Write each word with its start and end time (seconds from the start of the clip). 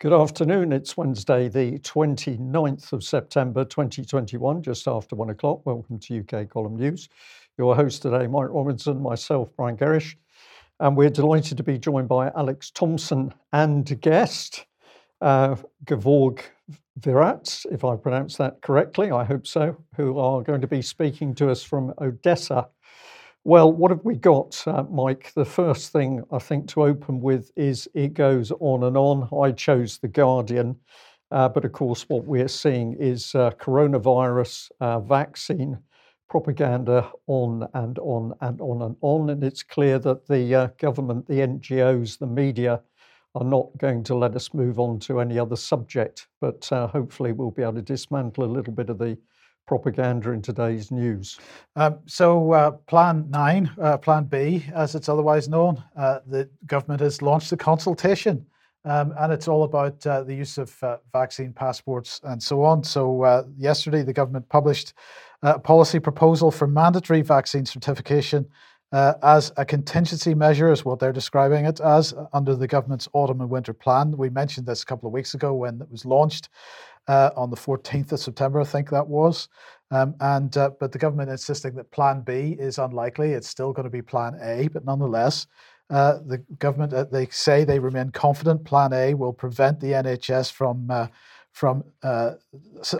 Good 0.00 0.12
afternoon. 0.12 0.72
It's 0.72 0.96
Wednesday, 0.96 1.48
the 1.48 1.80
29th 1.80 2.92
of 2.92 3.02
September 3.02 3.64
2021, 3.64 4.62
just 4.62 4.86
after 4.86 5.16
one 5.16 5.30
o'clock. 5.30 5.66
Welcome 5.66 5.98
to 5.98 6.20
UK 6.20 6.48
Column 6.48 6.76
News. 6.76 7.08
Your 7.58 7.74
host 7.74 8.02
today, 8.02 8.28
Mike 8.28 8.46
Robinson, 8.50 9.02
myself, 9.02 9.48
Brian 9.56 9.76
Gerrish. 9.76 10.14
And 10.78 10.96
we're 10.96 11.10
delighted 11.10 11.56
to 11.56 11.64
be 11.64 11.78
joined 11.78 12.06
by 12.06 12.30
Alex 12.36 12.70
Thompson 12.70 13.34
and 13.52 14.00
guest, 14.00 14.66
uh, 15.20 15.56
Gevorg 15.84 16.42
Virat, 17.00 17.64
if 17.72 17.84
I 17.84 17.96
pronounce 17.96 18.36
that 18.36 18.62
correctly, 18.62 19.10
I 19.10 19.24
hope 19.24 19.48
so, 19.48 19.76
who 19.96 20.16
are 20.20 20.42
going 20.42 20.60
to 20.60 20.68
be 20.68 20.80
speaking 20.80 21.34
to 21.34 21.50
us 21.50 21.64
from 21.64 21.92
Odessa. 22.00 22.68
Well, 23.48 23.72
what 23.72 23.90
have 23.90 24.04
we 24.04 24.14
got, 24.14 24.62
uh, 24.66 24.84
Mike? 24.90 25.32
The 25.34 25.46
first 25.46 25.90
thing 25.90 26.22
I 26.30 26.38
think 26.38 26.68
to 26.68 26.82
open 26.82 27.18
with 27.22 27.50
is 27.56 27.88
it 27.94 28.12
goes 28.12 28.52
on 28.60 28.84
and 28.84 28.94
on. 28.94 29.26
I 29.34 29.52
chose 29.52 29.96
The 29.96 30.08
Guardian, 30.08 30.76
uh, 31.30 31.48
but 31.48 31.64
of 31.64 31.72
course, 31.72 32.06
what 32.10 32.26
we're 32.26 32.46
seeing 32.48 32.92
is 33.00 33.34
uh, 33.34 33.52
coronavirus 33.52 34.70
uh, 34.82 35.00
vaccine 35.00 35.78
propaganda 36.28 37.10
on 37.26 37.66
and 37.72 37.98
on 38.00 38.34
and 38.42 38.60
on 38.60 38.82
and 38.82 38.96
on. 39.00 39.30
And 39.30 39.42
it's 39.42 39.62
clear 39.62 39.98
that 39.98 40.26
the 40.26 40.54
uh, 40.54 40.68
government, 40.76 41.26
the 41.26 41.40
NGOs, 41.40 42.18
the 42.18 42.26
media 42.26 42.82
are 43.34 43.46
not 43.46 43.70
going 43.78 44.04
to 44.04 44.14
let 44.14 44.36
us 44.36 44.52
move 44.52 44.78
on 44.78 44.98
to 44.98 45.20
any 45.20 45.38
other 45.38 45.56
subject. 45.56 46.28
But 46.42 46.70
uh, 46.70 46.88
hopefully, 46.88 47.32
we'll 47.32 47.52
be 47.52 47.62
able 47.62 47.76
to 47.76 47.80
dismantle 47.80 48.44
a 48.44 48.54
little 48.54 48.74
bit 48.74 48.90
of 48.90 48.98
the 48.98 49.16
propaganda 49.68 50.32
in 50.32 50.42
today's 50.42 50.90
news? 50.90 51.38
Um, 51.76 51.98
so, 52.06 52.52
uh, 52.52 52.70
Plan 52.72 53.30
9, 53.30 53.70
uh, 53.80 53.98
Plan 53.98 54.24
B, 54.24 54.64
as 54.74 54.94
it's 54.94 55.08
otherwise 55.08 55.48
known, 55.48 55.84
uh, 55.96 56.20
the 56.26 56.48
government 56.66 57.00
has 57.02 57.22
launched 57.22 57.52
a 57.52 57.56
consultation. 57.56 58.44
Um, 58.84 59.12
and 59.18 59.32
it's 59.32 59.48
all 59.48 59.64
about 59.64 60.04
uh, 60.06 60.22
the 60.22 60.34
use 60.34 60.56
of 60.56 60.82
uh, 60.82 60.96
vaccine 61.12 61.52
passports 61.52 62.20
and 62.24 62.42
so 62.42 62.62
on. 62.62 62.82
So, 62.82 63.22
uh, 63.22 63.44
yesterday, 63.56 64.02
the 64.02 64.12
government 64.12 64.48
published 64.48 64.94
a 65.42 65.58
policy 65.58 66.00
proposal 66.00 66.50
for 66.50 66.66
mandatory 66.66 67.22
vaccine 67.22 67.66
certification 67.66 68.46
as 69.22 69.52
a 69.58 69.66
contingency 69.66 70.34
measure, 70.34 70.72
is 70.72 70.82
what 70.82 70.98
they're 70.98 71.12
describing 71.12 71.66
it 71.66 71.78
as, 71.78 72.14
under 72.32 72.56
the 72.56 72.66
government's 72.66 73.06
autumn 73.12 73.42
and 73.42 73.50
winter 73.50 73.74
plan. 73.74 74.16
We 74.16 74.30
mentioned 74.30 74.66
this 74.66 74.82
a 74.82 74.86
couple 74.86 75.06
of 75.06 75.12
weeks 75.12 75.34
ago 75.34 75.52
when 75.52 75.82
it 75.82 75.90
was 75.90 76.06
launched 76.06 76.48
uh, 77.08 77.30
on 77.36 77.50
the 77.50 77.56
14th 77.56 78.12
of 78.12 78.20
September, 78.20 78.60
I 78.60 78.64
think 78.64 78.90
that 78.90 79.08
was. 79.08 79.48
Um, 79.90 80.14
and 80.20 80.54
uh, 80.56 80.70
but 80.78 80.92
the 80.92 80.98
government 80.98 81.30
insisting 81.30 81.74
that 81.76 81.90
Plan 81.90 82.20
B 82.20 82.56
is 82.58 82.78
unlikely. 82.78 83.32
It's 83.32 83.48
still 83.48 83.72
going 83.72 83.84
to 83.84 83.90
be 83.90 84.02
Plan 84.02 84.38
A, 84.42 84.68
but 84.68 84.84
nonetheless, 84.84 85.46
uh, 85.88 86.18
the 86.26 86.38
government 86.58 86.92
uh, 86.92 87.04
they 87.04 87.26
say 87.28 87.64
they 87.64 87.78
remain 87.78 88.10
confident 88.10 88.64
Plan 88.64 88.92
A 88.92 89.14
will 89.14 89.32
prevent 89.32 89.80
the 89.80 89.92
NHS 89.92 90.52
from 90.52 90.90
uh, 90.90 91.06
from 91.52 91.82
uh, 92.02 92.32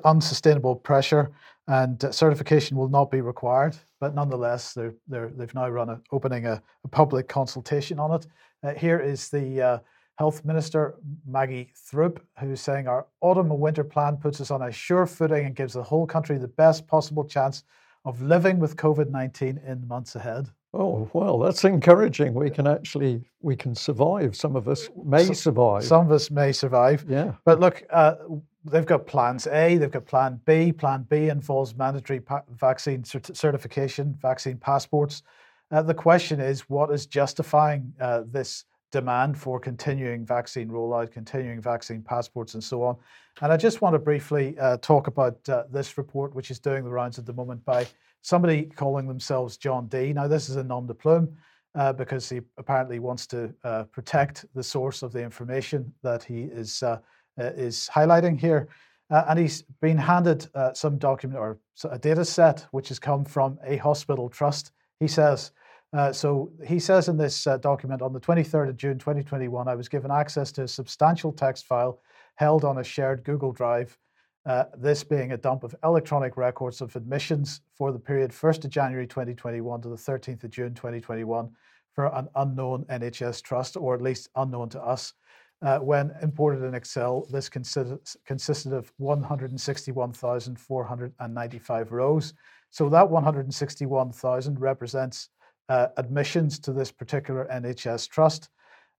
unsustainable 0.04 0.76
pressure, 0.76 1.30
and 1.66 2.02
certification 2.10 2.78
will 2.78 2.88
not 2.88 3.10
be 3.10 3.20
required. 3.20 3.76
But 4.00 4.14
nonetheless, 4.14 4.72
they're, 4.72 4.94
they've 5.08 5.54
now 5.54 5.68
run 5.68 5.90
a, 5.90 6.00
opening 6.10 6.46
a, 6.46 6.62
a 6.84 6.88
public 6.88 7.28
consultation 7.28 7.98
on 7.98 8.14
it. 8.14 8.78
here 8.78 8.98
is 8.98 9.28
the 9.28 9.82
Health 10.18 10.44
Minister 10.44 10.96
Maggie 11.26 11.72
Throup, 11.76 12.18
who's 12.40 12.60
saying 12.60 12.88
our 12.88 13.06
autumn 13.20 13.52
and 13.52 13.60
winter 13.60 13.84
plan 13.84 14.16
puts 14.16 14.40
us 14.40 14.50
on 14.50 14.62
a 14.62 14.72
sure 14.72 15.06
footing 15.06 15.46
and 15.46 15.54
gives 15.54 15.74
the 15.74 15.82
whole 15.82 16.06
country 16.06 16.38
the 16.38 16.48
best 16.48 16.88
possible 16.88 17.24
chance 17.24 17.62
of 18.04 18.20
living 18.20 18.58
with 18.58 18.76
COVID 18.76 19.10
19 19.10 19.60
in 19.64 19.80
the 19.80 19.86
months 19.86 20.16
ahead. 20.16 20.48
Oh 20.74 21.08
well, 21.12 21.38
that's 21.38 21.64
encouraging. 21.64 22.34
We 22.34 22.50
can 22.50 22.66
actually 22.66 23.22
we 23.42 23.54
can 23.54 23.76
survive. 23.76 24.34
Some 24.34 24.56
of 24.56 24.66
us 24.66 24.88
may 25.04 25.32
survive. 25.32 25.84
Some 25.84 26.06
of 26.06 26.12
us 26.12 26.32
may 26.32 26.50
survive. 26.50 27.04
Yeah. 27.08 27.34
But 27.44 27.60
look, 27.60 27.84
uh, 27.90 28.16
they've 28.64 28.84
got 28.84 29.06
plans 29.06 29.46
A, 29.46 29.76
they've 29.76 29.90
got 29.90 30.04
Plan 30.04 30.40
B. 30.44 30.72
Plan 30.72 31.06
B 31.08 31.28
involves 31.28 31.76
mandatory 31.76 32.18
pa- 32.18 32.42
vaccine 32.56 33.02
cert- 33.02 33.36
certification, 33.36 34.18
vaccine 34.20 34.56
passports. 34.56 35.22
Uh, 35.70 35.82
the 35.82 35.94
question 35.94 36.40
is, 36.40 36.62
what 36.62 36.90
is 36.90 37.06
justifying 37.06 37.92
uh, 38.00 38.22
this 38.26 38.64
demand 38.90 39.36
for 39.38 39.60
continuing 39.60 40.24
vaccine 40.24 40.68
rollout, 40.68 41.10
continuing 41.10 41.60
vaccine 41.60 42.02
passports, 42.02 42.54
and 42.54 42.64
so 42.64 42.82
on. 42.82 42.96
And 43.42 43.52
I 43.52 43.56
just 43.56 43.80
want 43.80 43.94
to 43.94 43.98
briefly 43.98 44.58
uh, 44.58 44.78
talk 44.78 45.06
about 45.06 45.46
uh, 45.48 45.64
this 45.70 45.98
report, 45.98 46.34
which 46.34 46.50
is 46.50 46.58
doing 46.58 46.84
the 46.84 46.90
rounds 46.90 47.18
at 47.18 47.26
the 47.26 47.32
moment 47.32 47.64
by 47.64 47.86
somebody 48.22 48.64
calling 48.64 49.06
themselves 49.06 49.56
John 49.56 49.86
D. 49.86 50.12
Now, 50.12 50.26
this 50.26 50.48
is 50.48 50.56
a 50.56 50.64
nom 50.64 50.86
de 50.86 50.94
plume 50.94 51.36
uh, 51.74 51.92
because 51.92 52.28
he 52.28 52.40
apparently 52.56 52.98
wants 52.98 53.26
to 53.28 53.54
uh, 53.62 53.84
protect 53.84 54.46
the 54.54 54.62
source 54.62 55.02
of 55.02 55.12
the 55.12 55.22
information 55.22 55.92
that 56.02 56.22
he 56.22 56.42
is 56.42 56.82
uh, 56.82 56.98
uh, 57.38 57.44
is 57.56 57.88
highlighting 57.94 58.38
here. 58.38 58.68
and 59.10 59.38
he's 59.38 59.62
been 59.80 59.96
handed 59.96 60.46
some 60.74 60.98
document 60.98 61.38
or 61.38 61.58
a 61.90 61.98
data 61.98 62.24
set 62.24 62.66
which 62.72 62.88
has 62.88 62.98
come 62.98 63.24
from 63.24 63.58
a 63.64 63.76
hospital 63.76 64.28
trust. 64.28 64.72
He 65.00 65.08
says 65.08 65.52
uh, 65.92 66.12
so 66.12 66.52
he 66.66 66.78
says 66.78 67.08
in 67.08 67.16
this 67.16 67.46
uh, 67.46 67.56
document 67.56 68.02
on 68.02 68.12
the 68.12 68.20
23rd 68.20 68.68
of 68.68 68.76
June 68.76 68.98
2021, 68.98 69.68
I 69.68 69.74
was 69.74 69.88
given 69.88 70.10
access 70.10 70.52
to 70.52 70.64
a 70.64 70.68
substantial 70.68 71.32
text 71.32 71.66
file 71.66 72.00
held 72.34 72.64
on 72.64 72.78
a 72.78 72.84
shared 72.84 73.24
Google 73.24 73.52
Drive, 73.52 73.98
uh, 74.44 74.64
this 74.76 75.02
being 75.02 75.32
a 75.32 75.36
dump 75.36 75.64
of 75.64 75.74
electronic 75.82 76.36
records 76.36 76.80
of 76.80 76.94
admissions 76.94 77.62
for 77.74 77.90
the 77.90 77.98
period 77.98 78.30
1st 78.30 78.66
of 78.66 78.70
January 78.70 79.06
2021 79.06 79.82
to 79.82 79.88
the 79.88 79.96
13th 79.96 80.44
of 80.44 80.50
June 80.50 80.74
2021 80.74 81.50
for 81.94 82.14
an 82.14 82.28
unknown 82.36 82.84
NHS 82.84 83.42
trust, 83.42 83.76
or 83.76 83.94
at 83.94 84.02
least 84.02 84.28
unknown 84.36 84.68
to 84.68 84.80
us. 84.80 85.14
Uh, 85.60 85.78
when 85.78 86.12
imported 86.22 86.62
in 86.62 86.74
Excel, 86.74 87.26
this 87.32 87.48
consisted 87.48 88.72
of 88.72 88.92
161,495 88.98 91.92
rows. 91.92 92.34
So 92.70 92.88
that 92.90 93.10
161,000 93.10 94.60
represents 94.60 95.30
uh, 95.68 95.88
admissions 95.96 96.58
to 96.60 96.72
this 96.72 96.90
particular 96.90 97.46
NHS 97.52 98.08
trust. 98.08 98.48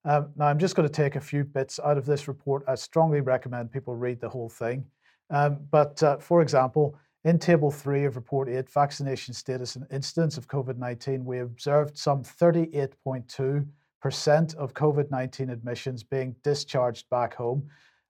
Um, 0.06 0.30
now, 0.36 0.46
I'm 0.46 0.60
just 0.60 0.76
going 0.76 0.88
to 0.88 0.94
take 0.94 1.16
a 1.16 1.22
few 1.22 1.44
bits 1.44 1.80
out 1.84 1.98
of 1.98 2.06
this 2.06 2.28
report. 2.28 2.64
I 2.68 2.76
strongly 2.76 3.22
recommend 3.22 3.72
people 3.72 3.96
read 3.96 4.22
the 4.22 4.30
whole 4.30 4.50
thing. 4.50 4.86
Um, 5.30 5.60
but 5.72 6.02
uh, 6.02 6.18
for 6.18 6.42
example, 6.42 6.98
in 7.26 7.38
Table 7.38 7.70
3 7.70 8.06
of 8.06 8.16
Report 8.16 8.48
8, 8.48 8.70
Vaccination 8.70 9.34
Status 9.34 9.76
and 9.76 9.86
Incidence 9.92 10.38
of 10.38 10.48
COVID 10.48 10.78
19, 10.78 11.26
we 11.26 11.40
observed 11.40 11.98
some 11.98 12.24
38.2% 12.24 14.56
of 14.56 14.74
COVID 14.74 15.12
19 15.12 15.50
admissions 15.50 16.02
being 16.02 16.34
discharged 16.44 17.10
back 17.10 17.34
home, 17.34 17.68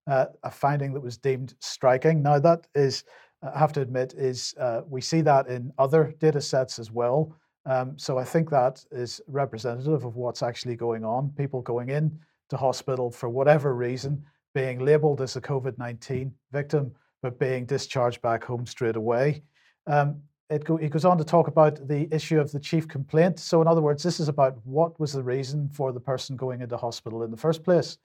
uh, 0.07 0.27
a 0.43 0.51
finding 0.51 0.93
that 0.93 1.01
was 1.01 1.17
deemed 1.17 1.55
striking. 1.59 2.21
Now, 2.21 2.37
that 2.37 2.67
is, 2.75 3.03
I 3.41 3.57
have 3.57 3.73
to 3.73 3.81
admit, 3.81 4.13
is 4.15 4.53
uh, 4.59 4.81
we 4.87 5.01
see 5.01 5.21
that 5.21 5.47
in 5.47 5.73
other 5.79 6.13
data 6.19 6.39
sets 6.39 6.77
as 6.77 6.91
well. 6.91 7.35
Um, 7.69 7.97
so 7.99 8.17
I 8.17 8.23
think 8.23 8.49
that 8.49 8.83
is 8.91 9.21
representative 9.27 10.03
of 10.03 10.15
what's 10.15 10.41
actually 10.41 10.75
going 10.75 11.05
on. 11.05 11.29
People 11.37 11.61
going 11.61 11.89
in 11.89 12.17
to 12.49 12.57
hospital 12.57 13.11
for 13.11 13.29
whatever 13.29 13.75
reason, 13.75 14.25
being 14.55 14.83
labelled 14.83 15.21
as 15.21 15.35
a 15.35 15.41
COVID 15.41 15.77
19 15.77 16.33
victim, 16.51 16.91
but 17.21 17.37
being 17.37 17.67
discharged 17.67 18.23
back 18.23 18.43
home 18.43 18.65
straight 18.65 18.95
away. 18.95 19.43
Um, 19.85 20.19
it, 20.49 20.63
go, 20.63 20.77
it 20.77 20.89
goes 20.89 21.05
on 21.05 21.19
to 21.19 21.23
talk 21.23 21.47
about 21.47 21.87
the 21.87 22.07
issue 22.11 22.39
of 22.39 22.51
the 22.51 22.59
chief 22.59 22.87
complaint. 22.87 23.37
So, 23.37 23.61
in 23.61 23.67
other 23.67 23.81
words, 23.81 24.01
this 24.01 24.19
is 24.19 24.29
about 24.29 24.57
what 24.65 24.99
was 24.99 25.13
the 25.13 25.21
reason 25.21 25.69
for 25.69 25.91
the 25.91 25.99
person 25.99 26.35
going 26.35 26.61
into 26.61 26.75
hospital 26.75 27.21
in 27.21 27.29
the 27.29 27.37
first 27.37 27.63
place. 27.63 27.99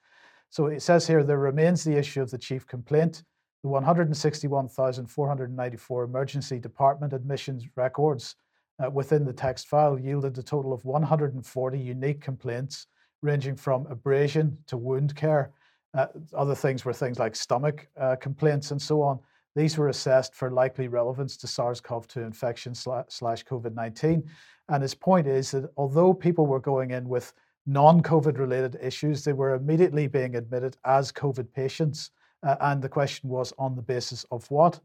So, 0.50 0.66
it 0.66 0.82
says 0.82 1.06
here 1.06 1.25
there 1.25 1.38
remains 1.38 1.82
the 1.82 1.96
issue 1.96 2.20
of 2.20 2.31
the 2.31 2.36
chief 2.36 2.66
complaint. 2.66 3.25
The 3.62 3.70
161,494 3.70 6.04
emergency 6.04 6.58
department 6.58 7.14
admissions 7.14 7.66
records 7.76 8.36
uh, 8.83 8.91
within 8.91 9.25
the 9.25 9.32
text 9.32 9.69
file 9.69 9.99
yielded 9.99 10.37
a 10.38 10.43
total 10.43 10.73
of 10.73 10.85
140 10.85 11.79
unique 11.79 12.21
complaints, 12.21 12.87
ranging 13.23 13.56
from 13.56 13.87
abrasion 13.87 14.56
to 14.67 14.76
wound 14.76 15.15
care. 15.15 15.53
Uh, 15.94 16.06
other 16.37 16.55
things 16.55 16.85
were 16.85 16.93
things 16.93 17.19
like 17.19 17.37
stomach 17.37 17.88
uh, 18.00 18.17
complaints 18.17 18.73
and 18.73 18.82
so 18.82 19.00
on. 19.00 19.19
These 19.55 19.79
were 19.79 19.88
assessed 19.88 20.35
for 20.35 20.50
likely 20.50 20.88
relevance 20.88 21.37
to 21.38 21.47
SARS 21.47 21.81
CoV 21.81 22.09
2 22.09 22.21
infection 22.23 22.75
slash 22.75 23.44
COVID 23.44 23.75
19. 23.75 24.29
And 24.69 24.82
his 24.82 24.94
point 24.94 25.27
is 25.27 25.53
that 25.53 25.70
although 25.77 26.12
people 26.12 26.47
were 26.47 26.61
going 26.61 26.91
in 26.91 27.09
with 27.09 27.32
non 27.67 28.03
COVID 28.03 28.38
related 28.38 28.77
issues, 28.82 29.23
they 29.23 29.32
were 29.32 29.55
immediately 29.55 30.09
being 30.09 30.35
admitted 30.35 30.77
as 30.85 31.12
COVID 31.12 31.53
patients. 31.53 32.11
Uh, 32.43 32.56
and 32.61 32.82
the 32.82 32.88
question 32.88 33.29
was 33.29 33.53
on 33.59 33.77
the 33.77 33.82
basis 33.82 34.25
of 34.31 34.50
what? 34.50 34.81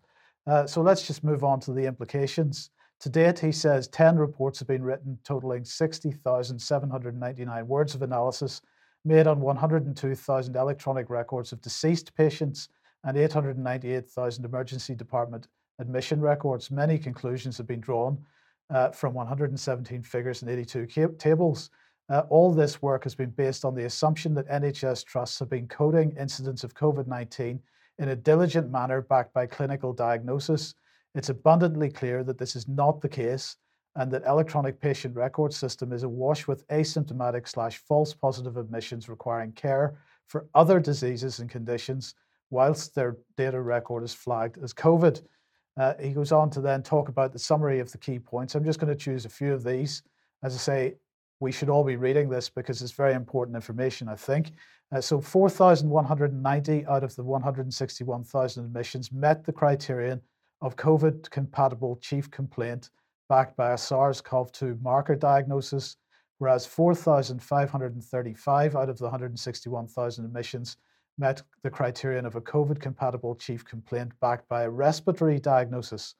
Uh, 0.47 0.65
so 0.65 0.81
let's 0.81 1.06
just 1.06 1.24
move 1.24 1.44
on 1.44 1.59
to 1.59 1.74
the 1.74 1.85
implications. 1.85 2.69
To 3.01 3.09
date, 3.09 3.39
he 3.39 3.51
says 3.51 3.87
10 3.87 4.17
reports 4.17 4.59
have 4.59 4.67
been 4.67 4.83
written, 4.83 5.17
totaling 5.23 5.63
60,799 5.63 7.67
words 7.67 7.95
of 7.95 8.01
analysis 8.01 8.61
made 9.05 9.27
on 9.27 9.39
102,000 9.39 10.55
electronic 10.55 11.09
records 11.09 11.53
of 11.53 11.61
deceased 11.61 12.13
patients 12.15 12.67
and 13.05 13.17
898,000 13.17 14.43
emergency 14.43 14.95
department 14.95 15.47
admission 15.79 16.19
records. 16.19 16.69
Many 16.69 16.97
conclusions 16.97 17.57
have 17.57 17.67
been 17.67 17.79
drawn 17.79 18.19
uh, 18.69 18.89
from 18.89 19.13
117 19.13 20.03
figures 20.03 20.41
and 20.41 20.51
82 20.51 21.15
tables. 21.17 21.69
Uh, 22.09 22.23
all 22.29 22.53
this 22.53 22.81
work 22.81 23.03
has 23.03 23.15
been 23.15 23.29
based 23.29 23.63
on 23.63 23.75
the 23.75 23.85
assumption 23.85 24.33
that 24.33 24.49
NHS 24.49 25.05
trusts 25.05 25.39
have 25.39 25.49
been 25.49 25.67
coding 25.67 26.13
incidents 26.19 26.65
of 26.65 26.73
COVID 26.73 27.07
19 27.07 27.61
in 27.99 28.09
a 28.09 28.15
diligent 28.15 28.71
manner 28.71 29.01
backed 29.01 29.33
by 29.33 29.45
clinical 29.45 29.93
diagnosis. 29.93 30.73
It's 31.15 31.29
abundantly 31.29 31.89
clear 31.89 32.23
that 32.23 32.38
this 32.38 32.56
is 32.56 32.67
not 32.67 33.01
the 33.01 33.09
case 33.09 33.56
and 33.95 34.11
that 34.11 34.25
electronic 34.25 34.79
patient 34.79 35.15
record 35.15 35.53
system 35.53 35.91
is 35.91 36.03
awash 36.03 36.47
with 36.47 36.67
asymptomatic 36.67 37.47
slash 37.47 37.77
false 37.77 38.13
positive 38.13 38.57
admissions 38.57 39.09
requiring 39.09 39.51
care 39.53 39.97
for 40.27 40.47
other 40.53 40.79
diseases 40.79 41.39
and 41.39 41.50
conditions 41.50 42.13
whilst 42.51 42.94
their 42.94 43.17
data 43.35 43.59
record 43.59 44.03
is 44.03 44.13
flagged 44.13 44.61
as 44.63 44.73
COVID. 44.73 45.21
Uh, 45.77 45.94
he 46.00 46.11
goes 46.11 46.31
on 46.31 46.50
to 46.51 46.61
then 46.61 46.83
talk 46.83 47.09
about 47.09 47.33
the 47.33 47.39
summary 47.39 47.79
of 47.79 47.91
the 47.91 47.97
key 47.97 48.19
points. 48.19 48.53
I'm 48.53 48.65
just 48.65 48.79
going 48.79 48.95
to 48.95 49.00
choose 49.00 49.25
a 49.25 49.29
few 49.29 49.53
of 49.53 49.63
these. 49.63 50.03
As 50.44 50.53
I 50.53 50.57
say, 50.57 50.95
we 51.39 51.51
should 51.51 51.69
all 51.69 51.83
be 51.83 51.95
reading 51.95 52.29
this 52.29 52.50
because 52.50 52.81
it's 52.81 52.91
very 52.91 53.13
important 53.13 53.56
information, 53.56 54.07
I 54.09 54.15
think. 54.15 54.51
Uh, 54.91 55.01
so 55.01 55.21
4,190 55.21 56.85
out 56.85 57.03
of 57.03 57.15
the 57.15 57.23
161,000 57.23 58.65
admissions 58.65 59.11
met 59.11 59.45
the 59.45 59.53
criterion 59.53 60.21
of 60.61 60.75
COVID 60.75 61.29
compatible 61.29 61.97
chief 62.01 62.29
complaint 62.31 62.89
backed 63.29 63.56
by 63.56 63.71
a 63.73 63.77
SARS 63.77 64.21
CoV 64.21 64.51
2 64.51 64.79
marker 64.81 65.15
diagnosis, 65.15 65.97
whereas 66.39 66.65
4,535 66.65 68.75
out 68.75 68.89
of 68.89 68.97
the 68.97 69.06
161,000 69.06 70.25
admissions 70.25 70.77
met 71.17 71.41
the 71.63 71.69
criterion 71.69 72.25
of 72.25 72.35
a 72.35 72.41
COVID 72.41 72.79
compatible 72.79 73.35
chief 73.35 73.63
complaint 73.65 74.11
backed 74.21 74.47
by 74.50 74.63
a 74.63 74.69
respiratory 74.69 75.39
diagnosis. 75.39 76.15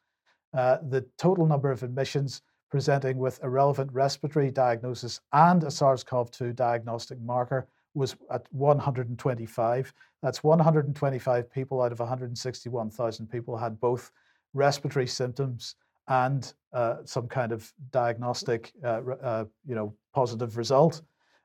Uh, 0.54 0.78
the 0.90 1.06
total 1.18 1.46
number 1.46 1.72
of 1.72 1.84
admissions 1.84 2.42
presenting 2.70 3.18
with 3.18 3.40
a 3.44 3.50
relevant 3.50 3.92
respiratory 3.92 4.52
diagnosis 4.52 5.20
and 5.34 5.64
a 5.64 5.72
SARS 5.72 6.04
CoV 6.04 6.30
2 6.32 6.54
diagnostic 6.54 7.20
marker 7.22 7.68
was 7.96 8.16
at 8.32 8.46
125. 8.52 9.94
That's 10.22 10.44
125 10.44 11.52
people 11.52 11.82
out 11.82 11.92
of 11.92 12.00
161,000 12.00 13.28
people 13.28 13.58
had 13.58 13.80
both 13.80 14.12
respiratory 14.54 15.08
symptoms 15.08 15.76
and 16.08 16.54
uh, 16.74 16.98
some 17.06 17.28
kind 17.28 17.52
of 17.52 17.72
diagnostic, 17.92 18.72
uh, 18.84 19.02
uh, 19.22 19.46
you 19.66 19.76
know, 19.76 19.94
positive 20.14 20.58
result. 20.58 21.02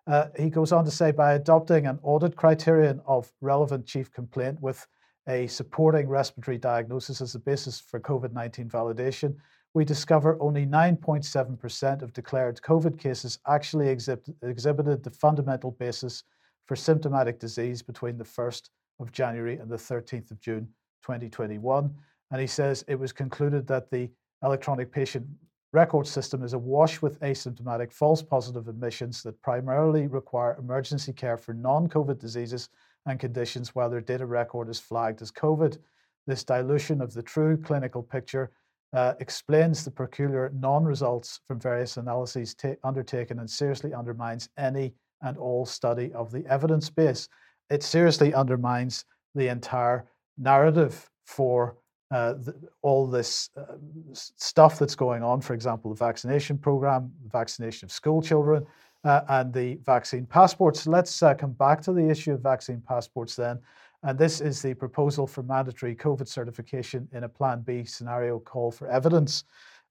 Uh, 0.06 0.26
he 0.38 0.50
goes 0.50 0.72
on 0.72 0.84
to 0.84 0.90
say 0.90 1.10
by 1.10 1.34
adopting 1.34 1.86
an 1.86 1.98
audit 2.02 2.36
criterion 2.36 3.00
of 3.06 3.30
relevant 3.40 3.86
chief 3.86 4.12
complaint 4.12 4.60
with 4.60 4.86
a 5.28 5.46
supporting 5.46 6.08
respiratory 6.08 6.58
diagnosis 6.58 7.20
as 7.20 7.32
the 7.32 7.38
basis 7.38 7.80
for 7.80 8.00
COVID 8.00 8.32
19 8.32 8.68
validation, 8.68 9.34
we 9.72 9.84
discover 9.84 10.40
only 10.40 10.66
9.7% 10.66 12.02
of 12.02 12.12
declared 12.12 12.60
COVID 12.60 12.98
cases 12.98 13.38
actually 13.48 13.88
exhibit, 13.88 14.34
exhibited 14.42 15.02
the 15.02 15.10
fundamental 15.10 15.72
basis 15.72 16.22
for 16.66 16.76
symptomatic 16.76 17.40
disease 17.40 17.82
between 17.82 18.16
the 18.16 18.24
1st 18.24 18.68
of 19.00 19.10
January 19.10 19.58
and 19.58 19.70
the 19.70 19.76
13th 19.76 20.30
of 20.30 20.40
June 20.40 20.68
2021. 21.02 21.92
And 22.34 22.40
he 22.40 22.48
says 22.48 22.84
it 22.88 22.98
was 22.98 23.12
concluded 23.12 23.64
that 23.68 23.92
the 23.92 24.10
electronic 24.42 24.90
patient 24.90 25.24
record 25.72 26.04
system 26.04 26.42
is 26.42 26.52
awash 26.52 27.00
with 27.00 27.20
asymptomatic 27.20 27.92
false 27.92 28.22
positive 28.22 28.66
admissions 28.66 29.22
that 29.22 29.40
primarily 29.40 30.08
require 30.08 30.56
emergency 30.58 31.12
care 31.12 31.36
for 31.38 31.54
non 31.54 31.88
COVID 31.88 32.18
diseases 32.18 32.70
and 33.06 33.20
conditions 33.20 33.76
while 33.76 33.88
their 33.88 34.00
data 34.00 34.26
record 34.26 34.68
is 34.68 34.80
flagged 34.80 35.22
as 35.22 35.30
COVID. 35.30 35.78
This 36.26 36.42
dilution 36.42 37.00
of 37.00 37.14
the 37.14 37.22
true 37.22 37.56
clinical 37.56 38.02
picture 38.02 38.50
uh, 38.92 39.14
explains 39.20 39.84
the 39.84 39.92
peculiar 39.92 40.50
non 40.56 40.82
results 40.82 41.38
from 41.46 41.60
various 41.60 41.98
analyses 41.98 42.52
ta- 42.52 42.74
undertaken 42.82 43.38
and 43.38 43.48
seriously 43.48 43.94
undermines 43.94 44.48
any 44.58 44.92
and 45.22 45.38
all 45.38 45.64
study 45.64 46.12
of 46.14 46.32
the 46.32 46.44
evidence 46.46 46.90
base. 46.90 47.28
It 47.70 47.84
seriously 47.84 48.34
undermines 48.34 49.04
the 49.36 49.46
entire 49.46 50.06
narrative 50.36 51.08
for 51.26 51.76
uh, 52.10 52.34
the, 52.34 52.54
all 52.82 53.06
this 53.06 53.50
uh, 53.56 53.74
stuff 54.12 54.78
that's 54.78 54.94
going 54.94 55.22
on, 55.22 55.40
for 55.40 55.54
example, 55.54 55.90
the 55.90 55.96
vaccination 55.96 56.58
program, 56.58 57.10
vaccination 57.32 57.86
of 57.86 57.92
school 57.92 58.20
children, 58.20 58.64
uh, 59.04 59.22
and 59.28 59.52
the 59.52 59.76
vaccine 59.84 60.26
passports. 60.26 60.86
Let's 60.86 61.22
uh, 61.22 61.34
come 61.34 61.52
back 61.52 61.80
to 61.82 61.92
the 61.92 62.08
issue 62.08 62.32
of 62.32 62.40
vaccine 62.40 62.82
passports 62.86 63.36
then. 63.36 63.58
And 64.02 64.18
this 64.18 64.40
is 64.40 64.60
the 64.60 64.74
proposal 64.74 65.26
for 65.26 65.42
mandatory 65.42 65.96
COVID 65.96 66.28
certification 66.28 67.08
in 67.12 67.24
a 67.24 67.28
Plan 67.28 67.62
B 67.62 67.84
scenario 67.84 68.38
call 68.38 68.70
for 68.70 68.86
evidence. 68.88 69.44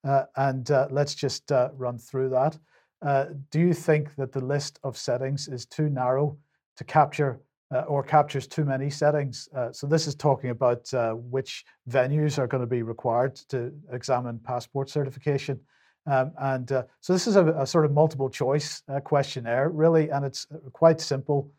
Uh, 0.03 0.25
and 0.35 0.69
uh, 0.69 0.87
let's 0.91 1.15
just 1.15 1.51
run 1.75 1.97
through 1.97 2.29
that. 2.29 2.57
Do 3.49 3.59
you 3.59 3.73
think 3.73 4.15
that 4.15 4.31
the 4.31 4.43
list 4.43 4.79
of 4.83 4.97
settings 4.97 5.47
is 5.47 5.65
too 5.65 5.89
narrow 5.89 6.37
to 6.77 6.83
capture 6.83 7.39
uh, 7.73 7.81
or 7.81 8.03
captures 8.03 8.47
too 8.47 8.65
many 8.65 8.89
settings? 8.89 9.49
Uh, 9.55 9.71
so 9.71 9.87
this 9.87 10.07
is 10.07 10.15
talking 10.15 10.49
about 10.49 10.89
which 11.29 11.65
venues 11.89 12.37
are 12.37 12.47
going 12.47 12.61
to 12.61 12.67
be 12.67 12.83
required 12.83 13.35
to 13.49 13.73
examine 13.91 14.39
passport 14.39 14.89
certification. 14.89 15.59
Um, 16.05 16.33
and 16.37 16.69
so 16.99 17.13
this 17.13 17.27
is 17.27 17.37
a, 17.37 17.45
a, 17.53 17.65
sort 17.65 17.85
of 17.85 17.93
multiple 17.93 18.29
choice 18.29 18.83
questionnaire, 19.05 19.69
really, 19.69 20.09
and 20.09 20.25
it's 20.25 20.45
quite 20.73 20.99
simple 20.99 21.49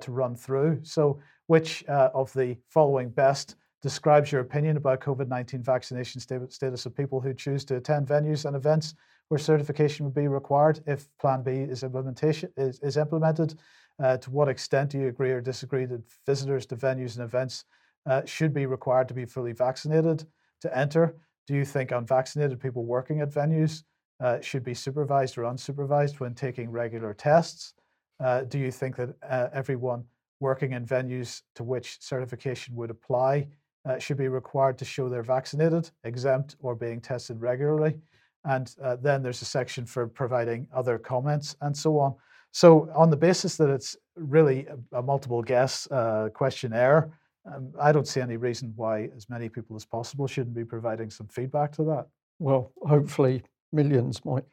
to 0.00 0.12
run 0.12 0.34
through. 0.36 0.80
So 0.82 1.20
which 1.52 1.84
uh, 1.88 2.10
of 2.14 2.32
the 2.32 2.56
following 2.70 3.10
best 3.10 3.56
describes 3.82 4.30
your 4.30 4.40
opinion 4.40 4.76
about 4.76 5.00
COVID 5.00 5.28
19 5.28 5.62
vaccination 5.62 6.20
status 6.20 6.86
of 6.86 6.96
people 6.96 7.20
who 7.20 7.34
choose 7.34 7.64
to 7.66 7.76
attend 7.76 8.06
venues 8.06 8.44
and 8.44 8.56
events 8.56 8.94
where 9.28 9.38
certification 9.38 10.06
would 10.06 10.14
be 10.14 10.28
required 10.28 10.80
if 10.86 11.08
Plan 11.20 11.42
B 11.42 11.50
is, 11.50 11.82
implementation, 11.82 12.50
is, 12.56 12.78
is 12.80 12.96
implemented? 12.96 13.54
Uh, 14.02 14.16
to 14.16 14.30
what 14.30 14.48
extent 14.48 14.90
do 14.90 14.98
you 14.98 15.08
agree 15.08 15.30
or 15.30 15.40
disagree 15.40 15.84
that 15.84 16.02
visitors 16.26 16.66
to 16.66 16.76
venues 16.76 17.16
and 17.16 17.24
events 17.24 17.64
uh, 18.06 18.22
should 18.24 18.52
be 18.52 18.66
required 18.66 19.08
to 19.08 19.14
be 19.14 19.24
fully 19.24 19.52
vaccinated 19.52 20.24
to 20.60 20.76
enter? 20.76 21.16
Do 21.46 21.54
you 21.54 21.64
think 21.64 21.90
unvaccinated 21.90 22.60
people 22.60 22.84
working 22.84 23.20
at 23.20 23.30
venues 23.30 23.82
uh, 24.20 24.40
should 24.40 24.64
be 24.64 24.74
supervised 24.74 25.36
or 25.36 25.42
unsupervised 25.42 26.20
when 26.20 26.34
taking 26.34 26.70
regular 26.70 27.14
tests? 27.14 27.74
Uh, 28.22 28.42
do 28.42 28.58
you 28.58 28.70
think 28.70 28.96
that 28.96 29.14
uh, 29.28 29.48
everyone 29.52 30.04
working 30.40 30.72
in 30.72 30.84
venues 30.84 31.42
to 31.54 31.64
which 31.64 31.98
certification 32.00 32.74
would 32.74 32.90
apply 32.90 33.46
uh, 33.88 33.98
should 33.98 34.16
be 34.16 34.28
required 34.28 34.78
to 34.78 34.84
show 34.84 35.08
they're 35.08 35.22
vaccinated, 35.22 35.90
exempt, 36.04 36.56
or 36.60 36.74
being 36.74 37.00
tested 37.00 37.40
regularly. 37.40 37.96
And 38.44 38.74
then 39.00 39.22
there's 39.22 39.42
a 39.42 39.44
section 39.44 39.86
for 39.86 40.08
providing 40.08 40.66
other 40.74 40.98
comments 40.98 41.56
and 41.60 41.76
so 41.76 41.98
on. 42.00 42.14
So, 42.52 42.90
on 42.94 43.10
the 43.10 43.16
basis 43.16 43.56
that 43.56 43.70
it's 43.70 43.96
really 44.14 44.66
a, 44.66 44.98
a 44.98 45.02
multiple 45.02 45.42
guess 45.42 45.90
uh, 45.90 46.28
questionnaire, 46.32 47.10
um, 47.50 47.72
I 47.80 47.92
don't 47.92 48.06
see 48.06 48.20
any 48.20 48.36
reason 48.36 48.72
why 48.76 49.08
as 49.16 49.28
many 49.28 49.48
people 49.48 49.74
as 49.74 49.84
possible 49.84 50.26
shouldn't 50.26 50.54
be 50.54 50.64
providing 50.64 51.10
some 51.10 51.28
feedback 51.28 51.72
to 51.72 51.84
that. 51.84 52.06
Well, 52.38 52.72
hopefully 52.82 53.42
millions 53.72 54.24
might. 54.24 54.44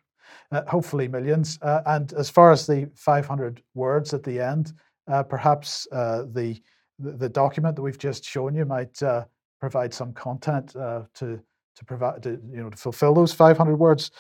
Uh, 0.51 0.63
hopefully 0.67 1.07
millions. 1.07 1.59
Uh, 1.61 1.81
and 1.85 2.13
as 2.13 2.29
far 2.29 2.51
as 2.51 2.65
the 2.65 2.89
500 2.95 3.61
words 3.73 4.13
at 4.13 4.23
the 4.23 4.39
end, 4.39 4.73
uh, 5.11 5.23
perhaps 5.23 5.87
uh, 5.91 6.23
the, 6.33 6.59
the 6.99 7.29
document 7.29 7.75
that 7.75 7.81
we've 7.81 7.97
just 7.97 8.23
shown 8.23 8.55
you 8.55 8.65
might 8.65 9.01
uh, 9.03 9.25
provide 9.59 9.93
some 9.93 10.13
content 10.13 10.75
uh, 10.75 11.03
to 11.15 11.39
to 11.75 11.85
provide 11.85 12.21
to, 12.21 12.31
you 12.51 12.61
know 12.61 12.69
to 12.69 12.77
fulfill 12.77 13.13
those 13.13 13.33
500 13.33 13.75
words. 13.77 14.11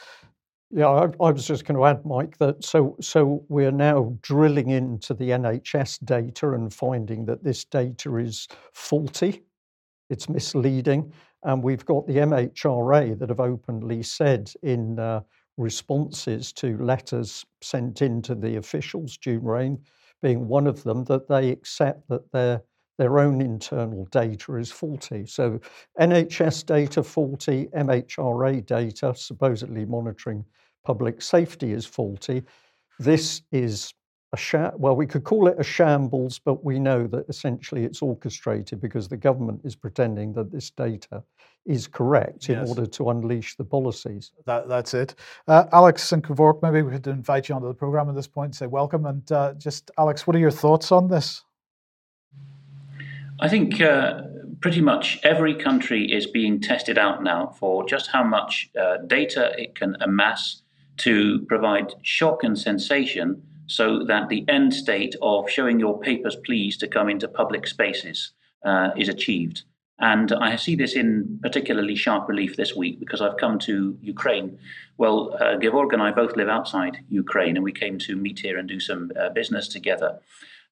Yeah, 0.71 0.87
I, 0.87 1.05
I, 1.19 1.31
was 1.31 1.47
just 1.47 1.65
going 1.65 1.77
to 1.77 1.85
add, 1.85 2.05
Mike, 2.05 2.37
that 2.37 2.63
so 2.63 2.95
so 3.01 3.43
we're 3.49 3.71
now 3.71 4.15
drilling 4.21 4.69
into 4.69 5.15
the 5.15 5.29
NHS 5.29 6.05
data 6.05 6.51
and 6.51 6.71
finding 6.71 7.25
that 7.25 7.43
this 7.43 7.65
data 7.65 8.17
is 8.17 8.47
faulty, 8.73 9.41
it's 10.11 10.29
misleading, 10.29 11.11
and 11.43 11.63
we've 11.63 11.85
got 11.85 12.05
the 12.05 12.17
MHRA 12.17 13.17
that 13.17 13.29
have 13.29 13.39
openly 13.39 14.03
said 14.03 14.51
in 14.61 14.99
uh, 14.99 15.21
responses 15.57 16.53
to 16.53 16.77
letters 16.77 17.45
sent 17.61 18.03
in 18.03 18.21
to 18.21 18.35
the 18.35 18.57
officials, 18.57 19.17
June 19.17 19.43
Raine 19.43 19.79
being 20.21 20.47
one 20.47 20.67
of 20.67 20.83
them, 20.83 21.03
that 21.05 21.27
they 21.27 21.49
accept 21.49 22.07
that 22.09 22.31
their 22.31 22.61
their 22.99 23.17
own 23.17 23.39
internal 23.39 24.05
data 24.11 24.57
is 24.57 24.69
faulty. 24.69 25.25
So 25.25 25.61
NHS 26.01 26.65
data 26.65 27.01
faulty, 27.01 27.69
MHRA 27.73 28.65
data 28.65 29.13
supposedly 29.15 29.85
monitoring 29.85 30.43
public 30.83 31.21
safety 31.21 31.71
is 31.71 31.85
faulty. 31.85 32.43
This 32.99 33.41
is 33.53 33.93
a 34.33 34.37
sha- 34.37 34.73
well, 34.75 34.97
we 34.97 35.07
could 35.07 35.23
call 35.23 35.47
it 35.47 35.55
a 35.57 35.63
shambles, 35.63 36.39
but 36.39 36.65
we 36.65 36.77
know 36.77 37.07
that 37.07 37.23
essentially 37.29 37.85
it's 37.85 38.01
orchestrated 38.01 38.81
because 38.81 39.07
the 39.07 39.17
government 39.17 39.61
is 39.63 39.77
pretending 39.77 40.33
that 40.33 40.51
this 40.51 40.69
data 40.69 41.23
is 41.65 41.87
correct 41.87 42.49
yes. 42.49 42.61
in 42.61 42.67
order 42.67 42.85
to 42.85 43.11
unleash 43.11 43.55
the 43.55 43.63
policies. 43.63 44.33
That, 44.45 44.67
that's 44.67 44.93
it. 44.93 45.15
Uh, 45.47 45.67
Alex 45.71 46.11
and 46.11 46.21
Gevorg, 46.21 46.61
maybe 46.61 46.81
we 46.81 46.91
could 46.91 47.07
invite 47.07 47.47
you 47.47 47.55
onto 47.55 47.69
the 47.69 47.73
program 47.73 48.09
at 48.09 48.15
this 48.15 48.27
point 48.27 48.47
and 48.47 48.55
say 48.55 48.67
welcome. 48.67 49.05
And 49.05 49.31
uh, 49.31 49.53
just, 49.53 49.89
Alex, 49.97 50.27
what 50.27 50.35
are 50.35 50.39
your 50.39 50.51
thoughts 50.51 50.91
on 50.91 51.07
this? 51.07 51.45
I 53.41 53.47
think 53.47 53.79
uh, 53.79 54.21
pretty 54.61 54.81
much 54.81 55.19
every 55.23 55.55
country 55.55 56.11
is 56.11 56.27
being 56.27 56.59
tested 56.59 56.97
out 56.97 57.23
now 57.23 57.55
for 57.57 57.85
just 57.87 58.07
how 58.07 58.23
much 58.23 58.69
uh, 58.79 58.97
data 59.07 59.53
it 59.57 59.75
can 59.75 59.95
amass 60.01 60.61
to 60.97 61.45
provide 61.47 61.93
shock 62.01 62.43
and 62.43 62.59
sensation 62.59 63.41
so 63.67 64.03
that 64.03 64.27
the 64.27 64.43
end 64.49 64.73
state 64.73 65.15
of 65.21 65.49
showing 65.49 65.79
your 65.79 65.99
papers, 65.99 66.35
please, 66.45 66.75
to 66.77 66.87
come 66.87 67.07
into 67.07 67.27
public 67.27 67.67
spaces 67.67 68.31
uh, 68.65 68.89
is 68.97 69.07
achieved. 69.07 69.63
And 69.99 70.31
I 70.31 70.55
see 70.55 70.75
this 70.75 70.93
in 70.93 71.39
particularly 71.41 71.95
sharp 71.95 72.27
relief 72.27 72.55
this 72.55 72.75
week 72.75 72.99
because 72.99 73.21
I've 73.21 73.37
come 73.37 73.59
to 73.59 73.97
Ukraine. 74.01 74.57
Well, 74.97 75.35
uh, 75.39 75.57
Gevorg 75.57 75.93
and 75.93 76.01
I 76.01 76.11
both 76.11 76.35
live 76.35 76.47
outside 76.47 76.99
Ukraine, 77.09 77.57
and 77.57 77.63
we 77.63 77.73
came 77.73 77.99
to 77.99 78.15
meet 78.15 78.39
here 78.39 78.57
and 78.57 78.67
do 78.67 78.79
some 78.79 79.11
uh, 79.19 79.29
business 79.29 79.67
together. 79.67 80.19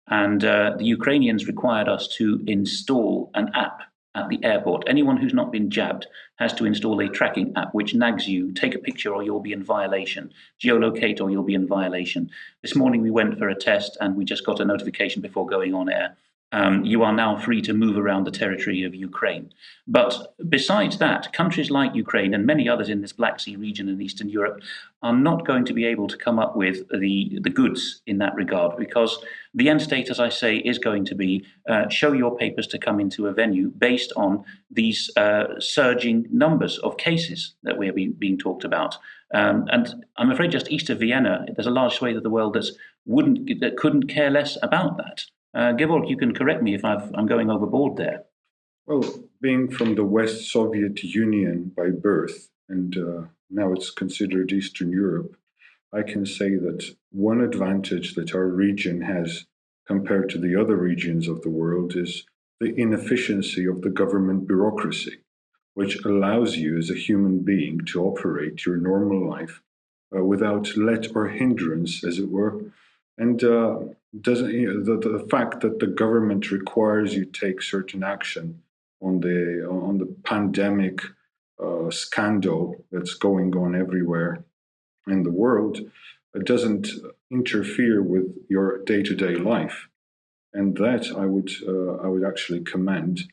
And 0.08 0.44
uh, 0.44 0.76
the 0.78 0.86
Ukrainians 0.86 1.48
required 1.48 1.90
us 1.90 2.08
to 2.18 2.42
install 2.48 3.30
an 3.34 3.52
app 3.54 3.82
at 4.16 4.30
the 4.30 4.44
airport. 4.44 4.84
Anyone 4.88 5.18
who's 5.18 5.34
not 5.34 5.52
been 5.52 5.70
jabbed 5.70 6.08
has 6.38 6.54
to 6.56 6.66
install 6.66 7.00
a 7.00 7.10
tracking 7.10 7.54
app 7.56 7.74
which 7.74 7.94
nags 7.94 8.28
you 8.28 8.52
take 8.52 8.74
a 8.74 8.80
picture 8.80 9.14
or 9.14 9.24
you'll 9.24 9.40
be 9.40 9.54
in 9.54 9.64
violation, 9.64 10.32
geolocate 10.64 11.22
or 11.22 11.30
you'll 11.30 11.44
be 11.44 11.54
in 11.54 11.68
violation. 11.68 12.30
This 12.62 12.76
morning 12.76 13.02
we 13.02 13.12
went 13.12 13.38
for 13.38 13.50
a 13.50 13.56
test 13.56 13.98
and 14.02 14.16
we 14.16 14.26
just 14.26 14.46
got 14.46 14.60
a 14.60 14.66
notification 14.66 15.22
before 15.22 15.46
going 15.46 15.74
on 15.74 15.90
air 15.90 16.18
um, 16.54 16.86
you 16.86 17.04
are 17.04 17.14
now 17.14 17.38
free 17.38 17.62
to 17.64 17.74
move 17.74 17.98
around 17.98 18.24
the 18.24 18.32
territory 18.32 18.84
of 18.84 18.96
Ukraine. 18.96 19.52
But 19.86 20.34
besides 20.48 20.98
that, 20.98 21.34
countries 21.34 21.70
like 21.70 21.94
Ukraine 21.94 22.34
and 22.34 22.46
many 22.46 22.70
others 22.70 22.90
in 22.90 23.02
this 23.02 23.12
Black 23.12 23.40
Sea 23.40 23.58
region 23.58 23.90
in 23.90 24.02
Eastern 24.02 24.30
Europe 24.30 24.62
are 25.02 25.14
not 25.14 25.46
going 25.46 25.66
to 25.66 25.74
be 25.74 25.86
able 25.86 26.08
to 26.08 26.18
come 26.18 26.40
up 26.40 26.56
with 26.56 26.88
the, 26.90 27.38
the 27.42 27.50
goods 27.50 28.02
in 28.08 28.18
that 28.20 28.34
regard 28.36 28.78
because 28.78 29.24
the 29.54 29.68
end 29.68 29.82
state, 29.82 30.10
as 30.10 30.20
I 30.20 30.30
say, 30.30 30.58
is 30.58 30.80
going 30.80 31.04
to 31.06 31.16
be 31.16 31.46
uh, 31.70 31.90
show 31.90 32.14
your 32.14 32.38
papers 32.38 32.68
to 32.68 32.80
come 32.80 33.00
into 33.00 33.28
a 33.28 33.34
venue 33.34 33.70
based 33.70 34.14
on 34.16 34.46
these 34.72 35.12
uh, 35.18 35.60
surging 35.60 36.28
numbers 36.32 36.78
of 36.80 36.98
cases 36.98 37.56
that 37.64 37.78
we're 37.78 37.94
being, 37.94 38.14
being 38.14 38.38
talked 38.38 38.64
about. 38.64 38.98
Um, 39.34 39.66
and 39.70 40.06
I'm 40.16 40.32
afraid 40.32 40.52
just 40.52 40.72
east 40.72 40.90
of 40.90 41.00
Vienna, 41.00 41.46
there's 41.54 41.68
a 41.68 41.72
large 41.72 41.96
swathe 41.96 42.16
of 42.16 42.24
the 42.24 42.30
world 42.30 42.54
that's 42.54 42.72
wouldn't 43.06 43.60
that 43.62 43.78
couldn't 43.78 44.08
care 44.08 44.30
less 44.30 44.58
about 44.62 44.98
that. 44.98 45.24
Uh, 45.58 45.74
you 45.76 46.18
can 46.18 46.36
correct 46.36 46.62
me 46.62 46.76
if 46.76 46.86
i 46.86 46.94
am 47.18 47.26
going 47.26 47.50
overboard 47.50 47.98
there. 47.98 48.26
Well, 48.86 49.04
being 49.42 49.72
from 49.72 49.96
the 49.96 50.04
West 50.04 50.52
Soviet 50.52 51.04
Union 51.04 51.72
by 51.76 51.90
birth, 51.90 52.50
and 52.70 52.96
uh, 52.96 53.22
now 53.50 53.74
it's 53.74 53.90
considered 53.90 54.52
Eastern 54.52 54.92
Europe, 54.92 55.36
I 55.92 56.04
can 56.04 56.28
say 56.28 56.50
that 56.52 56.96
one 57.12 57.42
advantage 57.42 58.14
that 58.14 58.36
our 58.36 58.48
region 58.48 59.02
has 59.02 59.48
compared 59.88 60.30
to 60.30 60.38
the 60.38 60.56
other 60.56 60.76
regions 60.76 61.28
of 61.28 61.42
the 61.42 61.50
world 61.50 61.96
is 61.96 62.26
the 62.60 62.80
inefficiency 62.80 63.66
of 63.66 63.82
the 63.82 63.90
government 63.90 64.48
bureaucracy, 64.48 65.22
which 65.74 66.06
allows 66.06 66.58
you 66.58 66.78
as 66.78 66.92
a 66.92 67.04
human 67.08 67.40
being 67.40 67.80
to 67.86 68.04
operate 68.04 68.64
your 68.68 68.78
normal 68.78 69.28
life 69.28 69.64
uh, 70.16 70.24
without 70.24 70.78
let 70.78 71.16
or 71.16 71.30
hindrance, 71.30 72.04
as 72.04 72.20
it 72.20 72.30
were, 72.30 72.62
and 73.18 73.44
uh, 73.44 73.80
doesn't 74.22 74.52
you 74.52 74.74
know, 74.74 74.84
the, 74.84 75.10
the 75.18 75.28
fact 75.30 75.62
that 75.62 75.80
the 75.80 75.88
government 75.88 76.52
requires 76.52 77.14
you 77.14 77.26
take 77.26 77.62
certain 77.62 78.04
action 78.04 78.62
on 79.02 79.20
the 79.20 79.68
on 79.70 79.98
the 79.98 80.16
pandemic 80.24 81.02
uh, 81.64 81.90
scandal 81.90 82.84
that's 82.92 83.14
going 83.16 83.56
on 83.56 83.76
everywhere 83.76 84.44
in 85.08 85.24
the 85.24 85.32
world 85.32 85.80
it 86.38 86.46
doesn't 86.46 86.90
interfere 87.32 88.02
with 88.02 88.26
your 88.48 88.84
day-to-day 88.84 89.36
life. 89.36 89.88
And 90.54 90.78
that 90.78 91.12
i 91.16 91.26
would 91.26 91.52
uh, 91.68 91.96
i 92.06 92.08
would 92.08 92.24
actually 92.24 92.62
commend. 92.62 93.24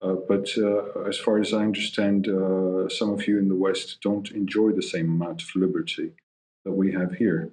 Uh, 0.00 0.16
but 0.28 0.46
uh, 0.56 1.02
as 1.10 1.18
far 1.18 1.38
as 1.38 1.52
i 1.52 1.62
understand 1.70 2.28
uh, 2.28 2.88
some 2.88 3.10
of 3.10 3.26
you 3.26 3.38
in 3.38 3.48
the 3.48 3.62
west 3.66 3.98
don't 4.02 4.30
enjoy 4.30 4.70
the 4.72 4.90
same 4.94 5.08
amount 5.16 5.42
of 5.42 5.48
liberty 5.54 6.12
that 6.64 6.72
we 6.72 6.92
have 6.92 7.12
here 7.14 7.50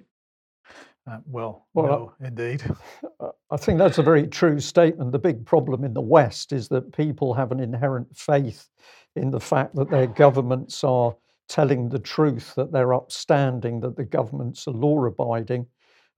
uh, 1.10 1.18
well, 1.26 1.66
well, 1.74 1.86
no, 1.86 2.12
indeed. 2.26 2.62
I 3.50 3.56
think 3.56 3.78
that's 3.78 3.98
a 3.98 4.02
very 4.02 4.26
true 4.26 4.58
statement. 4.60 5.12
The 5.12 5.18
big 5.18 5.46
problem 5.46 5.84
in 5.84 5.94
the 5.94 6.00
West 6.00 6.52
is 6.52 6.68
that 6.68 6.96
people 6.96 7.32
have 7.34 7.52
an 7.52 7.60
inherent 7.60 8.16
faith 8.16 8.68
in 9.14 9.30
the 9.30 9.40
fact 9.40 9.74
that 9.76 9.90
their 9.90 10.06
governments 10.06 10.82
are 10.82 11.14
telling 11.48 11.88
the 11.88 11.98
truth, 11.98 12.54
that 12.56 12.72
they're 12.72 12.94
upstanding, 12.94 13.80
that 13.80 13.96
the 13.96 14.04
governments 14.04 14.66
are 14.66 14.72
law 14.72 15.04
abiding. 15.04 15.66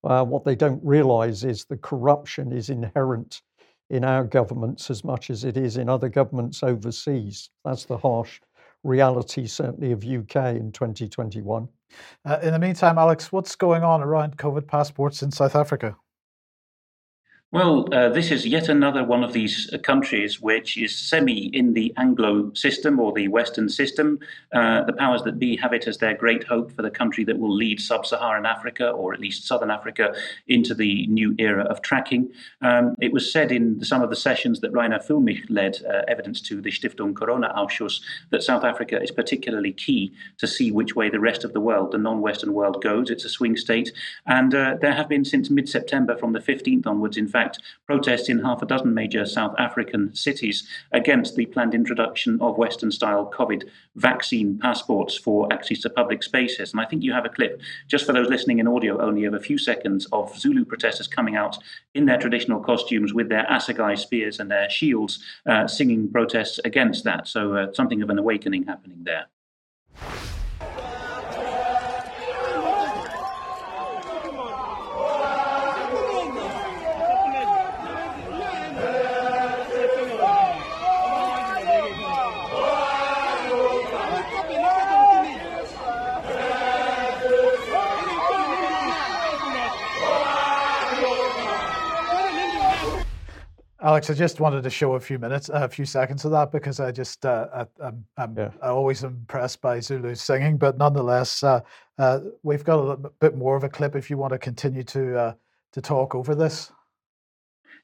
Uh, 0.04 0.25
what 0.25 0.45
they 0.45 0.54
don't 0.54 0.80
realize 0.83 1.45
is 1.45 1.64
the 1.64 1.76
corruption 1.76 2.52
is 2.52 2.71
inherent 2.71 3.42
in 3.90 4.04
our 4.04 4.25
governments 4.25 4.90
as 4.90 5.04
much 5.04 5.28
as 5.30 5.45
it 5.45 5.57
is 5.57 5.76
in 5.76 5.88
other 5.88 6.09
governments 6.09 6.62
overseas. 6.62 7.50
That's 7.64 7.85
the 7.85 7.99
harsh 7.99 8.40
reality, 8.85 9.47
certainly, 9.47 9.92
of 9.92 10.04
UK 10.04 10.56
in 10.56 10.73
2021. 10.73 11.68
Uh, 12.25 12.38
in 12.42 12.52
the 12.52 12.58
meantime, 12.58 12.99
Alex, 12.99 13.32
what's 13.32 13.56
going 13.56 13.82
on 13.82 14.02
around 14.02 14.37
COVID 14.37 14.66
passports 14.66 15.23
in 15.23 15.30
South 15.30 15.56
Africa? 15.56 15.97
Well, 17.50 17.88
uh, 17.95 18.11
this 18.11 18.31
is 18.31 18.47
yet 18.47 18.69
another 18.69 19.02
one 19.02 19.25
of 19.25 19.33
these 19.33 19.71
uh, 19.73 19.78
countries 19.78 20.38
which 20.38 20.76
is 20.76 20.95
semi 20.95 21.47
in 21.57 21.73
the 21.73 21.95
Anglo 21.97 22.52
system 22.52 23.00
or 23.00 23.11
the 23.11 23.28
Western 23.28 23.71
system. 23.71 24.19
Uh, 24.52 24.85
the 24.85 24.93
powers 24.93 25.23
that 25.23 25.38
be 25.38 25.57
have 25.57 25.73
it 25.73 25.87
as 25.87 25.97
their 25.97 26.14
great 26.14 26.45
hope 26.45 26.71
for 26.71 26.83
the 26.83 26.90
country 26.90 27.25
that 27.25 27.38
will 27.38 27.55
lead 27.55 27.81
sub 27.81 28.05
Saharan 28.05 28.45
Africa, 28.45 28.90
or 28.90 29.14
at 29.14 29.21
least 29.21 29.47
Southern 29.47 29.71
Africa, 29.71 30.14
into 30.47 30.75
the 30.75 31.07
new 31.07 31.35
era 31.38 31.64
of 31.64 31.81
tracking. 31.81 32.31
Um, 32.61 32.95
it 33.00 33.14
was 33.14 33.33
said 33.33 33.50
in 33.50 33.83
some 33.83 34.02
of 34.02 34.11
the 34.11 34.17
sessions 34.17 34.61
that 34.61 34.75
Reiner 34.75 35.02
Füllmich 35.02 35.47
led 35.49 35.81
uh, 35.90 36.02
evidence 36.07 36.43
to 36.43 36.61
the 36.61 36.71
Stiftung 36.71 37.17
Corona 37.17 37.50
Ausschuss 37.57 38.02
that 38.28 38.43
South 38.43 38.62
Africa 38.62 39.00
is 39.02 39.11
particularly 39.11 39.73
key 39.73 40.12
to 40.37 40.47
see 40.47 40.71
which 40.71 40.95
way 40.95 41.09
the 41.09 41.19
rest 41.19 41.45
of 41.45 41.55
the 41.55 41.61
world, 41.61 41.93
the 41.93 41.99
non 41.99 42.21
Western 42.21 42.52
world, 42.52 42.83
goes. 42.83 43.09
It's 43.09 43.25
a 43.25 43.31
swing 43.31 43.57
state. 43.57 43.90
And 44.26 44.55
uh, 44.55 44.76
there 44.83 44.93
have 44.93 45.09
been 45.09 45.25
since 45.25 45.49
mid 45.49 45.67
September, 45.67 46.14
from 46.14 46.35
the 46.35 46.40
15th 46.40 46.87
onwards, 46.87 47.17
in 47.17 47.26
fact, 47.26 47.38
fact, 47.38 47.61
protests 47.87 48.28
in 48.28 48.38
half 48.40 48.62
a 48.62 48.66
dozen 48.66 48.92
major 48.95 49.25
South 49.25 49.54
African 49.59 50.14
cities 50.14 50.66
against 50.92 51.37
the 51.37 51.47
planned 51.47 51.75
introduction 51.75 52.40
of 52.40 52.59
Western 52.59 52.90
style 52.90 53.30
COVID 53.38 53.62
vaccine 53.97 54.59
passports 54.59 55.16
for 55.16 55.52
access 55.52 55.80
to 55.83 55.90
public 55.90 56.23
spaces. 56.23 56.73
And 56.73 56.80
I 56.80 56.85
think 56.87 57.02
you 57.02 57.12
have 57.12 57.25
a 57.25 57.28
clip, 57.38 57.61
just 57.87 58.04
for 58.07 58.12
those 58.12 58.28
listening 58.28 58.59
in 58.59 58.68
audio 58.68 59.00
only, 59.00 59.25
of 59.25 59.35
a 59.35 59.40
few 59.40 59.59
seconds 59.59 60.07
of 60.12 60.37
Zulu 60.37 60.64
protesters 60.64 61.09
coming 61.09 61.37
out 61.37 61.59
in 61.95 62.07
their 62.07 62.18
traditional 62.18 62.61
costumes 62.61 63.14
with 63.14 63.28
their 63.28 63.47
assegai 63.47 63.97
spears 63.99 64.40
and 64.40 64.50
their 64.50 64.68
shields, 64.68 65.18
uh, 65.47 65.66
singing 65.66 66.11
protests 66.11 66.59
against 66.64 67.04
that. 67.04 67.28
So, 67.28 67.54
uh, 67.54 67.73
something 67.73 68.02
of 68.02 68.11
an 68.11 68.18
awakening 68.18 68.64
happening 68.64 69.04
there. 69.04 69.26
Alex, 93.88 94.11
I 94.11 94.12
just 94.12 94.38
wanted 94.38 94.64
to 94.64 94.68
show 94.68 94.97
a 94.97 95.00
few 95.00 95.18
minutes, 95.18 95.49
a 95.49 95.66
few 95.66 95.87
seconds 95.87 96.26
of 96.26 96.30
that 96.33 96.52
because 96.52 96.78
I 96.78 96.92
just 96.92 97.25
uh, 97.25 97.47
I, 97.54 97.87
am 97.87 98.04
I'm, 98.18 98.37
yeah. 98.37 98.50
I'm 98.61 98.75
always 98.75 99.02
impressed 99.02 99.62
by 99.62 99.80
Zulu's 99.80 100.21
singing, 100.21 100.59
but 100.59 100.76
nonetheless, 100.76 101.42
uh, 101.42 101.61
uh, 101.97 102.21
we've 102.42 102.64
got 102.64 102.80
a 102.80 102.97
bit 103.18 103.35
more 103.35 103.57
of 103.57 103.64
a 103.64 103.68
clip 103.71 103.97
if 103.97 104.11
you 104.11 104.18
want 104.18 104.35
to 104.35 104.38
continue 104.38 104.83
to 104.83 105.18
uh, 105.18 105.33
to 105.73 105.80
talk 105.80 106.14
over 106.14 106.35
this. 106.35 106.71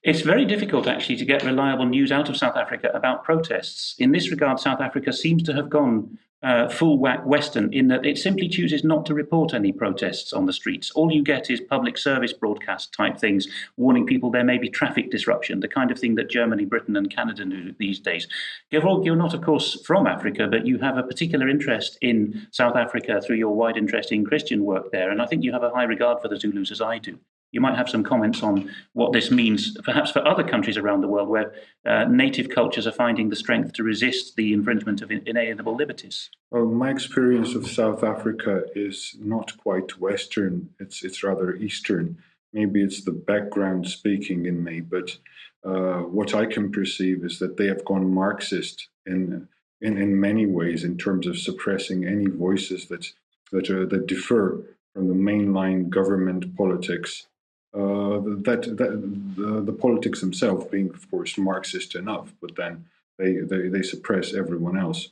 It's 0.03 0.21
very 0.21 0.45
difficult 0.45 0.87
actually 0.87 1.17
to 1.17 1.25
get 1.25 1.43
reliable 1.43 1.87
news 1.87 2.13
out 2.13 2.29
of 2.29 2.37
South 2.37 2.59
Africa 2.59 2.91
about 2.93 3.25
protests. 3.25 3.95
In 3.99 4.13
this 4.13 4.31
regard, 4.31 4.61
South 4.61 4.83
Africa 4.83 5.11
seems 5.11 5.43
to 5.45 5.55
have 5.55 5.71
gone 5.71 6.19
uh, 6.45 6.69
full 6.69 6.99
whack 6.99 7.25
Western 7.25 7.73
in 7.73 7.89
that 7.89 8.05
it 8.05 8.19
simply 8.19 8.49
chooses 8.49 8.85
not 8.85 9.07
to 9.07 9.15
report 9.15 9.55
any 9.55 9.73
protests 9.73 10.33
on 10.33 10.47
the 10.47 10.53
streets. 10.53 10.91
All 10.93 11.11
you 11.11 11.23
get 11.23 11.51
is 11.51 11.61
public 11.61 11.97
service 11.97 12.33
broadcast 12.33 12.93
type 12.93 13.19
things, 13.19 13.49
warning 13.77 14.07
people 14.07 14.31
there 14.31 14.45
may 14.45 14.59
be 14.59 14.69
traffic 14.69 15.11
disruption, 15.11 15.61
the 15.61 15.69
kind 15.69 15.91
of 15.91 15.99
thing 15.99 16.15
that 16.17 16.31
Germany, 16.31 16.67
Britain, 16.67 16.97
and 16.97 17.15
Canada 17.15 17.45
do 17.45 17.75
these 17.79 17.99
days. 17.99 18.29
Gevorg, 18.71 19.05
you're 19.05 19.17
not, 19.17 19.35
of 19.35 19.41
course, 19.41 19.81
from 19.85 20.07
Africa, 20.07 20.47
but 20.47 20.67
you 20.67 20.79
have 20.79 20.99
a 20.99 21.03
particular 21.03 21.49
interest 21.49 21.97
in 22.03 22.47
South 22.51 22.77
Africa 22.77 23.21
through 23.21 23.37
your 23.37 23.55
wide 23.55 23.77
interest 23.77 24.13
in 24.13 24.25
Christian 24.25 24.65
work 24.65 24.93
there, 24.93 25.11
and 25.11 25.23
I 25.23 25.27
think 25.27 25.43
you 25.43 25.53
have 25.53 25.63
a 25.63 25.71
high 25.71 25.85
regard 25.85 26.21
for 26.21 26.29
the 26.29 26.39
Zulus 26.39 26.71
as 26.71 26.81
I 26.81 26.99
do 26.99 27.19
you 27.55 27.61
might 27.61 27.77
have 27.77 27.89
some 27.89 28.03
comments 28.03 28.43
on 28.43 28.69
what 28.95 29.13
this 29.13 29.31
means, 29.31 29.79
perhaps 29.85 30.11
for 30.11 30.27
other 30.27 30.43
countries 30.43 30.77
around 30.77 31.03
the 31.03 31.09
world 31.09 31.29
where 31.29 31.55
uh, 31.87 32.05
native 32.05 32.49
cultures 32.49 32.85
are 32.85 32.93
finding 32.93 33.29
the 33.29 33.37
strength 33.37 33.73
to 33.75 33.85
resist 33.85 34.35
the 34.35 34.53
infringement 34.53 35.01
of 35.01 35.13
inalienable 35.13 35.77
liberties. 35.77 36.31
Well, 36.51 36.67
my 36.67 36.91
experience 36.91 37.55
of 37.55 37.69
South 37.69 38.03
Africa 38.03 38.65
is 38.75 39.17
not 39.21 39.57
quite 39.57 40.01
Western, 40.01 40.71
it's, 40.81 41.05
it's 41.05 41.23
rather 41.23 41.55
Eastern. 41.55 42.19
Maybe 42.53 42.83
it's 42.83 43.05
the 43.05 43.13
background 43.13 43.87
speaking 43.87 44.47
in 44.47 44.63
me, 44.63 44.81
but 44.81 45.17
uh, 45.65 46.01
what 46.01 46.35
I 46.35 46.47
can 46.47 46.73
perceive 46.73 47.25
is 47.25 47.39
that 47.39 47.57
they 47.57 47.67
have 47.69 47.85
gone 47.85 48.13
Marxist 48.13 48.89
in, 49.07 49.47
in, 49.81 49.97
in 49.97 50.21
many 50.21 50.47
ways 50.47 50.83
in 50.83 50.99
terms 50.99 51.29
of 51.29 51.39
suppressing 51.39 52.05
any 52.05 52.27
voices 52.27 52.87
that, 52.87 53.07
that, 53.53 53.71
uh, 53.71 53.87
that 53.87 54.07
differ 54.09 54.61
from 54.93 55.07
the 55.07 55.15
mainline 55.15 55.89
government 55.89 56.57
politics 56.57 57.29
that, 57.75 58.77
that 58.77 59.67
the, 59.67 59.73
politics 59.73 60.21
themselves 60.21 60.67
being, 60.67 60.91
of 60.91 61.11
course, 61.11 61.37
Marxist 61.37 61.95
enough, 61.95 62.33
but 62.41 62.55
then 62.57 62.85
they, 63.19 63.39
they, 63.39 63.69
they 63.69 63.83
suppress 63.83 64.33
everyone 64.33 64.79
else. 64.79 65.09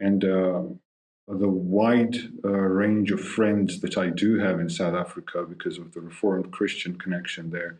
And 0.00 0.24
uh, 0.24 0.62
the 1.26 1.48
wide 1.48 2.16
uh, 2.44 2.48
range 2.48 3.10
of 3.10 3.20
friends 3.20 3.80
that 3.80 3.96
I 3.96 4.10
do 4.10 4.38
have 4.38 4.60
in 4.60 4.68
South 4.68 4.94
Africa 4.94 5.44
because 5.48 5.78
of 5.78 5.92
the 5.94 6.00
Reformed 6.00 6.52
Christian 6.52 6.98
connection 6.98 7.50
there, 7.50 7.78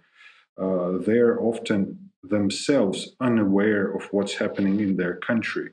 uh, 0.57 0.99
they're 0.99 1.41
often 1.41 2.11
themselves 2.23 3.11
unaware 3.21 3.95
of 3.95 4.05
what's 4.11 4.35
happening 4.35 4.81
in 4.81 4.97
their 4.97 5.17
country 5.17 5.71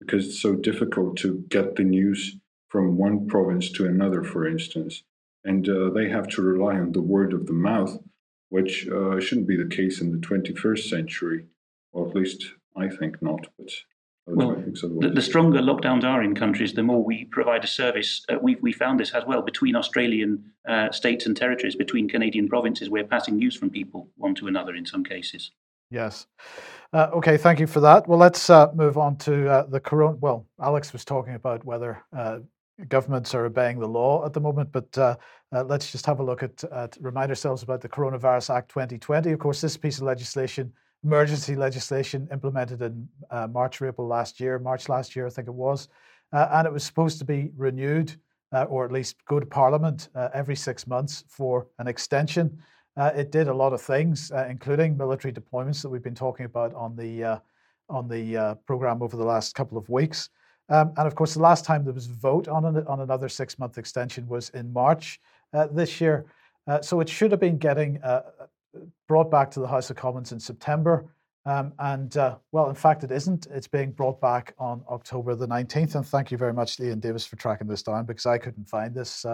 because 0.00 0.26
it's 0.26 0.40
so 0.40 0.54
difficult 0.54 1.16
to 1.18 1.44
get 1.48 1.76
the 1.76 1.84
news 1.84 2.36
from 2.68 2.96
one 2.96 3.28
province 3.28 3.70
to 3.70 3.86
another, 3.86 4.24
for 4.24 4.48
instance 4.48 5.04
and 5.44 5.68
uh, 5.68 5.90
they 5.90 6.08
have 6.08 6.28
to 6.28 6.42
rely 6.42 6.76
on 6.76 6.92
the 6.92 7.02
word 7.02 7.32
of 7.32 7.46
the 7.46 7.52
mouth, 7.52 7.98
which 8.48 8.88
uh, 8.88 9.20
shouldn't 9.20 9.48
be 9.48 9.56
the 9.56 9.74
case 9.74 10.00
in 10.00 10.10
the 10.10 10.18
21st 10.18 10.88
century, 10.88 11.46
or 11.92 12.08
at 12.08 12.14
least 12.14 12.44
I 12.76 12.88
think 12.88 13.22
not. 13.22 13.46
But 13.58 13.70
well, 14.26 14.54
the, 14.54 15.12
the, 15.14 15.20
stronger 15.20 15.60
lockdowns 15.60 16.02
are 16.02 16.22
in 16.22 16.34
countries, 16.34 16.72
the 16.72 16.82
more 16.82 17.04
we 17.04 17.26
provide 17.26 17.62
a 17.62 17.66
service. 17.66 18.24
Uh, 18.30 18.36
we 18.40 18.56
we 18.56 18.72
found 18.72 18.98
this 18.98 19.10
as 19.10 19.24
well 19.26 19.42
between 19.42 19.76
Australian 19.76 20.50
uh, 20.66 20.90
states 20.92 21.26
and 21.26 21.36
territories, 21.36 21.76
between 21.76 22.08
Canadian 22.08 22.48
provinces. 22.48 22.88
We're 22.88 23.04
passing 23.04 23.36
news 23.36 23.54
from 23.54 23.68
people 23.68 24.08
one 24.16 24.34
to 24.36 24.46
another 24.46 24.74
in 24.74 24.86
some 24.86 25.04
cases. 25.04 25.50
Yes. 25.90 26.26
Uh, 26.92 27.10
okay, 27.12 27.36
thank 27.36 27.60
you 27.60 27.66
for 27.66 27.80
that. 27.80 28.08
Well, 28.08 28.18
let's 28.18 28.48
uh, 28.48 28.68
move 28.74 28.96
on 28.96 29.16
to 29.18 29.48
uh, 29.48 29.66
the 29.66 29.80
corona. 29.80 30.16
Well, 30.16 30.46
Alex 30.60 30.92
was 30.92 31.04
talking 31.04 31.34
about 31.34 31.64
whether 31.64 32.02
uh, 32.16 32.38
governments 32.88 33.34
are 33.34 33.44
obeying 33.44 33.78
the 33.78 33.88
law 33.88 34.24
at 34.24 34.32
the 34.32 34.40
moment. 34.40 34.72
But 34.72 34.96
uh, 34.98 35.16
uh, 35.52 35.64
let's 35.64 35.92
just 35.92 36.06
have 36.06 36.20
a 36.20 36.24
look 36.24 36.42
at, 36.42 36.64
remind 37.00 37.30
ourselves 37.30 37.62
about 37.62 37.80
the 37.80 37.88
Coronavirus 37.88 38.54
Act 38.54 38.68
2020. 38.70 39.32
Of 39.32 39.38
course, 39.38 39.60
this 39.60 39.76
piece 39.76 39.98
of 39.98 40.04
legislation, 40.04 40.72
emergency 41.04 41.54
legislation, 41.54 42.28
implemented 42.32 42.82
in 42.82 43.08
uh, 43.30 43.46
March 43.46 43.80
or 43.80 43.88
April 43.88 44.06
last 44.06 44.40
year, 44.40 44.58
March 44.58 44.88
last 44.88 45.14
year, 45.14 45.26
I 45.26 45.30
think 45.30 45.48
it 45.48 45.54
was, 45.54 45.88
uh, 46.32 46.48
and 46.52 46.66
it 46.66 46.72
was 46.72 46.84
supposed 46.84 47.18
to 47.18 47.24
be 47.24 47.50
renewed 47.56 48.14
uh, 48.52 48.64
or 48.64 48.84
at 48.84 48.92
least 48.92 49.16
go 49.26 49.40
to 49.40 49.46
Parliament 49.46 50.08
uh, 50.14 50.28
every 50.32 50.56
six 50.56 50.86
months 50.86 51.24
for 51.28 51.66
an 51.78 51.88
extension. 51.88 52.58
it 52.96 53.32
did 53.32 53.48
a 53.48 53.54
lot 53.54 53.72
of 53.72 53.82
things, 53.82 54.30
including 54.48 54.96
military 54.96 55.32
deployments 55.32 55.82
that 55.82 55.88
we've 55.88 56.04
been 56.04 56.14
talking 56.14 56.46
about 56.46 56.72
on 56.74 56.94
the 56.94 57.40
on 57.90 58.08
the 58.08 58.56
program 58.66 59.02
over 59.02 59.16
the 59.16 59.24
last 59.24 59.54
couple 59.54 59.76
of 59.76 59.88
weeks. 59.88 60.30
Um, 60.68 60.92
and 60.96 61.06
of 61.06 61.14
course, 61.14 61.34
the 61.34 61.40
last 61.40 61.64
time 61.64 61.84
there 61.84 61.92
was 61.92 62.06
a 62.06 62.14
vote 62.14 62.48
on, 62.48 62.64
an, 62.64 62.86
on 62.86 63.00
another 63.00 63.28
six 63.28 63.58
month 63.58 63.78
extension 63.78 64.26
was 64.26 64.50
in 64.50 64.72
March 64.72 65.20
uh, 65.52 65.66
this 65.70 66.00
year. 66.00 66.26
Uh, 66.66 66.80
so 66.80 67.00
it 67.00 67.08
should 67.08 67.30
have 67.30 67.40
been 67.40 67.58
getting 67.58 68.02
uh, 68.02 68.22
brought 69.06 69.30
back 69.30 69.50
to 69.50 69.60
the 69.60 69.68
House 69.68 69.90
of 69.90 69.96
Commons 69.96 70.32
in 70.32 70.40
September. 70.40 71.06
Um, 71.46 71.74
and 71.78 72.16
uh, 72.16 72.36
well, 72.52 72.70
in 72.70 72.74
fact, 72.74 73.04
it 73.04 73.10
isn't. 73.10 73.46
It's 73.50 73.68
being 73.68 73.92
brought 73.92 74.18
back 74.20 74.54
on 74.58 74.82
October 74.88 75.34
the 75.34 75.46
19th. 75.46 75.94
And 75.94 76.06
thank 76.06 76.30
you 76.30 76.38
very 76.38 76.54
much, 76.54 76.80
Iain 76.80 77.00
Davis, 77.00 77.26
for 77.26 77.36
tracking 77.36 77.66
this 77.66 77.82
down 77.82 78.06
because 78.06 78.24
I 78.24 78.38
couldn't 78.38 78.68
find 78.68 78.94
this 78.94 79.26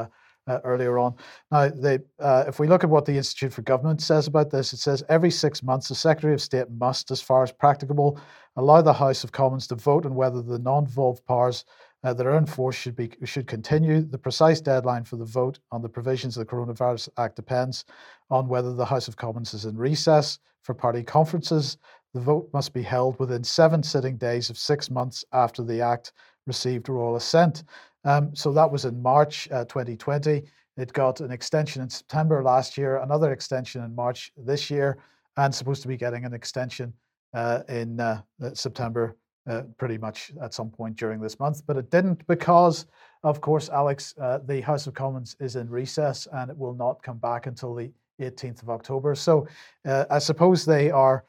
uh, 0.50 0.61
earlier 0.64 0.99
on. 0.99 1.14
Now, 1.52 1.69
they, 1.69 2.00
uh, 2.19 2.45
if 2.49 2.59
we 2.59 2.66
look 2.66 2.83
at 2.83 2.90
what 2.90 3.04
the 3.04 3.16
Institute 3.16 3.52
for 3.52 3.62
Government 3.62 4.02
says 4.02 4.26
about 4.26 4.50
this, 4.50 4.73
it 4.73 4.78
says 4.78 5.04
every 5.09 5.30
six 5.30 5.62
months, 5.62 5.88
the 5.88 5.95
Secretary 5.95 6.35
of 6.35 6.42
State 6.42 6.71
must, 6.71 7.11
as 7.11 7.23
far 7.23 7.42
as 7.42 7.52
practicable, 7.52 8.19
allow 8.57 8.83
the 8.83 8.92
House 8.92 9.23
of 9.23 9.30
Commons 9.30 9.69
to 9.69 9.76
vote 9.76 10.04
on 10.07 10.14
whether 10.14 10.42
the 10.42 10.59
non-devolved 10.59 11.25
powers 11.26 11.64
uh, 12.02 12.12
that 12.14 12.26
are 12.26 12.38
in 12.38 12.47
force 12.47 12.75
should 12.75 12.97
be 12.97 13.11
should 13.25 13.47
continue. 13.47 14.00
The 14.00 14.19
precise 14.19 14.61
deadline 14.61 15.04
for 15.04 15.16
the 15.16 15.25
vote 15.25 15.59
on 15.71 15.83
the 15.83 15.88
provisions 15.88 16.37
of 16.37 16.47
the 16.47 16.52
Coronavirus 16.52 17.11
Act 17.19 17.37
depends 17.37 17.85
on 18.30 18.49
whether 18.49 18.75
the 18.75 18.86
House 18.86 19.06
of 19.06 19.17
Commons 19.17 19.54
is 19.54 19.67
in 19.67 19.76
recess 19.76 20.39
for 20.63 20.75
party 20.75 21.02
conferences. 21.02 21.76
The 22.15 22.21
vote 22.21 22.49
must 22.52 22.73
be 22.73 22.82
held 22.82 23.19
within 23.21 23.45
seven 23.45 23.82
sitting 23.82 24.17
days 24.17 24.50
of 24.50 24.58
six 24.58 24.91
months 24.91 25.25
after 25.32 25.63
the 25.63 25.80
Act 25.80 26.13
received 26.47 26.89
royal 26.89 27.17
assent. 27.17 27.63
Um, 28.04 28.34
so 28.34 28.52
that 28.52 28.71
was 28.71 28.84
in 28.84 29.00
March 29.02 29.49
uh, 29.50 29.65
2020. 29.65 30.43
It 30.76 30.93
got 30.93 31.21
an 31.21 31.30
extension 31.30 31.82
in 31.82 31.91
September 31.91 32.43
last 32.43 32.78
year, 32.78 32.99
another 32.99 33.32
extension 33.32 33.84
in 33.84 33.95
March 33.95 34.32
this 34.36 34.71
year, 34.71 34.99
and 35.36 35.54
supposed 35.54 35.82
to 35.82 35.89
be 35.89 35.97
getting 35.97 36.25
an 36.25 36.32
extension 36.32 36.93
uh, 37.34 37.63
in 37.69 38.00
uh, 38.00 38.23
uh 38.43 38.50
September 38.54 39.17
uh, 39.49 39.63
pretty 39.78 39.99
much 39.99 40.32
at 40.43 40.54
some 40.54 40.71
point 40.71 40.97
during 40.97 41.21
this 41.21 41.39
month. 41.39 41.63
But 41.67 41.76
it 41.76 41.91
didn't 41.91 42.26
because, 42.26 42.86
of 43.23 43.41
course, 43.41 43.69
Alex, 43.69 44.15
uh, 44.21 44.39
the 44.47 44.60
House 44.60 44.86
of 44.86 44.95
Commons 44.95 45.36
is 45.41 45.56
in 45.56 45.69
recess 45.69 46.26
and 46.32 46.50
it 46.50 46.56
will 46.56 46.75
not 46.75 47.02
come 47.02 47.19
back 47.19 47.47
until 47.47 47.75
the 47.75 47.91
18th 48.21 48.63
of 48.63 48.71
October. 48.71 49.15
So 49.15 49.47
I 49.86 50.19
suppose 50.19 50.65
they 50.65 50.91
are 50.91 51.25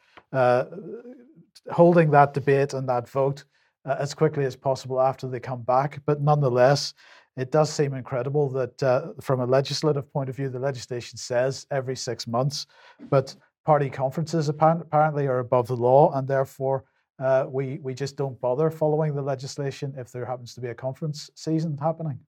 holding 1.71 2.11
that 2.11 2.33
debate 2.33 2.73
and 2.73 2.87
that 2.89 3.07
vote 3.07 3.45
uh, 3.85 3.95
as 3.99 4.13
quickly 4.13 4.45
as 4.45 4.55
possible 4.55 4.99
after 4.99 5.27
they 5.27 5.39
come 5.39 5.61
back. 5.63 6.01
But 6.05 6.21
nonetheless, 6.21 6.93
it 7.37 7.51
does 7.51 7.71
seem 7.71 7.93
incredible 7.93 8.49
that 8.49 8.83
uh, 8.83 9.13
from 9.21 9.39
a 9.39 9.45
legislative 9.45 10.11
point 10.11 10.29
of 10.29 10.35
view, 10.35 10.49
the 10.49 10.59
legislation 10.59 11.17
says 11.17 11.65
every 11.71 11.95
six 11.95 12.27
months, 12.27 12.67
but 13.09 13.35
party 13.65 13.89
conferences 13.89 14.49
apparently 14.49 15.27
are 15.27 15.39
above 15.39 15.67
the 15.67 15.75
law, 15.75 16.11
and 16.13 16.27
therefore 16.27 16.83
uh, 17.19 17.45
we 17.47 17.79
we 17.81 17.93
just 17.93 18.15
don't 18.17 18.39
bother 18.41 18.69
following 18.69 19.13
the 19.13 19.21
legislation 19.21 19.93
if 19.97 20.11
there 20.11 20.25
happens 20.25 20.53
to 20.55 20.61
be 20.61 20.69
a 20.69 20.75
conference 20.75 21.29
season 21.35 21.77
happening. 21.77 22.19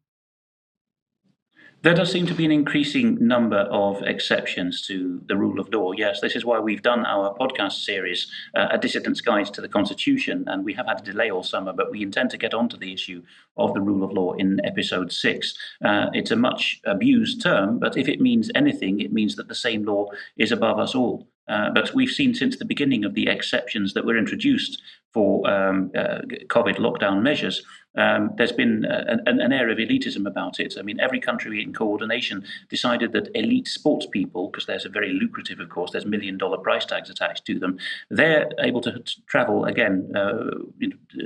There 1.83 1.93
does 1.93 2.13
seem 2.13 2.25
to 2.27 2.33
be 2.33 2.45
an 2.45 2.51
increasing 2.53 3.17
number 3.19 3.57
of 3.57 4.01
exceptions 4.03 4.87
to 4.87 5.19
the 5.25 5.35
rule 5.35 5.59
of 5.59 5.67
law. 5.73 5.91
Yes, 5.91 6.21
this 6.21 6.33
is 6.33 6.45
why 6.45 6.57
we've 6.57 6.81
done 6.81 7.05
our 7.05 7.35
podcast 7.35 7.83
series, 7.83 8.31
uh, 8.55 8.69
A 8.71 8.77
Dissident's 8.77 9.19
Guide 9.19 9.53
to 9.53 9.59
the 9.59 9.67
Constitution, 9.67 10.45
and 10.47 10.63
we 10.63 10.73
have 10.75 10.87
had 10.87 11.01
a 11.01 11.03
delay 11.03 11.29
all 11.29 11.43
summer, 11.43 11.73
but 11.73 11.91
we 11.91 12.01
intend 12.01 12.29
to 12.29 12.37
get 12.37 12.53
onto 12.53 12.77
the 12.77 12.93
issue 12.93 13.21
of 13.57 13.73
the 13.73 13.81
rule 13.81 14.05
of 14.05 14.13
law 14.13 14.31
in 14.31 14.61
episode 14.63 15.11
six. 15.11 15.57
Uh, 15.83 16.05
it's 16.13 16.31
a 16.31 16.37
much 16.37 16.79
abused 16.85 17.41
term, 17.41 17.79
but 17.79 17.97
if 17.97 18.07
it 18.07 18.21
means 18.21 18.49
anything, 18.55 19.01
it 19.01 19.11
means 19.11 19.35
that 19.35 19.49
the 19.49 19.53
same 19.55 19.83
law 19.83 20.07
is 20.37 20.53
above 20.53 20.79
us 20.79 20.95
all. 20.95 21.27
Uh, 21.49 21.69
but 21.71 21.93
we've 21.93 22.09
seen 22.09 22.33
since 22.33 22.55
the 22.55 22.63
beginning 22.63 23.03
of 23.03 23.13
the 23.13 23.27
exceptions 23.27 23.93
that 23.93 24.05
were 24.05 24.17
introduced 24.17 24.81
for 25.11 25.45
um, 25.49 25.91
uh, 25.93 26.21
COVID 26.47 26.77
lockdown 26.77 27.21
measures 27.21 27.61
um, 27.95 28.31
there's 28.37 28.51
been 28.51 28.85
an, 28.85 29.21
an, 29.27 29.53
air 29.53 29.69
of 29.69 29.77
elitism 29.77 30.25
about 30.25 30.59
it. 30.59 30.75
I 30.79 30.81
mean, 30.81 30.99
every 30.99 31.19
country 31.19 31.61
in 31.61 31.73
coordination 31.73 32.43
decided 32.69 33.11
that 33.11 33.29
elite 33.35 33.67
sports 33.67 34.07
people, 34.07 34.49
because 34.49 34.65
there's 34.65 34.85
a 34.85 34.89
very 34.89 35.13
lucrative, 35.13 35.59
of 35.59 35.69
course, 35.69 35.91
there's 35.91 36.05
million 36.05 36.37
dollar 36.37 36.57
price 36.57 36.85
tags 36.85 37.09
attached 37.09 37.45
to 37.45 37.59
them, 37.59 37.77
they're 38.09 38.49
able 38.59 38.81
to, 38.81 39.03
travel 39.27 39.65
again 39.65 40.11
uh, 40.15 40.49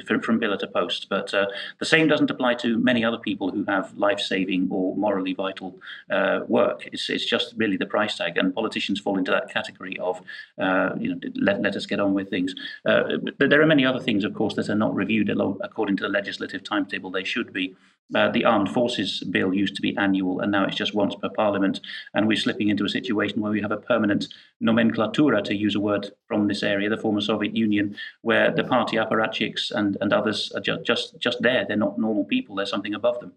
from, 0.06 0.22
from 0.22 0.40
to 0.40 0.68
post. 0.74 1.08
But 1.10 1.34
uh, 1.34 1.48
the 1.80 1.86
same 1.86 2.08
doesn't 2.08 2.30
apply 2.30 2.56
to 2.56 2.78
many 2.78 3.04
other 3.04 3.18
people 3.18 3.52
who 3.52 3.64
have 3.66 3.94
life 3.96 4.20
saving 4.20 4.68
or 4.72 4.96
morally 4.96 5.34
vital 5.34 5.80
uh, 6.10 6.42
work. 6.48 6.88
It's, 6.92 7.10
it's 7.10 7.26
just 7.26 7.54
really 7.58 7.78
the 7.78 7.86
price 7.86 8.18
tag, 8.18 8.38
and 8.38 8.54
politicians 8.54 9.00
fall 9.00 9.18
into 9.18 9.32
that 9.32 9.50
category 9.50 9.98
of, 10.00 10.22
uh, 10.62 10.92
you 11.00 11.10
know, 11.10 11.20
let, 11.36 11.62
let 11.62 11.76
us 11.76 11.86
get 11.86 12.00
on 12.00 12.14
with 12.14 12.30
things. 12.30 12.54
Uh, 12.86 13.18
but 13.38 13.50
there 13.50 13.62
are 13.62 13.68
many 13.68 13.86
other 13.86 14.00
things, 14.00 14.24
of 14.24 14.34
course, 14.34 14.56
that 14.56 14.70
are 14.70 14.76
not 14.76 14.94
reviewed 14.94 15.30
according 15.62 15.98
to 15.98 16.04
the 16.04 16.10
legislative 16.10 16.57
legislative 16.58 16.64
timetable 16.64 17.12
they 17.12 17.24
should 17.24 17.54
be. 17.54 17.76
Uh, 18.16 18.32
the 18.32 18.46
Armed 18.46 18.70
Forces 18.70 19.22
Bill 19.32 19.54
used 19.54 19.76
to 19.76 19.82
be 19.82 19.98
annual, 19.98 20.40
and 20.40 20.50
now 20.50 20.64
it's 20.64 20.78
just 20.78 20.96
once 20.96 21.14
per 21.16 21.28
Parliament. 21.28 21.82
And 22.14 22.26
we're 22.26 22.38
slipping 22.38 22.70
into 22.70 22.86
a 22.86 22.90
situation 22.90 23.42
where 23.42 23.52
we 23.52 23.62
have 23.62 23.74
a 23.74 23.78
permanent 23.78 24.28
nomenclatura, 24.64 25.44
to 25.44 25.54
use 25.54 25.76
a 25.76 25.82
word 25.82 26.12
from 26.26 26.48
this 26.48 26.64
area, 26.64 26.90
the 26.90 26.96
former 26.96 27.20
Soviet 27.20 27.54
Union, 27.54 27.98
where 28.22 28.50
the 28.50 28.64
party 28.64 28.96
apparatchiks 28.96 29.72
and, 29.72 29.98
and 30.00 30.14
others 30.14 30.54
are 30.56 30.62
just, 30.62 30.86
just, 30.86 31.20
just 31.20 31.42
there. 31.42 31.66
They're 31.68 31.76
not 31.76 32.00
normal 32.00 32.24
people, 32.24 32.56
there's 32.56 32.70
something 32.70 32.96
above 32.96 33.20
them. 33.20 33.34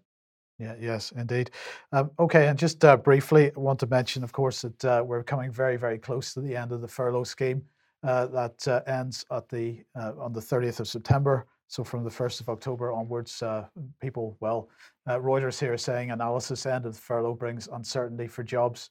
Yeah, 0.57 0.75
yes, 0.79 1.11
indeed. 1.17 1.51
Um, 1.91 2.11
okay, 2.17 2.47
and 2.47 2.57
just 2.57 2.85
uh, 2.85 2.95
briefly, 2.95 3.51
I 3.53 3.59
want 3.59 3.79
to 3.79 3.87
mention, 3.87 4.23
of 4.23 4.31
course, 4.31 4.61
that 4.61 4.85
uh, 4.85 5.03
we're 5.05 5.23
coming 5.23 5.51
very, 5.51 5.75
very 5.75 5.97
close 5.97 6.33
to 6.35 6.39
the 6.39 6.55
end 6.55 6.71
of 6.71 6.79
the 6.79 6.87
furlough 6.87 7.25
scheme. 7.25 7.63
Uh, 8.03 8.25
that 8.25 8.67
uh, 8.67 8.81
ends 8.87 9.23
at 9.29 9.47
the 9.49 9.77
uh, 9.95 10.13
on 10.17 10.33
the 10.33 10.39
30th 10.39 10.79
of 10.79 10.87
September. 10.87 11.45
So 11.71 11.85
from 11.85 12.03
the 12.03 12.09
1st 12.09 12.41
of 12.41 12.49
October 12.49 12.91
onwards, 12.91 13.41
uh, 13.41 13.65
people, 14.01 14.35
well, 14.41 14.67
uh, 15.07 15.17
Reuters 15.19 15.57
here 15.57 15.73
is 15.73 15.81
saying 15.81 16.11
analysis 16.11 16.65
end 16.65 16.85
of 16.85 16.95
the 16.95 16.99
furlough 16.99 17.33
brings 17.33 17.69
uncertainty 17.71 18.27
for 18.27 18.43
jobs 18.43 18.89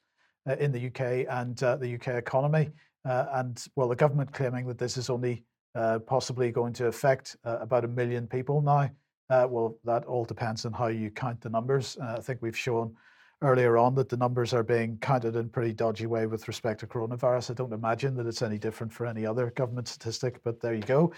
uh, 0.49 0.57
in 0.57 0.73
the 0.73 0.87
UK 0.87 1.27
and 1.29 1.63
uh, 1.63 1.77
the 1.77 1.97
UK 1.97 2.09
economy. 2.15 2.71
Uh, 3.05 3.27
and 3.35 3.67
well, 3.77 3.87
the 3.87 3.95
government 3.95 4.33
claiming 4.33 4.67
that 4.67 4.79
this 4.79 4.97
is 4.97 5.11
only 5.11 5.45
uh, 5.75 5.99
possibly 5.99 6.51
going 6.51 6.73
to 6.73 6.87
affect 6.87 7.37
about 7.45 7.85
a 7.85 7.89
million 7.89 8.27
people 8.27 8.63
now. 8.63 8.89
well, 9.29 9.77
that 9.85 10.07
all 10.07 10.25
depends 10.25 10.65
on 10.65 10.73
how 10.73 10.87
you 10.87 11.11
count 11.11 11.39
the 11.43 11.51
numbers. 11.51 11.99
I 12.01 12.21
think 12.21 12.41
we've 12.41 12.57
shown 12.57 12.97
earlier 13.43 13.77
on 13.77 13.95
that 13.97 14.09
the 14.09 14.17
numbers 14.17 14.55
are 14.55 14.63
being 14.63 14.97
counted 15.03 15.37
in 15.37 15.47
a 15.47 15.49
pretty 15.49 15.75
dodgy 15.75 16.07
way 16.07 16.27
with 16.27 16.49
respect 16.49 16.81
to 16.81 16.87
coronavirus. 16.87 17.51
I 17.51 17.55
don't 17.55 17.75
imagine 17.75 18.17
that 18.17 18.27
it's 18.27 18.41
any 18.41 18.59
different 18.59 18.91
for 18.91 19.05
any 19.05 19.27
other 19.27 19.51
government 19.51 19.89
statistic, 19.89 20.43
but 20.45 20.61
there 20.61 20.75
you 20.75 20.83
go. 20.83 21.13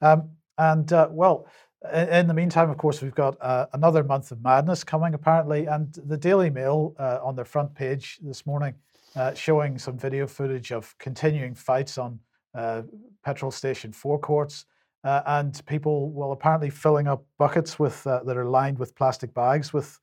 Um, 0.00 0.30
and 0.58 0.92
uh, 0.92 1.08
well, 1.10 1.46
in 1.92 2.28
the 2.28 2.34
meantime, 2.34 2.70
of 2.70 2.78
course, 2.78 3.02
we've 3.02 3.14
got 3.14 3.36
uh, 3.40 3.66
another 3.72 4.04
month 4.04 4.30
of 4.30 4.42
madness 4.42 4.84
coming 4.84 5.14
apparently. 5.14 5.66
And 5.66 5.92
the 6.06 6.16
Daily 6.16 6.50
Mail 6.50 6.94
uh, 6.98 7.18
on 7.22 7.34
their 7.34 7.44
front 7.44 7.74
page 7.74 8.18
this 8.22 8.46
morning 8.46 8.74
uh, 9.16 9.34
showing 9.34 9.78
some 9.78 9.98
video 9.98 10.26
footage 10.26 10.70
of 10.70 10.96
continuing 10.98 11.54
fights 11.54 11.98
on 11.98 12.20
uh, 12.54 12.82
petrol 13.24 13.50
station 13.50 13.92
forecourts. 13.92 14.66
Uh, 15.04 15.22
and 15.26 15.60
people, 15.66 16.12
well, 16.12 16.30
apparently 16.30 16.70
filling 16.70 17.08
up 17.08 17.24
buckets 17.36 17.78
with 17.78 18.04
that 18.04 18.36
are 18.36 18.44
lined 18.44 18.78
with 18.78 18.94
plastic 18.94 19.34
bags 19.34 19.72
with 19.72 19.98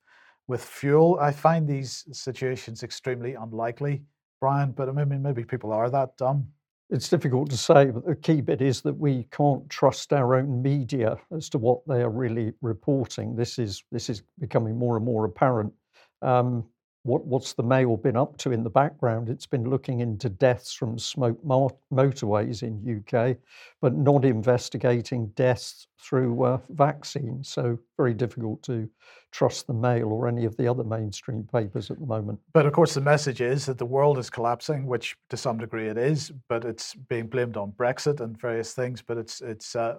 with 0.46 0.64
fuel. 0.64 1.16
I 1.20 1.30
find 1.30 1.66
these 1.66 2.04
situations 2.12 2.82
extremely 2.82 3.34
unlikely, 3.34 4.02
Brian. 4.40 4.72
But 4.72 4.88
I 4.88 4.92
mean, 4.92 5.22
maybe 5.22 5.44
people 5.44 5.72
are 5.72 5.88
that 5.88 6.16
dumb. 6.18 6.48
It's 6.90 7.08
difficult 7.08 7.50
to 7.50 7.56
say, 7.56 7.86
but 7.86 8.04
the 8.04 8.16
key 8.16 8.40
bit 8.40 8.60
is 8.60 8.80
that 8.82 8.94
we 8.94 9.28
can't 9.30 9.68
trust 9.70 10.12
our 10.12 10.34
own 10.34 10.60
media 10.60 11.16
as 11.30 11.48
to 11.50 11.58
what 11.58 11.86
they 11.86 12.02
are 12.02 12.10
really 12.10 12.52
reporting. 12.62 13.36
This 13.36 13.60
is 13.60 13.84
this 13.92 14.10
is 14.10 14.22
becoming 14.40 14.76
more 14.76 14.96
and 14.96 15.04
more 15.04 15.24
apparent. 15.24 15.72
Um, 16.20 16.64
what, 17.02 17.24
what's 17.24 17.54
the 17.54 17.62
Mail 17.62 17.96
been 17.96 18.16
up 18.16 18.36
to 18.38 18.52
in 18.52 18.62
the 18.62 18.70
background? 18.70 19.30
It's 19.30 19.46
been 19.46 19.70
looking 19.70 20.00
into 20.00 20.28
deaths 20.28 20.74
from 20.74 20.98
smart 20.98 21.38
motorways 21.44 22.62
in 22.62 23.04
UK, 23.06 23.36
but 23.80 23.94
not 23.94 24.24
investigating 24.24 25.28
deaths 25.28 25.86
through 26.02 26.42
uh, 26.42 26.58
vaccines. 26.70 27.48
So 27.48 27.78
very 27.96 28.14
difficult 28.14 28.62
to 28.64 28.88
trust 29.32 29.66
the 29.66 29.72
Mail 29.72 30.08
or 30.08 30.26
any 30.26 30.44
of 30.44 30.56
the 30.56 30.66
other 30.66 30.82
mainstream 30.82 31.46
papers 31.52 31.90
at 31.90 32.00
the 32.00 32.06
moment. 32.06 32.40
But 32.52 32.66
of 32.66 32.72
course, 32.72 32.94
the 32.94 33.00
message 33.00 33.40
is 33.40 33.66
that 33.66 33.78
the 33.78 33.86
world 33.86 34.18
is 34.18 34.28
collapsing, 34.28 34.86
which 34.86 35.16
to 35.28 35.36
some 35.36 35.58
degree 35.58 35.88
it 35.88 35.96
is, 35.96 36.32
but 36.48 36.64
it's 36.64 36.94
being 36.94 37.26
blamed 37.26 37.56
on 37.56 37.72
Brexit 37.72 38.20
and 38.20 38.40
various 38.40 38.72
things. 38.72 39.02
But 39.02 39.18
it's 39.18 39.40
it's 39.40 39.76
uh, 39.76 39.96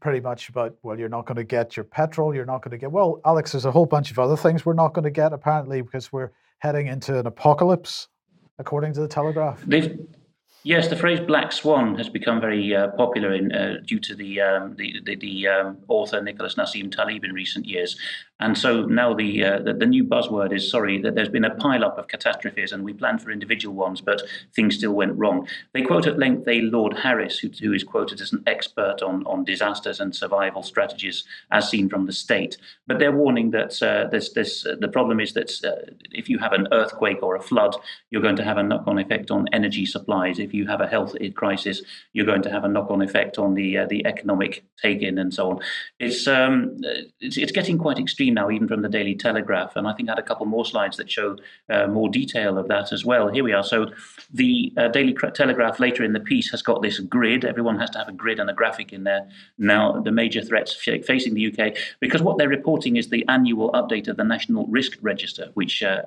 pretty 0.00 0.20
much 0.20 0.48
about 0.48 0.76
well, 0.82 0.98
you're 0.98 1.08
not 1.08 1.26
going 1.26 1.36
to 1.36 1.44
get 1.44 1.76
your 1.76 1.84
petrol, 1.84 2.34
you're 2.34 2.46
not 2.46 2.62
going 2.62 2.72
to 2.72 2.78
get 2.78 2.92
well, 2.92 3.20
Alex. 3.24 3.52
There's 3.52 3.64
a 3.64 3.72
whole 3.72 3.86
bunch 3.86 4.10
of 4.10 4.18
other 4.18 4.36
things 4.36 4.64
we're 4.64 4.74
not 4.74 4.94
going 4.94 5.04
to 5.04 5.10
get 5.10 5.32
apparently 5.32 5.80
because 5.82 6.12
we're 6.12 6.30
heading 6.58 6.86
into 6.88 7.18
an 7.18 7.26
apocalypse, 7.26 8.08
according 8.58 8.92
to 8.92 9.00
the 9.00 9.08
Telegraph. 9.08 9.62
They've 9.66 9.98
Yes, 10.64 10.88
the 10.88 10.96
phrase 10.96 11.20
"black 11.20 11.52
swan" 11.52 11.94
has 11.94 12.08
become 12.08 12.40
very 12.40 12.74
uh, 12.74 12.88
popular 12.88 13.32
in, 13.32 13.52
uh, 13.52 13.76
due 13.86 14.00
to 14.00 14.14
the 14.14 14.40
um, 14.40 14.74
the, 14.76 15.00
the, 15.04 15.14
the 15.14 15.48
um, 15.48 15.78
author 15.86 16.20
Nicholas 16.20 16.56
Nassim 16.56 16.90
Taleb 16.90 17.24
in 17.24 17.32
recent 17.32 17.64
years, 17.64 17.96
and 18.40 18.58
so 18.58 18.84
now 18.84 19.14
the, 19.14 19.44
uh, 19.44 19.58
the, 19.60 19.72
the 19.72 19.86
new 19.86 20.04
buzzword 20.04 20.52
is 20.52 20.70
sorry 20.70 21.00
that 21.02 21.14
there's 21.14 21.28
been 21.28 21.44
a 21.44 21.54
pile-up 21.54 21.98
of 21.98 22.06
catastrophes, 22.06 22.72
and 22.72 22.84
we 22.84 22.92
planned 22.92 23.20
for 23.22 23.30
individual 23.30 23.74
ones, 23.74 24.00
but 24.00 24.22
things 24.54 24.76
still 24.76 24.92
went 24.92 25.16
wrong. 25.16 25.48
They 25.72 25.82
quote 25.82 26.06
at 26.06 26.18
length 26.18 26.46
a 26.46 26.60
Lord 26.60 26.98
Harris, 26.98 27.38
who, 27.38 27.48
who 27.60 27.72
is 27.72 27.82
quoted 27.82 28.20
as 28.20 28.32
an 28.32 28.42
expert 28.46 29.00
on 29.00 29.24
on 29.26 29.44
disasters 29.44 30.00
and 30.00 30.14
survival 30.14 30.64
strategies 30.64 31.24
as 31.52 31.70
seen 31.70 31.88
from 31.88 32.06
the 32.06 32.12
state, 32.12 32.58
but 32.86 32.98
they're 32.98 33.12
warning 33.12 33.52
that 33.52 33.80
uh, 33.80 34.08
this 34.10 34.32
this 34.32 34.66
uh, 34.66 34.74
the 34.80 34.88
problem 34.88 35.20
is 35.20 35.34
that 35.34 35.50
uh, 35.64 35.92
if 36.10 36.28
you 36.28 36.38
have 36.38 36.52
an 36.52 36.66
earthquake 36.72 37.22
or 37.22 37.36
a 37.36 37.42
flood, 37.42 37.76
you're 38.10 38.22
going 38.22 38.36
to 38.36 38.44
have 38.44 38.58
a 38.58 38.62
knock-on 38.62 38.98
effect 38.98 39.30
on 39.30 39.48
energy 39.52 39.86
supplies. 39.86 40.38
If 40.38 40.47
you 40.54 40.66
have 40.66 40.80
a 40.80 40.86
health 40.86 41.14
crisis, 41.34 41.82
you're 42.12 42.26
going 42.26 42.42
to 42.42 42.50
have 42.50 42.64
a 42.64 42.68
knock-on 42.68 43.02
effect 43.02 43.38
on 43.38 43.54
the 43.54 43.78
uh, 43.78 43.86
the 43.86 44.06
economic 44.06 44.64
take-in 44.80 45.18
and 45.18 45.32
so 45.32 45.50
on. 45.50 45.60
It's 45.98 46.26
um, 46.26 46.76
it's, 47.20 47.36
it's 47.36 47.52
getting 47.52 47.78
quite 47.78 47.98
extreme 47.98 48.34
now, 48.34 48.50
even 48.50 48.68
from 48.68 48.82
the 48.82 48.88
Daily 48.88 49.14
Telegraph. 49.14 49.76
And 49.76 49.86
I 49.86 49.92
think 49.92 50.08
I 50.08 50.12
had 50.12 50.18
a 50.18 50.22
couple 50.22 50.46
more 50.46 50.64
slides 50.64 50.96
that 50.96 51.10
show 51.10 51.36
uh, 51.70 51.86
more 51.86 52.08
detail 52.08 52.58
of 52.58 52.68
that 52.68 52.92
as 52.92 53.04
well. 53.04 53.28
Here 53.28 53.44
we 53.44 53.52
are. 53.52 53.64
So 53.64 53.90
the 54.32 54.72
uh, 54.76 54.88
Daily 54.88 55.14
Telegraph 55.34 55.80
later 55.80 56.04
in 56.04 56.12
the 56.12 56.20
piece 56.20 56.50
has 56.50 56.62
got 56.62 56.82
this 56.82 56.98
grid. 56.98 57.44
Everyone 57.44 57.78
has 57.78 57.90
to 57.90 57.98
have 57.98 58.08
a 58.08 58.12
grid 58.12 58.40
and 58.40 58.50
a 58.50 58.54
graphic 58.54 58.92
in 58.92 59.04
there. 59.04 59.28
Now, 59.58 60.00
the 60.00 60.12
major 60.12 60.42
threats 60.42 60.72
facing 60.74 61.34
the 61.34 61.46
UK, 61.52 61.76
because 62.00 62.22
what 62.22 62.38
they're 62.38 62.48
reporting 62.48 62.96
is 62.96 63.08
the 63.08 63.24
annual 63.28 63.70
update 63.72 64.08
of 64.08 64.16
the 64.16 64.24
National 64.24 64.66
Risk 64.66 64.98
Register, 65.02 65.50
which 65.54 65.82
uh, 65.82 66.02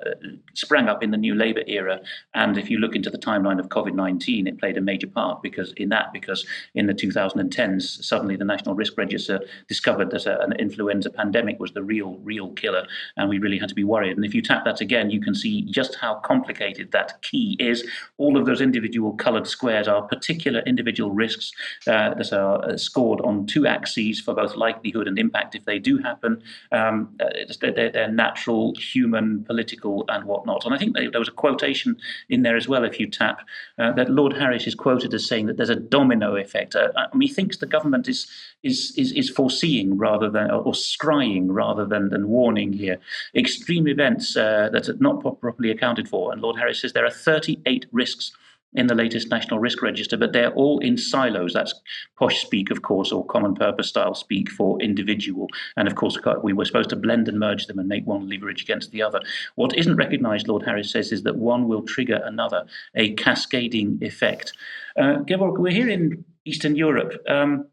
sprang 0.54 0.88
up 0.88 1.04
in 1.04 1.12
the 1.12 1.18
New 1.18 1.36
Labour 1.36 1.64
era. 1.68 2.02
And 2.34 2.58
if 2.58 2.70
you 2.70 2.80
look 2.80 2.96
into 2.96 3.10
the 3.10 3.18
timeline 3.18 3.60
of 3.60 3.70
COVID 3.70 3.94
19, 4.32 4.48
it 4.48 4.60
played 4.60 4.78
a 4.78 4.82
major 4.82 5.08
part 5.08 5.42
because 5.42 5.74
in 5.74 5.90
that, 5.90 6.14
because 6.14 6.46
in 6.76 6.88
the 6.88 6.94
2010s, 6.94 8.04
suddenly 8.04 8.36
the 8.36 8.46
National 8.46 8.76
Risk 8.76 8.98
Register 8.98 9.42
discovered 9.68 10.12
that 10.12 10.26
a, 10.26 10.42
an 10.42 10.54
influenza 10.54 11.10
pandemic 11.10 11.60
was 11.60 11.72
the 11.72 11.84
real 11.84 12.18
real, 12.24 12.50
killer, 12.52 12.88
and 13.18 13.30
we 13.30 13.40
really 13.40 13.58
had 13.58 13.70
to 13.70 13.76
be 13.76 13.84
worried. 13.84 14.16
And 14.16 14.26
if 14.26 14.34
you 14.34 14.42
tap 14.42 14.66
that 14.66 14.82
again, 14.82 15.10
you 15.10 15.22
can 15.22 15.36
see 15.36 15.64
just 15.64 15.96
how 15.96 16.16
complicated 16.16 16.92
that 16.92 17.22
key 17.22 17.58
is. 17.60 17.84
All 18.18 18.38
of 18.38 18.46
those 18.46 18.62
individual 18.62 19.14
coloured 19.14 19.48
squares 19.48 19.88
are 19.88 20.02
particular 20.02 20.62
individual 20.62 21.12
risks 21.12 21.52
uh, 21.88 22.14
that 22.14 22.34
are 22.34 22.64
uh, 22.64 22.78
scored 22.78 23.22
on 23.22 23.46
two 23.46 23.68
axes 23.68 24.20
for 24.20 24.34
both 24.34 24.56
likelihood 24.56 25.08
and 25.08 25.18
impact 25.18 25.56
if 25.56 25.66
they 25.66 25.80
do 25.80 25.98
happen. 25.98 26.42
Um, 26.72 27.16
uh, 27.20 27.30
they're, 27.60 27.92
they're, 27.92 28.12
natural, 28.12 28.74
human, 28.76 29.44
political, 29.46 30.06
and 30.10 30.26
whatnot. 30.26 30.66
And 30.66 30.74
I 30.74 30.78
think 30.78 30.96
there 30.96 31.20
was 31.20 31.28
a 31.28 31.32
quotation 31.32 31.96
in 32.30 32.44
there 32.44 32.58
as 32.58 32.68
well, 32.68 32.84
if 32.84 33.00
you 33.00 33.08
tap, 33.08 33.42
uh, 33.80 33.92
that 33.94 34.10
Lord 34.22 34.34
Harris 34.34 34.68
is 34.68 34.76
quoted 34.76 35.16
as 35.16 35.26
saying 35.26 35.48
that 35.48 35.58
there's 35.58 35.72
a 35.72 35.76
domino 35.76 36.36
effect. 36.36 36.76
Uh, 36.76 36.90
I 36.96 37.18
mean, 37.18 37.28
he 37.28 37.34
thinks 37.34 37.58
the 37.58 37.66
government 37.66 38.08
is 38.08 38.28
is 38.62 38.94
is, 38.96 39.12
is 39.14 39.32
foreseeing 39.32 39.98
rather 39.98 40.30
than 40.30 40.52
or 40.52 40.74
scrying 40.74 41.48
rather 41.50 41.88
than, 41.88 42.10
than 42.10 42.28
warning 42.28 42.72
here. 42.72 42.98
Extreme 43.34 43.88
events 43.88 44.38
uh, 44.38 44.70
that 44.74 44.88
are 44.88 44.98
not 45.00 45.22
properly 45.22 45.72
accounted 45.72 46.08
for. 46.08 46.32
And 46.32 46.40
Lord 46.40 46.56
Harris 46.58 46.82
says 46.82 46.94
there 46.94 47.04
are 47.04 47.10
38 47.10 47.88
risks 47.92 48.32
in 48.74 48.88
the 48.88 48.96
latest 48.96 49.30
National 49.30 49.60
Risk 49.60 49.82
Register, 49.82 50.18
but 50.18 50.34
they're 50.34 50.54
all 50.54 50.80
in 50.80 50.98
silos. 50.98 51.54
That's 51.54 51.74
posh 52.18 52.42
speak, 52.42 52.72
of 52.72 52.82
course, 52.82 53.12
or 53.12 53.26
common 53.26 53.56
purpose 53.56 53.90
style 53.90 54.16
speak 54.16 54.50
for 54.50 54.82
individual. 54.82 55.48
And 55.76 55.88
of 55.88 55.96
course, 55.96 56.18
we 56.42 56.54
were 56.54 56.66
supposed 56.66 56.90
to 56.92 56.96
blend 56.96 57.28
and 57.28 57.40
merge 57.40 57.68
them 57.68 57.80
and 57.80 57.88
make 57.88 58.08
one 58.08 58.30
leverage 58.30 58.62
against 58.62 58.92
the 58.92 59.02
other. 59.02 59.22
What 59.56 59.78
isn't 59.78 59.96
recognized, 59.96 60.48
Lord 60.48 60.64
Harris 60.64 60.92
says, 60.92 61.12
is 61.12 61.24
that 61.24 61.36
one 61.36 61.68
will 61.68 61.84
trigger 61.84 62.22
another, 62.24 62.66
a 62.96 63.14
cascading 63.14 64.00
effect. 64.02 64.54
Uh, 64.98 65.18
Gevorg, 65.26 65.58
we're 65.58 65.72
here 65.72 65.90
in 65.90 66.24
Eastern 66.46 66.76
Europe. 66.76 67.22
Um, 67.28 67.68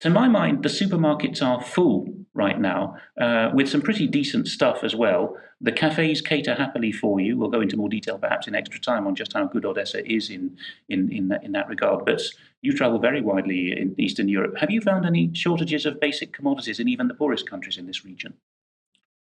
to 0.00 0.10
my 0.10 0.28
mind, 0.28 0.62
the 0.62 0.68
supermarkets 0.68 1.42
are 1.42 1.62
full 1.62 2.06
right 2.36 2.60
now 2.60 2.96
uh, 3.20 3.50
with 3.54 3.68
some 3.68 3.82
pretty 3.82 4.06
decent 4.06 4.46
stuff 4.48 4.84
as 4.84 4.94
well. 4.94 5.36
The 5.60 5.72
cafes 5.72 6.20
cater 6.20 6.54
happily 6.54 6.92
for 6.92 7.18
you. 7.18 7.38
We'll 7.38 7.48
go 7.50 7.62
into 7.62 7.76
more 7.76 7.88
detail 7.88 8.18
perhaps 8.18 8.46
in 8.46 8.54
extra 8.54 8.78
time 8.78 9.06
on 9.06 9.14
just 9.14 9.32
how 9.32 9.46
good 9.46 9.64
Odessa 9.64 10.06
is 10.06 10.28
in, 10.30 10.56
in, 10.88 11.10
in, 11.10 11.28
that, 11.28 11.42
in 11.42 11.52
that 11.52 11.68
regard. 11.68 12.04
But 12.04 12.20
you 12.60 12.72
travel 12.74 12.98
very 12.98 13.22
widely 13.22 13.72
in 13.72 13.94
Eastern 13.98 14.28
Europe. 14.28 14.58
Have 14.58 14.70
you 14.70 14.80
found 14.80 15.06
any 15.06 15.32
shortages 15.34 15.86
of 15.86 15.98
basic 15.98 16.32
commodities 16.32 16.78
in 16.78 16.88
even 16.88 17.08
the 17.08 17.14
poorest 17.14 17.48
countries 17.48 17.78
in 17.78 17.86
this 17.86 18.04
region? 18.04 18.34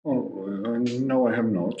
Oh, 0.04 0.46
uh, 0.48 0.78
no, 0.78 1.28
I 1.28 1.34
have 1.34 1.46
not. 1.46 1.80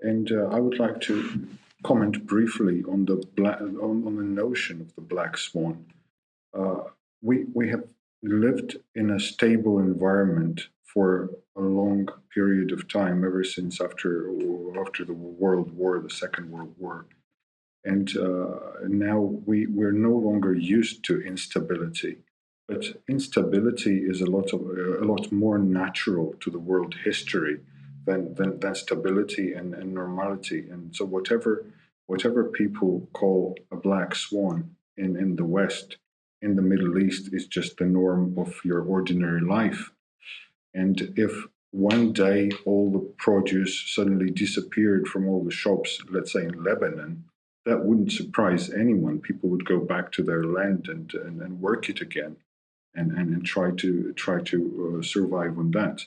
And 0.00 0.30
uh, 0.30 0.48
I 0.48 0.60
would 0.60 0.78
like 0.78 1.00
to 1.02 1.48
comment 1.82 2.26
briefly 2.26 2.84
on 2.88 3.06
the 3.06 3.16
black, 3.36 3.60
on, 3.60 4.04
on 4.06 4.16
the 4.16 4.22
notion 4.22 4.80
of 4.82 4.94
the 4.94 5.00
black 5.00 5.38
swan. 5.38 5.86
Uh, 6.52 6.82
we 7.22 7.44
we 7.54 7.68
have 7.70 7.84
lived 8.26 8.76
in 8.94 9.10
a 9.10 9.20
stable 9.20 9.78
environment 9.78 10.68
for 10.84 11.30
a 11.56 11.60
long 11.60 12.08
period 12.32 12.72
of 12.72 12.88
time 12.88 13.24
ever 13.24 13.44
since 13.44 13.80
after 13.80 14.30
after 14.80 15.04
the 15.04 15.12
World 15.12 15.72
War, 15.72 16.00
the 16.00 16.10
Second 16.10 16.50
World 16.50 16.74
War, 16.78 17.06
and 17.84 18.16
uh, 18.16 18.86
now 18.88 19.18
we 19.20 19.66
we're 19.66 19.92
no 19.92 20.12
longer 20.12 20.54
used 20.54 21.04
to 21.04 21.20
instability. 21.22 22.18
But 22.68 23.00
instability 23.08 23.98
is 23.98 24.20
a 24.20 24.30
lot 24.36 24.52
of 24.52 24.60
a 24.60 25.04
lot 25.04 25.30
more 25.30 25.58
natural 25.58 26.34
to 26.40 26.50
the 26.50 26.58
world 26.58 26.94
history 27.04 27.60
than 28.06 28.34
than, 28.34 28.60
than 28.60 28.74
stability 28.74 29.52
and, 29.52 29.74
and 29.74 29.94
normality. 29.94 30.68
And 30.70 30.94
so 30.94 31.04
whatever 31.04 31.64
whatever 32.06 32.44
people 32.44 33.08
call 33.12 33.56
a 33.70 33.76
black 33.76 34.14
swan 34.14 34.76
in, 34.96 35.16
in 35.16 35.36
the 35.36 35.44
West 35.44 35.96
in 36.46 36.54
the 36.54 36.62
Middle 36.62 36.96
East 36.98 37.30
is 37.32 37.46
just 37.46 37.76
the 37.76 37.84
norm 37.84 38.38
of 38.38 38.64
your 38.64 38.80
ordinary 38.80 39.40
life. 39.40 39.90
And 40.72 41.12
if 41.16 41.32
one 41.72 42.12
day 42.12 42.50
all 42.64 42.90
the 42.92 43.04
produce 43.18 43.74
suddenly 43.94 44.30
disappeared 44.30 45.08
from 45.08 45.28
all 45.28 45.42
the 45.44 45.50
shops, 45.50 46.00
let's 46.08 46.32
say 46.32 46.44
in 46.44 46.62
Lebanon, 46.62 47.24
that 47.64 47.84
wouldn't 47.84 48.12
surprise 48.12 48.70
anyone. 48.70 49.18
People 49.18 49.50
would 49.50 49.66
go 49.66 49.80
back 49.80 50.12
to 50.12 50.22
their 50.22 50.44
land 50.44 50.86
and, 50.88 51.12
and, 51.14 51.42
and 51.42 51.60
work 51.60 51.88
it 51.88 52.00
again 52.00 52.36
and, 52.94 53.10
and, 53.10 53.34
and 53.34 53.44
try 53.44 53.72
to 53.72 54.12
try 54.12 54.40
to 54.52 54.58
uh, 54.98 55.02
survive 55.02 55.58
on 55.58 55.72
that. 55.72 56.06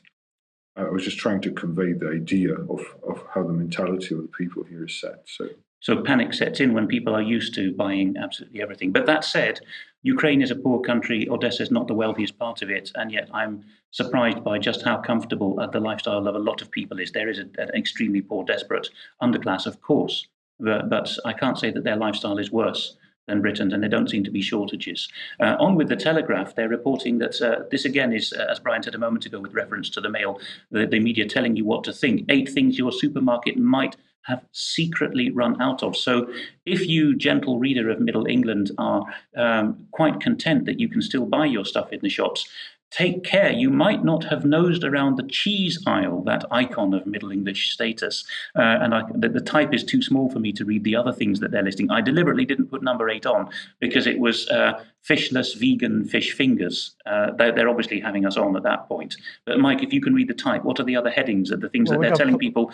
I 0.77 0.83
was 0.83 1.03
just 1.03 1.17
trying 1.17 1.41
to 1.41 1.51
convey 1.51 1.91
the 1.91 2.11
idea 2.21 2.53
of, 2.53 2.81
of 3.05 3.25
how 3.33 3.43
the 3.43 3.51
mentality 3.51 4.15
of 4.15 4.21
the 4.21 4.33
people 4.39 4.63
here 4.63 4.85
is 4.85 5.01
set. 5.01 5.23
So 5.25 5.49
so 5.79 6.01
panic 6.01 6.33
sets 6.33 6.59
in 6.59 6.73
when 6.73 6.87
people 6.87 7.15
are 7.15 7.21
used 7.21 7.53
to 7.55 7.73
buying 7.73 8.15
absolutely 8.17 8.61
everything. 8.61 8.91
But 8.91 9.05
that 9.05 9.23
said, 9.23 9.59
Ukraine 10.03 10.41
is 10.41 10.51
a 10.51 10.55
poor 10.55 10.79
country. 10.81 11.27
Odessa 11.29 11.63
is 11.63 11.71
not 11.71 11.87
the 11.87 11.93
wealthiest 11.93 12.37
part 12.37 12.61
of 12.61 12.69
it, 12.69 12.91
and 12.95 13.11
yet 13.11 13.29
I'm 13.33 13.63
surprised 13.91 14.43
by 14.43 14.59
just 14.59 14.83
how 14.83 14.97
comfortable 14.97 15.59
uh, 15.59 15.67
the 15.67 15.79
lifestyle 15.79 16.27
of 16.27 16.35
a 16.35 16.39
lot 16.39 16.61
of 16.61 16.71
people 16.71 16.99
is. 16.99 17.11
There 17.11 17.29
is 17.29 17.39
an 17.39 17.51
extremely 17.75 18.21
poor, 18.21 18.43
desperate 18.45 18.89
underclass, 19.21 19.65
of 19.65 19.81
course, 19.81 20.27
but, 20.59 20.89
but, 20.89 21.09
I 21.25 21.33
can't 21.33 21.57
say 21.57 21.71
that 21.71 21.85
their 21.85 21.95
lifestyle 21.95 22.37
is 22.37 22.51
worse 22.51 22.97
than 23.27 23.41
Britain's, 23.41 23.73
and 23.73 23.81
there 23.81 23.89
don't 23.89 24.09
seem 24.09 24.23
to 24.25 24.31
be 24.31 24.41
shortages. 24.41 25.07
Uh, 25.39 25.55
on 25.59 25.75
with 25.75 25.87
the 25.87 25.95
Telegraph, 25.95 26.55
they're 26.55 26.67
reporting 26.67 27.19
that 27.19 27.41
uh, 27.41 27.63
this 27.71 27.85
again 27.85 28.11
is, 28.11 28.33
uh, 28.33 28.47
as 28.49 28.59
Brian 28.59 28.83
said 28.83 28.95
a 28.95 28.97
moment 28.97 29.25
ago, 29.25 29.39
with 29.39 29.53
reference 29.53 29.89
to 29.91 30.01
the 30.01 30.09
Mail, 30.09 30.39
the, 30.71 30.85
the 30.85 30.99
media 30.99 31.25
telling 31.25 31.55
you 31.55 31.63
what 31.63 31.83
to 31.85 31.93
think. 31.93 32.25
Eight 32.29 32.49
things 32.49 32.77
your 32.77 32.91
supermarket 32.91 33.57
might 33.57 33.95
have 34.23 34.43
secretly 34.51 35.31
run 35.31 35.59
out 35.61 35.83
of. 35.83 35.95
So, 35.95 36.31
if 36.65 36.87
you, 36.87 37.15
gentle 37.15 37.59
reader 37.59 37.89
of 37.89 37.99
Middle 37.99 38.27
England, 38.27 38.71
are 38.77 39.05
um, 39.35 39.87
quite 39.91 40.21
content 40.21 40.65
that 40.65 40.79
you 40.79 40.87
can 40.87 41.01
still 41.01 41.25
buy 41.25 41.45
your 41.45 41.65
stuff 41.65 41.91
in 41.91 41.99
the 42.01 42.09
shops, 42.09 42.47
take 42.91 43.23
care. 43.23 43.51
You 43.51 43.69
might 43.69 44.03
not 44.03 44.23
have 44.25 44.45
nosed 44.45 44.83
around 44.83 45.17
the 45.17 45.23
cheese 45.23 45.81
aisle, 45.85 46.23
that 46.23 46.43
icon 46.51 46.93
of 46.93 47.05
Middle 47.05 47.31
English 47.31 47.71
status. 47.71 48.25
Uh, 48.55 48.61
and 48.61 48.95
I, 48.95 49.03
the, 49.13 49.29
the, 49.29 49.41
type 49.41 49.73
is 49.73 49.83
too 49.83 50.01
small 50.01 50.29
for 50.29 50.39
me 50.39 50.51
to 50.53 50.65
read 50.65 50.83
the 50.83 50.95
other 50.95 51.13
things 51.13 51.39
that 51.39 51.51
they're 51.51 51.63
listing. 51.63 51.91
I 51.91 52.01
deliberately 52.01 52.45
didn't 52.45 52.67
put 52.67 52.81
number 52.81 53.09
eight 53.09 53.25
on 53.25 53.49
because 53.79 54.07
it 54.07 54.19
was 54.19 54.49
uh, 54.49 54.83
fishless 55.07 55.55
vegan 55.55 56.05
fish 56.05 56.33
fingers. 56.33 56.95
Uh, 57.05 57.31
they're, 57.37 57.51
they're, 57.51 57.69
obviously 57.69 57.99
having 57.99 58.25
us 58.25 58.37
on 58.37 58.55
at 58.55 58.63
that 58.63 58.87
point. 58.87 59.15
But 59.45 59.59
Mike, 59.59 59.83
if 59.83 59.93
you 59.93 60.01
can 60.01 60.15
read 60.15 60.27
the 60.27 60.33
type, 60.33 60.63
what 60.63 60.79
are 60.79 60.83
the 60.83 60.95
other 60.95 61.11
headings 61.11 61.51
of 61.51 61.61
the 61.61 61.69
things 61.69 61.89
well, 61.89 61.99
that 61.99 62.07
they're 62.07 62.15
telling 62.15 62.33
pl- 62.33 62.39
people? 62.39 62.71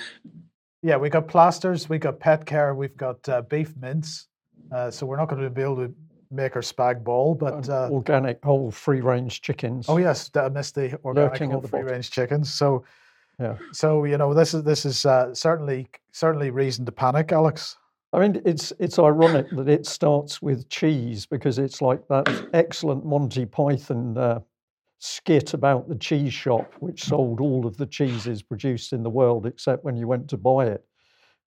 Yeah, 0.86 0.98
we 0.98 1.10
got 1.10 1.28
plasters, 1.28 1.90
we 1.90 1.98
got 1.98 2.20
pet 2.20 2.46
care, 2.46 2.76
we've 2.76 2.96
got 2.96 3.28
uh, 3.28 3.42
beef 3.42 3.76
mince. 3.76 4.28
Uh, 4.72 4.92
so 4.92 5.08
we're 5.08 5.18
not 5.18 5.30
going 5.30 5.42
to 5.42 5.50
be 5.50 5.64
able 5.64 5.78
to 5.78 5.92
make 6.30 6.56
our 6.56 6.62
spag 6.62 7.04
bol, 7.04 7.34
but 7.34 7.68
uh, 7.68 7.90
organic 7.92 8.44
whole 8.44 8.70
free 8.70 9.02
range 9.02 9.42
chickens. 9.42 9.88
Oh 9.90 9.98
yes, 9.98 10.30
I 10.36 10.48
missed 10.50 10.76
the 10.76 11.00
organic 11.04 11.50
whole 11.50 11.62
free 11.62 11.82
range 11.82 12.12
chickens. 12.12 12.54
So, 12.54 12.86
yeah. 13.40 13.58
So 13.72 14.04
you 14.04 14.20
know 14.20 14.36
this 14.36 14.54
is 14.54 14.62
this 14.62 14.86
is 14.86 15.08
uh, 15.08 15.34
certainly 15.34 15.88
certainly 16.12 16.52
reason 16.52 16.86
to 16.86 16.92
panic, 16.92 17.32
Alex. 17.32 17.78
I 18.14 18.20
mean, 18.20 18.40
it's 18.46 18.72
it's 18.78 19.00
ironic 19.00 19.50
that 19.54 19.68
it 19.68 19.88
starts 19.88 20.40
with 20.40 20.70
cheese 20.70 21.26
because 21.26 21.58
it's 21.58 21.82
like 21.82 22.08
that 22.10 22.30
excellent 22.54 23.04
Monty 23.04 23.48
Python 23.48 24.16
uh, 24.20 24.40
skit 25.00 25.54
about 25.54 25.88
the 25.88 25.96
cheese 25.96 26.34
shop, 26.34 26.74
which 26.80 27.04
sold 27.04 27.40
all 27.40 27.66
of 27.66 27.78
the 27.78 27.86
cheeses 27.86 28.42
produced 28.42 28.94
in 28.94 29.04
the 29.04 29.10
world 29.10 29.46
except 29.46 29.84
when 29.84 29.96
you 29.96 30.08
went 30.08 30.30
to 30.30 30.38
buy 30.38 30.68
it. 30.68 30.86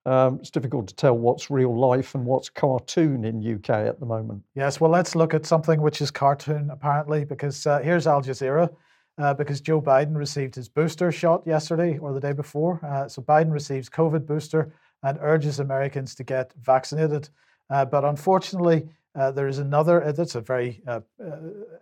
Um, 0.06 0.38
it's 0.40 0.50
difficult 0.50 0.88
to 0.88 0.94
tell 0.94 1.16
what's 1.18 1.50
real 1.50 1.78
life 1.78 2.14
and 2.14 2.24
what's 2.24 2.48
cartoon 2.48 3.24
in 3.24 3.56
UK 3.56 3.70
at 3.70 4.00
the 4.00 4.06
moment. 4.06 4.42
Yes, 4.54 4.80
well, 4.80 4.90
let's 4.90 5.14
look 5.14 5.34
at 5.34 5.44
something 5.44 5.82
which 5.82 6.00
is 6.00 6.10
cartoon 6.10 6.70
apparently, 6.70 7.24
because 7.24 7.66
uh, 7.66 7.80
here's 7.80 8.06
Al 8.06 8.22
Jazeera. 8.22 8.70
Uh, 9.18 9.34
because 9.34 9.60
Joe 9.60 9.82
Biden 9.82 10.14
received 10.14 10.54
his 10.54 10.68
booster 10.68 11.10
shot 11.10 11.44
yesterday 11.44 11.98
or 11.98 12.12
the 12.12 12.20
day 12.20 12.30
before. 12.30 12.78
Uh, 12.86 13.08
so 13.08 13.20
Biden 13.20 13.50
receives 13.50 13.90
COVID 13.90 14.24
booster 14.24 14.72
and 15.02 15.18
urges 15.20 15.58
Americans 15.58 16.14
to 16.14 16.22
get 16.22 16.52
vaccinated. 16.62 17.28
Uh, 17.68 17.84
but 17.84 18.04
unfortunately, 18.04 18.88
uh, 19.14 19.30
there 19.30 19.48
is 19.48 19.58
another, 19.58 20.12
that's 20.12 20.34
a 20.34 20.40
very 20.40 20.82
uh, 20.86 21.00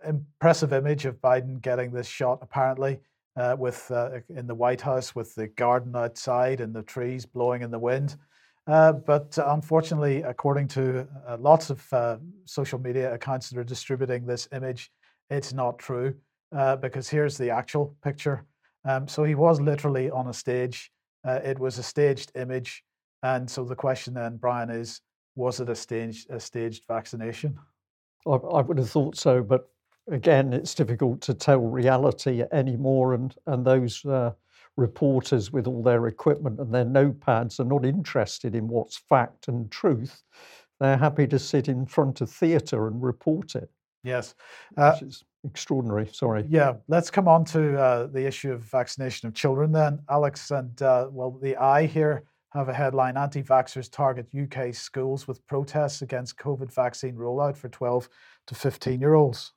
impressive 0.05 0.73
image 0.73 1.05
of 1.05 1.21
Biden 1.21 1.61
getting 1.61 1.91
this 1.91 2.07
shot, 2.07 2.39
apparently 2.41 2.99
uh, 3.37 3.55
with 3.57 3.89
uh, 3.91 4.19
in 4.29 4.47
the 4.47 4.55
White 4.55 4.81
House 4.81 5.15
with 5.15 5.33
the 5.35 5.47
garden 5.47 5.95
outside 5.95 6.59
and 6.59 6.73
the 6.73 6.83
trees 6.83 7.25
blowing 7.25 7.61
in 7.61 7.71
the 7.71 7.79
wind. 7.79 8.15
Uh, 8.65 8.91
but 8.91 9.37
unfortunately, 9.45 10.23
according 10.23 10.67
to 10.67 11.07
uh, 11.25 11.37
lots 11.39 11.69
of 11.69 11.93
uh, 11.93 12.17
social 12.45 12.79
media 12.79 13.13
accounts 13.13 13.49
that 13.49 13.57
are 13.57 13.63
distributing 13.63 14.25
this 14.25 14.47
image, 14.51 14.91
it's 15.29 15.53
not 15.53 15.79
true 15.79 16.13
uh, 16.53 16.75
because 16.75 17.07
here's 17.07 17.37
the 17.37 17.49
actual 17.49 17.95
picture. 18.03 18.45
Um, 18.83 19.07
so 19.07 19.23
he 19.23 19.35
was 19.35 19.61
literally 19.61 20.09
on 20.09 20.27
a 20.27 20.33
stage. 20.33 20.91
it 21.25 21.59
was 21.59 21.77
a 21.77 21.83
staged 21.83 22.31
image, 22.35 22.83
and 23.21 23.49
so 23.49 23.65
the 23.65 23.75
question 23.75 24.13
then, 24.13 24.37
Brian, 24.37 24.69
is: 24.69 25.01
Was 25.37 25.59
it 25.59 25.69
a 25.69 25.75
staged 25.75 26.31
a 26.31 26.39
staged 26.39 26.85
vaccination? 26.87 27.57
I, 28.25 28.31
I 28.31 28.61
would 28.61 28.79
have 28.79 28.89
thought 28.89 29.15
so, 29.15 29.43
but 29.43 29.69
again, 30.09 30.51
it's 30.51 30.73
difficult 30.73 31.21
to 31.21 31.35
tell 31.35 31.59
reality 31.59 32.43
anymore, 32.51 33.13
and 33.13 33.35
and 33.45 33.63
those 33.63 34.03
uh, 34.05 34.31
reporters 34.77 35.51
with 35.51 35.67
all 35.67 35.83
their 35.83 36.07
equipment 36.07 36.59
and 36.59 36.73
their 36.73 36.85
notepads 36.85 37.59
are 37.59 37.65
not 37.65 37.85
interested 37.85 38.55
in 38.55 38.67
what's 38.67 38.97
fact 38.97 39.47
and 39.47 39.69
truth. 39.71 40.23
They're 40.79 40.97
happy 40.97 41.27
to 41.27 41.39
sit 41.39 41.67
in 41.67 41.85
front 41.85 42.21
of 42.21 42.31
theatre 42.31 42.87
and 42.87 43.01
report 43.01 43.55
it. 43.55 43.69
Yes, 44.03 44.33
uh, 44.75 44.93
which 44.93 45.09
is 45.09 45.23
extraordinary. 45.43 46.09
Sorry. 46.11 46.45
Yeah, 46.49 46.73
let's 46.87 47.11
come 47.11 47.27
on 47.27 47.45
to 47.45 47.79
uh, 47.79 48.07
the 48.07 48.25
issue 48.25 48.51
of 48.51 48.61
vaccination 48.61 49.27
of 49.27 49.35
children 49.35 49.71
then, 49.71 49.99
Alex. 50.09 50.49
And 50.49 50.81
uh, 50.81 51.09
well, 51.11 51.31
the 51.31 51.57
eye 51.57 51.85
here 51.85 52.23
have 52.53 52.69
a 52.69 52.73
headline: 52.73 53.17
Anti-vaxxers 53.17 53.91
target 53.91 54.27
UK 54.35 54.73
schools 54.73 55.27
with 55.27 55.45
protests 55.47 56.01
against 56.01 56.37
COVID 56.37 56.73
vaccine 56.73 57.15
rollout 57.15 57.57
for 57.57 57.69
12 57.69 58.09
to 58.47 58.55
15 58.55 58.99
year 58.99 59.13
olds. 59.13 59.53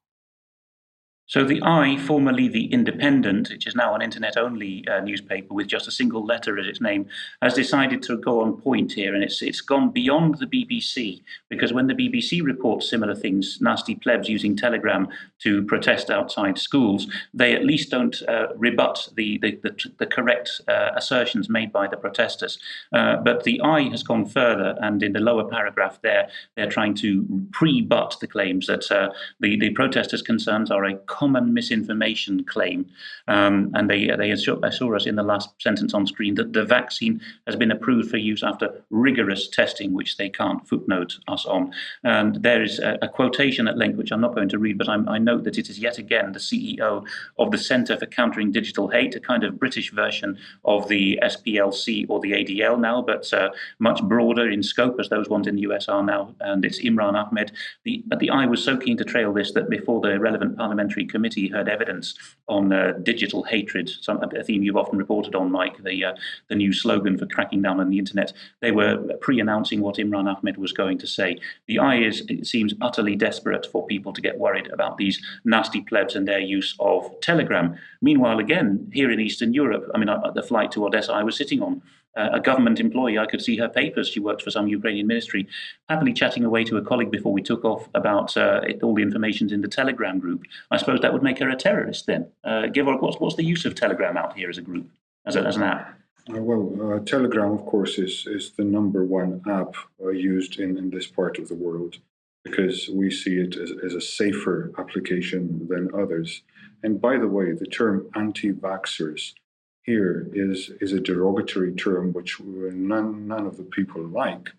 So 1.31 1.45
the 1.45 1.63
I, 1.63 1.97
formerly 1.97 2.49
the 2.49 2.65
Independent, 2.73 3.51
which 3.51 3.65
is 3.65 3.77
now 3.77 3.95
an 3.95 4.03
internet-only 4.03 4.85
uh, 4.89 4.99
newspaper 4.99 5.55
with 5.55 5.69
just 5.69 5.87
a 5.87 5.93
single 5.93 6.27
letter 6.27 6.59
as 6.59 6.67
its 6.67 6.81
name, 6.81 7.07
has 7.41 7.55
decided 7.55 8.03
to 8.03 8.17
go 8.17 8.41
on 8.41 8.61
point 8.61 8.95
here, 8.95 9.15
and 9.15 9.23
it's 9.23 9.41
it's 9.41 9.61
gone 9.61 9.91
beyond 9.93 10.39
the 10.39 10.47
BBC 10.47 11.23
because 11.49 11.73
when 11.73 11.87
the 11.87 11.95
BBC 11.95 12.43
reports 12.43 12.91
similar 12.91 13.15
things, 13.15 13.59
nasty 13.61 13.95
plebs 13.95 14.29
using 14.29 14.57
Telegram 14.57 15.07
to 15.39 15.63
protest 15.67 16.11
outside 16.11 16.59
schools, 16.59 17.07
they 17.33 17.55
at 17.55 17.65
least 17.65 17.93
don't 17.93 18.23
uh, 18.29 18.49
rebut 18.57 19.09
the 19.15 19.39
the, 19.39 19.53
the, 19.63 19.91
the 19.99 20.07
correct 20.07 20.61
uh, 20.67 20.91
assertions 20.97 21.49
made 21.49 21.71
by 21.71 21.87
the 21.87 21.97
protesters. 21.97 22.59
Uh, 22.93 23.19
but 23.19 23.45
the 23.45 23.61
I 23.61 23.83
has 23.91 24.03
gone 24.03 24.27
further, 24.27 24.77
and 24.81 25.01
in 25.01 25.13
the 25.13 25.21
lower 25.21 25.49
paragraph 25.49 26.01
there, 26.03 26.29
they're 26.57 26.69
trying 26.69 26.95
to 26.95 27.47
pre-butt 27.53 28.17
the 28.21 28.27
claims 28.27 28.67
that 28.67 28.91
uh, 28.91 29.11
the 29.39 29.57
the 29.57 29.71
protesters' 29.71 30.23
concerns 30.23 30.73
are 30.73 30.85
a 30.85 30.99
common 31.21 31.53
misinformation 31.53 32.43
claim. 32.45 32.87
Um, 33.29 33.71
and 33.75 33.91
they, 33.91 34.07
they 34.17 34.31
assure, 34.31 34.65
us 34.65 35.07
in 35.07 35.17
the 35.17 35.23
last 35.23 35.51
sentence 35.61 35.93
on 35.93 36.07
screen 36.07 36.35
that 36.37 36.55
the 36.55 36.65
vaccine 36.65 37.21
has 37.47 37.57
been 37.57 37.71
approved 37.71 38.11
for 38.11 38.17
use 38.17 38.43
after 38.43 38.83
rigorous 38.89 39.47
testing, 39.47 39.93
which 39.93 40.17
they 40.17 40.31
can't 40.31 40.67
footnote 40.67 41.19
us 41.29 41.45
on. 41.45 41.73
And 42.05 42.43
there 42.43 42.63
is 42.63 42.79
a, 42.79 42.99
a 43.03 43.09
quotation 43.09 43.69
at 43.69 43.77
length, 43.77 43.99
which 43.99 44.13
I'm 44.13 44.23
not 44.23 44.35
going 44.35 44.49
to 44.49 44.59
read, 44.59 44.79
but 44.79 44.89
I'm, 44.89 45.07
i 45.11 45.19
note 45.19 45.45
that 45.45 45.59
it 45.59 45.69
is 45.69 45.79
yet 45.79 45.99
again 45.99 46.33
the 46.33 46.39
CEO 46.39 47.05
of 47.39 47.51
the 47.51 47.59
Centre 47.59 47.99
for 47.99 48.07
Countering 48.07 48.51
Digital 48.51 48.89
Hate, 48.89 49.15
a 49.15 49.21
kind 49.21 49.45
of 49.45 49.59
British 49.59 49.93
version 49.93 50.39
of 50.65 50.89
the 50.89 51.19
SPLC 51.23 52.07
or 52.09 52.21
the 52.21 52.33
ADL 52.33 52.81
now, 52.81 53.03
but 53.03 53.31
uh, 53.35 53.51
much 53.79 54.03
broader 54.05 54.49
in 54.49 54.63
scope 54.63 54.99
as 54.99 55.11
those 55.11 55.29
ones 55.29 55.47
in 55.47 55.57
the 55.57 55.67
US 55.69 55.87
are 55.87 56.03
now. 56.03 56.35
And 56.41 56.65
it's 56.65 56.81
Imran 56.81 57.15
Ahmed. 57.15 57.53
The, 57.85 58.03
but 58.07 58.21
the 58.21 58.31
I 58.31 58.47
was 58.47 58.65
so 58.65 58.79
keen 58.79 58.97
to 58.97 59.05
trail 59.05 59.35
this 59.35 59.53
that 59.53 59.69
before 59.69 60.01
the 60.01 60.19
relevant 60.19 60.57
parliamentary 60.57 61.10
committee 61.11 61.49
heard 61.49 61.69
evidence 61.69 62.15
on 62.49 62.73
uh, 62.73 62.93
digital 63.03 63.43
hatred, 63.45 63.91
some, 64.01 64.23
a 64.23 64.45
theme 64.45 64.63
you've 64.63 64.77
often 64.77 64.99
reported 64.99 65.35
on, 65.35 65.51
Mike, 65.51 65.83
the, 65.83 66.05
uh, 66.05 66.15
the 66.49 66.55
new 66.55 66.73
slogan 66.73 67.19
for 67.19 67.27
cracking 67.27 67.63
down 67.63 67.81
on 67.81 67.91
the 67.91 67.99
internet. 67.99 68.33
They 68.61 68.73
were 68.73 68.97
pre 69.21 69.41
announcing 69.41 69.81
what 69.81 69.97
Imran 69.97 70.35
Ahmed 70.35 70.57
was 70.57 70.73
going 70.73 70.99
to 70.99 71.07
say. 71.07 71.39
The 71.67 71.79
I 71.79 71.97
is, 71.97 72.25
it 72.29 72.47
seems 72.47 72.75
utterly 72.81 73.17
desperate 73.17 73.67
for 73.67 73.87
people 73.87 74.13
to 74.13 74.21
get 74.21 74.39
worried 74.39 74.69
about 74.69 74.97
these 74.97 75.21
nasty 75.45 75.81
plebs 75.83 76.17
and 76.17 76.27
their 76.27 76.41
use 76.41 76.75
of 76.81 77.09
Telegram. 77.21 77.77
Meanwhile, 78.01 78.39
again, 78.39 78.91
here 78.93 79.11
in 79.11 79.21
Eastern 79.21 79.53
Europe, 79.53 79.91
I 79.95 79.99
mean, 79.99 80.09
uh, 80.09 80.31
the 80.31 80.43
flight 80.43 80.73
to 80.73 80.87
Odessa 80.87 81.13
I 81.13 81.23
was 81.23 81.37
sitting 81.37 81.63
on, 81.63 81.83
uh, 82.17 82.31
a 82.33 82.41
government 82.41 82.81
employee. 82.81 83.19
I 83.19 83.27
could 83.27 83.43
see 83.43 83.57
her 83.57 83.69
papers. 83.69 84.09
She 84.09 84.21
worked 84.21 84.43
for 84.43 84.51
some 84.51 84.69
Ukrainian 84.69 85.07
ministry, 85.07 85.47
happily 85.89 86.13
chatting 86.13 86.45
away 86.45 86.65
to 86.65 86.77
a 86.77 86.83
colleague 86.83 87.11
before 87.11 87.33
we 87.33 87.43
took 87.43 87.65
off 87.65 87.89
about 87.95 88.37
uh, 88.37 88.61
it, 88.67 88.83
all 88.83 88.95
the 88.95 89.03
information's 89.03 89.53
in 89.53 89.61
the 89.61 89.69
Telegram 89.69 90.19
group. 90.19 90.43
I 90.71 90.77
suppose 90.77 91.01
that 91.01 91.13
would 91.13 91.23
make 91.23 91.39
her 91.39 91.49
a 91.49 91.57
terrorist 91.57 92.07
then. 92.07 92.29
Uh, 92.45 92.63
Gevorg, 92.75 93.01
what's, 93.01 93.19
what's 93.21 93.37
the 93.37 93.45
use 93.45 93.65
of 93.65 93.75
Telegram 93.75 94.17
out 94.17 94.37
here 94.37 94.51
as 94.51 94.59
a 94.59 94.63
group, 94.63 94.89
as, 95.27 95.37
a, 95.37 95.41
as 95.43 95.57
an 95.57 95.63
app? 95.63 95.99
Uh, 96.29 96.43
well, 96.43 96.95
uh, 96.95 96.99
Telegram, 97.01 97.53
of 97.53 97.65
course, 97.67 97.99
is, 97.99 98.27
is 98.27 98.53
the 98.53 98.65
number 98.65 99.05
one 99.05 99.41
app 99.49 99.75
uh, 100.03 100.09
used 100.09 100.61
in, 100.61 100.77
in 100.77 100.91
this 100.91 101.07
part 101.07 101.39
of 101.39 101.49
the 101.49 101.55
world 101.55 101.99
because 102.45 102.89
we 102.89 103.11
see 103.11 103.37
it 103.37 103.57
as, 103.57 103.73
as 103.85 103.95
a 103.95 104.01
safer 104.01 104.73
application 104.79 105.67
than 105.69 105.91
others. 105.95 106.43
And 106.83 107.01
by 107.01 107.19
the 107.19 107.29
way, 107.29 107.53
the 107.53 107.67
term 107.67 108.09
anti 108.15 108.53
vaxxers 108.53 109.35
here 109.83 110.29
is 110.33 110.71
is 110.81 110.93
a 110.93 111.01
derogatory 111.01 111.75
term 111.75 112.13
which 112.13 112.41
none 112.41 113.27
none 113.27 113.47
of 113.47 113.57
the 113.57 113.65
people 113.65 114.03
like 114.03 114.51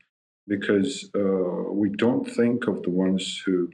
because 0.48 1.10
uh, 1.16 1.72
we 1.72 1.90
don't 1.90 2.26
think 2.26 2.68
of 2.68 2.82
the 2.84 2.90
ones 2.90 3.42
who 3.46 3.70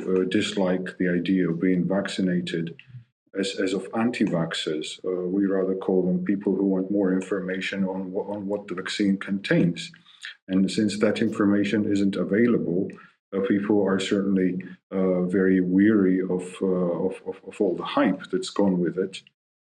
uh, 0.00 0.24
dislike 0.28 0.96
the 0.98 1.08
idea 1.08 1.48
of 1.48 1.60
being 1.60 1.86
vaccinated 1.86 2.74
as, 3.38 3.56
as 3.60 3.72
of 3.72 3.86
anti-vaxxers. 3.94 4.98
Uh, 5.04 5.28
we 5.28 5.46
rather 5.46 5.74
call 5.74 6.02
them 6.04 6.24
people 6.24 6.54
who 6.54 6.66
want 6.66 6.90
more 6.90 7.12
information 7.12 7.84
on, 7.84 8.12
on 8.14 8.46
what 8.46 8.66
the 8.66 8.74
vaccine 8.74 9.16
contains. 9.16 9.90
And 10.48 10.70
since 10.70 10.98
that 10.98 11.20
information 11.20 11.90
isn't 11.90 12.16
available, 12.16 12.88
uh, 13.34 13.40
people 13.48 13.82
are 13.82 14.00
certainly 14.00 14.62
uh, 14.90 15.22
very 15.22 15.60
weary 15.60 16.20
uh, 16.22 16.34
of, 16.34 17.22
of, 17.26 17.36
of 17.46 17.60
all 17.60 17.76
the 17.76 17.84
hype 17.84 18.22
that's 18.30 18.50
gone 18.50 18.78
with 18.78 18.98
it 18.98 19.22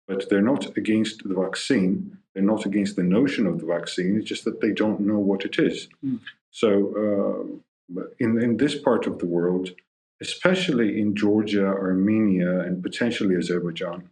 but 0.07 0.29
they're 0.29 0.43
not 0.43 0.77
against 0.77 1.27
the 1.27 1.35
vaccine. 1.35 2.19
They're 2.35 2.43
not 2.43 2.67
against 2.67 2.97
the 2.97 3.03
notion 3.03 3.47
of 3.47 3.61
the 3.61 3.67
vaccine. 3.67 4.17
It's 4.17 4.29
just 4.29 4.45
that 4.45 4.61
they 4.61 4.73
don't 4.73 5.01
know 5.01 5.19
what 5.19 5.45
it 5.45 5.59
is. 5.59 5.89
Mm. 6.05 6.21
So, 6.51 6.69
uh, 7.03 8.03
in 8.19 8.41
in 8.41 8.57
this 8.57 8.75
part 8.79 9.07
of 9.07 9.19
the 9.19 9.27
world, 9.27 9.71
especially 10.21 11.01
in 11.01 11.15
Georgia, 11.15 11.67
Armenia, 11.67 12.61
and 12.61 12.83
potentially 12.83 13.37
Azerbaijan, 13.37 14.09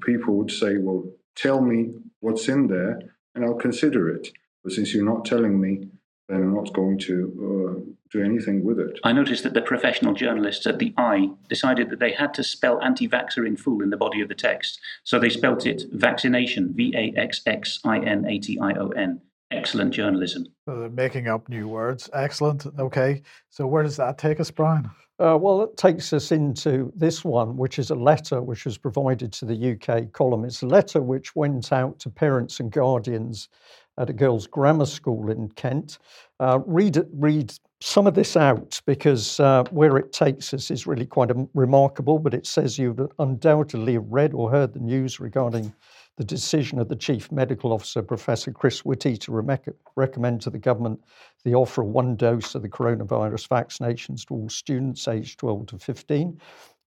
people 0.00 0.36
would 0.36 0.50
say, 0.50 0.78
"Well, 0.78 1.02
tell 1.34 1.60
me 1.60 1.94
what's 2.20 2.48
in 2.48 2.68
there, 2.68 2.94
and 3.34 3.44
I'll 3.44 3.66
consider 3.68 4.08
it." 4.08 4.32
But 4.62 4.72
since 4.72 4.94
you're 4.94 5.12
not 5.12 5.24
telling 5.24 5.60
me, 5.60 5.88
then 6.30 6.42
I'm 6.42 6.54
not 6.54 6.72
going 6.72 6.98
to 7.00 7.76
uh, 7.76 7.90
do 8.10 8.24
anything 8.24 8.64
with 8.64 8.78
it. 8.78 8.98
I 9.04 9.12
noticed 9.12 9.42
that 9.44 9.54
the 9.54 9.62
professional 9.62 10.14
journalists 10.14 10.66
at 10.66 10.78
the 10.78 10.94
I 10.96 11.30
decided 11.48 11.90
that 11.90 11.98
they 11.98 12.12
had 12.12 12.34
to 12.34 12.44
spell 12.44 12.80
anti 12.82 13.08
vaxxer 13.08 13.46
in 13.46 13.56
full 13.56 13.82
in 13.82 13.90
the 13.90 13.96
body 13.96 14.20
of 14.20 14.28
the 14.28 14.34
text. 14.34 14.80
So 15.04 15.18
they 15.18 15.30
spelt 15.30 15.66
it 15.66 15.82
vaccination, 15.92 16.72
V 16.74 16.94
A 16.96 17.18
X 17.18 17.42
X 17.46 17.80
I 17.84 17.98
N 17.98 18.26
A 18.26 18.38
T 18.38 18.58
I 18.60 18.72
O 18.74 18.88
N. 18.90 19.20
Excellent 19.50 19.92
journalism. 19.92 20.46
So 20.66 20.78
they're 20.78 20.88
making 20.88 21.26
up 21.26 21.48
new 21.48 21.66
words. 21.66 22.08
Excellent. 22.12 22.66
Okay. 22.78 23.22
So 23.48 23.66
where 23.66 23.82
does 23.82 23.96
that 23.96 24.16
take 24.16 24.38
us, 24.38 24.50
Brian? 24.50 24.88
Uh, 25.18 25.36
well, 25.36 25.62
it 25.62 25.76
takes 25.76 26.12
us 26.14 26.32
into 26.32 26.90
this 26.96 27.24
one, 27.24 27.56
which 27.56 27.78
is 27.78 27.90
a 27.90 27.94
letter 27.94 28.40
which 28.40 28.64
was 28.64 28.78
provided 28.78 29.32
to 29.32 29.44
the 29.44 29.72
UK 29.72 30.12
column. 30.12 30.44
It's 30.44 30.62
a 30.62 30.66
letter 30.66 31.02
which 31.02 31.36
went 31.36 31.72
out 31.72 31.98
to 31.98 32.10
parents 32.10 32.58
and 32.58 32.70
guardians 32.70 33.48
at 33.98 34.10
a 34.10 34.12
girls' 34.12 34.46
grammar 34.46 34.86
school 34.86 35.30
in 35.30 35.48
Kent. 35.50 35.98
Uh, 36.38 36.60
read 36.66 36.98
read 37.12 37.52
some 37.80 38.06
of 38.06 38.14
this 38.14 38.36
out 38.36 38.80
because 38.86 39.40
uh, 39.40 39.64
where 39.70 39.96
it 39.96 40.12
takes 40.12 40.52
us 40.52 40.70
is 40.70 40.86
really 40.86 41.06
quite 41.06 41.30
a, 41.30 41.48
remarkable. 41.54 42.18
But 42.18 42.34
it 42.34 42.46
says 42.46 42.78
you've 42.78 43.00
undoubtedly 43.18 43.98
read 43.98 44.34
or 44.34 44.50
heard 44.50 44.72
the 44.72 44.80
news 44.80 45.20
regarding 45.20 45.72
the 46.16 46.24
decision 46.24 46.78
of 46.78 46.88
the 46.88 46.96
Chief 46.96 47.32
Medical 47.32 47.72
Officer, 47.72 48.02
Professor 48.02 48.52
Chris 48.52 48.84
Whitty, 48.84 49.16
to 49.16 49.32
re- 49.32 49.58
recommend 49.96 50.42
to 50.42 50.50
the 50.50 50.58
government 50.58 51.02
the 51.44 51.54
offer 51.54 51.80
of 51.82 51.88
one 51.88 52.14
dose 52.16 52.54
of 52.54 52.60
the 52.60 52.68
coronavirus 52.68 53.48
vaccinations 53.48 54.26
to 54.26 54.34
all 54.34 54.48
students 54.50 55.08
aged 55.08 55.38
12 55.38 55.68
to 55.68 55.78
15. 55.78 56.38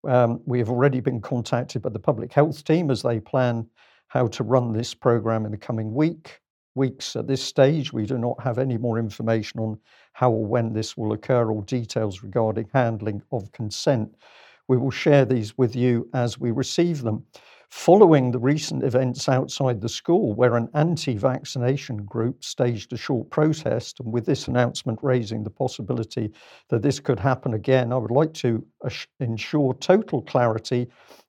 Um, 0.07 0.41
we 0.45 0.59
have 0.59 0.69
already 0.69 0.99
been 0.99 1.21
contacted 1.21 1.81
by 1.81 1.89
the 1.89 1.99
public 1.99 2.31
health 2.31 2.63
team 2.63 2.91
as 2.91 3.01
they 3.01 3.19
plan 3.19 3.67
how 4.07 4.27
to 4.27 4.43
run 4.43 4.71
this 4.71 4.93
program 4.93 5.45
in 5.45 5.51
the 5.51 5.57
coming 5.57 5.93
week. 5.95 6.39
Weeks 6.75 7.15
at 7.15 7.27
this 7.27 7.43
stage, 7.43 7.93
we 7.93 8.05
do 8.05 8.17
not 8.17 8.41
have 8.41 8.57
any 8.57 8.77
more 8.77 8.97
information 8.97 9.59
on 9.59 9.79
how 10.13 10.31
or 10.31 10.45
when 10.45 10.73
this 10.73 10.97
will 10.97 11.13
occur 11.13 11.51
or 11.51 11.61
details 11.63 12.23
regarding 12.23 12.69
handling 12.73 13.21
of 13.31 13.51
consent. 13.51 14.15
We 14.67 14.77
will 14.77 14.91
share 14.91 15.25
these 15.25 15.57
with 15.57 15.75
you 15.75 16.09
as 16.13 16.39
we 16.39 16.51
receive 16.51 17.01
them 17.01 17.25
following 17.73 18.29
the 18.29 18.39
recent 18.39 18.83
events 18.83 19.27
outside 19.27 19.81
the 19.81 19.89
school, 19.89 20.35
where 20.35 20.55
an 20.57 20.69
anti 20.75 21.17
vaccination 21.17 21.97
group 21.97 22.43
staged 22.43 22.93
a 22.93 22.97
short 22.97 23.27
protest, 23.31 23.99
and 23.99 24.13
with 24.13 24.27
this 24.27 24.47
announcement 24.47 24.99
raising 25.01 25.43
the 25.43 25.49
possibility 25.49 26.31
that 26.69 26.83
this 26.83 26.99
could 26.99 27.19
happen 27.19 27.55
again, 27.55 27.91
I 27.91 27.97
would 27.97 28.11
like 28.11 28.31
to 28.35 28.63
ensure 29.19 29.73
total 29.73 30.21
clarity 30.21 30.87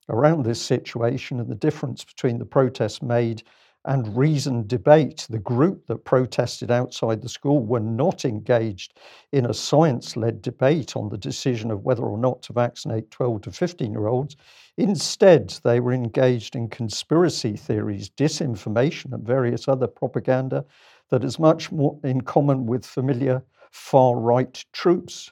around 0.09 0.45
this 0.45 0.61
situation 0.61 1.39
and 1.39 1.49
the 1.49 1.55
difference 1.55 2.03
between 2.05 2.37
the 2.37 2.45
protests 2.45 3.01
made 3.01 3.41
and 3.85 4.17
reasoned 4.17 4.67
debate. 4.67 5.27
The 5.29 5.39
group 5.39 5.85
that 5.87 6.05
protested 6.05 6.71
outside 6.71 7.21
the 7.21 7.29
school 7.29 7.65
were 7.65 7.79
not 7.79 8.25
engaged 8.25 8.99
in 9.31 9.45
a 9.45 9.53
science 9.53 10.17
led 10.17 10.41
debate 10.41 10.95
on 10.95 11.09
the 11.09 11.17
decision 11.17 11.71
of 11.71 11.83
whether 11.83 12.03
or 12.03 12.17
not 12.17 12.41
to 12.43 12.53
vaccinate 12.53 13.11
12 13.11 13.41
to 13.43 13.51
15 13.51 13.91
year 13.91 14.07
olds. 14.07 14.35
Instead, 14.77 15.49
they 15.63 15.79
were 15.79 15.93
engaged 15.93 16.55
in 16.55 16.67
conspiracy 16.67 17.55
theories, 17.55 18.09
disinformation, 18.09 19.13
and 19.13 19.25
various 19.25 19.67
other 19.67 19.87
propaganda 19.87 20.65
that 21.09 21.23
is 21.23 21.39
much 21.39 21.71
more 21.71 21.97
in 22.03 22.21
common 22.21 22.65
with 22.65 22.85
familiar 22.85 23.43
far 23.71 24.17
right 24.17 24.65
troops. 24.73 25.31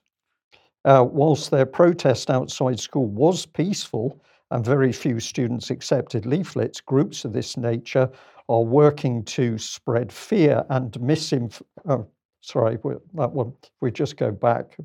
Uh, 0.86 1.06
whilst 1.10 1.50
their 1.50 1.66
protest 1.66 2.30
outside 2.30 2.80
school 2.80 3.08
was 3.08 3.46
peaceful, 3.46 4.22
and 4.52 4.64
very 4.64 4.92
few 4.92 5.20
students 5.20 5.72
accepted 5.72 6.28
leaflets, 6.28 6.80
groups 6.80 7.26
of 7.26 7.34
this 7.34 7.58
nature 7.58 8.08
are 8.50 8.62
working 8.62 9.24
to 9.24 9.58
spread 9.58 10.12
fear 10.12 10.66
and 10.70 11.00
misinformation. 11.02 11.66
Oh, 11.88 12.08
sorry, 12.42 12.78
that 13.16 13.32
one. 13.32 13.54
we 13.82 13.92
just 13.92 14.18
go 14.18 14.32
back. 14.32 14.78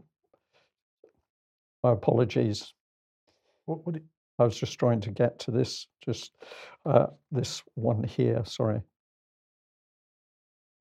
My 1.82 1.92
apologies. 1.92 2.72
What, 3.66 3.86
what 3.86 3.96
I 4.38 4.44
was 4.44 4.58
just 4.58 4.78
trying 4.78 5.00
to 5.00 5.10
get 5.10 5.38
to 5.40 5.50
this, 5.50 5.88
just 6.04 6.32
uh, 6.86 7.06
this 7.32 7.62
one 7.74 8.04
here. 8.04 8.42
Sorry. 8.44 8.80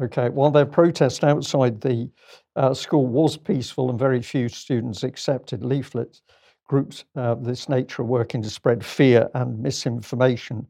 Okay, 0.02 0.30
while 0.30 0.52
their 0.52 0.66
protest 0.66 1.24
outside 1.24 1.82
the 1.82 2.10
uh, 2.56 2.74
school 2.76 3.08
was 3.08 3.36
peaceful 3.36 3.90
and 3.90 3.98
very 3.98 4.22
few 4.22 4.48
students 4.48 5.02
accepted 5.02 5.64
leaflets, 5.64 6.22
groups 6.68 7.04
of 7.16 7.40
uh, 7.40 7.42
this 7.44 7.68
nature 7.68 8.04
are 8.04 8.06
working 8.06 8.44
to 8.44 8.50
spread 8.50 8.86
fear 8.86 9.28
and 9.34 9.60
misinformation 9.60 10.68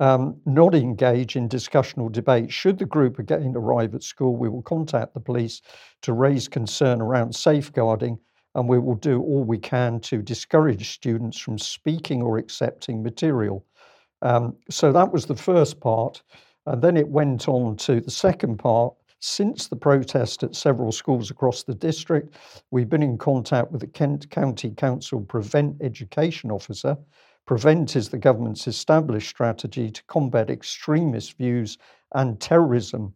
um, 0.00 0.40
not 0.46 0.74
engage 0.74 1.36
in 1.36 1.46
discussion 1.46 2.00
or 2.00 2.10
debate. 2.10 2.50
Should 2.50 2.78
the 2.78 2.86
group 2.86 3.18
again 3.18 3.52
arrive 3.54 3.94
at 3.94 4.02
school, 4.02 4.34
we 4.34 4.48
will 4.48 4.62
contact 4.62 5.14
the 5.14 5.20
police 5.20 5.60
to 6.02 6.14
raise 6.14 6.48
concern 6.48 7.00
around 7.02 7.34
safeguarding, 7.34 8.18
and 8.54 8.68
we 8.68 8.78
will 8.78 8.96
do 8.96 9.20
all 9.20 9.44
we 9.44 9.58
can 9.58 10.00
to 10.00 10.22
discourage 10.22 10.94
students 10.94 11.38
from 11.38 11.58
speaking 11.58 12.22
or 12.22 12.38
accepting 12.38 13.02
material. 13.02 13.64
Um, 14.22 14.56
so 14.70 14.90
that 14.90 15.12
was 15.12 15.26
the 15.26 15.36
first 15.36 15.80
part. 15.80 16.22
And 16.66 16.82
then 16.82 16.96
it 16.96 17.08
went 17.08 17.48
on 17.48 17.76
to 17.76 18.00
the 18.00 18.10
second 18.10 18.58
part. 18.58 18.94
Since 19.22 19.68
the 19.68 19.76
protest 19.76 20.42
at 20.42 20.56
several 20.56 20.92
schools 20.92 21.30
across 21.30 21.62
the 21.62 21.74
district, 21.74 22.36
we've 22.70 22.88
been 22.88 23.02
in 23.02 23.18
contact 23.18 23.70
with 23.70 23.82
the 23.82 23.86
Kent 23.86 24.30
County 24.30 24.70
Council 24.70 25.20
Prevent 25.20 25.76
Education 25.82 26.50
Officer 26.50 26.96
PREVENT 27.46 27.96
is 27.96 28.08
the 28.08 28.18
government's 28.18 28.66
established 28.66 29.28
strategy 29.28 29.90
to 29.90 30.04
combat 30.04 30.50
extremist 30.50 31.36
views 31.36 31.78
and 32.14 32.40
terrorism 32.40 33.14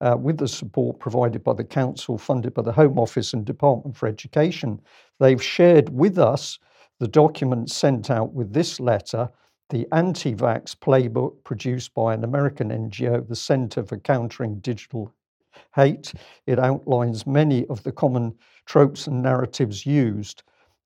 uh, 0.00 0.16
with 0.18 0.38
the 0.38 0.48
support 0.48 0.98
provided 0.98 1.42
by 1.42 1.52
the 1.52 1.64
Council, 1.64 2.18
funded 2.18 2.54
by 2.54 2.62
the 2.62 2.72
Home 2.72 2.98
Office 2.98 3.32
and 3.32 3.44
Department 3.44 3.96
for 3.96 4.06
Education. 4.06 4.80
They've 5.20 5.42
shared 5.42 5.88
with 5.88 6.18
us 6.18 6.58
the 7.00 7.08
documents 7.08 7.74
sent 7.74 8.10
out 8.10 8.32
with 8.32 8.52
this 8.52 8.80
letter, 8.80 9.30
the 9.70 9.86
anti 9.92 10.34
vax 10.34 10.74
playbook 10.76 11.42
produced 11.44 11.94
by 11.94 12.14
an 12.14 12.24
American 12.24 12.70
NGO, 12.70 13.26
the 13.26 13.36
Center 13.36 13.82
for 13.82 13.98
Countering 13.98 14.60
Digital 14.60 15.12
Hate. 15.74 16.12
It 16.46 16.58
outlines 16.58 17.26
many 17.26 17.66
of 17.66 17.82
the 17.82 17.92
common 17.92 18.34
tropes 18.66 19.06
and 19.06 19.22
narratives 19.22 19.86
used 19.86 20.42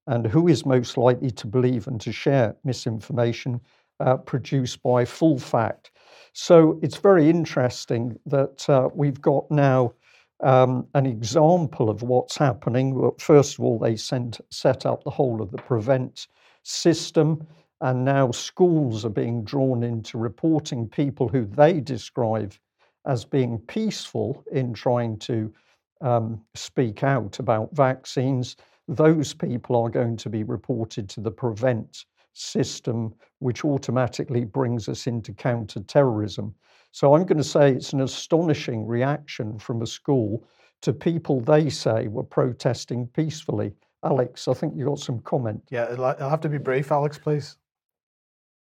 and 0.09 0.27
who 0.27 0.49
is 0.49 0.67
most 0.67 0.97
likely 0.97 1.31
to 1.31 1.47
believe 1.47 1.87
and 1.87 2.01
to 2.01 2.13
share 2.13 2.57
misinformation 2.65 3.61
uh, 4.01 4.17
produced 4.17 4.83
by 4.83 5.05
Full 5.05 5.39
Fact. 5.39 5.91
So 6.33 6.79
it's 6.83 6.97
very 6.97 7.29
interesting 7.29 8.19
that 8.27 8.69
uh, 8.69 8.89
we've 8.95 9.21
got 9.21 9.51
now 9.51 9.93
um, 10.43 10.87
an 10.95 11.05
example 11.05 11.91
of 11.91 12.03
what's 12.03 12.37
happening. 12.37 13.11
First 13.19 13.59
of 13.59 13.65
all, 13.65 13.79
they 13.79 13.97
sent, 13.97 14.41
set 14.51 14.87
up 14.87 15.05
the 15.05 15.11
whole 15.11 15.43
of 15.43 15.51
the 15.51 15.59
prevent 15.59 16.29
system, 16.63 17.47
and 17.81 18.05
now 18.05 18.31
schools 18.31 19.05
are 19.05 19.11
being 19.11 19.45
drawn 19.45 19.83
into 19.83 20.17
reporting 20.17 20.89
people 20.89 21.29
who 21.29 21.45
they 21.45 21.81
describe 21.81 22.55
as 23.07 23.25
being 23.25 23.59
peaceful 23.59 24.43
in 24.53 24.73
trying 24.73 25.19
to 25.19 25.53
um, 26.01 26.41
speak 26.55 27.03
out 27.03 27.39
about 27.39 27.75
vaccines 27.75 28.57
those 28.89 29.35
people 29.35 29.77
are 29.77 29.91
going 29.91 30.17
to 30.17 30.31
be 30.31 30.43
reported 30.43 31.09
to 31.11 31.21
the 31.21 31.31
prevent 31.31 32.07
system, 32.33 33.15
which 33.41 33.65
automatically 33.65 34.45
brings 34.45 34.89
us 34.89 35.07
into 35.07 35.33
counter-terrorism. 35.33 36.55
So 36.93 37.15
I'm 37.15 37.27
going 37.27 37.39
to 37.39 37.45
say 37.45 37.73
it's 37.73 37.93
an 37.93 38.01
astonishing 38.01 38.87
reaction 38.87 39.59
from 39.59 39.83
a 39.83 39.87
school 39.87 40.49
to 40.81 40.93
people 40.93 41.41
they 41.41 41.69
say 41.69 42.09
were 42.09 42.23
protesting 42.23 43.07
peacefully. 43.09 43.75
Alex, 44.05 44.49
I 44.49 44.55
think 44.55 44.75
you 44.77 44.87
got 44.87 45.01
some 45.01 45.19
comment. 45.21 45.63
Yeah, 45.71 45.95
I'll 45.99 46.31
have 46.31 46.41
to 46.43 46.49
be 46.49 46.59
brief, 46.59 46.91
Alex, 46.93 47.19
please. 47.19 47.57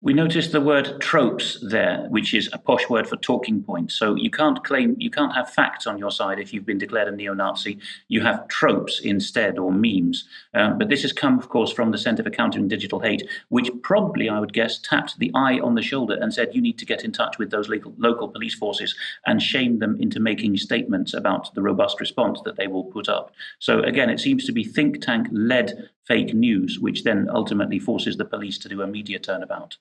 We 0.05 0.13
noticed 0.13 0.53
the 0.53 0.61
word 0.61 1.01
tropes 1.01 1.57
there, 1.63 2.05
which 2.11 2.35
is 2.35 2.51
a 2.53 2.59
posh 2.59 2.91
word 2.91 3.09
for 3.09 3.17
talking 3.17 3.63
points. 3.63 3.95
So 3.95 4.15
you 4.17 4.31
can't 4.31 4.63
claim, 4.63 4.97
you 4.99 5.09
can't 5.09 5.35
have 5.35 5.49
facts 5.49 5.87
on 5.87 5.97
your 5.97 6.11
side 6.11 6.39
if 6.39 6.53
you've 6.53 6.67
been 6.67 6.77
declared 6.77 7.09
a 7.09 7.11
neo 7.11 7.33
Nazi. 7.33 7.79
You 8.09 8.21
have 8.21 8.47
tropes 8.49 9.01
instead, 9.01 9.59
or 9.59 9.73
memes. 9.73 10.29
Um, 10.53 10.77
but 10.77 10.91
this 10.91 11.01
has 11.01 11.15
come, 11.15 11.39
of 11.39 11.49
course, 11.49 11.73
from 11.73 11.91
the 11.91 11.97
Center 11.97 12.23
for 12.23 12.29
Countering 12.29 12.69
Digital 12.69 13.01
Hate, 13.01 13.27
which 13.49 13.71
probably, 13.83 14.29
I 14.29 14.41
would 14.41 14.53
guess, 14.53 14.79
tapped 14.79 15.19
the 15.19 15.31
eye 15.35 15.59
on 15.61 15.75
the 15.75 15.81
shoulder 15.81 16.19
and 16.21 16.35
said, 16.35 16.55
you 16.55 16.61
need 16.61 16.79
to 16.81 16.85
get 16.85 17.03
in 17.03 17.11
touch 17.11 17.39
with 17.39 17.51
those 17.51 17.71
local, 17.71 17.95
local 17.97 18.29
police 18.29 18.55
forces 18.55 18.95
and 19.25 19.41
shame 19.41 19.79
them 19.79 19.97
into 19.99 20.21
making 20.21 20.59
statements 20.59 21.15
about 21.15 21.55
the 21.55 21.63
robust 21.63 21.99
response 21.99 22.43
that 22.45 22.57
they 22.57 22.67
will 22.67 22.85
put 22.85 23.09
up. 23.09 23.33
So 23.59 23.81
again, 23.81 24.11
it 24.11 24.21
seems 24.21 24.45
to 24.45 24.53
be 24.53 24.65
think 24.65 25.01
tank 25.01 25.29
led 25.33 25.89
fake 26.07 26.35
news, 26.35 26.79
which 26.79 27.05
then 27.05 27.31
ultimately 27.33 27.79
forces 27.79 28.19
the 28.19 28.27
police 28.27 28.59
to 28.59 28.69
do 28.69 28.83
a 28.83 28.87
media 28.87 29.19
turnabout. 29.19 29.79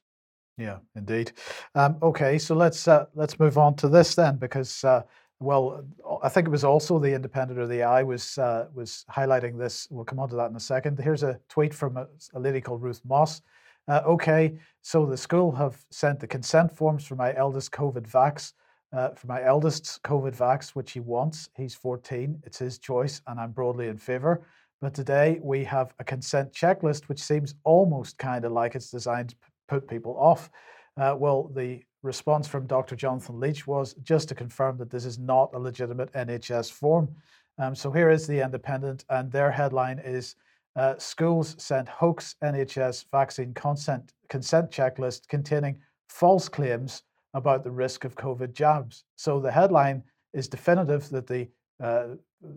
Yeah, 0.58 0.78
indeed. 0.96 1.32
Um, 1.74 1.98
okay, 2.02 2.38
so 2.38 2.56
let's 2.56 2.88
uh, 2.88 3.06
let's 3.16 3.40
move 3.40 3.58
on 3.58 3.76
to 3.78 3.90
this 3.90 4.14
then, 4.16 4.38
because 4.38 4.84
uh, 4.84 5.02
well, 5.40 5.84
I 6.22 6.30
think 6.30 6.48
it 6.48 6.52
was 6.52 6.64
also 6.64 7.00
the 7.00 7.14
Independent 7.14 7.60
or 7.60 7.68
the 7.68 7.84
I 7.84 8.04
was 8.04 8.38
uh, 8.38 8.68
was 8.74 9.06
highlighting 9.12 9.58
this. 9.58 9.88
We'll 9.90 10.06
come 10.06 10.20
on 10.20 10.30
to 10.30 10.36
that 10.36 10.52
in 10.52 10.56
a 10.56 10.60
second. 10.60 11.00
Here's 11.00 11.24
a 11.24 11.40
tweet 11.50 11.74
from 11.74 11.98
a, 11.98 12.08
a 12.36 12.40
lady 12.40 12.62
called 12.62 12.84
Ruth 12.84 13.02
Moss. 13.04 13.42
Uh, 13.88 14.02
okay, 14.06 14.54
so 14.82 15.06
the 15.06 15.18
school 15.18 15.52
have 15.52 15.84
sent 15.92 16.20
the 16.20 16.28
consent 16.28 16.72
forms 16.76 17.06
for 17.06 17.16
my 17.16 17.36
eldest 17.36 17.72
COVID 17.72 18.10
vax. 18.10 18.54
uh, 18.94 19.10
for 19.16 19.28
my 19.28 19.44
eldest's 19.44 20.00
COVID 20.04 20.38
vax, 20.38 20.70
which 20.70 20.92
he 20.92 21.00
wants. 21.00 21.50
He's 21.58 21.74
14. 21.76 22.42
It's 22.46 22.60
his 22.60 22.78
choice, 22.78 23.22
and 23.28 23.40
I'm 23.40 23.52
broadly 23.52 23.88
in 23.88 23.98
favour. 23.98 24.46
But 24.82 24.94
today 24.94 25.40
we 25.42 25.64
have 25.64 25.94
a 26.00 26.04
consent 26.04 26.54
checklist, 26.54 27.06
which 27.06 27.22
seems 27.22 27.56
almost 27.64 28.18
kind 28.18 28.46
of 28.46 28.52
like 28.52 28.76
it's 28.76 28.92
designed 28.92 29.34
put 29.68 29.88
people 29.88 30.16
off. 30.18 30.50
Uh, 30.98 31.16
well, 31.18 31.50
the 31.56 31.82
response 32.04 32.48
from 32.48 32.68
Dr. 32.68 32.96
Jonathan 32.96 33.40
Leach 33.40 33.66
was 33.66 33.94
just 34.04 34.28
to 34.30 34.36
confirm 34.36 34.78
that 34.78 34.90
this 34.90 35.06
is 35.06 35.18
not 35.18 35.50
a 35.54 35.60
legitimate 35.60 36.12
NHS 36.14 36.72
form. 36.72 37.10
Um, 37.58 37.76
so 37.76 37.92
here 37.92 38.10
is 38.10 38.28
the 38.28 38.44
Independent, 38.44 39.06
and 39.10 39.32
their 39.32 39.52
headline 39.52 40.00
is 40.00 40.36
uh, 40.76 40.96
Schools 40.98 41.56
sent 41.60 41.88
hoax 41.88 42.36
NHS 42.44 43.06
vaccine 43.12 43.54
consent, 43.54 44.14
consent 44.30 44.72
checklist 44.72 45.28
containing 45.28 45.80
false 46.10 46.50
claims 46.50 47.04
about 47.34 47.64
the 47.64 47.72
risk 47.72 48.06
of 48.06 48.16
COVID 48.16 48.54
jabs. 48.54 49.04
So 49.16 49.40
the 49.40 49.52
headline 49.52 50.04
is 50.34 50.48
definitive 50.48 51.10
that 51.10 51.28
the 51.28 51.48
uh, 51.82 52.16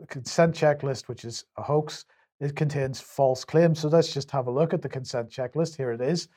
consent 0.08 0.54
checklist, 0.54 1.08
which 1.08 1.24
is 1.24 1.44
a 1.56 1.62
hoax, 1.62 2.04
it 2.40 2.56
contains 2.56 3.00
false 3.00 3.44
claims. 3.44 3.80
So 3.80 3.88
let's 3.88 4.12
just 4.12 4.30
have 4.30 4.46
a 4.46 4.50
look 4.50 4.74
at 4.74 4.82
the 4.82 4.88
consent 4.88 5.30
checklist. 5.30 5.76
Here 5.76 5.92
it 5.92 6.00
is. 6.00 6.28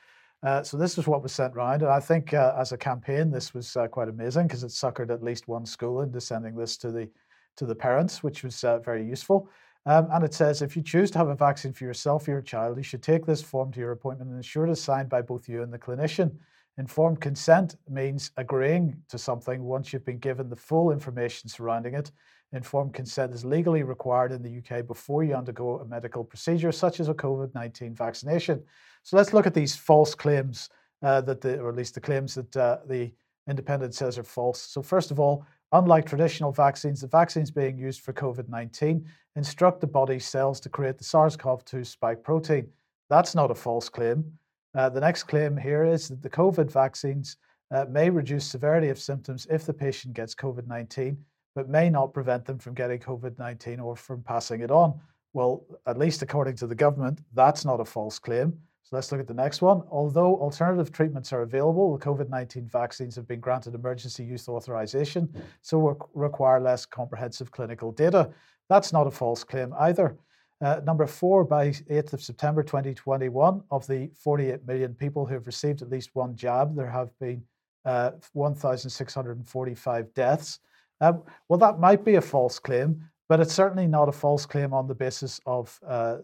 Uh, 0.42 0.62
so 0.62 0.76
this 0.76 0.96
was 0.96 1.06
what 1.06 1.22
was 1.22 1.32
sent 1.32 1.54
around, 1.54 1.82
and 1.82 1.90
I 1.90 2.00
think 2.00 2.32
uh, 2.32 2.54
as 2.56 2.72
a 2.72 2.78
campaign, 2.78 3.30
this 3.30 3.52
was 3.52 3.76
uh, 3.76 3.88
quite 3.88 4.08
amazing 4.08 4.46
because 4.46 4.64
it 4.64 4.70
suckered 4.70 5.10
at 5.10 5.22
least 5.22 5.48
one 5.48 5.66
school 5.66 6.00
into 6.00 6.20
sending 6.20 6.54
this 6.54 6.76
to 6.78 6.90
the 6.90 7.10
to 7.56 7.66
the 7.66 7.74
parents, 7.74 8.22
which 8.22 8.42
was 8.42 8.64
uh, 8.64 8.78
very 8.78 9.04
useful. 9.04 9.48
Um, 9.86 10.08
and 10.12 10.24
it 10.24 10.32
says 10.32 10.62
if 10.62 10.76
you 10.76 10.82
choose 10.82 11.10
to 11.10 11.18
have 11.18 11.28
a 11.28 11.34
vaccine 11.34 11.72
for 11.72 11.84
yourself 11.84 12.26
or 12.26 12.32
your 12.32 12.42
child, 12.42 12.76
you 12.76 12.82
should 12.82 13.02
take 13.02 13.26
this 13.26 13.42
form 13.42 13.72
to 13.72 13.80
your 13.80 13.92
appointment 13.92 14.30
and 14.30 14.38
ensure 14.38 14.66
it 14.66 14.70
is 14.70 14.82
signed 14.82 15.08
by 15.08 15.22
both 15.22 15.48
you 15.48 15.62
and 15.62 15.72
the 15.72 15.78
clinician. 15.78 16.32
Informed 16.78 17.20
consent 17.20 17.76
means 17.88 18.30
agreeing 18.36 18.96
to 19.08 19.18
something 19.18 19.62
once 19.62 19.92
you've 19.92 20.04
been 20.04 20.18
given 20.18 20.48
the 20.48 20.56
full 20.56 20.92
information 20.92 21.48
surrounding 21.48 21.94
it. 21.94 22.10
Informed 22.52 22.94
consent 22.94 23.32
is 23.32 23.44
legally 23.44 23.84
required 23.84 24.32
in 24.32 24.42
the 24.42 24.58
UK 24.58 24.86
before 24.86 25.22
you 25.22 25.34
undergo 25.34 25.78
a 25.78 25.84
medical 25.84 26.24
procedure, 26.24 26.72
such 26.72 26.98
as 26.98 27.08
a 27.08 27.14
COVID 27.14 27.54
19 27.54 27.94
vaccination. 27.94 28.62
So 29.02 29.16
let's 29.16 29.32
look 29.32 29.46
at 29.46 29.54
these 29.54 29.76
false 29.76 30.14
claims 30.14 30.68
uh, 31.02 31.20
that, 31.22 31.40
the, 31.40 31.58
or 31.60 31.68
at 31.68 31.76
least 31.76 31.94
the 31.94 32.00
claims 32.00 32.34
that 32.34 32.56
uh, 32.56 32.78
the 32.86 33.12
Independent 33.48 33.94
says 33.94 34.18
are 34.18 34.22
false. 34.22 34.60
So, 34.60 34.82
first 34.82 35.10
of 35.10 35.18
all, 35.18 35.44
unlike 35.72 36.06
traditional 36.06 36.52
vaccines, 36.52 37.00
the 37.00 37.06
vaccines 37.06 37.50
being 37.50 37.78
used 37.78 38.02
for 38.02 38.12
COVID 38.12 38.48
19 38.48 39.04
instruct 39.36 39.80
the 39.80 39.86
body's 39.86 40.26
cells 40.26 40.60
to 40.60 40.68
create 40.68 40.98
the 40.98 41.04
SARS 41.04 41.36
CoV 41.36 41.64
2 41.64 41.82
spike 41.84 42.22
protein. 42.22 42.68
That's 43.08 43.34
not 43.34 43.50
a 43.50 43.54
false 43.54 43.88
claim. 43.88 44.38
Uh, 44.74 44.88
the 44.88 45.00
next 45.00 45.24
claim 45.24 45.56
here 45.56 45.84
is 45.84 46.08
that 46.08 46.22
the 46.22 46.30
COVID 46.30 46.70
vaccines 46.70 47.38
uh, 47.72 47.86
may 47.88 48.10
reduce 48.10 48.46
severity 48.46 48.88
of 48.88 48.98
symptoms 48.98 49.46
if 49.50 49.64
the 49.64 49.74
patient 49.74 50.14
gets 50.14 50.34
COVID 50.34 50.66
19, 50.66 51.16
but 51.54 51.68
may 51.68 51.90
not 51.90 52.14
prevent 52.14 52.44
them 52.44 52.58
from 52.58 52.74
getting 52.74 52.98
COVID 52.98 53.38
19 53.38 53.80
or 53.80 53.96
from 53.96 54.22
passing 54.22 54.60
it 54.60 54.70
on. 54.70 54.98
Well, 55.32 55.64
at 55.86 55.98
least 55.98 56.22
according 56.22 56.56
to 56.56 56.66
the 56.66 56.74
government, 56.74 57.20
that's 57.34 57.64
not 57.64 57.80
a 57.80 57.84
false 57.84 58.18
claim. 58.18 58.58
So 58.82 58.96
let's 58.96 59.12
look 59.12 59.20
at 59.20 59.28
the 59.28 59.34
next 59.34 59.62
one. 59.62 59.82
Although 59.90 60.36
alternative 60.36 60.90
treatments 60.90 61.32
are 61.32 61.42
available, 61.42 61.96
the 61.96 62.04
COVID 62.04 62.28
19 62.28 62.66
vaccines 62.66 63.14
have 63.16 63.28
been 63.28 63.40
granted 63.40 63.74
emergency 63.74 64.24
use 64.24 64.48
authorization, 64.48 65.32
so 65.62 65.96
require 66.14 66.60
less 66.60 66.86
comprehensive 66.86 67.50
clinical 67.52 67.92
data. 67.92 68.30
That's 68.68 68.92
not 68.92 69.06
a 69.06 69.10
false 69.10 69.44
claim 69.44 69.72
either. 69.78 70.16
Uh, 70.62 70.80
number 70.84 71.06
four, 71.06 71.42
by 71.42 71.68
8th 71.68 72.12
of 72.12 72.22
September 72.22 72.62
2021, 72.62 73.62
of 73.70 73.86
the 73.86 74.10
48 74.14 74.66
million 74.66 74.94
people 74.94 75.24
who 75.24 75.34
have 75.34 75.46
received 75.46 75.80
at 75.80 75.88
least 75.88 76.10
one 76.12 76.36
jab, 76.36 76.76
there 76.76 76.90
have 76.90 77.16
been 77.18 77.42
uh, 77.86 78.10
1,645 78.34 80.14
deaths. 80.14 80.58
Um, 81.00 81.22
well, 81.48 81.58
that 81.58 81.80
might 81.80 82.04
be 82.04 82.16
a 82.16 82.20
false 82.20 82.58
claim, 82.58 83.02
but 83.28 83.40
it's 83.40 83.54
certainly 83.54 83.86
not 83.86 84.08
a 84.08 84.12
false 84.12 84.44
claim 84.44 84.74
on 84.74 84.86
the 84.86 84.94
basis 84.94 85.40
of 85.46 85.78
uh, 85.86 86.18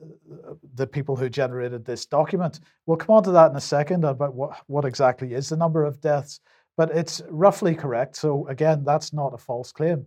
the 0.75 0.87
people 0.87 1.17
who 1.17 1.29
generated 1.29 1.85
this 1.85 2.05
document. 2.05 2.61
We'll 2.85 2.97
come 2.97 3.17
on 3.17 3.23
to 3.25 3.31
that 3.33 3.51
in 3.51 3.57
a 3.57 3.61
second 3.61 4.05
about 4.05 4.35
what, 4.35 4.61
what 4.67 4.85
exactly 4.85 5.33
is 5.33 5.49
the 5.49 5.57
number 5.57 5.85
of 5.85 6.01
deaths, 6.01 6.41
but 6.77 6.91
it's 6.91 7.23
roughly 7.31 7.75
correct. 7.75 8.17
So, 8.17 8.47
again, 8.49 8.85
that's 8.85 9.13
not 9.13 9.35
a 9.35 9.39
false 9.39 9.73
claim. 9.73 10.05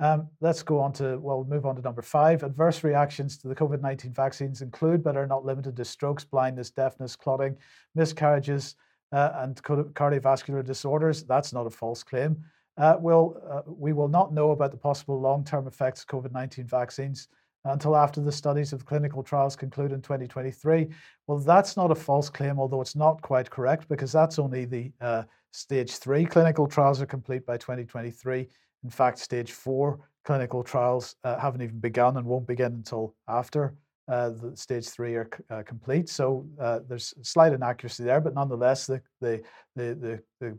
Um, 0.00 0.28
let's 0.40 0.62
go 0.62 0.78
on 0.78 0.92
to, 0.94 1.18
well, 1.18 1.44
move 1.48 1.66
on 1.66 1.74
to 1.76 1.82
number 1.82 2.02
five. 2.02 2.42
Adverse 2.42 2.84
reactions 2.84 3.36
to 3.38 3.48
the 3.48 3.54
COVID 3.54 3.80
19 3.82 4.12
vaccines 4.12 4.62
include, 4.62 5.02
but 5.02 5.16
are 5.16 5.26
not 5.26 5.44
limited 5.44 5.76
to 5.76 5.84
strokes, 5.84 6.24
blindness, 6.24 6.70
deafness, 6.70 7.16
clotting, 7.16 7.56
miscarriages, 7.94 8.76
uh, 9.12 9.30
and 9.36 9.62
cardiovascular 9.62 10.64
disorders. 10.64 11.24
That's 11.24 11.52
not 11.52 11.66
a 11.66 11.70
false 11.70 12.02
claim. 12.02 12.44
Uh, 12.78 12.96
we'll, 13.00 13.40
uh, 13.50 13.62
we 13.66 13.92
will 13.92 14.08
not 14.08 14.32
know 14.32 14.52
about 14.52 14.70
the 14.70 14.76
possible 14.76 15.20
long 15.20 15.44
term 15.44 15.66
effects 15.66 16.02
of 16.02 16.06
COVID 16.06 16.32
19 16.32 16.66
vaccines 16.66 17.28
until 17.64 17.96
after 17.96 18.20
the 18.20 18.32
studies 18.32 18.72
of 18.72 18.86
clinical 18.86 19.22
trials 19.22 19.56
conclude 19.56 19.92
in 19.92 20.00
2023. 20.00 20.88
Well, 21.26 21.38
that's 21.38 21.76
not 21.76 21.90
a 21.90 21.94
false 21.94 22.30
claim, 22.30 22.58
although 22.58 22.80
it's 22.80 22.96
not 22.96 23.20
quite 23.20 23.50
correct 23.50 23.88
because 23.88 24.12
that's 24.12 24.38
only 24.38 24.64
the 24.64 24.92
uh, 25.00 25.24
stage 25.50 25.96
three. 25.96 26.24
Clinical 26.24 26.66
trials 26.66 27.02
are 27.02 27.06
complete 27.06 27.44
by 27.44 27.56
2023 27.56 28.48
in 28.84 28.90
fact, 28.90 29.18
stage 29.18 29.52
four 29.52 29.98
clinical 30.24 30.62
trials 30.62 31.16
uh, 31.24 31.38
haven't 31.38 31.62
even 31.62 31.78
begun 31.78 32.16
and 32.16 32.26
won't 32.26 32.46
begin 32.46 32.72
until 32.72 33.14
after 33.28 33.74
uh, 34.08 34.30
the 34.30 34.56
stage 34.56 34.88
three 34.88 35.14
are 35.14 35.28
uh, 35.50 35.62
complete. 35.64 36.08
So 36.08 36.46
uh, 36.60 36.80
there's 36.88 37.14
slight 37.22 37.52
inaccuracy 37.52 38.04
there, 38.04 38.20
but 38.20 38.34
nonetheless, 38.34 38.86
the, 38.86 39.02
the, 39.20 39.42
the, 39.74 39.94
the, 39.94 40.22
the 40.40 40.58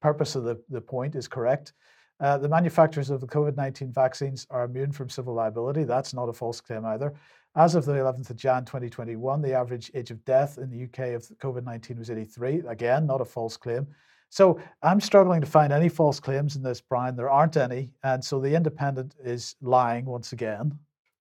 purpose 0.00 0.34
of 0.34 0.44
the, 0.44 0.60
the 0.68 0.80
point 0.80 1.14
is 1.14 1.28
correct. 1.28 1.72
Uh, 2.20 2.38
the 2.38 2.48
manufacturers 2.48 3.10
of 3.10 3.20
the 3.20 3.26
COVID 3.26 3.56
19 3.56 3.92
vaccines 3.92 4.46
are 4.50 4.64
immune 4.64 4.92
from 4.92 5.08
civil 5.08 5.34
liability. 5.34 5.84
That's 5.84 6.14
not 6.14 6.28
a 6.28 6.32
false 6.32 6.60
claim 6.60 6.84
either. 6.84 7.12
As 7.56 7.74
of 7.74 7.84
the 7.84 7.92
11th 7.92 8.30
of 8.30 8.36
Jan 8.36 8.64
2021, 8.64 9.42
the 9.42 9.52
average 9.52 9.90
age 9.94 10.10
of 10.10 10.24
death 10.24 10.58
in 10.58 10.70
the 10.70 10.84
UK 10.84 11.14
of 11.14 11.22
COVID 11.38 11.64
19 11.64 11.98
was 11.98 12.10
83. 12.10 12.62
Again, 12.68 13.06
not 13.06 13.20
a 13.20 13.24
false 13.24 13.56
claim. 13.56 13.86
So 14.30 14.60
I'm 14.82 15.00
struggling 15.00 15.40
to 15.40 15.46
find 15.46 15.72
any 15.72 15.88
false 15.88 16.18
claims 16.18 16.56
in 16.56 16.62
this, 16.62 16.80
Brian. 16.80 17.14
There 17.14 17.30
aren't 17.30 17.56
any. 17.56 17.90
And 18.02 18.24
so 18.24 18.40
the 18.40 18.52
independent 18.54 19.14
is 19.22 19.54
lying 19.60 20.04
once 20.06 20.32
again. 20.32 20.76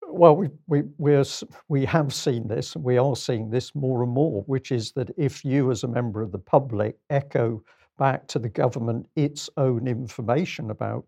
Well, 0.07 0.35
we, 0.35 0.49
we, 0.67 0.83
we're, 0.97 1.23
we 1.69 1.85
have 1.85 2.13
seen 2.13 2.47
this, 2.47 2.75
and 2.75 2.83
we 2.83 2.97
are 2.97 3.15
seeing 3.15 3.49
this 3.49 3.73
more 3.75 4.03
and 4.03 4.11
more, 4.11 4.41
which 4.43 4.71
is 4.71 4.91
that 4.93 5.11
if 5.17 5.45
you, 5.45 5.69
as 5.69 5.83
a 5.83 5.87
member 5.87 6.21
of 6.21 6.31
the 6.31 6.39
public, 6.39 6.97
echo 7.09 7.63
back 7.97 8.27
to 8.27 8.39
the 8.39 8.49
government 8.49 9.07
its 9.15 9.49
own 9.57 9.87
information 9.87 10.71
about 10.71 11.05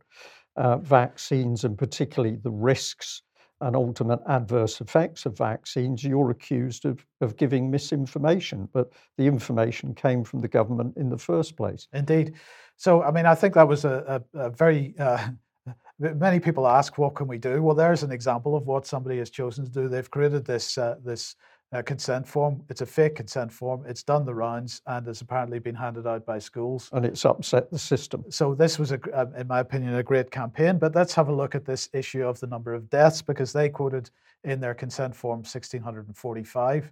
uh, 0.55 0.77
vaccines 0.77 1.63
and 1.63 1.77
particularly 1.77 2.38
the 2.38 2.51
risks 2.51 3.21
and 3.61 3.75
ultimate 3.75 4.19
adverse 4.27 4.81
effects 4.81 5.25
of 5.25 5.38
vaccines, 5.38 6.03
you're 6.03 6.31
accused 6.31 6.86
of, 6.86 7.05
of 7.21 7.38
giving 7.38 7.71
misinformation. 7.71 8.67
But 8.73 8.91
the 9.17 9.25
information 9.25 9.95
came 9.95 10.23
from 10.23 10.41
the 10.41 10.47
government 10.47 10.97
in 10.97 11.09
the 11.09 11.17
first 11.17 11.55
place. 11.55 11.88
Indeed. 11.93 12.33
So, 12.75 13.01
I 13.01 13.11
mean, 13.11 13.25
I 13.25 13.36
think 13.36 13.53
that 13.53 13.67
was 13.67 13.86
a, 13.86 14.21
a, 14.33 14.39
a 14.39 14.49
very, 14.49 14.93
uh, 14.99 15.29
many 15.99 16.39
people 16.39 16.67
ask, 16.67 16.97
what 16.97 17.15
can 17.15 17.27
we 17.27 17.38
do? 17.38 17.63
Well, 17.63 17.75
there's 17.75 18.03
an 18.03 18.11
example 18.11 18.55
of 18.55 18.67
what 18.67 18.86
somebody 18.86 19.17
has 19.19 19.29
chosen 19.29 19.63
to 19.65 19.71
do. 19.71 19.88
They've 19.88 20.11
created 20.11 20.45
this, 20.45 20.77
uh, 20.77 20.95
this 21.03 21.36
uh, 21.76 21.82
consent 21.82 22.28
form. 22.28 22.63
It's 22.69 22.82
a 22.82 22.86
fake 22.86 23.15
consent 23.15 23.51
form. 23.51 23.84
It's 23.86 24.03
done 24.03 24.26
the 24.26 24.34
rounds 24.34 24.82
and 24.88 25.05
it's 25.07 25.21
apparently 25.21 25.59
been 25.59 25.76
handed 25.76 26.07
out 26.07 26.26
by 26.26 26.39
schools. 26.39 26.89
And 26.93 27.05
it's 27.05 27.26
upset 27.26 27.69
the 27.69 27.80
system. 27.80 28.23
So 28.30 28.55
this 28.55 28.80
was, 28.80 28.91
a, 28.93 28.99
uh, 29.13 29.26
in 29.38 29.47
my 29.47 29.59
opinion, 29.59 29.95
a 29.95 30.03
great 30.03 30.32
campaign. 30.32 30.78
But 30.78 30.95
let's 30.95 31.13
have 31.15 31.28
a 31.28 31.34
look 31.34 31.53
at 31.53 31.65
this 31.65 31.89
issue 31.93 32.23
of 32.23 32.39
the 32.39 32.47
number 32.47 32.73
of 32.73 32.89
deaths 32.89 33.21
because 33.21 33.51
they 33.51 33.69
quoted 33.69 34.09
in 34.45 34.61
their 34.61 34.73
consent 34.73 35.15
form 35.15 35.39
1645. 35.39 36.91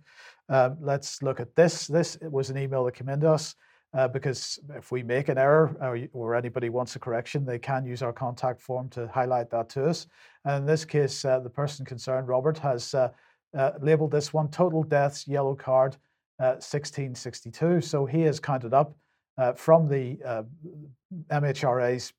Um, 0.50 0.78
let's 0.82 1.22
look 1.24 1.40
at 1.40 1.56
this. 1.56 1.88
This 1.88 2.18
was 2.22 2.50
an 2.50 2.58
email 2.58 2.84
that 2.86 2.96
came 2.96 3.10
into 3.10 3.30
us. 3.30 3.56
Uh, 3.96 4.08
because 4.08 4.60
if 4.76 4.92
we 4.92 5.04
make 5.04 5.30
an 5.30 5.38
error 5.38 5.76
or, 5.80 6.00
or, 6.14 6.36
anybody 6.36 6.68
wants 6.68 6.96
a 6.96 7.00
correction, 7.00 7.46
they 7.46 7.60
can 7.60 7.86
use 7.86 8.02
our 8.02 8.12
contact 8.12 8.60
form 8.60 8.90
to 8.90 9.08
highlight 9.10 9.52
that 9.52 9.70
to 9.70 9.86
us. 9.86 10.08
And 10.46 10.62
in 10.62 10.66
this 10.66 10.84
case, 10.84 11.24
uh, 11.24 11.40
the 11.42 11.50
person 11.52 11.86
concerned, 11.86 12.28
Robert, 12.28 12.58
has 12.58 12.96
uh, 13.58 13.72
labeled 13.82 14.12
this 14.12 14.34
one 14.34 14.50
total 14.50 14.84
deaths 14.84 15.28
yellow 15.28 15.56
card 15.56 15.96
uh, 16.40 16.58
1662. 16.60 17.82
So 17.82 18.06
he 18.06 18.22
has 18.22 18.40
counted 18.40 18.74
up 18.74 18.96
uh, 19.38 19.54
from 19.54 19.88
the 19.88 20.20
uh, 20.26 20.44
MHRA's 21.32 22.14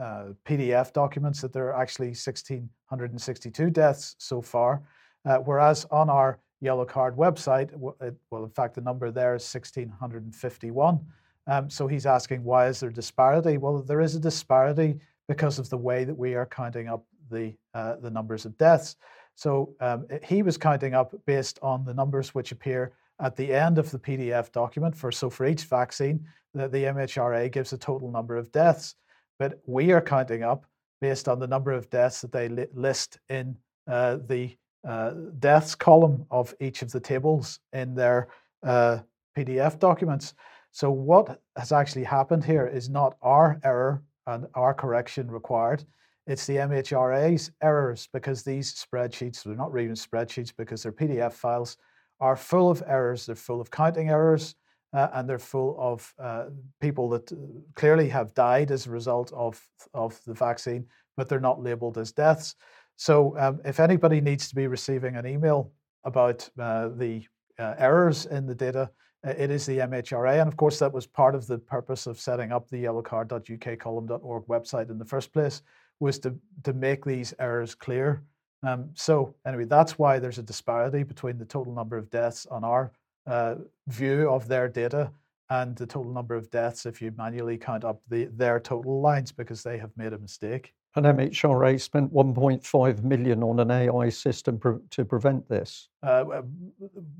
uh, 0.00 0.28
PDF 0.44 0.92
documents 0.92 1.40
that 1.40 1.52
there 1.52 1.68
are 1.68 1.80
actually 1.80 2.08
1662 2.08 3.70
deaths 3.70 4.16
so 4.18 4.40
far, 4.40 4.82
uh, 5.26 5.38
whereas 5.38 5.86
on 5.90 6.08
our 6.08 6.38
yellow 6.60 6.84
card 6.84 7.16
website, 7.16 7.72
it, 8.00 8.14
well, 8.30 8.44
in 8.44 8.50
fact, 8.50 8.74
the 8.74 8.80
number 8.80 9.10
there 9.10 9.34
is 9.34 9.54
1651. 9.54 11.00
Um, 11.46 11.70
so 11.70 11.86
he's 11.86 12.06
asking 12.06 12.44
why 12.44 12.68
is 12.68 12.80
there 12.80 12.90
disparity? 12.90 13.56
Well, 13.56 13.82
there 13.82 14.00
is 14.00 14.14
a 14.14 14.20
disparity 14.20 15.00
because 15.28 15.58
of 15.58 15.70
the 15.70 15.78
way 15.78 16.04
that 16.04 16.16
we 16.16 16.34
are 16.34 16.46
counting 16.46 16.88
up 16.88 17.04
the 17.30 17.54
the 17.72 18.10
numbers 18.10 18.44
of 18.44 18.58
deaths. 18.58 18.96
So 19.34 19.74
um, 19.80 20.06
he 20.22 20.42
was 20.42 20.58
counting 20.58 20.94
up 20.94 21.14
based 21.26 21.58
on 21.62 21.84
the 21.84 21.94
numbers 21.94 22.34
which 22.34 22.52
appear 22.52 22.92
at 23.20 23.36
the 23.36 23.52
end 23.52 23.78
of 23.78 23.90
the 23.90 23.98
PDF 23.98 24.52
document. 24.52 24.96
For 24.96 25.12
so 25.12 25.30
for 25.30 25.46
each 25.46 25.64
vaccine, 25.64 26.26
the, 26.54 26.68
the 26.68 26.84
MHRA 26.84 27.50
gives 27.52 27.72
a 27.72 27.78
total 27.78 28.10
number 28.10 28.36
of 28.36 28.50
deaths. 28.52 28.96
but 29.38 29.60
we 29.66 29.92
are 29.92 30.02
counting 30.02 30.42
up 30.42 30.66
based 31.00 31.28
on 31.28 31.38
the 31.38 31.46
number 31.46 31.72
of 31.72 31.88
deaths 31.90 32.20
that 32.20 32.32
they 32.32 32.48
li- 32.48 32.66
list 32.74 33.18
in 33.28 33.56
uh, 33.88 34.18
the 34.26 34.56
uh, 34.86 35.12
deaths 35.38 35.74
column 35.74 36.26
of 36.30 36.54
each 36.60 36.82
of 36.82 36.90
the 36.90 37.00
tables 37.00 37.60
in 37.72 37.94
their 37.94 38.28
uh, 38.62 38.98
PDF 39.36 39.78
documents. 39.78 40.34
So, 40.72 40.90
what 40.90 41.40
has 41.56 41.72
actually 41.72 42.04
happened 42.04 42.44
here 42.44 42.66
is 42.66 42.88
not 42.88 43.16
our 43.22 43.60
error 43.64 44.02
and 44.26 44.46
our 44.54 44.74
correction 44.74 45.30
required. 45.30 45.84
It's 46.30 46.46
the 46.46 46.58
MHRA's 46.58 47.50
errors 47.60 48.08
because 48.12 48.44
these 48.44 48.72
spreadsheets, 48.72 49.42
they're 49.42 49.56
not 49.56 49.72
really 49.72 49.88
spreadsheets 49.88 50.52
because 50.56 50.84
they're 50.84 50.92
PDF 50.92 51.32
files, 51.32 51.76
are 52.20 52.36
full 52.36 52.70
of 52.70 52.84
errors. 52.86 53.26
They're 53.26 53.34
full 53.34 53.60
of 53.60 53.72
counting 53.72 54.10
errors 54.10 54.54
uh, 54.92 55.08
and 55.14 55.28
they're 55.28 55.40
full 55.40 55.74
of 55.76 56.14
uh, 56.20 56.44
people 56.80 57.08
that 57.08 57.32
uh, 57.32 57.36
clearly 57.74 58.08
have 58.10 58.32
died 58.34 58.70
as 58.70 58.86
a 58.86 58.90
result 58.90 59.32
of, 59.32 59.60
of 59.92 60.20
the 60.24 60.32
vaccine, 60.32 60.86
but 61.16 61.28
they're 61.28 61.40
not 61.40 61.64
labeled 61.64 61.98
as 61.98 62.12
deaths. 62.12 62.54
So 62.94 63.36
um, 63.36 63.60
if 63.64 63.80
anybody 63.80 64.20
needs 64.20 64.48
to 64.50 64.54
be 64.54 64.68
receiving 64.68 65.16
an 65.16 65.26
email 65.26 65.72
about 66.04 66.48
uh, 66.60 66.90
the 66.94 67.24
uh, 67.58 67.74
errors 67.76 68.26
in 68.26 68.46
the 68.46 68.54
data, 68.54 68.88
uh, 69.26 69.30
it 69.36 69.50
is 69.50 69.66
the 69.66 69.78
MHRA. 69.78 70.40
And 70.40 70.46
of 70.46 70.56
course, 70.56 70.78
that 70.78 70.92
was 70.92 71.08
part 71.08 71.34
of 71.34 71.48
the 71.48 71.58
purpose 71.58 72.06
of 72.06 72.20
setting 72.20 72.52
up 72.52 72.68
the 72.68 72.84
yellowcard.ukcolumn.org 72.84 74.46
website 74.46 74.90
in 74.90 74.98
the 74.98 75.04
first 75.04 75.32
place, 75.32 75.62
was 76.00 76.18
to, 76.20 76.34
to 76.64 76.72
make 76.72 77.04
these 77.04 77.34
errors 77.38 77.74
clear. 77.74 78.22
Um, 78.62 78.90
so 78.94 79.34
anyway, 79.46 79.64
that's 79.64 79.98
why 79.98 80.18
there's 80.18 80.38
a 80.38 80.42
disparity 80.42 81.02
between 81.02 81.38
the 81.38 81.44
total 81.44 81.72
number 81.72 81.96
of 81.96 82.10
deaths 82.10 82.46
on 82.50 82.64
our 82.64 82.92
uh, 83.26 83.56
view 83.88 84.28
of 84.28 84.48
their 84.48 84.68
data 84.68 85.12
and 85.50 85.76
the 85.76 85.86
total 85.86 86.12
number 86.12 86.34
of 86.34 86.50
deaths 86.50 86.86
if 86.86 87.02
you 87.02 87.12
manually 87.16 87.58
count 87.58 87.84
up 87.84 88.00
the, 88.08 88.26
their 88.26 88.60
total 88.60 89.00
lines 89.00 89.32
because 89.32 89.62
they 89.62 89.78
have 89.78 89.90
made 89.96 90.12
a 90.12 90.18
mistake. 90.18 90.74
And 90.96 91.06
MHRA 91.06 91.80
spent 91.80 92.12
1.5 92.12 93.04
million 93.04 93.44
on 93.44 93.60
an 93.60 93.70
AI 93.70 94.08
system 94.08 94.58
pre- 94.58 94.80
to 94.90 95.04
prevent 95.04 95.48
this. 95.48 95.88
Uh, 96.02 96.42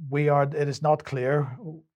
we 0.09 0.29
are. 0.29 0.43
It 0.43 0.69
is 0.69 0.83
not 0.83 1.05
clear 1.05 1.43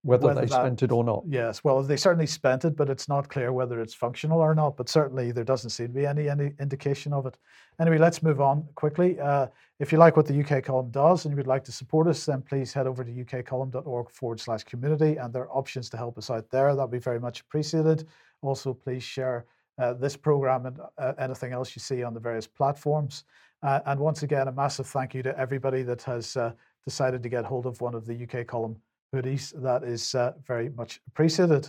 whether, 0.03 0.29
whether 0.29 0.35
they 0.35 0.47
that, 0.47 0.53
spent 0.53 0.85
it 0.85 0.93
or 0.93 1.03
not. 1.03 1.25
Yes, 1.27 1.65
well, 1.65 1.83
they 1.83 1.97
certainly 1.97 2.29
spent 2.29 2.65
it, 2.65 2.77
but 2.77 2.89
it's 2.89 3.09
not 3.09 3.29
clear 3.29 3.53
whether 3.53 3.81
it's 3.81 3.93
functional 3.93 4.39
or 4.39 4.55
not. 4.55 4.77
But 4.77 4.89
certainly, 4.89 5.33
there 5.33 5.43
doesn't 5.43 5.71
seem 5.71 5.89
to 5.89 5.93
be 5.93 6.07
any 6.07 6.29
any 6.29 6.53
indication 6.61 7.13
of 7.13 7.27
it. 7.27 7.37
Anyway, 7.81 7.99
let's 7.99 8.23
move 8.23 8.41
on 8.41 8.69
quickly. 8.77 9.19
Uh, 9.19 9.49
if 9.81 9.91
you 9.91 9.99
like 9.99 10.17
what 10.17 10.27
the 10.27 10.41
UK 10.45 10.63
column 10.63 10.93
does 10.93 11.25
and 11.25 11.33
you 11.33 11.37
would 11.37 11.49
like 11.49 11.65
to 11.65 11.73
support 11.73 12.07
us, 12.07 12.25
then 12.25 12.41
please 12.43 12.73
head 12.73 12.87
over 12.87 13.03
to 13.03 13.11
ukcolumn.org 13.11 14.11
forward 14.11 14.39
slash 14.39 14.63
community, 14.63 15.17
and 15.17 15.33
there 15.33 15.43
are 15.43 15.51
options 15.57 15.89
to 15.91 15.97
help 15.97 16.19
us 16.19 16.31
out 16.31 16.49
there. 16.51 16.77
That'd 16.77 16.93
be 16.93 16.99
very 16.99 17.19
much 17.19 17.41
appreciated. 17.41 18.07
Also, 18.43 18.75
please 18.75 19.03
share 19.03 19.47
this 19.99 20.17
program 20.17 20.67
and 20.67 20.79
uh, 20.99 21.13
anything 21.19 21.53
else 21.53 21.75
you 21.75 21.81
see 21.81 22.03
on 22.03 22.15
the 22.15 22.21
various 22.21 22.47
platforms. 22.47 23.25
Uh, 23.63 23.81
and 23.87 23.99
once 23.99 24.23
again, 24.23 24.49
a 24.49 24.53
massive 24.53 24.87
thank 24.87 25.15
you 25.15 25.23
to 25.23 25.39
everybody 25.39 25.83
that 25.83 26.03
has 26.03 26.37
decided 26.85 27.23
to 27.23 27.29
get 27.29 27.45
hold 27.45 27.67
of 27.67 27.81
one 27.81 27.95
of 27.95 28.07
the 28.07 28.15
UK 28.25 28.47
column 28.47 28.77
hoodies. 29.15 29.53
That 29.63 29.85
is 29.85 30.15
very 30.47 30.69
much 30.71 31.01
appreciated. 31.09 31.69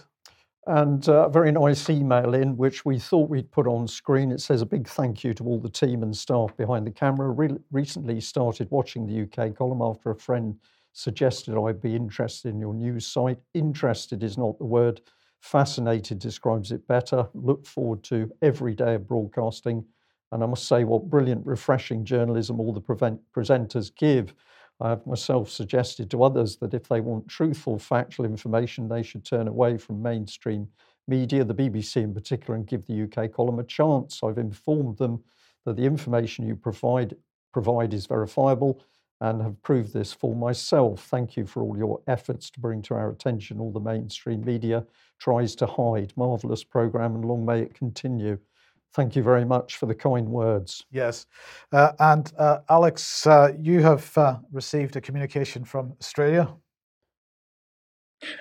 And 0.68 1.08
a 1.08 1.30
very 1.30 1.52
nice 1.52 1.92
email 1.92 2.34
in, 2.34 2.58
which 2.58 2.86
we 2.86 2.98
thought 2.98 3.30
we'd 3.30 3.52
put 3.52 3.68
on 3.68 3.88
screen. 3.88 4.32
It 4.32 4.42
says 4.42 4.64
a 4.64 4.66
big 4.66 4.88
thank 4.88 5.24
you 5.24 5.32
to 5.36 5.44
all 5.44 5.60
the 5.60 5.70
team 5.70 6.02
and 6.02 6.16
staff 6.16 6.58
behind 6.58 6.88
the 6.88 6.92
camera. 6.92 7.30
Re- 7.30 7.60
recently 7.72 8.20
started 8.20 8.72
watching 8.72 9.06
the 9.06 9.22
UK 9.24 9.56
column 9.56 9.84
after 9.84 10.10
a 10.10 10.16
friend 10.16 10.58
suggested 10.94 11.56
I'd 11.56 11.82
be 11.82 11.96
interested 11.96 12.50
in 12.50 12.60
your 12.60 12.74
news 12.74 13.06
site. 13.06 13.38
Interested 13.54 14.24
is 14.24 14.40
not 14.40 14.58
the 14.58 14.66
word. 14.66 15.02
Fascinated 15.46 16.18
describes 16.18 16.72
it 16.72 16.88
better. 16.88 17.30
Look 17.36 17.68
forward 17.68 18.02
to 18.06 18.32
every 18.42 18.74
day 18.74 18.96
of 18.96 19.08
broadcasting. 19.08 19.86
And 20.32 20.42
I 20.44 20.48
must 20.48 20.68
say, 20.68 20.84
what 20.86 21.08
brilliant, 21.08 21.46
refreshing 21.46 22.04
journalism 22.04 22.60
all 22.60 22.74
the 22.74 22.82
prevent- 22.82 23.22
presenters 23.32 23.96
give. 23.96 24.34
I 24.82 24.90
have 24.90 25.06
myself 25.06 25.52
suggested 25.52 26.10
to 26.10 26.24
others 26.24 26.58
that 26.58 26.74
if 26.74 26.88
they 26.88 27.00
want 27.00 27.28
truthful, 27.28 27.78
factual 27.78 28.26
information, 28.26 28.90
they 28.90 29.04
should 29.04 29.24
turn 29.24 29.48
away 29.48 29.78
from 29.78 30.02
mainstream 30.02 30.68
media, 31.08 31.44
the 31.44 31.54
BBC 31.54 31.98
in 31.98 32.16
particular, 32.16 32.56
and 32.56 32.66
give 32.66 32.88
the 32.88 33.04
UK 33.04 33.32
column 33.32 33.60
a 33.60 33.64
chance. 33.64 34.22
I've 34.24 34.40
informed 34.40 34.98
them 34.98 35.24
that 35.66 35.76
the 35.76 35.86
information 35.86 36.48
you 36.48 36.56
provide 36.56 37.16
provide 37.54 37.94
is 37.94 38.08
verifiable 38.08 38.82
and 39.22 39.42
have 39.42 39.62
proved 39.64 39.94
this 39.94 40.14
for 40.14 40.36
myself. 40.36 41.06
Thank 41.06 41.38
you 41.38 41.46
for 41.46 41.64
all 41.64 41.78
your 41.78 42.02
efforts 42.08 42.50
to 42.52 42.60
bring 42.60 42.82
to 42.84 42.96
our 42.96 43.10
attention 43.10 43.60
all 43.60 43.72
the 43.72 43.80
mainstream 43.80 44.44
media 44.44 44.86
tries 45.20 45.56
to 45.56 45.66
hide. 45.66 46.14
Marvellous 46.16 46.64
programme, 46.64 47.16
and 47.16 47.26
long 47.26 47.46
may 47.46 47.62
it 47.62 47.74
continue. 47.74 48.38
Thank 48.94 49.16
you 49.16 49.24
very 49.24 49.46
much 49.46 49.76
for 49.76 49.88
the 49.88 49.96
kind 49.96 50.30
words. 50.30 50.86
Yes. 50.92 51.26
Uh, 51.72 51.92
and 52.00 52.32
uh, 52.38 52.60
Alex, 52.70 53.28
uh, 53.28 53.52
you 53.60 53.82
have 53.82 54.18
uh, 54.18 54.38
received 54.52 54.96
a 54.96 55.02
communication 55.02 55.66
from 55.66 55.94
Australia. 56.00 56.50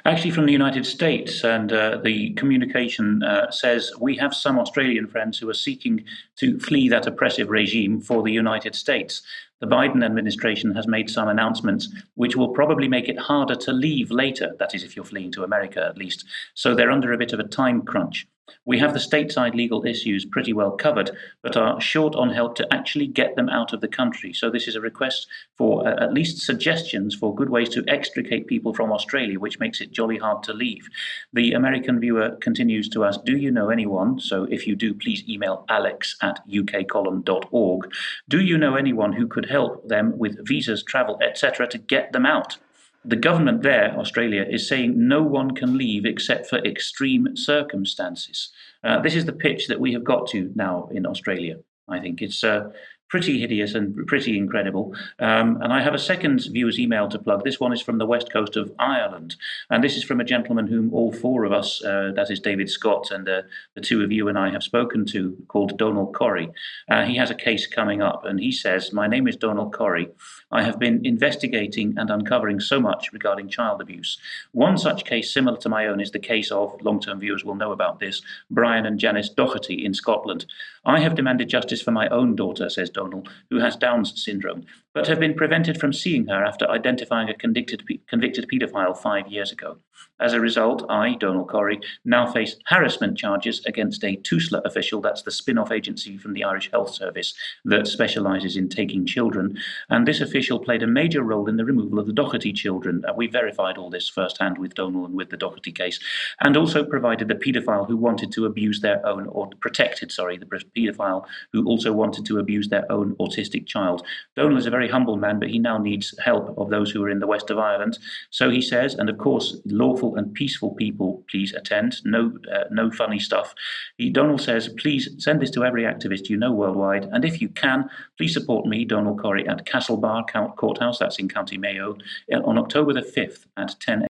Actually, 0.04 0.30
from 0.30 0.46
the 0.46 0.52
United 0.52 0.86
States, 0.86 1.42
and 1.42 1.72
uh, 1.72 1.98
the 2.02 2.32
communication 2.34 3.22
uh, 3.22 3.50
says 3.50 3.90
we 4.00 4.16
have 4.16 4.32
some 4.32 4.58
Australian 4.58 5.08
friends 5.08 5.38
who 5.38 5.48
are 5.50 5.54
seeking 5.54 6.04
to 6.36 6.58
flee 6.60 6.88
that 6.88 7.06
oppressive 7.06 7.50
regime 7.50 8.00
for 8.00 8.22
the 8.22 8.30
United 8.30 8.74
States 8.74 9.22
the 9.64 9.74
Biden 9.74 10.04
administration 10.04 10.74
has 10.74 10.86
made 10.86 11.08
some 11.08 11.26
announcements 11.26 11.88
which 12.16 12.36
will 12.36 12.50
probably 12.50 12.86
make 12.86 13.08
it 13.08 13.18
harder 13.18 13.54
to 13.54 13.72
leave 13.72 14.10
later. 14.10 14.54
That 14.58 14.74
is, 14.74 14.82
if 14.82 14.94
you're 14.94 15.06
fleeing 15.06 15.32
to 15.32 15.42
America 15.42 15.86
at 15.86 15.96
least. 15.96 16.26
So 16.52 16.74
they're 16.74 16.90
under 16.90 17.14
a 17.14 17.16
bit 17.16 17.32
of 17.32 17.40
a 17.40 17.44
time 17.44 17.80
crunch. 17.80 18.26
We 18.66 18.78
have 18.78 18.92
the 18.92 18.98
stateside 18.98 19.54
legal 19.54 19.86
issues 19.86 20.24
pretty 20.24 20.52
well 20.52 20.72
covered, 20.72 21.10
but 21.42 21.56
are 21.56 21.80
short 21.80 22.14
on 22.14 22.30
help 22.30 22.56
to 22.56 22.74
actually 22.74 23.06
get 23.06 23.36
them 23.36 23.48
out 23.48 23.72
of 23.72 23.80
the 23.80 23.88
country. 23.88 24.32
So, 24.32 24.50
this 24.50 24.68
is 24.68 24.74
a 24.74 24.80
request 24.80 25.26
for 25.56 25.86
uh, 25.86 26.02
at 26.02 26.12
least 26.12 26.42
suggestions 26.42 27.14
for 27.14 27.34
good 27.34 27.48
ways 27.48 27.68
to 27.70 27.84
extricate 27.88 28.46
people 28.46 28.74
from 28.74 28.92
Australia, 28.92 29.40
which 29.40 29.60
makes 29.60 29.80
it 29.80 29.92
jolly 29.92 30.18
hard 30.18 30.42
to 30.44 30.52
leave. 30.52 30.88
The 31.32 31.52
American 31.52 32.00
viewer 32.00 32.36
continues 32.40 32.88
to 32.90 33.04
ask 33.04 33.24
Do 33.24 33.36
you 33.36 33.50
know 33.50 33.70
anyone? 33.70 34.20
So, 34.20 34.44
if 34.44 34.66
you 34.66 34.76
do, 34.76 34.94
please 34.94 35.26
email 35.28 35.64
alex 35.68 36.16
at 36.20 36.46
ukcolumn.org. 36.48 37.92
Do 38.28 38.40
you 38.40 38.58
know 38.58 38.76
anyone 38.76 39.12
who 39.14 39.26
could 39.26 39.46
help 39.56 39.72
them 39.94 40.06
with 40.22 40.46
visas, 40.46 40.80
travel, 40.92 41.16
etc., 41.28 41.66
to 41.68 41.78
get 41.94 42.12
them 42.12 42.26
out? 42.26 42.58
the 43.04 43.16
government 43.16 43.62
there, 43.62 43.94
Australia, 43.98 44.46
is 44.48 44.66
saying 44.66 44.92
no 44.96 45.22
one 45.22 45.50
can 45.54 45.76
leave 45.76 46.06
except 46.06 46.46
for 46.46 46.58
extreme 46.58 47.36
circumstances. 47.36 48.50
Uh, 48.82 49.00
this 49.00 49.14
is 49.14 49.26
the 49.26 49.32
pitch 49.32 49.68
that 49.68 49.80
we 49.80 49.92
have 49.92 50.04
got 50.04 50.26
to 50.28 50.50
now 50.54 50.88
in 50.90 51.06
Australia. 51.06 51.58
I 51.86 52.00
think 52.00 52.22
it's 52.22 52.42
uh, 52.42 52.70
pretty 53.08 53.40
hideous 53.40 53.74
and 53.74 54.06
pretty 54.06 54.36
incredible. 54.36 54.94
Um, 55.18 55.60
and 55.62 55.72
I 55.72 55.82
have 55.82 55.94
a 55.94 55.98
second 55.98 56.42
viewer's 56.50 56.78
email 56.78 57.08
to 57.08 57.18
plug. 57.18 57.44
This 57.44 57.60
one 57.60 57.72
is 57.72 57.80
from 57.80 57.98
the 57.98 58.06
west 58.06 58.32
coast 58.32 58.56
of 58.56 58.72
Ireland. 58.78 59.36
And 59.70 59.84
this 59.84 59.96
is 59.96 60.02
from 60.02 60.20
a 60.20 60.24
gentleman 60.24 60.66
whom 60.66 60.92
all 60.92 61.12
four 61.12 61.44
of 61.44 61.52
us, 61.52 61.84
uh, 61.84 62.10
that 62.16 62.30
is 62.30 62.40
David 62.40 62.68
Scott 62.68 63.10
and 63.10 63.28
uh, 63.28 63.42
the 63.74 63.80
two 63.80 64.02
of 64.02 64.10
you 64.10 64.28
and 64.28 64.36
I, 64.36 64.50
have 64.50 64.62
spoken 64.64 65.06
to, 65.06 65.36
called 65.48 65.78
Donald 65.78 66.14
Corrie. 66.14 66.50
Uh, 66.90 67.04
he 67.04 67.16
has 67.16 67.30
a 67.30 67.36
case 67.36 67.66
coming 67.66 68.02
up, 68.02 68.24
and 68.24 68.40
he 68.40 68.50
says, 68.50 68.92
My 68.92 69.06
name 69.06 69.28
is 69.28 69.36
Donald 69.36 69.72
Corrie. 69.72 70.10
I 70.50 70.62
have 70.62 70.78
been 70.78 71.04
investigating 71.06 71.94
and 71.96 72.10
uncovering 72.10 72.58
so 72.58 72.80
much 72.80 73.12
regarding 73.12 73.48
child 73.48 73.80
abuse. 73.80 74.18
One 74.52 74.76
such 74.76 75.04
case, 75.04 75.32
similar 75.32 75.58
to 75.58 75.68
my 75.68 75.86
own, 75.86 76.00
is 76.00 76.10
the 76.10 76.18
case 76.18 76.50
of, 76.50 76.80
long 76.82 77.00
term 77.00 77.20
viewers 77.20 77.44
will 77.44 77.54
know 77.54 77.72
about 77.72 78.00
this, 78.00 78.22
Brian 78.50 78.86
and 78.86 78.98
Janice 78.98 79.28
Doherty 79.28 79.84
in 79.84 79.94
Scotland. 79.94 80.46
I 80.84 81.00
have 81.00 81.14
demanded 81.14 81.48
justice 81.48 81.80
for 81.80 81.92
my 81.92 82.08
own 82.08 82.34
daughter, 82.34 82.68
says 82.68 82.90
Donald, 82.90 83.03
who 83.50 83.58
has 83.58 83.76
Down's 83.76 84.22
syndrome, 84.24 84.64
but 84.94 85.08
have 85.08 85.18
been 85.20 85.34
prevented 85.34 85.78
from 85.78 85.92
seeing 85.92 86.26
her 86.28 86.44
after 86.44 86.70
identifying 86.70 87.28
a 87.28 87.34
convicted, 87.34 87.82
convicted 88.08 88.48
paedophile 88.48 88.96
five 88.96 89.26
years 89.26 89.50
ago. 89.50 89.76
As 90.20 90.32
a 90.32 90.40
result, 90.40 90.86
I, 90.88 91.16
Donald 91.16 91.48
Corrie, 91.48 91.80
now 92.04 92.30
face 92.30 92.56
harassment 92.66 93.18
charges 93.18 93.64
against 93.66 94.04
a 94.04 94.16
TUSLA 94.16 94.62
official, 94.64 95.00
that's 95.00 95.22
the 95.22 95.32
spin 95.32 95.58
off 95.58 95.72
agency 95.72 96.16
from 96.16 96.32
the 96.32 96.44
Irish 96.44 96.70
Health 96.70 96.94
Service 96.94 97.34
that 97.64 97.88
specialises 97.88 98.56
in 98.56 98.68
taking 98.68 99.06
children. 99.06 99.58
And 99.90 100.06
this 100.06 100.20
official 100.20 100.60
played 100.60 100.84
a 100.84 100.86
major 100.86 101.22
role 101.22 101.48
in 101.48 101.56
the 101.56 101.64
removal 101.64 101.98
of 101.98 102.06
the 102.06 102.12
Doherty 102.12 102.52
children. 102.52 103.04
Uh, 103.04 103.12
we 103.16 103.26
verified 103.26 103.76
all 103.76 103.90
this 103.90 104.08
firsthand 104.08 104.58
with 104.58 104.74
Donald 104.74 105.08
and 105.08 105.16
with 105.16 105.30
the 105.30 105.36
Doherty 105.36 105.72
case, 105.72 105.98
and 106.40 106.56
also 106.56 106.84
provided 106.84 107.26
the 107.26 107.34
paedophile 107.34 107.88
who 107.88 107.96
wanted 107.96 108.30
to 108.32 108.46
abuse 108.46 108.80
their 108.80 109.04
own, 109.04 109.26
or 109.26 109.50
protected, 109.60 110.12
sorry, 110.12 110.38
the 110.38 110.46
paedophile 110.46 111.24
who 111.52 111.66
also 111.66 111.92
wanted 111.92 112.24
to 112.26 112.38
abuse 112.38 112.68
their 112.68 112.90
own 112.90 113.16
autistic 113.16 113.66
child. 113.66 114.06
Donald 114.36 114.58
is 114.58 114.66
a 114.66 114.70
very 114.70 114.83
humble 114.88 115.16
man, 115.16 115.38
but 115.38 115.50
he 115.50 115.58
now 115.58 115.78
needs 115.78 116.14
help 116.24 116.56
of 116.58 116.70
those 116.70 116.90
who 116.90 117.02
are 117.04 117.10
in 117.10 117.20
the 117.20 117.26
west 117.26 117.50
of 117.50 117.58
Ireland. 117.58 117.98
So 118.30 118.50
he 118.50 118.60
says, 118.60 118.94
and 118.94 119.08
of 119.08 119.18
course, 119.18 119.56
lawful 119.64 120.16
and 120.16 120.32
peaceful 120.34 120.74
people, 120.74 121.24
please 121.30 121.52
attend. 121.52 121.96
No, 122.04 122.32
uh, 122.52 122.64
no 122.70 122.90
funny 122.90 123.18
stuff. 123.18 123.54
He, 123.98 124.10
Donald 124.10 124.40
says, 124.40 124.68
please 124.68 125.08
send 125.18 125.40
this 125.40 125.50
to 125.50 125.64
every 125.64 125.82
activist 125.82 126.28
you 126.28 126.36
know 126.36 126.52
worldwide, 126.52 127.04
and 127.12 127.24
if 127.24 127.40
you 127.40 127.48
can, 127.48 127.88
please 128.16 128.34
support 128.34 128.66
me, 128.66 128.84
Donald 128.84 129.20
Corrie, 129.20 129.48
at 129.48 129.66
Castlebar 129.66 130.24
Courthouse, 130.56 130.98
that's 130.98 131.18
in 131.18 131.28
County 131.28 131.58
Mayo, 131.58 131.96
on 132.32 132.58
October 132.58 132.92
the 132.92 133.02
5th 133.02 133.46
at 133.56 133.74
10 133.80 134.06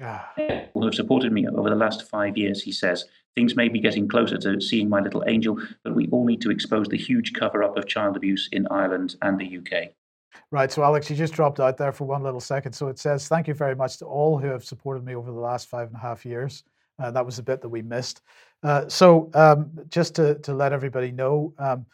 Ah. 0.00 0.32
Who 0.74 0.84
have 0.84 0.94
supported 0.94 1.32
me 1.32 1.46
over 1.48 1.70
the 1.70 1.76
last 1.76 2.08
five 2.08 2.36
years, 2.36 2.62
he 2.62 2.72
says. 2.72 3.04
Things 3.34 3.56
may 3.56 3.68
be 3.68 3.80
getting 3.80 4.08
closer 4.08 4.36
to 4.38 4.60
seeing 4.60 4.88
my 4.88 5.00
little 5.00 5.24
angel, 5.26 5.58
but 5.84 5.94
we 5.94 6.08
all 6.08 6.24
need 6.24 6.40
to 6.42 6.50
expose 6.50 6.88
the 6.88 6.96
huge 6.96 7.32
cover 7.34 7.62
up 7.62 7.76
of 7.76 7.86
child 7.86 8.16
abuse 8.16 8.48
in 8.52 8.66
Ireland 8.68 9.16
and 9.22 9.38
the 9.38 9.58
UK. 9.58 9.90
Right. 10.50 10.72
So, 10.72 10.82
Alex, 10.82 11.10
you 11.10 11.16
just 11.16 11.34
dropped 11.34 11.60
out 11.60 11.76
there 11.76 11.92
for 11.92 12.04
one 12.04 12.22
little 12.22 12.40
second. 12.40 12.72
So 12.72 12.88
it 12.88 12.98
says, 12.98 13.28
Thank 13.28 13.48
you 13.48 13.54
very 13.54 13.74
much 13.74 13.98
to 13.98 14.06
all 14.06 14.38
who 14.38 14.48
have 14.48 14.64
supported 14.64 15.04
me 15.04 15.14
over 15.14 15.30
the 15.30 15.38
last 15.38 15.68
five 15.68 15.88
and 15.88 15.96
a 15.96 16.00
half 16.00 16.24
years. 16.24 16.64
Uh, 16.98 17.10
that 17.12 17.24
was 17.24 17.36
the 17.36 17.42
bit 17.42 17.60
that 17.60 17.68
we 17.68 17.82
missed. 17.82 18.22
Uh, 18.62 18.88
so, 18.88 19.30
um, 19.34 19.70
just 19.88 20.14
to, 20.16 20.34
to 20.40 20.52
let 20.52 20.72
everybody 20.72 21.12
know, 21.12 21.54
um, 21.58 21.86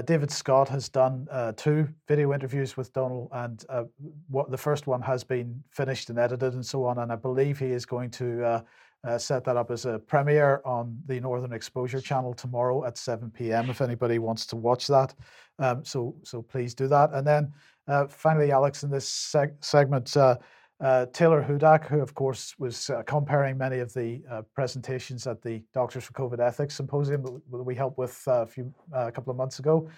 David 0.00 0.30
Scott 0.30 0.68
has 0.70 0.88
done 0.88 1.28
uh, 1.30 1.52
two 1.54 1.86
video 2.08 2.32
interviews 2.32 2.78
with 2.78 2.92
Donald, 2.94 3.28
and 3.32 3.64
uh, 3.68 3.84
what 4.30 4.50
the 4.50 4.56
first 4.56 4.86
one 4.86 5.02
has 5.02 5.22
been 5.22 5.62
finished 5.70 6.08
and 6.08 6.18
edited 6.18 6.54
and 6.54 6.64
so 6.64 6.86
on. 6.86 6.98
And 6.98 7.12
I 7.12 7.16
believe 7.16 7.58
he 7.58 7.66
is 7.66 7.84
going 7.84 8.10
to 8.12 8.42
uh, 8.42 8.60
uh, 9.04 9.18
set 9.18 9.44
that 9.44 9.56
up 9.56 9.70
as 9.70 9.84
a 9.84 9.98
premiere 9.98 10.62
on 10.64 10.96
the 11.06 11.20
Northern 11.20 11.52
Exposure 11.52 12.00
channel 12.00 12.32
tomorrow 12.32 12.84
at 12.84 12.96
7 12.96 13.30
p.m. 13.30 13.68
If 13.68 13.80
anybody 13.80 14.18
wants 14.18 14.46
to 14.46 14.56
watch 14.56 14.86
that, 14.86 15.14
um, 15.58 15.84
so 15.84 16.14
so 16.22 16.40
please 16.40 16.74
do 16.74 16.88
that. 16.88 17.12
And 17.12 17.26
then 17.26 17.52
uh, 17.88 18.06
finally, 18.06 18.52
Alex, 18.52 18.84
in 18.84 18.90
this 18.90 19.08
seg- 19.10 19.62
segment, 19.62 20.16
uh, 20.16 20.36
uh, 20.80 21.06
Taylor 21.12 21.42
Hudak, 21.42 21.86
who 21.86 22.00
of 22.00 22.14
course 22.14 22.54
was 22.58 22.90
uh, 22.90 23.02
comparing 23.06 23.56
many 23.56 23.78
of 23.78 23.92
the 23.92 24.22
uh, 24.30 24.42
presentations 24.54 25.26
at 25.26 25.40
the 25.42 25.62
Doctors 25.72 26.04
for 26.04 26.12
COVID 26.12 26.40
Ethics 26.40 26.74
Symposium 26.76 27.22
that 27.22 27.62
we 27.62 27.74
helped 27.74 27.98
with 27.98 28.22
uh, 28.26 28.42
a 28.42 28.46
few 28.46 28.72
a 28.92 29.12
couple 29.12 29.30
of 29.30 29.36
months 29.36 29.58
ago, 29.58 29.88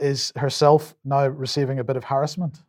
is 0.00 0.32
herself 0.36 0.94
now 1.04 1.26
receiving 1.26 1.78
a 1.78 1.84
bit 1.84 1.96
of 1.96 2.04
harassment. 2.04 2.62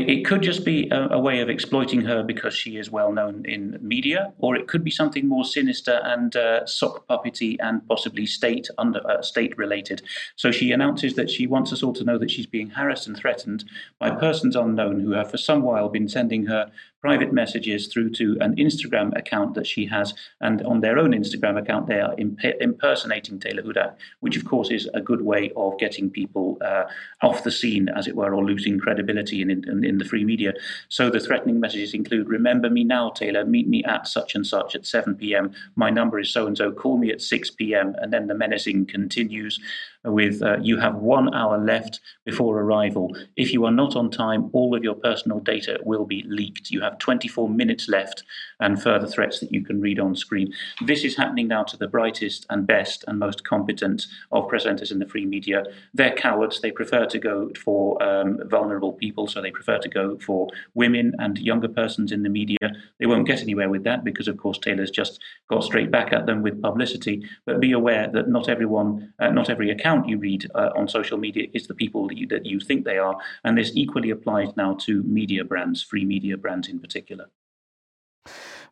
It 0.00 0.24
could 0.24 0.42
just 0.42 0.64
be 0.64 0.88
a, 0.90 1.08
a, 1.12 1.18
way 1.18 1.40
of 1.40 1.48
exploiting 1.48 2.02
her 2.02 2.22
because 2.22 2.54
she 2.54 2.76
is 2.76 2.90
well 2.90 3.12
known 3.12 3.44
in 3.46 3.78
media, 3.80 4.32
or 4.38 4.56
it 4.56 4.68
could 4.68 4.84
be 4.84 4.90
something 4.90 5.26
more 5.26 5.44
sinister 5.44 6.00
and 6.04 6.34
uh, 6.36 6.66
sock 6.66 7.06
puppety 7.08 7.56
and 7.60 7.86
possibly 7.88 8.26
state 8.26 8.68
under 8.78 9.00
uh, 9.08 9.22
state 9.22 9.56
related. 9.56 10.02
So 10.36 10.50
she 10.50 10.72
announces 10.72 11.14
that 11.14 11.30
she 11.30 11.46
wants 11.46 11.72
us 11.72 11.82
all 11.82 11.92
to 11.94 12.04
know 12.04 12.18
that 12.18 12.30
she's 12.30 12.46
being 12.46 12.70
harassed 12.70 13.06
and 13.06 13.16
threatened 13.16 13.64
by 13.98 14.10
persons 14.10 14.56
unknown 14.56 15.00
who 15.00 15.12
have 15.12 15.30
for 15.30 15.38
some 15.38 15.62
while 15.62 15.88
been 15.88 16.08
sending 16.08 16.46
her 16.46 16.70
private 17.06 17.32
messages 17.32 17.86
through 17.86 18.10
to 18.10 18.36
an 18.40 18.56
Instagram 18.56 19.16
account 19.16 19.54
that 19.54 19.64
she 19.64 19.86
has. 19.86 20.12
And 20.40 20.60
on 20.62 20.80
their 20.80 20.98
own 20.98 21.12
Instagram 21.12 21.56
account, 21.56 21.86
they 21.86 22.00
are 22.00 22.12
imp- 22.18 22.44
impersonating 22.60 23.38
Taylor 23.38 23.62
Hudak, 23.62 23.94
which, 24.18 24.36
of 24.36 24.44
course, 24.44 24.72
is 24.72 24.88
a 24.92 25.00
good 25.00 25.22
way 25.22 25.52
of 25.54 25.78
getting 25.78 26.10
people 26.10 26.58
uh, 26.60 26.82
off 27.22 27.44
the 27.44 27.52
scene, 27.52 27.88
as 27.88 28.08
it 28.08 28.16
were, 28.16 28.34
or 28.34 28.44
losing 28.44 28.80
credibility 28.80 29.40
in, 29.40 29.50
in, 29.50 29.84
in 29.84 29.98
the 29.98 30.04
free 30.04 30.24
media. 30.24 30.52
So 30.88 31.08
the 31.08 31.20
threatening 31.20 31.60
messages 31.60 31.94
include 31.94 32.28
Remember 32.28 32.68
me 32.68 32.82
now, 32.82 33.10
Taylor. 33.10 33.44
Meet 33.44 33.68
me 33.68 33.84
at 33.84 34.08
such 34.08 34.34
and 34.34 34.44
such 34.44 34.74
at 34.74 34.84
7 34.84 35.14
p.m. 35.14 35.52
My 35.76 35.90
number 35.90 36.18
is 36.18 36.30
so 36.30 36.48
and 36.48 36.58
so. 36.58 36.72
Call 36.72 36.98
me 36.98 37.12
at 37.12 37.22
6 37.22 37.50
p.m. 37.52 37.94
And 38.00 38.12
then 38.12 38.26
the 38.26 38.34
menacing 38.34 38.86
continues 38.86 39.60
with 40.06 40.42
uh, 40.42 40.58
you 40.60 40.78
have 40.78 40.96
one 40.96 41.34
hour 41.34 41.58
left 41.58 42.00
before 42.24 42.60
arrival. 42.60 43.16
If 43.36 43.52
you 43.52 43.64
are 43.64 43.72
not 43.72 43.96
on 43.96 44.10
time, 44.10 44.50
all 44.52 44.74
of 44.74 44.84
your 44.84 44.94
personal 44.94 45.40
data 45.40 45.78
will 45.84 46.04
be 46.04 46.24
leaked. 46.26 46.70
You 46.70 46.80
have 46.82 46.98
24 46.98 47.48
minutes 47.48 47.88
left 47.88 48.22
and 48.60 48.82
further 48.82 49.06
threats 49.06 49.40
that 49.40 49.52
you 49.52 49.64
can 49.64 49.80
read 49.80 49.98
on 49.98 50.14
screen. 50.14 50.52
This 50.84 51.04
is 51.04 51.16
happening 51.16 51.48
now 51.48 51.64
to 51.64 51.76
the 51.76 51.88
brightest 51.88 52.46
and 52.50 52.66
best 52.66 53.04
and 53.06 53.18
most 53.18 53.44
competent 53.44 54.06
of 54.32 54.48
presenters 54.48 54.90
in 54.90 54.98
the 54.98 55.08
free 55.08 55.26
media. 55.26 55.64
They're 55.92 56.14
cowards. 56.14 56.60
They 56.60 56.70
prefer 56.70 57.06
to 57.06 57.18
go 57.18 57.50
for 57.62 58.02
um, 58.02 58.40
vulnerable 58.46 58.92
people, 58.92 59.26
so 59.26 59.42
they 59.42 59.50
prefer 59.50 59.78
to 59.78 59.88
go 59.88 60.18
for 60.18 60.48
women 60.74 61.14
and 61.18 61.38
younger 61.38 61.68
persons 61.68 62.12
in 62.12 62.22
the 62.22 62.28
media. 62.28 62.56
They 62.98 63.06
won't 63.06 63.26
get 63.26 63.42
anywhere 63.42 63.68
with 63.68 63.84
that 63.84 64.04
because, 64.04 64.28
of 64.28 64.36
course, 64.36 64.58
Taylor's 64.58 64.90
just 64.90 65.20
got 65.48 65.64
straight 65.64 65.90
back 65.90 66.12
at 66.12 66.26
them 66.26 66.42
with 66.42 66.62
publicity. 66.62 67.24
But 67.44 67.60
be 67.60 67.72
aware 67.72 68.08
that 68.12 68.28
not 68.28 68.48
everyone, 68.48 69.12
uh, 69.18 69.30
not 69.30 69.50
every 69.50 69.70
account 69.70 69.95
you 70.04 70.18
read 70.18 70.46
uh, 70.54 70.70
on 70.76 70.88
social 70.88 71.18
media 71.18 71.48
is 71.54 71.66
the 71.66 71.74
people 71.74 72.08
that 72.08 72.16
you, 72.16 72.26
that 72.28 72.44
you 72.44 72.60
think 72.60 72.84
they 72.84 72.98
are. 72.98 73.16
And 73.44 73.56
this 73.56 73.72
equally 73.74 74.10
applies 74.10 74.48
now 74.56 74.74
to 74.80 75.02
media 75.04 75.44
brands, 75.44 75.82
free 75.82 76.04
media 76.04 76.36
brands 76.36 76.68
in 76.68 76.78
particular. 76.78 77.26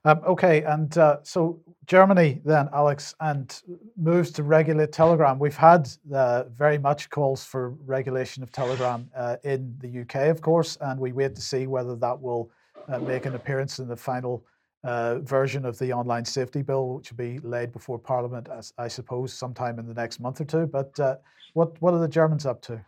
Um, 0.07 0.21
okay, 0.27 0.63
and 0.65 0.97
uh, 0.99 1.19
so 1.23 1.61
Germany 1.87 2.43
then, 2.45 2.69
Alex, 2.75 3.15
and 3.21 3.63
moves 3.97 4.31
to 4.33 4.43
regulate 4.43 4.93
Telegram. 4.93 5.39
We've 5.39 5.57
had 5.57 5.89
uh, 6.13 6.45
very 6.45 6.77
much 6.77 7.09
calls 7.09 7.43
for 7.43 7.71
regulation 7.87 8.43
of 8.43 8.53
Telegram 8.53 9.09
uh, 9.17 9.37
in 9.45 9.75
the 9.79 10.03
UK, 10.03 10.29
of 10.29 10.43
course, 10.43 10.77
and 10.83 11.01
we 11.01 11.13
wait 11.13 11.35
to 11.37 11.41
see 11.41 11.67
whether 11.67 11.97
that 11.97 12.21
will 12.21 12.51
uh, 12.89 12.99
make 12.99 13.25
an 13.25 13.35
appearance 13.35 13.79
in 13.79 13.89
the 13.89 13.97
final 13.97 14.45
uh, 14.85 15.19
version 15.21 15.65
of 15.65 15.79
the 15.79 15.93
online 15.93 16.25
safety 16.25 16.63
bill, 16.63 16.97
which 16.97 17.11
will 17.11 17.17
be 17.17 17.39
laid 17.41 17.73
before 17.73 17.99
Parliament, 17.99 18.49
as 18.49 18.73
I 18.79 18.89
suppose, 18.89 19.33
sometime 19.33 19.79
in 19.79 19.87
the 19.87 19.95
next 19.95 20.21
month 20.21 20.41
or 20.41 20.45
two. 20.45 20.67
But 20.67 20.99
uh, 21.01 21.17
what 21.55 21.81
what 21.81 21.95
are 21.95 22.01
the 22.01 22.09
Germans 22.09 22.47
up 22.47 22.61
to? 22.63 22.85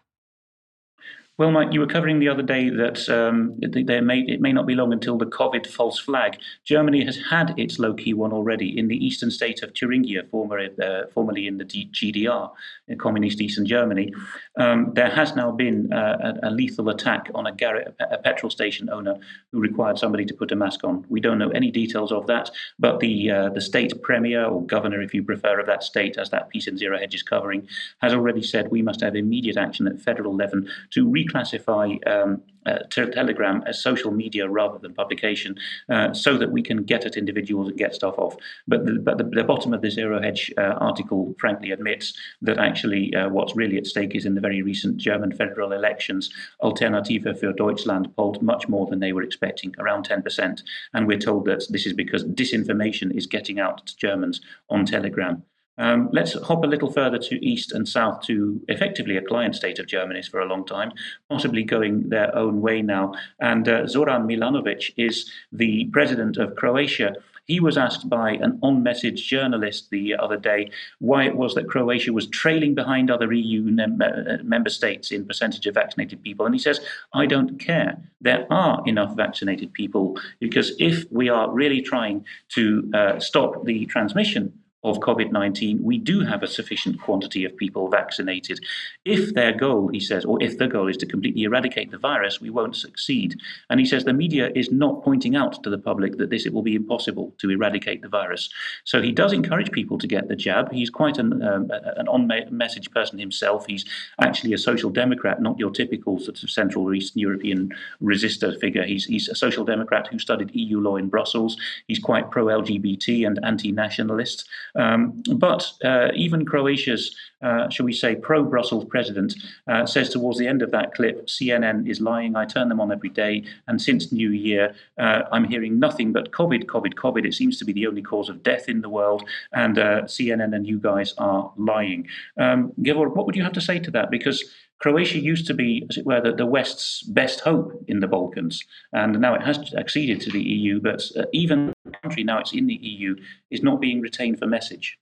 Well, 1.38 1.50
Mike, 1.50 1.74
you 1.74 1.80
were 1.80 1.86
covering 1.86 2.18
the 2.18 2.30
other 2.30 2.42
day 2.42 2.70
that 2.70 3.10
um, 3.10 3.58
it, 3.60 4.02
may, 4.02 4.20
it 4.20 4.40
may 4.40 4.54
not 4.54 4.66
be 4.66 4.74
long 4.74 4.94
until 4.94 5.18
the 5.18 5.26
COVID 5.26 5.66
false 5.66 5.98
flag. 5.98 6.38
Germany 6.64 7.04
has 7.04 7.18
had 7.28 7.52
its 7.58 7.78
low 7.78 7.92
key 7.92 8.14
one 8.14 8.32
already 8.32 8.78
in 8.78 8.88
the 8.88 8.96
eastern 8.96 9.30
state 9.30 9.62
of 9.62 9.74
Thuringia, 9.74 10.22
former, 10.30 10.66
uh, 10.82 11.02
formerly 11.12 11.46
in 11.46 11.58
the 11.58 11.66
GDR, 11.66 12.50
in 12.88 12.96
communist 12.96 13.42
eastern 13.42 13.66
Germany. 13.66 14.14
Um, 14.58 14.94
there 14.94 15.10
has 15.10 15.36
now 15.36 15.50
been 15.50 15.92
uh, 15.92 16.38
a, 16.42 16.50
lethal 16.50 16.88
attack 16.88 17.30
on 17.34 17.46
a, 17.46 17.52
garage, 17.52 17.88
a 18.00 18.16
petrol 18.16 18.48
station 18.48 18.88
owner 18.88 19.16
who 19.52 19.60
required 19.60 19.98
somebody 19.98 20.24
to 20.24 20.32
put 20.32 20.52
a 20.52 20.56
mask 20.56 20.84
on. 20.84 21.04
We 21.10 21.20
don't 21.20 21.38
know 21.38 21.50
any 21.50 21.70
details 21.70 22.12
of 22.12 22.26
that, 22.28 22.50
but 22.78 23.00
the, 23.00 23.30
uh, 23.30 23.48
the 23.50 23.60
state 23.60 23.92
premier, 24.00 24.46
or 24.46 24.64
governor, 24.64 25.02
if 25.02 25.12
you 25.12 25.22
prefer, 25.22 25.60
of 25.60 25.66
that 25.66 25.82
state, 25.82 26.16
as 26.16 26.30
that 26.30 26.48
piece 26.48 26.66
in 26.66 26.78
Zero 26.78 26.98
Hedge 26.98 27.14
is 27.14 27.22
covering, 27.22 27.68
has 28.00 28.14
already 28.14 28.42
said 28.42 28.70
we 28.70 28.80
must 28.80 29.02
have 29.02 29.14
immediate 29.14 29.58
action 29.58 29.86
at 29.86 30.00
federal 30.00 30.34
level 30.34 30.62
to 30.92 31.06
re 31.06 31.25
reclassify 31.26 32.06
um, 32.06 32.42
uh, 32.66 32.78
Telegram 32.90 33.62
as 33.66 33.80
social 33.80 34.10
media 34.10 34.48
rather 34.48 34.78
than 34.78 34.92
publication, 34.92 35.56
uh, 35.88 36.12
so 36.12 36.36
that 36.36 36.50
we 36.50 36.62
can 36.62 36.82
get 36.82 37.06
at 37.06 37.16
individuals 37.16 37.68
and 37.68 37.78
get 37.78 37.94
stuff 37.94 38.18
off. 38.18 38.36
But 38.66 38.84
the, 38.84 38.94
but 38.94 39.18
the, 39.18 39.24
the 39.24 39.44
bottom 39.44 39.72
of 39.72 39.82
the 39.82 39.90
Zero 39.90 40.20
Hedge 40.20 40.52
uh, 40.58 40.74
article, 40.78 41.34
frankly, 41.38 41.70
admits 41.70 42.14
that 42.42 42.58
actually 42.58 43.14
uh, 43.14 43.28
what's 43.28 43.56
really 43.56 43.78
at 43.78 43.86
stake 43.86 44.14
is 44.14 44.26
in 44.26 44.34
the 44.34 44.40
very 44.40 44.62
recent 44.62 44.96
German 44.96 45.32
federal 45.32 45.72
elections, 45.72 46.30
Alternative 46.60 47.22
für 47.22 47.54
Deutschland 47.56 48.14
polled 48.16 48.42
much 48.42 48.68
more 48.68 48.86
than 48.86 49.00
they 49.00 49.12
were 49.12 49.22
expecting, 49.22 49.74
around 49.78 50.08
10%. 50.08 50.62
And 50.94 51.06
we're 51.06 51.18
told 51.18 51.44
that 51.46 51.64
this 51.70 51.86
is 51.86 51.92
because 51.92 52.24
disinformation 52.24 53.16
is 53.16 53.26
getting 53.26 53.60
out 53.60 53.86
to 53.86 53.96
Germans 53.96 54.40
on 54.70 54.84
Telegram. 54.84 55.42
Um, 55.78 56.08
let's 56.12 56.32
hop 56.42 56.64
a 56.64 56.66
little 56.66 56.90
further 56.90 57.18
to 57.18 57.46
east 57.46 57.72
and 57.72 57.88
south 57.88 58.22
to 58.22 58.60
effectively 58.68 59.16
a 59.16 59.22
client 59.22 59.56
state 59.56 59.78
of 59.78 59.86
Germany's 59.86 60.28
for 60.28 60.40
a 60.40 60.46
long 60.46 60.64
time, 60.64 60.92
possibly 61.28 61.62
going 61.62 62.08
their 62.08 62.34
own 62.34 62.60
way 62.62 62.82
now. 62.82 63.14
And 63.40 63.68
uh, 63.68 63.86
Zoran 63.86 64.26
Milanovic 64.26 64.92
is 64.96 65.30
the 65.52 65.86
president 65.86 66.38
of 66.38 66.56
Croatia. 66.56 67.14
He 67.46 67.60
was 67.60 67.78
asked 67.78 68.08
by 68.08 68.32
an 68.32 68.58
on 68.62 68.82
message 68.82 69.28
journalist 69.28 69.90
the 69.90 70.16
other 70.16 70.36
day 70.36 70.70
why 70.98 71.24
it 71.24 71.36
was 71.36 71.54
that 71.54 71.68
Croatia 71.68 72.12
was 72.12 72.26
trailing 72.26 72.74
behind 72.74 73.08
other 73.08 73.32
EU 73.32 73.62
mem- 73.62 74.00
uh, 74.02 74.42
member 74.42 74.70
states 74.70 75.12
in 75.12 75.26
percentage 75.26 75.66
of 75.66 75.74
vaccinated 75.74 76.22
people. 76.22 76.44
And 76.44 76.54
he 76.54 76.58
says, 76.58 76.80
I 77.12 77.26
don't 77.26 77.60
care. 77.60 77.98
There 78.20 78.46
are 78.50 78.82
enough 78.86 79.14
vaccinated 79.14 79.72
people 79.74 80.18
because 80.40 80.72
if 80.80 81.04
we 81.12 81.28
are 81.28 81.52
really 81.52 81.82
trying 81.82 82.24
to 82.54 82.90
uh, 82.92 83.20
stop 83.20 83.64
the 83.64 83.86
transmission 83.86 84.52
of 84.86 85.00
COVID 85.00 85.32
19, 85.32 85.82
we 85.82 85.98
do 85.98 86.20
have 86.20 86.42
a 86.42 86.46
sufficient 86.46 87.00
quantity 87.00 87.44
of 87.44 87.56
people 87.56 87.88
vaccinated. 87.88 88.60
If 89.04 89.34
their 89.34 89.52
goal, 89.52 89.88
he 89.88 90.00
says, 90.00 90.24
or 90.24 90.40
if 90.42 90.58
the 90.58 90.68
goal 90.68 90.86
is 90.88 90.96
to 90.98 91.06
completely 91.06 91.42
eradicate 91.42 91.90
the 91.90 91.98
virus, 91.98 92.40
we 92.40 92.50
won't 92.50 92.76
succeed. 92.76 93.34
And 93.68 93.80
he 93.80 93.86
says 93.86 94.04
the 94.04 94.12
media 94.12 94.50
is 94.54 94.70
not 94.70 95.02
pointing 95.02 95.34
out 95.34 95.62
to 95.64 95.70
the 95.70 95.78
public 95.78 96.18
that 96.18 96.30
this 96.30 96.46
it 96.46 96.52
will 96.52 96.62
be 96.62 96.76
impossible 96.76 97.34
to 97.38 97.50
eradicate 97.50 98.02
the 98.02 98.08
virus. 98.08 98.48
So 98.84 99.02
he 99.02 99.10
does 99.10 99.32
encourage 99.32 99.72
people 99.72 99.98
to 99.98 100.06
get 100.06 100.28
the 100.28 100.36
jab. 100.36 100.70
He's 100.72 100.90
quite 100.90 101.18
an, 101.18 101.42
um, 101.42 101.70
an 101.96 102.06
on 102.06 102.30
message 102.50 102.90
person 102.92 103.18
himself. 103.18 103.66
He's 103.66 103.84
actually 104.20 104.52
a 104.52 104.58
social 104.58 104.90
democrat, 104.90 105.42
not 105.42 105.58
your 105.58 105.70
typical 105.70 106.20
sort 106.20 106.42
of 106.42 106.50
Central 106.50 106.84
or 106.84 106.94
Eastern 106.94 107.20
European 107.20 107.74
resistor 108.00 108.58
figure. 108.60 108.84
He's, 108.84 109.04
he's 109.04 109.28
a 109.28 109.34
social 109.34 109.64
democrat 109.64 110.06
who 110.06 110.18
studied 110.20 110.54
EU 110.54 110.78
law 110.80 110.96
in 110.96 111.08
Brussels. 111.08 111.56
He's 111.88 111.98
quite 111.98 112.30
pro 112.30 112.46
LGBT 112.46 113.26
and 113.26 113.40
anti 113.44 113.72
nationalist. 113.72 114.48
Um, 114.76 115.22
but 115.36 115.70
uh, 115.84 116.08
even 116.14 116.44
Croatia's, 116.44 117.14
uh, 117.42 117.68
shall 117.68 117.86
we 117.86 117.92
say, 117.92 118.14
pro 118.14 118.44
Brussels 118.44 118.84
president 118.84 119.34
uh, 119.68 119.86
says 119.86 120.10
towards 120.10 120.38
the 120.38 120.46
end 120.46 120.62
of 120.62 120.70
that 120.70 120.94
clip 120.94 121.26
CNN 121.26 121.88
is 121.88 122.00
lying. 122.00 122.36
I 122.36 122.44
turn 122.44 122.68
them 122.68 122.80
on 122.80 122.92
every 122.92 123.08
day. 123.08 123.44
And 123.68 123.80
since 123.80 124.12
New 124.12 124.30
Year, 124.30 124.74
uh, 124.98 125.22
I'm 125.32 125.44
hearing 125.44 125.78
nothing 125.78 126.12
but 126.12 126.30
COVID, 126.32 126.64
COVID, 126.64 126.94
COVID. 126.94 127.24
It 127.24 127.34
seems 127.34 127.58
to 127.58 127.64
be 127.64 127.72
the 127.72 127.86
only 127.86 128.02
cause 128.02 128.28
of 128.28 128.42
death 128.42 128.68
in 128.68 128.80
the 128.80 128.88
world. 128.88 129.28
And 129.52 129.78
uh, 129.78 130.02
CNN 130.02 130.54
and 130.54 130.66
you 130.66 130.78
guys 130.78 131.14
are 131.18 131.52
lying. 131.56 132.08
Um, 132.38 132.72
what 132.76 133.26
would 133.26 133.36
you 133.36 133.42
have 133.42 133.52
to 133.54 133.60
say 133.60 133.78
to 133.78 133.90
that? 133.92 134.10
Because 134.10 134.44
Croatia 134.78 135.18
used 135.18 135.46
to 135.46 135.54
be, 135.54 135.86
as 135.88 135.96
it 135.96 136.04
were, 136.04 136.20
the, 136.20 136.32
the 136.32 136.46
West's 136.46 137.02
best 137.02 137.40
hope 137.40 137.72
in 137.88 138.00
the 138.00 138.06
Balkans, 138.06 138.62
and 138.92 139.18
now 139.20 139.34
it 139.34 139.42
has 139.42 139.74
acceded 139.74 140.20
to 140.22 140.30
the 140.30 140.42
EU. 140.42 140.80
But 140.80 141.02
uh, 141.16 141.24
even 141.32 141.72
country 142.02 142.24
now 142.24 142.38
it's 142.38 142.52
in 142.52 142.66
the 142.66 142.74
EU 142.74 143.16
is 143.50 143.62
not 143.62 143.80
being 143.80 144.00
retained 144.00 144.38
for 144.38 144.46
message. 144.46 144.98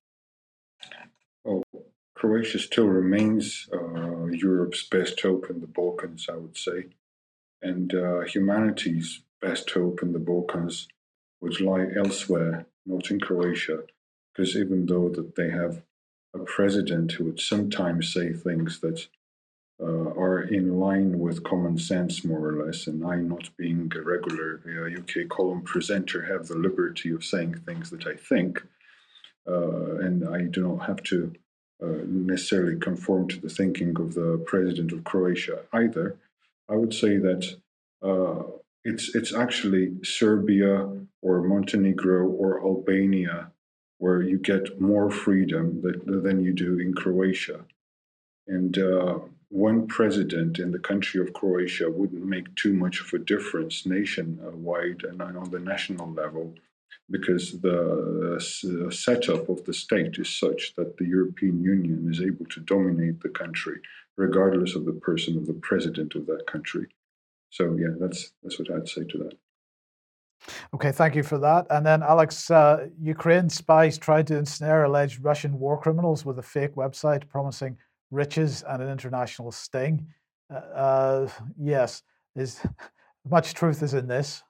Well, 1.45 1.63
Croatia 2.15 2.59
still 2.59 2.87
remains 2.87 3.69
uh, 3.73 4.27
Europe's 4.27 4.83
best 4.89 5.21
hope 5.21 5.51
in 5.51 5.61
the 5.61 5.67
Balkans, 5.67 6.27
I 6.31 6.37
would 6.37 6.57
say, 6.57 6.87
and 7.61 7.95
uh, 7.95 8.21
humanity's 8.21 9.23
best 9.43 9.71
hope 9.71 10.03
in 10.03 10.13
the 10.13 10.19
Balkans 10.19 10.89
would 11.41 11.61
lie 11.61 11.87
elsewhere, 11.95 12.67
not 12.87 13.11
in 13.11 13.21
Croatia, 13.21 13.83
because 14.33 14.57
even 14.57 14.87
though 14.87 15.11
that 15.11 15.37
they 15.37 15.51
have 15.51 15.83
a 16.35 16.39
president 16.41 17.13
who 17.13 17.25
would 17.25 17.41
sometimes 17.41 18.13
say 18.13 18.33
things 18.33 18.81
that 18.81 19.07
uh, 19.81 19.87
are 19.87 20.43
in 20.43 20.79
line 20.79 21.19
with 21.19 21.45
common 21.45 21.79
sense, 21.79 22.25
more 22.25 22.49
or 22.49 22.65
less. 22.65 22.87
And 22.87 23.05
I, 23.05 23.17
not 23.17 23.51
being 23.57 23.91
a 23.95 24.03
regular 24.03 24.61
uh, 24.67 25.01
UK 25.01 25.29
column 25.29 25.63
presenter, 25.63 26.23
have 26.25 26.47
the 26.47 26.57
liberty 26.57 27.13
of 27.13 27.25
saying 27.25 27.57
things 27.67 27.91
that 27.91 28.07
I 28.07 28.15
think, 28.15 28.63
uh, 29.49 29.97
and 29.97 30.29
I 30.29 30.43
do 30.43 30.69
not 30.69 30.87
have 30.87 31.03
to 31.05 31.33
uh, 31.83 32.05
necessarily 32.07 32.79
conform 32.79 33.29
to 33.29 33.41
the 33.41 33.49
thinking 33.49 33.99
of 33.99 34.15
the 34.15 34.43
president 34.47 34.93
of 34.93 35.05
Croatia 35.05 35.63
either. 35.73 36.17
I 36.69 36.77
would 36.77 36.95
say 36.95 37.19
that 37.19 37.57
uh, 38.03 38.45
it's 38.85 39.15
it's 39.15 39.35
actually 39.35 39.95
Serbia 40.03 40.89
or 41.21 41.43
Montenegro 41.43 42.29
or 42.29 42.63
Albania 42.63 43.51
where 43.99 44.21
you 44.21 44.39
get 44.39 44.81
more 44.81 45.11
freedom 45.11 45.81
that, 45.83 46.23
than 46.23 46.43
you 46.45 46.53
do 46.53 46.79
in 46.79 46.93
Croatia. 46.93 47.65
And 48.47 48.77
uh, 48.77 49.19
one 49.55 49.87
president 49.87 50.59
in 50.59 50.73
the 50.73 50.81
country 50.81 51.21
of 51.21 51.33
Croatia 51.33 51.89
wouldn't 51.89 52.27
make 52.27 52.53
too 52.57 52.73
much 52.73 53.01
of 53.01 53.13
a 53.13 53.25
difference 53.25 53.87
nationwide 53.87 55.05
and 55.05 55.23
on 55.23 55.49
the 55.53 55.61
national 55.61 56.11
level 56.11 56.53
because 57.09 57.61
the 57.61 58.91
setup 58.91 59.49
of 59.49 59.65
the 59.65 59.73
state 59.73 60.17
is 60.19 60.29
such 60.29 60.75
that 60.77 60.97
the 60.97 61.07
European 61.07 61.63
Union 61.63 62.09
is 62.11 62.21
able 62.21 62.47
to 62.47 62.59
dominate 62.63 63.21
the 63.21 63.29
country 63.29 63.79
regardless 64.17 64.75
of 64.75 64.87
the 64.87 64.93
person 65.09 65.37
of 65.37 65.47
the 65.47 65.61
president 65.63 66.17
of 66.17 66.27
that 66.27 66.49
country. 66.49 66.89
So 67.51 67.77
yeah, 67.79 67.95
that's 68.01 68.33
that's 68.43 68.59
what 68.59 68.73
I'd 68.73 68.89
say 68.89 69.05
to 69.05 69.19
that. 69.19 69.35
Okay, 70.75 70.91
thank 70.91 71.15
you 71.15 71.23
for 71.23 71.39
that. 71.39 71.67
And 71.71 71.87
then, 71.87 72.03
Alex, 72.03 72.51
uh, 72.51 72.89
Ukraine 73.01 73.49
spies 73.49 73.99
tried 73.99 74.27
to 74.27 74.37
ensnare 74.37 74.83
alleged 74.83 75.23
Russian 75.23 75.61
war 75.61 75.81
criminals 75.81 76.25
with 76.25 76.41
a 76.41 76.43
fake 76.43 76.75
website 76.75 77.29
promising 77.29 77.79
riches 78.15 78.63
and 78.69 78.83
an 78.83 78.89
international 78.89 79.51
sting. 79.53 80.07
Uh, 80.53 80.57
uh, 80.57 81.29
yes, 81.59 82.03
is 82.37 82.61
much 83.29 83.55
truth 83.55 83.83
is 83.83 83.95
in 83.95 84.07
this. 84.07 84.43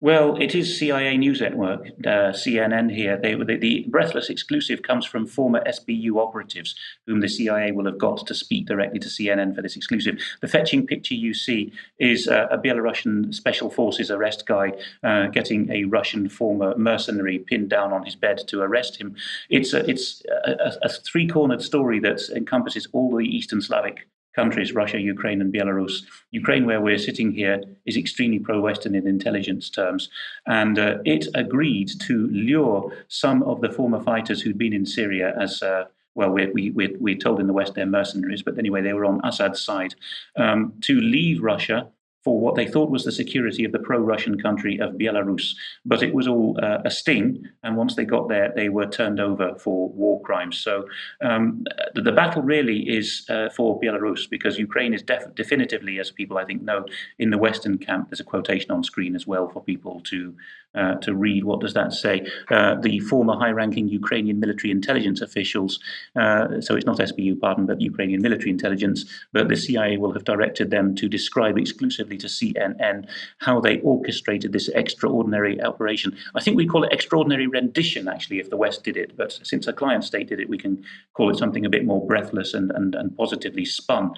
Well, 0.00 0.36
it 0.36 0.54
is 0.54 0.78
CIA 0.78 1.16
News 1.16 1.40
Network, 1.40 1.88
uh, 2.06 2.30
CNN 2.30 2.94
here. 2.94 3.16
They, 3.20 3.34
the, 3.34 3.84
breathless 3.88 4.30
exclusive 4.30 4.82
comes 4.82 5.04
from 5.04 5.26
former 5.26 5.60
SBU 5.64 6.16
operatives, 6.18 6.76
whom 7.08 7.18
the 7.18 7.28
CIA 7.28 7.72
will 7.72 7.86
have 7.86 7.98
got 7.98 8.24
to 8.28 8.34
speak 8.34 8.66
directly 8.66 9.00
to 9.00 9.08
CNN 9.08 9.56
for 9.56 9.62
this 9.62 9.74
exclusive. 9.74 10.20
The 10.40 10.46
fetching 10.46 10.86
picture 10.86 11.14
you 11.14 11.34
see 11.34 11.72
is 11.98 12.28
uh, 12.28 12.46
a 12.48 12.58
Belarusian 12.58 13.34
special 13.34 13.70
forces 13.70 14.08
arrest 14.08 14.46
guy 14.46 14.74
uh, 15.02 15.26
getting 15.28 15.68
a 15.72 15.82
Russian 15.82 16.28
former 16.28 16.78
mercenary 16.78 17.40
pinned 17.40 17.68
down 17.68 17.92
on 17.92 18.04
his 18.04 18.14
bed 18.14 18.38
to 18.46 18.60
arrest 18.60 19.00
him. 19.00 19.16
It's 19.50 19.72
a, 19.72 19.84
it's 19.90 20.22
a, 20.46 20.52
a, 20.52 20.72
a 20.82 20.88
three-cornered 20.90 21.62
story 21.62 21.98
that 22.00 22.20
encompasses 22.36 22.86
all 22.92 23.16
the 23.16 23.24
Eastern 23.24 23.60
Slavic 23.60 24.06
countries, 24.40 24.72
Russia, 24.82 25.00
Ukraine, 25.14 25.40
and 25.44 25.52
Belarus. 25.52 25.94
Ukraine, 26.42 26.64
where 26.68 26.80
we're 26.80 27.06
sitting 27.08 27.30
here, 27.40 27.56
is 27.86 27.96
extremely 27.96 28.40
pro 28.46 28.56
Western 28.68 28.94
in 28.94 29.04
intelligence 29.16 29.66
terms. 29.80 30.02
And 30.46 30.78
uh, 30.78 30.98
it 31.14 31.24
agreed 31.44 31.90
to 32.06 32.14
lure 32.48 32.80
some 33.08 33.42
of 33.50 33.56
the 33.60 33.72
former 33.78 34.00
fighters 34.10 34.38
who'd 34.40 34.62
been 34.64 34.78
in 34.80 34.86
Syria 34.86 35.28
as. 35.44 35.52
Uh, 35.62 35.84
well, 36.14 36.30
we're, 36.30 36.52
we, 36.52 36.70
we're, 36.78 36.96
we're 36.98 37.22
told 37.24 37.38
in 37.38 37.46
the 37.46 37.58
West 37.60 37.74
they're 37.74 37.86
mercenaries, 38.00 38.42
but 38.42 38.58
anyway, 38.58 38.80
they 38.82 38.92
were 38.92 39.04
on 39.04 39.20
Assad's 39.22 39.60
side, 39.70 39.94
um, 40.34 40.72
to 40.80 40.94
leave 41.16 41.36
Russia 41.52 41.78
for 42.24 42.40
what 42.40 42.56
they 42.56 42.66
thought 42.66 42.90
was 42.90 43.04
the 43.04 43.12
security 43.12 43.64
of 43.64 43.72
the 43.72 43.78
pro 43.78 43.98
Russian 43.98 44.40
country 44.40 44.78
of 44.78 44.94
Belarus. 44.94 45.54
But 45.84 46.02
it 46.02 46.14
was 46.14 46.26
all 46.26 46.58
uh, 46.62 46.78
a 46.84 46.90
sting, 46.90 47.44
and 47.62 47.76
once 47.76 47.94
they 47.94 48.04
got 48.04 48.28
there, 48.28 48.52
they 48.54 48.68
were 48.68 48.86
turned 48.86 49.20
over 49.20 49.54
for 49.58 49.88
war 49.90 50.20
crimes. 50.22 50.58
So 50.58 50.86
um, 51.22 51.64
the, 51.94 52.02
the, 52.02 52.12
battle 52.12 52.42
really 52.42 52.80
is 52.80 53.24
uh, 53.28 53.48
for 53.50 53.80
Belarus 53.80 54.28
because 54.28 54.58
Ukraine 54.58 54.92
is 54.92 55.02
def- 55.02 55.34
definitively, 55.34 56.00
as 56.00 56.10
people 56.10 56.38
I 56.38 56.44
think 56.44 56.62
know, 56.62 56.84
in 57.18 57.30
the 57.30 57.38
Western 57.38 57.78
camp. 57.78 58.10
There's 58.10 58.20
a 58.20 58.24
quotation 58.24 58.70
on 58.72 58.82
screen 58.82 59.14
as 59.14 59.26
well 59.26 59.48
for 59.48 59.62
people 59.62 60.00
to 60.06 60.34
uh, 60.74 60.94
to 60.96 61.14
read. 61.14 61.44
What 61.44 61.60
does 61.60 61.74
that 61.74 61.92
say? 61.92 62.26
Uh, 62.50 62.74
the 62.74 63.00
former 63.00 63.34
high 63.34 63.50
ranking 63.50 63.88
Ukrainian 63.88 64.38
military 64.38 64.70
intelligence 64.70 65.20
officials, 65.22 65.80
uh, 66.14 66.60
so 66.60 66.76
it's 66.76 66.84
not 66.84 66.98
SBU, 66.98 67.40
pardon, 67.40 67.64
but 67.64 67.80
Ukrainian 67.80 68.20
military 68.20 68.50
intelligence, 68.50 69.06
but 69.32 69.48
the 69.48 69.56
CIA 69.56 69.96
will 69.96 70.12
have 70.12 70.24
directed 70.24 70.70
them 70.70 70.94
to 70.96 71.08
describe 71.08 71.56
exclusively 71.56 72.18
to 72.18 72.26
CNN 72.26 73.08
how 73.38 73.60
they 73.60 73.80
orchestrated 73.80 74.52
this 74.52 74.68
extraordinary 74.68 75.60
operation. 75.62 76.16
I 76.34 76.42
think 76.42 76.56
we 76.56 76.66
call 76.66 76.84
it 76.84 76.92
extraordinary 76.92 77.46
rendition, 77.46 78.06
actually, 78.06 78.38
if 78.38 78.50
the 78.50 78.56
West 78.56 78.84
did 78.84 78.96
it, 78.96 79.16
but 79.16 79.38
since 79.42 79.66
a 79.66 79.72
client 79.72 80.04
state 80.04 80.28
did 80.28 80.38
it, 80.38 80.50
we 80.50 80.58
can 80.58 80.84
call 81.14 81.30
it 81.30 81.38
something 81.38 81.64
a 81.64 81.70
bit 81.70 81.86
more 81.86 82.06
breathless 82.06 82.52
and, 82.52 82.70
and, 82.72 82.94
and 82.94 83.16
positively 83.16 83.64
spun. 83.64 84.12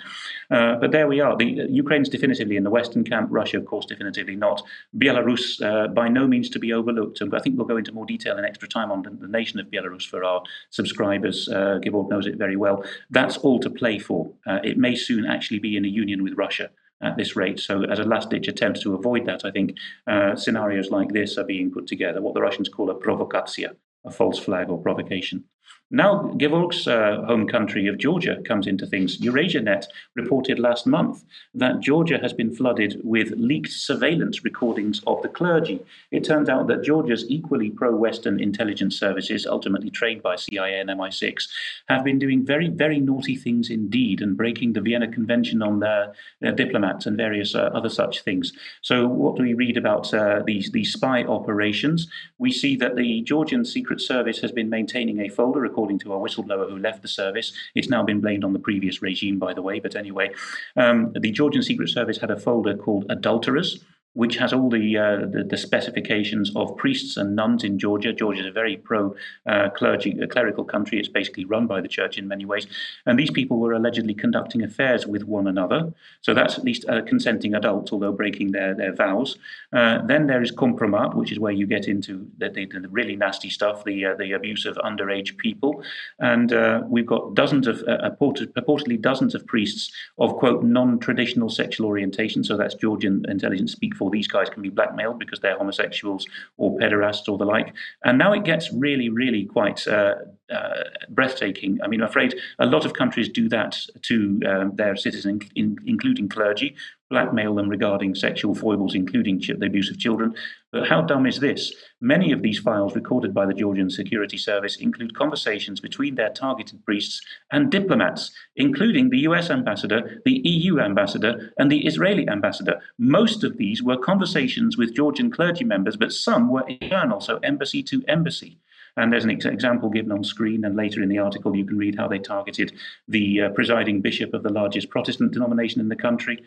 Uh, 0.50 0.74
but 0.76 0.90
there 0.90 1.06
we 1.06 1.20
are. 1.20 1.36
The, 1.36 1.66
Ukraine's 1.70 2.08
definitively 2.08 2.56
in 2.56 2.64
the 2.64 2.70
Western 2.70 3.04
camp, 3.04 3.28
Russia, 3.30 3.58
of 3.58 3.66
course, 3.66 3.86
definitively 3.86 4.36
not. 4.36 4.62
Belarus, 4.96 5.60
by 5.94 6.08
no 6.08 6.26
means 6.26 6.39
to 6.48 6.58
be 6.58 6.72
overlooked. 6.72 7.20
And 7.20 7.34
I 7.34 7.40
think 7.40 7.56
we'll 7.56 7.66
go 7.66 7.76
into 7.76 7.92
more 7.92 8.06
detail 8.06 8.38
in 8.38 8.44
extra 8.44 8.68
time 8.68 8.90
on 8.90 9.02
the, 9.02 9.28
nation 9.28 9.60
of 9.60 9.66
Belarus 9.66 10.08
for 10.08 10.24
our 10.24 10.42
subscribers. 10.70 11.48
Uh, 11.48 11.78
Gevorg 11.82 12.08
knows 12.08 12.26
it 12.26 12.36
very 12.36 12.56
well. 12.56 12.84
That's 13.10 13.36
all 13.36 13.60
to 13.60 13.70
play 13.70 13.98
for. 13.98 14.32
Uh, 14.46 14.60
it 14.64 14.78
may 14.78 14.94
soon 14.94 15.26
actually 15.26 15.58
be 15.58 15.76
in 15.76 15.84
a 15.84 15.88
union 15.88 16.22
with 16.22 16.34
Russia 16.34 16.70
at 17.02 17.16
this 17.16 17.36
rate. 17.36 17.60
So, 17.60 17.84
as 17.84 17.98
a 17.98 18.04
last 18.04 18.30
ditch 18.30 18.48
attempt 18.48 18.82
to 18.82 18.94
avoid 18.94 19.26
that, 19.26 19.44
I 19.44 19.50
think 19.50 19.76
uh, 20.06 20.36
scenarios 20.36 20.90
like 20.90 21.10
this 21.10 21.38
are 21.38 21.44
being 21.44 21.70
put 21.70 21.86
together, 21.86 22.20
what 22.20 22.34
the 22.34 22.42
Russians 22.42 22.68
call 22.68 22.90
a 22.90 22.94
provokatia, 22.94 23.76
a 24.04 24.10
false 24.10 24.38
flag 24.38 24.68
or 24.68 24.78
provocation. 24.78 25.44
Now, 25.92 26.32
Gevorg's 26.36 26.86
uh, 26.86 27.22
home 27.26 27.48
country 27.48 27.88
of 27.88 27.98
Georgia 27.98 28.40
comes 28.44 28.68
into 28.68 28.86
things. 28.86 29.18
EurasiaNet 29.18 29.86
reported 30.14 30.60
last 30.60 30.86
month 30.86 31.24
that 31.52 31.80
Georgia 31.80 32.16
has 32.22 32.32
been 32.32 32.54
flooded 32.54 33.00
with 33.02 33.32
leaked 33.36 33.72
surveillance 33.72 34.44
recordings 34.44 35.02
of 35.08 35.20
the 35.22 35.28
clergy. 35.28 35.80
It 36.12 36.22
turns 36.22 36.48
out 36.48 36.68
that 36.68 36.84
Georgia's 36.84 37.24
equally 37.28 37.70
pro 37.70 37.96
Western 37.96 38.38
intelligence 38.38 39.00
services, 39.00 39.46
ultimately 39.46 39.90
trained 39.90 40.22
by 40.22 40.36
CIA 40.36 40.78
and 40.78 40.90
MI6, 40.90 41.48
have 41.88 42.04
been 42.04 42.20
doing 42.20 42.46
very, 42.46 42.68
very 42.68 43.00
naughty 43.00 43.34
things 43.34 43.68
indeed 43.68 44.20
and 44.22 44.36
breaking 44.36 44.74
the 44.74 44.80
Vienna 44.80 45.08
Convention 45.08 45.60
on 45.60 45.80
their, 45.80 46.12
their 46.40 46.52
diplomats 46.52 47.06
and 47.06 47.16
various 47.16 47.56
uh, 47.56 47.70
other 47.74 47.88
such 47.88 48.22
things. 48.22 48.52
So, 48.82 49.08
what 49.08 49.34
do 49.34 49.42
we 49.42 49.54
read 49.54 49.76
about 49.76 50.14
uh, 50.14 50.42
these, 50.46 50.70
these 50.70 50.92
spy 50.92 51.24
operations? 51.24 52.06
We 52.38 52.52
see 52.52 52.76
that 52.76 52.94
the 52.94 53.22
Georgian 53.22 53.64
Secret 53.64 54.00
Service 54.00 54.38
has 54.38 54.52
been 54.52 54.70
maintaining 54.70 55.18
a 55.18 55.28
folder 55.28 55.60
according 55.80 55.98
to 55.98 56.12
a 56.12 56.18
whistleblower 56.18 56.68
who 56.68 56.76
left 56.76 57.00
the 57.00 57.08
service. 57.08 57.54
It's 57.74 57.88
now 57.88 58.02
been 58.02 58.20
blamed 58.20 58.44
on 58.44 58.52
the 58.52 58.58
previous 58.58 59.00
regime, 59.00 59.38
by 59.38 59.54
the 59.54 59.62
way. 59.62 59.80
But 59.80 59.96
anyway, 59.96 60.30
um, 60.76 61.10
the 61.18 61.30
Georgian 61.30 61.62
Secret 61.62 61.88
Service 61.88 62.18
had 62.18 62.30
a 62.30 62.38
folder 62.38 62.76
called 62.76 63.06
Adulterers 63.08 63.82
which 64.14 64.36
has 64.36 64.52
all 64.52 64.68
the, 64.68 64.98
uh, 64.98 65.16
the, 65.26 65.44
the 65.48 65.56
specifications 65.56 66.50
of 66.56 66.76
priests 66.76 67.16
and 67.16 67.36
nuns 67.36 67.62
in 67.62 67.78
Georgia. 67.78 68.12
Georgia 68.12 68.40
is 68.40 68.46
a 68.46 68.50
very 68.50 68.76
pro 68.76 69.14
uh, 69.46 69.70
clergy 69.70 70.18
uh, 70.20 70.26
clerical 70.26 70.64
country. 70.64 70.98
It's 70.98 71.08
basically 71.08 71.44
run 71.44 71.66
by 71.66 71.80
the 71.80 71.88
church 71.88 72.18
in 72.18 72.26
many 72.26 72.44
ways, 72.44 72.66
and 73.06 73.18
these 73.18 73.30
people 73.30 73.58
were 73.58 73.72
allegedly 73.72 74.14
conducting 74.14 74.62
affairs 74.62 75.06
with 75.06 75.24
one 75.24 75.46
another. 75.46 75.92
So 76.22 76.34
that's 76.34 76.58
at 76.58 76.64
least 76.64 76.84
a 76.88 77.02
consenting 77.02 77.54
adults, 77.54 77.92
although 77.92 78.12
breaking 78.12 78.50
their 78.50 78.74
their 78.74 78.94
vows. 78.94 79.38
Uh, 79.72 80.04
then 80.04 80.26
there 80.26 80.42
is 80.42 80.50
compromat, 80.50 81.14
which 81.14 81.30
is 81.30 81.38
where 81.38 81.52
you 81.52 81.66
get 81.66 81.86
into 81.86 82.28
the, 82.38 82.48
the, 82.50 82.66
the 82.66 82.88
really 82.88 83.14
nasty 83.14 83.48
stuff, 83.48 83.84
the 83.84 84.06
uh, 84.06 84.14
the 84.16 84.32
abuse 84.32 84.66
of 84.66 84.76
underage 84.78 85.36
people, 85.36 85.84
and 86.18 86.52
uh, 86.52 86.82
we've 86.88 87.06
got 87.06 87.34
dozens 87.34 87.68
of 87.68 87.76
purportedly 87.82 89.00
dozens 89.00 89.34
of 89.34 89.46
priests 89.46 89.92
of 90.18 90.34
quote 90.34 90.64
non-traditional 90.64 91.48
sexual 91.48 91.86
orientation. 91.86 92.42
So 92.42 92.56
that's 92.56 92.74
Georgian 92.74 93.24
intelligence 93.28 93.72
speak 93.72 93.94
for 94.00 94.10
these 94.10 94.26
guys 94.26 94.48
can 94.48 94.62
be 94.62 94.70
blackmailed 94.70 95.18
because 95.18 95.40
they're 95.40 95.58
homosexuals 95.58 96.26
or 96.56 96.68
pederasts 96.78 97.28
or 97.28 97.36
the 97.36 97.44
like. 97.44 97.74
And 98.02 98.16
now 98.16 98.32
it 98.32 98.44
gets 98.44 98.72
really, 98.72 99.10
really 99.10 99.44
quite 99.44 99.86
uh, 99.86 100.14
uh, 100.50 100.84
breathtaking. 101.10 101.78
I 101.84 101.86
mean, 101.86 102.00
I'm 102.00 102.08
afraid 102.08 102.34
a 102.58 102.64
lot 102.64 102.86
of 102.86 102.94
countries 102.94 103.28
do 103.28 103.46
that 103.50 103.78
to 104.08 104.40
um, 104.48 104.76
their 104.76 104.96
citizens, 104.96 105.42
in, 105.54 105.76
including 105.84 106.30
clergy, 106.30 106.74
blackmail 107.10 107.54
them 107.54 107.68
regarding 107.68 108.14
sexual 108.14 108.54
foibles, 108.54 108.94
including 108.94 109.38
ch- 109.38 109.58
the 109.58 109.66
abuse 109.66 109.90
of 109.90 109.98
children. 109.98 110.34
But 110.72 110.86
how 110.86 111.02
dumb 111.02 111.26
is 111.26 111.40
this? 111.40 111.74
Many 112.00 112.30
of 112.30 112.42
these 112.42 112.60
files 112.60 112.94
recorded 112.94 113.34
by 113.34 113.44
the 113.44 113.54
Georgian 113.54 113.90
Security 113.90 114.38
Service 114.38 114.76
include 114.76 115.16
conversations 115.16 115.80
between 115.80 116.14
their 116.14 116.30
targeted 116.30 116.84
priests 116.84 117.20
and 117.50 117.72
diplomats, 117.72 118.30
including 118.54 119.10
the 119.10 119.18
US 119.30 119.50
ambassador, 119.50 120.22
the 120.24 120.40
EU 120.44 120.78
ambassador, 120.78 121.52
and 121.58 121.72
the 121.72 121.86
Israeli 121.86 122.28
ambassador. 122.28 122.80
Most 122.98 123.42
of 123.42 123.56
these 123.56 123.82
were 123.82 123.96
conversations 123.96 124.76
with 124.76 124.94
Georgian 124.94 125.28
clergy 125.30 125.64
members, 125.64 125.96
but 125.96 126.12
some 126.12 126.48
were 126.48 126.66
internal, 126.68 127.20
so 127.20 127.38
embassy 127.38 127.82
to 127.84 128.04
embassy. 128.06 128.58
And 128.96 129.12
there's 129.12 129.24
an 129.24 129.30
ex- 129.30 129.44
example 129.44 129.88
given 129.88 130.12
on 130.12 130.24
screen, 130.24 130.64
and 130.64 130.76
later 130.76 131.02
in 131.02 131.08
the 131.08 131.18
article 131.18 131.56
you 131.56 131.64
can 131.64 131.78
read 131.78 131.96
how 131.96 132.08
they 132.08 132.18
targeted 132.18 132.72
the 133.08 133.42
uh, 133.42 133.48
presiding 133.50 134.00
bishop 134.00 134.34
of 134.34 134.42
the 134.42 134.52
largest 134.52 134.90
Protestant 134.90 135.32
denomination 135.32 135.80
in 135.80 135.88
the 135.88 135.96
country. 135.96 136.42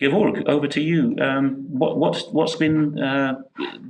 Gevorg, 0.00 0.48
over 0.48 0.68
to 0.68 0.80
you. 0.80 1.16
Um, 1.20 1.66
what, 1.68 1.98
what's, 1.98 2.24
what's 2.28 2.56
been 2.56 2.98
uh, 2.98 3.40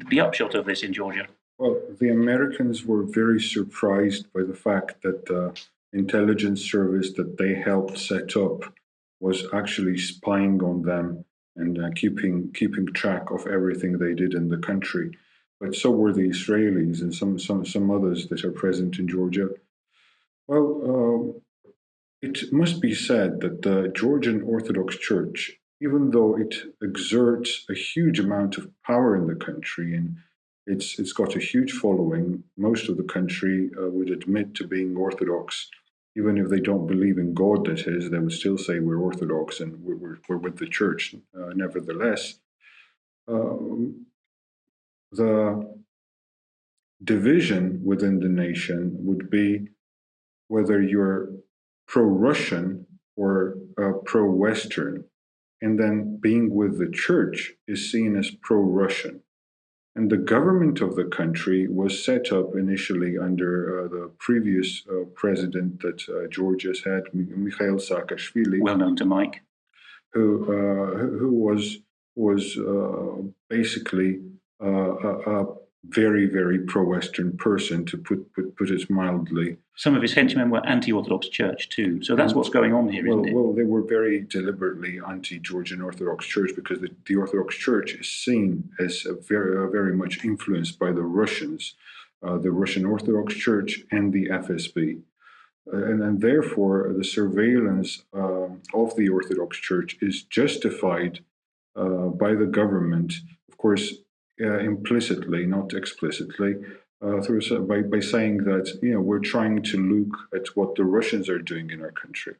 the 0.09 0.20
upshot 0.20 0.54
of 0.54 0.64
this 0.64 0.82
in 0.82 0.92
Georgia? 0.92 1.26
Well, 1.59 1.80
the 1.98 2.09
Americans 2.11 2.84
were 2.84 3.02
very 3.02 3.40
surprised 3.40 4.32
by 4.32 4.42
the 4.42 4.54
fact 4.54 5.02
that 5.02 5.26
the 5.26 5.59
intelligence 5.92 6.62
service 6.62 7.12
that 7.14 7.36
they 7.36 7.54
helped 7.54 7.98
set 7.98 8.36
up 8.36 8.72
was 9.20 9.44
actually 9.52 9.98
spying 9.98 10.62
on 10.62 10.82
them 10.82 11.24
and 11.56 11.78
uh, 11.82 11.90
keeping 11.96 12.52
keeping 12.52 12.86
track 12.86 13.30
of 13.30 13.46
everything 13.46 13.98
they 13.98 14.14
did 14.14 14.34
in 14.34 14.48
the 14.48 14.59
country 14.59 15.11
but 15.61 15.74
so 15.74 15.90
were 15.90 16.12
the 16.12 16.28
Israelis 16.28 17.00
and 17.00 17.14
some, 17.14 17.38
some, 17.38 17.64
some 17.64 17.90
others 17.90 18.28
that 18.28 18.44
are 18.44 18.52
present 18.52 18.98
in 18.98 19.09
Georgia. 19.09 19.48
Well, 20.46 20.80
um, 20.84 21.42
it 22.22 22.52
must 22.52 22.80
be 22.80 22.94
said 22.94 23.40
that 23.40 23.62
the 23.62 23.92
Georgian 23.94 24.42
Orthodox 24.42 24.96
Church, 24.96 25.59
even 25.81 26.11
though 26.11 26.37
it 26.37 26.55
exerts 26.83 27.64
a 27.70 27.74
huge 27.74 28.18
amount 28.18 28.59
of 28.59 28.70
power 28.83 29.16
in 29.16 29.26
the 29.26 29.35
country 29.35 29.95
and 29.95 30.16
it's, 30.66 30.99
it's 30.99 31.12
got 31.12 31.35
a 31.35 31.41
huge 31.41 31.72
following, 31.72 32.45
most 32.57 32.89
of 32.89 32.97
the 32.97 33.03
country 33.05 33.70
uh, 33.81 33.89
would 33.89 34.11
admit 34.11 34.55
to 34.55 34.66
being 34.66 34.97
Orthodox. 34.97 35.70
Even 36.16 36.37
if 36.37 36.49
they 36.49 36.61
don't 36.61 36.87
believe 36.87 37.16
in 37.16 37.33
God, 37.33 37.66
that 37.66 37.87
is, 37.87 38.11
they 38.11 38.18
would 38.18 38.33
still 38.33 38.59
say 38.59 38.81
we're 38.81 38.99
Orthodox 39.01 39.61
and 39.61 39.83
we're, 39.83 39.97
we're, 39.97 40.18
we're 40.29 40.37
with 40.37 40.59
the 40.59 40.66
church 40.66 41.14
uh, 41.35 41.53
nevertheless. 41.55 42.39
Um, 43.29 44.07
the 45.12 45.79
division 47.03 47.81
within 47.85 48.20
the 48.20 48.29
nation 48.29 48.97
would 49.01 49.31
be 49.31 49.68
whether 50.49 50.83
you're 50.83 51.31
pro 51.87 52.03
Russian 52.03 52.87
or 53.16 53.57
uh, 53.81 53.93
pro 54.05 54.29
Western. 54.31 55.05
And 55.61 55.78
then 55.78 56.18
being 56.20 56.54
with 56.54 56.78
the 56.78 56.90
church 56.90 57.54
is 57.66 57.90
seen 57.90 58.16
as 58.16 58.30
pro 58.30 58.61
Russian. 58.61 59.22
And 59.96 60.11
the 60.11 60.16
government 60.16 60.80
of 60.80 60.94
the 60.94 61.06
country 61.06 61.66
was 61.66 62.04
set 62.04 62.30
up 62.30 62.54
initially 62.54 63.18
under 63.18 63.84
uh, 63.84 63.88
the 63.88 64.11
previous 64.18 64.84
uh, 64.88 65.04
president 65.14 65.80
that 65.80 66.09
uh, 66.09 66.28
Georgia's 66.28 66.84
had, 66.84 67.02
Mikhail 67.12 67.76
Saakashvili. 67.76 68.61
Well 68.61 68.76
known 68.76 68.94
to 68.96 69.04
Mike. 69.04 69.42
Who, 70.12 70.44
uh, 70.44 70.96
who 71.18 71.32
was, 71.32 71.78
was 72.14 72.56
uh, 72.56 73.22
basically 73.50 74.20
a, 74.61 74.70
a 74.70 75.46
very, 75.85 76.26
very 76.26 76.59
pro-Western 76.59 77.37
person, 77.37 77.85
to 77.87 77.97
put, 77.97 78.33
put 78.35 78.57
put 78.57 78.70
it 78.70 78.91
mildly. 78.91 79.57
Some 79.76 79.95
of 79.95 80.03
his 80.03 80.12
henchmen 80.12 80.51
were 80.51 80.64
anti-Orthodox 80.66 81.29
Church 81.29 81.68
too, 81.68 82.03
so 82.03 82.16
that's 82.16 82.35
what's 82.35 82.49
going 82.49 82.74
on 82.74 82.89
here, 82.89 83.07
well, 83.07 83.20
isn't 83.20 83.29
it? 83.29 83.35
Well, 83.35 83.53
they 83.53 83.62
were 83.62 83.83
very 83.83 84.22
deliberately 84.22 85.01
anti-Georgian 85.07 85.81
Orthodox 85.81 86.26
Church 86.26 86.51
because 86.57 86.81
the, 86.81 86.89
the 87.07 87.14
Orthodox 87.14 87.55
Church 87.57 87.95
is 87.95 88.11
seen 88.11 88.70
as 88.81 89.07
very, 89.29 89.70
very 89.70 89.95
much 89.95 90.24
influenced 90.24 90.79
by 90.79 90.91
the 90.91 91.03
Russians, 91.05 91.74
uh, 92.22 92.39
the 92.39 92.51
Russian 92.51 92.85
Orthodox 92.85 93.35
Church 93.35 93.85
and 93.93 94.12
the 94.12 94.29
FSB. 94.29 95.03
Uh, 95.72 95.76
and, 95.85 96.03
and, 96.03 96.20
therefore, 96.20 96.95
the 96.97 97.05
surveillance 97.05 98.03
uh, 98.14 98.49
of 98.74 98.97
the 98.97 99.09
Orthodox 99.09 99.59
Church 99.59 99.99
is 100.01 100.22
justified 100.22 101.20
uh, 101.76 102.09
by 102.09 102.35
the 102.35 102.47
government. 102.47 103.12
Of 103.49 103.59
course, 103.59 103.95
uh, 104.41 104.59
implicitly, 104.59 105.47
not 105.47 105.72
explicitly, 105.74 106.57
uh, 107.03 107.20
through 107.20 107.66
by, 107.66 107.82
by 107.82 108.01
saying 108.01 108.39
that 108.39 108.78
you 108.82 108.93
know 108.93 109.01
we're 109.01 109.18
trying 109.18 109.62
to 109.62 109.76
look 109.76 110.16
at 110.34 110.57
what 110.57 110.74
the 110.74 110.84
Russians 110.84 111.28
are 111.28 111.39
doing 111.39 111.70
in 111.70 111.80
our 111.80 111.93
country. 111.93 112.36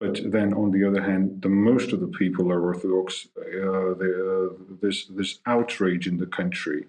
But 0.00 0.20
then, 0.32 0.52
on 0.52 0.70
the 0.72 0.84
other 0.86 1.02
hand, 1.02 1.42
the 1.42 1.48
most 1.48 1.92
of 1.92 2.00
the 2.00 2.08
people 2.08 2.50
are 2.50 2.62
Orthodox. 2.62 3.28
Uh, 3.38 3.92
uh, 3.92 4.48
there's 4.80 5.06
there's 5.08 5.40
outrage 5.46 6.06
in 6.06 6.18
the 6.18 6.26
country 6.26 6.86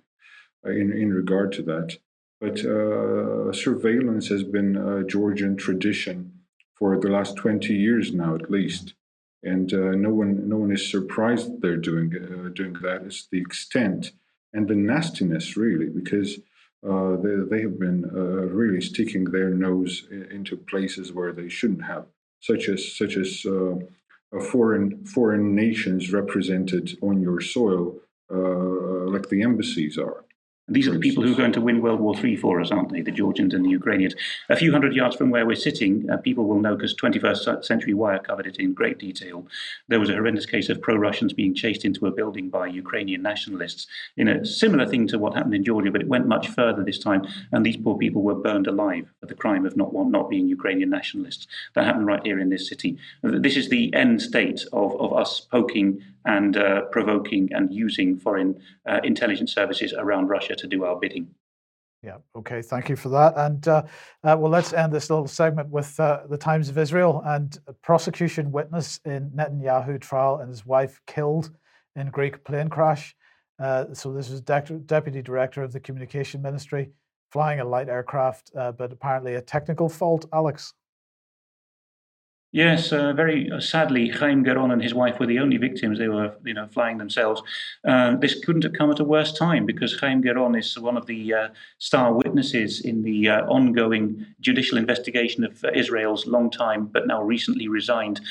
uh, 0.65 0.71
in 0.71 0.91
in 0.91 1.13
regard 1.13 1.51
to 1.53 1.61
that. 1.63 1.97
But 2.41 2.65
uh, 2.65 3.53
surveillance 3.53 4.27
has 4.27 4.43
been 4.43 4.75
a 4.75 5.03
Georgian 5.05 5.55
tradition 5.55 6.33
for 6.73 6.99
the 6.99 7.07
last 7.07 7.37
20 7.37 7.73
years 7.73 8.13
now, 8.13 8.35
at 8.35 8.51
least 8.51 8.93
and 9.45 9.71
uh, 9.73 9.91
no 9.91 10.09
one 10.09 10.49
no 10.49 10.57
one 10.57 10.71
is 10.71 10.89
surprised 10.89 11.61
they're 11.61 11.77
doing 11.77 12.11
uh, 12.15 12.49
doing 12.49 12.73
that. 12.81 13.03
It's 13.05 13.27
the 13.31 13.39
extent 13.39 14.11
and 14.55 14.67
the 14.67 14.75
nastiness, 14.75 15.57
really, 15.57 15.89
because 15.89 16.39
uh, 16.89 17.15
they, 17.17 17.35
they 17.51 17.61
have 17.61 17.79
been 17.79 18.05
uh, 18.15 18.47
really 18.61 18.81
sticking 18.81 19.25
their 19.25 19.49
nose 19.49 20.07
into 20.31 20.55
places 20.55 21.11
where 21.11 21.33
they 21.33 21.49
shouldn't 21.49 21.83
have, 21.83 22.05
such 22.39 22.69
as 22.69 22.95
such 22.97 23.17
as 23.17 23.45
uh, 23.45 23.75
foreign 24.51 25.05
foreign 25.05 25.55
nations 25.55 26.11
represented 26.11 26.97
on 27.01 27.21
your 27.21 27.41
soil, 27.41 27.95
uh, 28.33 29.09
like 29.13 29.29
the 29.29 29.41
embassies 29.41 29.97
are. 29.97 30.24
These 30.67 30.87
are 30.87 30.93
the 30.93 30.99
people 30.99 31.21
who 31.21 31.31
are 31.31 31.37
going 31.37 31.51
to 31.51 31.61
win 31.61 31.79
World 31.79 31.99
War 31.99 32.15
III 32.17 32.37
for 32.37 32.59
us, 32.59 32.71
aren't 32.71 32.91
they? 32.91 33.01
The 33.01 33.11
Georgians 33.11 33.53
and 33.53 33.63
the 33.63 33.69
Ukrainians. 33.69 34.15
A 34.49 34.55
few 34.55 34.71
hundred 34.71 34.95
yards 34.95 35.15
from 35.15 35.29
where 35.29 35.45
we're 35.45 35.55
sitting, 35.55 36.09
uh, 36.09 36.17
people 36.17 36.45
will 36.45 36.59
know 36.59 36.75
because 36.75 36.95
21st 36.95 37.63
Century 37.63 37.93
Wire 37.93 38.17
covered 38.17 38.47
it 38.47 38.57
in 38.57 38.73
great 38.73 38.97
detail. 38.97 39.45
There 39.89 39.99
was 39.99 40.09
a 40.09 40.13
horrendous 40.13 40.47
case 40.47 40.69
of 40.69 40.81
pro 40.81 40.95
Russians 40.95 41.33
being 41.33 41.53
chased 41.53 41.85
into 41.85 42.07
a 42.07 42.11
building 42.11 42.49
by 42.49 42.65
Ukrainian 42.65 43.21
nationalists 43.21 43.85
in 44.17 44.27
a 44.27 44.43
similar 44.43 44.87
thing 44.87 45.07
to 45.09 45.19
what 45.19 45.35
happened 45.35 45.53
in 45.53 45.63
Georgia, 45.63 45.91
but 45.91 46.01
it 46.01 46.07
went 46.07 46.27
much 46.27 46.47
further 46.47 46.83
this 46.83 46.97
time. 46.97 47.27
And 47.51 47.63
these 47.63 47.77
poor 47.77 47.95
people 47.95 48.23
were 48.23 48.33
burned 48.33 48.65
alive 48.65 49.07
for 49.19 49.27
the 49.27 49.35
crime 49.35 49.67
of 49.67 49.77
not, 49.77 49.93
not 49.93 50.31
being 50.31 50.47
Ukrainian 50.47 50.89
nationalists. 50.89 51.45
That 51.75 51.85
happened 51.85 52.07
right 52.07 52.25
here 52.25 52.39
in 52.39 52.49
this 52.49 52.67
city. 52.67 52.97
This 53.21 53.55
is 53.55 53.69
the 53.69 53.93
end 53.93 54.19
state 54.19 54.65
of, 54.73 54.99
of 54.99 55.13
us 55.13 55.41
poking 55.41 56.01
and 56.25 56.57
uh, 56.57 56.81
provoking 56.91 57.49
and 57.53 57.73
using 57.73 58.17
foreign 58.17 58.59
uh, 58.87 58.99
intelligence 59.03 59.53
services 59.53 59.93
around 59.97 60.27
Russia 60.27 60.55
to 60.55 60.67
do 60.67 60.83
our 60.83 60.95
bidding. 60.99 61.27
Yeah, 62.03 62.17
okay, 62.35 62.61
thank 62.61 62.89
you 62.89 62.95
for 62.95 63.09
that. 63.09 63.33
And 63.35 63.67
uh, 63.67 63.83
uh 64.23 64.35
well, 64.37 64.51
let's 64.51 64.73
end 64.73 64.93
this 64.93 65.09
little 65.09 65.27
segment 65.27 65.69
with 65.69 65.99
uh, 65.99 66.21
the 66.29 66.37
Times 66.37 66.69
of 66.69 66.77
Israel 66.77 67.23
and 67.25 67.57
prosecution 67.81 68.51
witness 68.51 68.99
in 69.05 69.31
Netanyahu 69.31 69.99
trial 69.99 70.37
and 70.37 70.49
his 70.49 70.65
wife 70.65 71.01
killed 71.07 71.51
in 71.95 72.09
Greek 72.11 72.43
plane 72.43 72.69
crash. 72.69 73.15
Uh, 73.57 73.85
so 73.93 74.13
this 74.13 74.29
is 74.29 74.41
de- 74.41 74.81
deputy 74.85 75.21
director 75.21 75.63
of 75.63 75.71
the 75.71 75.79
communication 75.79 76.41
ministry 76.41 76.91
flying 77.31 77.59
a 77.59 77.65
light 77.65 77.89
aircraft, 77.89 78.51
but 78.53 78.91
apparently 78.91 79.35
a 79.35 79.41
technical 79.41 79.89
fault. 79.89 80.25
Alex. 80.31 80.73
Yes, 82.55 82.93
uh, 82.93 83.11
very 83.11 83.51
uh, 83.51 83.59
sadly, 83.59 84.07
Chaim 84.07 84.45
Geron 84.45 84.71
and 84.71 84.81
his 84.81 84.93
wife 84.93 85.19
were 85.19 85.25
the 85.25 85.39
only 85.39 85.57
victims. 85.57 85.99
They 85.99 86.07
were, 86.07 86.35
you 86.45 86.53
know, 86.53 86.67
flying 86.67 86.97
themselves. 86.97 87.43
Uh, 87.85 88.15
this 88.15 88.45
couldn't 88.45 88.63
have 88.63 88.71
come 88.71 88.89
at 88.89 89.01
a 89.01 89.03
worse 89.03 89.33
time 89.33 89.65
because 89.65 89.99
Chaim 89.99 90.23
Geron 90.23 90.57
is 90.57 90.79
one 90.79 90.95
of 90.95 91.05
the 91.05 91.33
uh, 91.33 91.47
star 91.79 92.13
witnesses 92.13 92.79
in 92.79 93.01
the 93.01 93.27
uh, 93.27 93.41
ongoing 93.47 94.25
judicial 94.39 94.77
investigation 94.77 95.43
of 95.43 95.65
Israel's 95.75 96.27
long-time 96.27 96.85
but 96.85 97.07
now 97.07 97.21
recently 97.21 97.67
resigned 97.67 98.21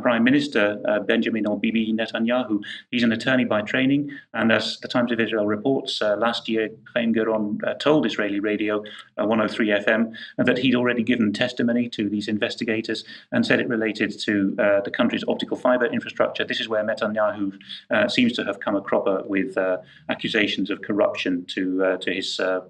Prime 0.00 0.24
Minister 0.24 0.78
Benjamin 1.06 1.46
or 1.46 1.60
Bibi 1.60 1.92
Netanyahu. 1.92 2.62
He's 2.90 3.02
an 3.02 3.12
attorney 3.12 3.44
by 3.44 3.60
training, 3.60 4.10
and 4.32 4.50
as 4.50 4.78
the 4.80 4.88
Times 4.88 5.12
of 5.12 5.20
Israel 5.20 5.44
reports, 5.44 6.00
last 6.00 6.48
year 6.48 6.70
Chaim 6.94 7.12
Geron 7.12 7.60
told 7.80 8.06
Israeli 8.06 8.40
radio 8.40 8.82
103 9.16 9.68
FM 9.68 10.14
that 10.38 10.56
he'd 10.56 10.74
already 10.74 11.02
given 11.02 11.34
testimony 11.34 11.90
to 11.90 12.08
these 12.08 12.28
investigators 12.28 13.04
and 13.30 13.44
said 13.44 13.60
it 13.60 13.68
related 13.76 14.10
to 14.26 14.32
uh, 14.58 14.80
the 14.86 14.90
country's 14.90 15.24
optical 15.28 15.56
fiber 15.56 15.86
infrastructure. 15.86 16.44
This 16.44 16.60
is 16.60 16.68
where 16.68 16.84
Netanyahu 16.84 17.44
uh, 17.90 18.08
seems 18.08 18.32
to 18.34 18.44
have 18.44 18.60
come 18.60 18.76
a 18.76 18.80
cropper 18.80 19.22
with 19.34 19.56
uh, 19.58 19.78
accusations 20.08 20.70
of 20.70 20.82
corruption 20.88 21.32
to 21.54 21.62
uh, 21.84 21.96
to 22.04 22.08
his. 22.18 22.28
Uh, 22.40 22.60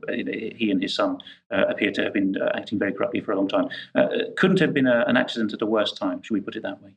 he 0.61 0.71
and 0.73 0.81
his 0.83 0.95
son 1.01 1.19
appear 1.51 1.93
to 1.93 2.03
have 2.03 2.15
been 2.21 2.35
acting 2.61 2.79
very 2.79 2.93
corruptly 2.93 3.21
for 3.21 3.33
a 3.33 3.37
long 3.37 3.49
time. 3.49 3.69
couldn't 4.37 4.61
have 4.65 4.75
been 4.79 4.87
a, 4.87 5.05
an 5.07 5.17
accident 5.17 5.53
at 5.53 5.63
a 5.63 5.67
worse 5.77 5.93
time. 5.93 6.23
Should 6.23 6.35
we 6.35 6.41
put 6.41 6.57
it 6.57 6.63
that 6.63 6.83
way? 6.83 6.93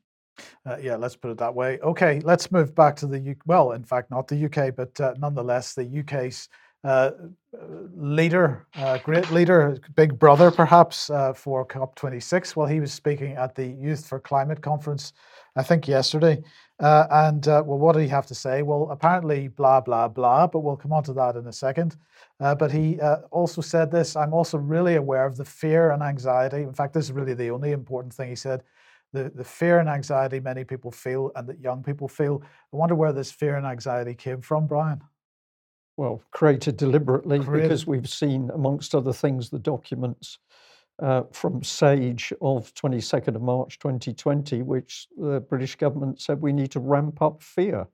Uh, 0.65 0.77
yeah, 0.81 0.95
let's 0.95 1.15
put 1.15 1.31
it 1.31 1.37
that 1.37 1.55
way. 1.55 1.79
Okay, 1.79 2.19
let's 2.21 2.51
move 2.51 2.75
back 2.75 2.95
to 2.97 3.07
the 3.07 3.19
UK. 3.31 3.37
Well, 3.45 3.71
in 3.71 3.83
fact, 3.83 4.11
not 4.11 4.27
the 4.27 4.45
UK, 4.45 4.75
but 4.75 4.99
uh, 4.99 5.13
nonetheless, 5.17 5.73
the 5.73 5.99
UK's 5.99 6.49
uh, 6.83 7.11
leader, 7.95 8.65
uh, 8.75 8.97
great 8.99 9.29
leader, 9.31 9.77
big 9.95 10.17
brother 10.17 10.51
perhaps 10.51 11.09
uh, 11.09 11.33
for 11.33 11.65
COP26. 11.65 12.55
Well, 12.55 12.67
he 12.67 12.79
was 12.79 12.93
speaking 12.93 13.33
at 13.33 13.55
the 13.55 13.65
Youth 13.65 14.05
for 14.07 14.19
Climate 14.19 14.61
conference, 14.61 15.13
I 15.55 15.63
think 15.63 15.87
yesterday. 15.87 16.43
Uh, 16.79 17.07
and 17.09 17.47
uh, 17.47 17.63
well, 17.65 17.79
what 17.79 17.93
did 17.93 18.03
he 18.03 18.07
have 18.09 18.27
to 18.27 18.35
say? 18.35 18.61
Well, 18.61 18.89
apparently, 18.91 19.47
blah, 19.47 19.81
blah, 19.81 20.07
blah, 20.07 20.45
but 20.47 20.59
we'll 20.59 20.77
come 20.77 20.93
on 20.93 21.03
to 21.05 21.13
that 21.13 21.35
in 21.35 21.47
a 21.47 21.53
second. 21.53 21.97
But 22.39 22.71
he 22.71 22.99
also 23.31 23.61
said 23.61 23.91
this 23.91 24.15
I'm 24.15 24.33
also 24.33 24.59
really 24.59 24.95
aware 24.95 25.25
of 25.25 25.37
the 25.37 25.45
fear 25.45 25.91
and 25.91 26.03
anxiety. 26.03 26.61
In 26.61 26.73
fact, 26.73 26.93
this 26.93 27.05
is 27.05 27.11
really 27.11 27.33
the 27.33 27.49
only 27.49 27.71
important 27.71 28.13
thing 28.13 28.29
he 28.29 28.35
said 28.35 28.63
the, 29.13 29.31
the 29.33 29.43
fear 29.43 29.79
and 29.79 29.89
anxiety 29.89 30.39
many 30.39 30.63
people 30.63 30.91
feel 30.91 31.31
and 31.35 31.47
that 31.47 31.59
young 31.59 31.83
people 31.83 32.07
feel. 32.07 32.43
I 32.73 32.75
wonder 32.75 32.95
where 32.95 33.13
this 33.13 33.31
fear 33.31 33.55
and 33.55 33.65
anxiety 33.65 34.13
came 34.13 34.41
from, 34.41 34.67
Brian. 34.67 35.01
Well, 35.97 36.21
created 36.31 36.77
deliberately 36.77 37.39
created. 37.39 37.69
because 37.69 37.87
we've 37.87 38.07
seen, 38.07 38.51
amongst 38.53 38.93
other 38.93 39.13
things, 39.13 39.49
the 39.49 39.59
documents 39.59 40.37
uh, 41.01 41.23
from 41.31 41.63
SAGE 41.63 42.33
of 42.41 42.73
22nd 42.75 43.35
of 43.35 43.41
March 43.41 43.79
2020, 43.79 44.61
which 44.61 45.07
the 45.17 45.39
British 45.41 45.75
government 45.75 46.21
said 46.21 46.41
we 46.41 46.53
need 46.53 46.71
to 46.71 46.79
ramp 46.79 47.21
up 47.21 47.41
fear. 47.41 47.87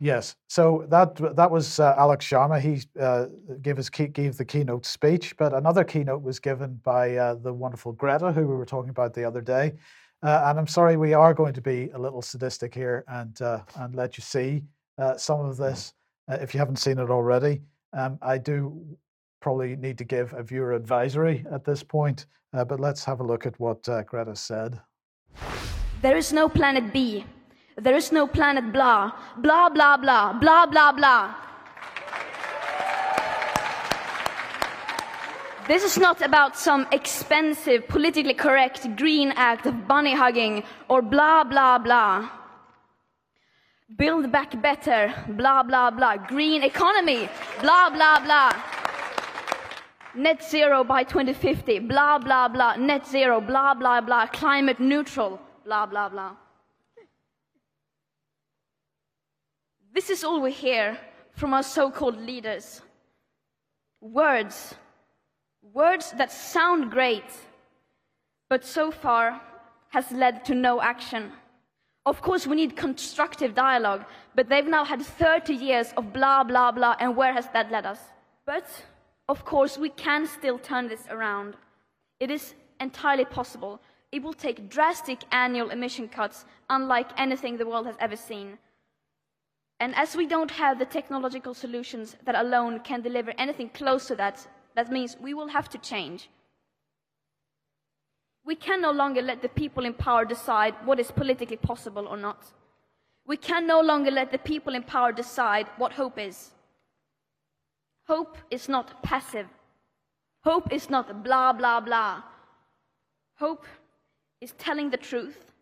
Yes, 0.00 0.34
so 0.48 0.84
that 0.88 1.14
that 1.36 1.50
was 1.50 1.78
uh, 1.78 1.94
Alok 1.96 2.18
Sharma. 2.18 2.60
He 2.60 2.82
uh, 3.00 3.26
gave 3.62 3.76
his 3.76 3.88
key, 3.88 4.08
gave 4.08 4.36
the 4.36 4.44
keynote 4.44 4.84
speech, 4.84 5.36
but 5.36 5.54
another 5.54 5.84
keynote 5.84 6.20
was 6.20 6.40
given 6.40 6.80
by 6.82 7.16
uh, 7.16 7.34
the 7.36 7.52
wonderful 7.52 7.92
Greta, 7.92 8.32
who 8.32 8.46
we 8.46 8.56
were 8.56 8.66
talking 8.66 8.90
about 8.90 9.14
the 9.14 9.24
other 9.24 9.40
day. 9.40 9.74
Uh, 10.22 10.42
and 10.46 10.58
I'm 10.58 10.66
sorry, 10.66 10.96
we 10.96 11.14
are 11.14 11.32
going 11.32 11.54
to 11.54 11.60
be 11.60 11.90
a 11.94 11.98
little 11.98 12.22
sadistic 12.22 12.74
here 12.74 13.04
and 13.08 13.40
uh, 13.40 13.60
and 13.76 13.94
let 13.94 14.18
you 14.18 14.22
see 14.22 14.64
uh, 14.98 15.16
some 15.16 15.40
of 15.40 15.56
this 15.56 15.94
uh, 16.28 16.38
if 16.40 16.54
you 16.54 16.58
haven't 16.58 16.76
seen 16.76 16.98
it 16.98 17.10
already. 17.10 17.62
Um, 17.92 18.18
I 18.22 18.38
do 18.38 18.96
probably 19.40 19.76
need 19.76 19.98
to 19.98 20.04
give 20.04 20.32
a 20.32 20.42
viewer 20.42 20.72
advisory 20.72 21.44
at 21.52 21.64
this 21.64 21.82
point, 21.82 22.26
uh, 22.52 22.64
but 22.64 22.80
let's 22.80 23.04
have 23.04 23.20
a 23.20 23.24
look 23.24 23.46
at 23.46 23.58
what 23.60 23.88
uh, 23.88 24.02
Greta 24.02 24.34
said. 24.34 24.80
There 26.02 26.16
is 26.16 26.32
no 26.32 26.48
planet 26.48 26.92
B. 26.92 27.24
There 27.76 27.96
is 27.96 28.12
no 28.12 28.26
planet 28.26 28.72
blah, 28.72 29.12
blah, 29.38 29.68
blah, 29.68 29.96
blah, 29.96 30.32
blah, 30.32 30.66
blah, 30.66 30.92
blah. 30.92 31.34
This 35.66 35.82
is 35.82 35.96
not 35.96 36.20
about 36.20 36.58
some 36.58 36.86
expensive, 36.92 37.88
politically 37.88 38.34
correct 38.34 38.96
green 38.96 39.32
act 39.34 39.64
of 39.64 39.88
bunny 39.88 40.14
hugging 40.14 40.62
or 40.88 41.00
blah, 41.00 41.42
blah, 41.42 41.78
blah. 41.78 42.28
Build 43.96 44.32
back 44.32 44.60
better, 44.62 45.12
blah, 45.28 45.62
blah, 45.62 45.90
blah. 45.90 46.16
Green 46.16 46.62
economy, 46.62 47.28
blah, 47.60 47.90
blah, 47.90 48.18
blah. 48.20 48.52
Net 50.14 50.42
zero 50.42 50.84
by 50.84 51.04
2050, 51.04 51.80
blah, 51.80 52.18
blah, 52.18 52.48
blah. 52.48 52.76
Net 52.76 53.06
zero, 53.06 53.40
blah, 53.40 53.74
blah, 53.74 54.00
blah. 54.00 54.26
Climate 54.26 54.80
neutral, 54.80 55.40
blah, 55.64 55.86
blah, 55.86 56.08
blah. 56.08 56.34
This 59.92 60.10
is 60.10 60.24
all 60.24 60.40
we 60.40 60.50
hear 60.50 60.98
from 61.32 61.52
our 61.54 61.62
so 61.62 61.90
called 61.90 62.16
leaders. 62.16 62.80
Words 64.00 64.74
Words 65.72 66.12
that 66.18 66.30
sound 66.30 66.90
great, 66.90 67.24
but 68.50 68.64
so 68.64 68.90
far 68.90 69.40
has 69.88 70.12
led 70.12 70.44
to 70.44 70.54
no 70.54 70.82
action. 70.82 71.32
Of 72.06 72.20
course, 72.20 72.46
we 72.46 72.56
need 72.56 72.76
constructive 72.76 73.54
dialogue, 73.54 74.04
but 74.34 74.48
they've 74.48 74.66
now 74.66 74.84
had 74.84 75.00
30 75.00 75.54
years 75.54 75.92
of 75.96 76.12
blah, 76.12 76.44
blah, 76.44 76.70
blah, 76.70 76.96
and 77.00 77.16
where 77.16 77.32
has 77.32 77.48
that 77.54 77.72
led 77.72 77.86
us? 77.86 78.00
But, 78.44 78.66
of 79.28 79.44
course, 79.46 79.78
we 79.78 79.88
can 79.88 80.26
still 80.26 80.58
turn 80.58 80.88
this 80.88 81.06
around. 81.08 81.56
It 82.20 82.30
is 82.30 82.54
entirely 82.78 83.24
possible. 83.24 83.80
It 84.12 84.22
will 84.22 84.34
take 84.34 84.68
drastic 84.68 85.20
annual 85.32 85.70
emission 85.70 86.08
cuts, 86.08 86.44
unlike 86.68 87.08
anything 87.16 87.56
the 87.56 87.66
world 87.66 87.86
has 87.86 87.96
ever 87.98 88.16
seen. 88.16 88.58
And 89.80 89.94
as 89.96 90.14
we 90.14 90.26
don't 90.26 90.50
have 90.50 90.78
the 90.78 90.84
technological 90.84 91.54
solutions 91.54 92.16
that 92.24 92.36
alone 92.36 92.80
can 92.80 93.00
deliver 93.00 93.32
anything 93.38 93.70
close 93.70 94.06
to 94.08 94.14
that, 94.16 94.46
that 94.76 94.92
means 94.92 95.16
we 95.20 95.32
will 95.32 95.48
have 95.48 95.68
to 95.70 95.78
change. 95.78 96.28
We 98.44 98.54
can 98.54 98.82
no 98.82 98.90
longer 98.90 99.22
let 99.22 99.40
the 99.40 99.48
people 99.48 99.84
in 99.84 99.94
power 99.94 100.24
decide 100.24 100.74
what 100.84 101.00
is 101.00 101.10
politically 101.10 101.56
possible 101.56 102.06
or 102.06 102.16
not. 102.16 102.44
We 103.26 103.38
can 103.38 103.66
no 103.66 103.80
longer 103.80 104.10
let 104.10 104.32
the 104.32 104.38
people 104.38 104.74
in 104.74 104.82
power 104.82 105.12
decide 105.12 105.66
what 105.78 105.92
hope 105.92 106.18
is. 106.18 106.50
Hope 108.06 108.36
is 108.50 108.68
not 108.68 109.02
passive. 109.02 109.46
Hope 110.42 110.70
is 110.70 110.90
not 110.90 111.24
blah, 111.24 111.54
blah, 111.54 111.80
blah. 111.80 112.22
Hope 113.38 113.64
is 114.42 114.52
telling 114.58 114.90
the 114.90 114.98
truth. 114.98 115.52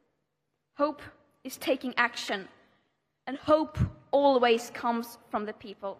Hope 0.77 1.01
is 1.45 1.57
taking 1.57 1.95
action. 1.97 2.49
And 3.29 3.37
hope 3.39 3.79
always 4.11 4.71
comes 4.71 5.19
from 5.31 5.47
the 5.47 5.53
people. 5.53 5.99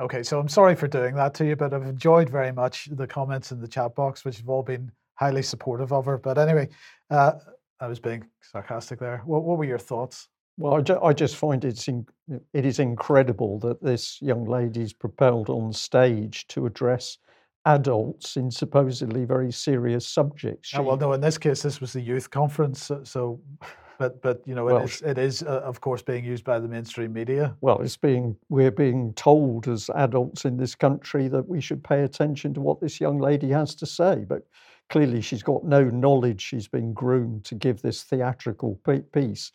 Okay, 0.00 0.22
so 0.22 0.38
I'm 0.38 0.48
sorry 0.48 0.76
for 0.76 0.86
doing 0.86 1.14
that 1.16 1.34
to 1.34 1.44
you, 1.44 1.56
but 1.56 1.74
I've 1.74 1.82
enjoyed 1.82 2.30
very 2.30 2.52
much 2.52 2.88
the 2.92 3.06
comments 3.06 3.50
in 3.50 3.60
the 3.60 3.66
chat 3.66 3.96
box, 3.96 4.24
which 4.24 4.36
have 4.36 4.48
all 4.48 4.62
been 4.62 4.92
highly 5.14 5.42
supportive 5.42 5.92
of 5.92 6.06
her. 6.06 6.18
But 6.18 6.38
anyway, 6.38 6.68
uh, 7.10 7.32
I 7.80 7.88
was 7.88 7.98
being 7.98 8.24
sarcastic 8.40 9.00
there. 9.00 9.22
What, 9.24 9.42
what 9.42 9.58
were 9.58 9.64
your 9.64 9.78
thoughts? 9.78 10.28
Well, 10.56 10.74
I, 10.74 10.82
ju- 10.82 11.00
I 11.02 11.12
just 11.12 11.36
find 11.36 11.64
it's 11.64 11.88
in, 11.88 12.06
it 12.52 12.64
is 12.64 12.78
incredible 12.78 13.58
that 13.60 13.82
this 13.82 14.22
young 14.22 14.44
lady 14.44 14.82
is 14.82 14.92
propelled 14.92 15.50
on 15.50 15.72
stage 15.72 16.46
to 16.48 16.66
address 16.66 17.18
adults 17.64 18.36
in 18.36 18.52
supposedly 18.52 19.24
very 19.24 19.50
serious 19.50 20.06
subjects. 20.06 20.68
She, 20.68 20.78
well, 20.80 20.96
no, 20.96 21.12
in 21.12 21.20
this 21.20 21.38
case, 21.38 21.60
this 21.60 21.80
was 21.80 21.92
the 21.92 22.00
youth 22.00 22.30
conference, 22.30 22.84
so, 22.84 23.02
so 23.02 23.40
but 23.98 24.22
but 24.22 24.42
you 24.46 24.54
know 24.54 24.64
well, 24.64 24.78
it 24.78 24.84
is 24.84 25.02
it 25.02 25.18
is 25.18 25.42
uh, 25.42 25.60
of 25.64 25.80
course 25.80 26.02
being 26.02 26.24
used 26.24 26.44
by 26.44 26.58
the 26.58 26.68
mainstream 26.68 27.12
media. 27.12 27.54
Well, 27.60 27.80
it's 27.80 27.96
being 27.96 28.36
we're 28.48 28.70
being 28.70 29.12
told 29.14 29.68
as 29.68 29.90
adults 29.94 30.44
in 30.44 30.56
this 30.56 30.74
country 30.74 31.28
that 31.28 31.48
we 31.48 31.60
should 31.60 31.82
pay 31.82 32.02
attention 32.02 32.54
to 32.54 32.60
what 32.60 32.80
this 32.80 33.00
young 33.00 33.18
lady 33.18 33.50
has 33.50 33.74
to 33.76 33.86
say, 33.86 34.24
but 34.26 34.46
clearly 34.88 35.20
she's 35.20 35.42
got 35.42 35.64
no 35.64 35.84
knowledge. 35.84 36.40
She's 36.40 36.68
been 36.68 36.92
groomed 36.92 37.44
to 37.46 37.54
give 37.54 37.82
this 37.82 38.04
theatrical 38.04 38.80
piece, 39.12 39.52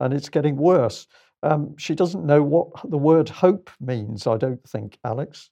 and 0.00 0.12
it's 0.12 0.28
getting 0.28 0.56
worse. 0.56 1.06
Um, 1.42 1.76
she 1.76 1.94
doesn't 1.94 2.24
know 2.24 2.42
what 2.42 2.68
the 2.90 2.98
word 2.98 3.28
hope 3.28 3.70
means. 3.80 4.26
I 4.26 4.36
don't 4.36 4.66
think, 4.68 4.98
Alex. 5.04 5.50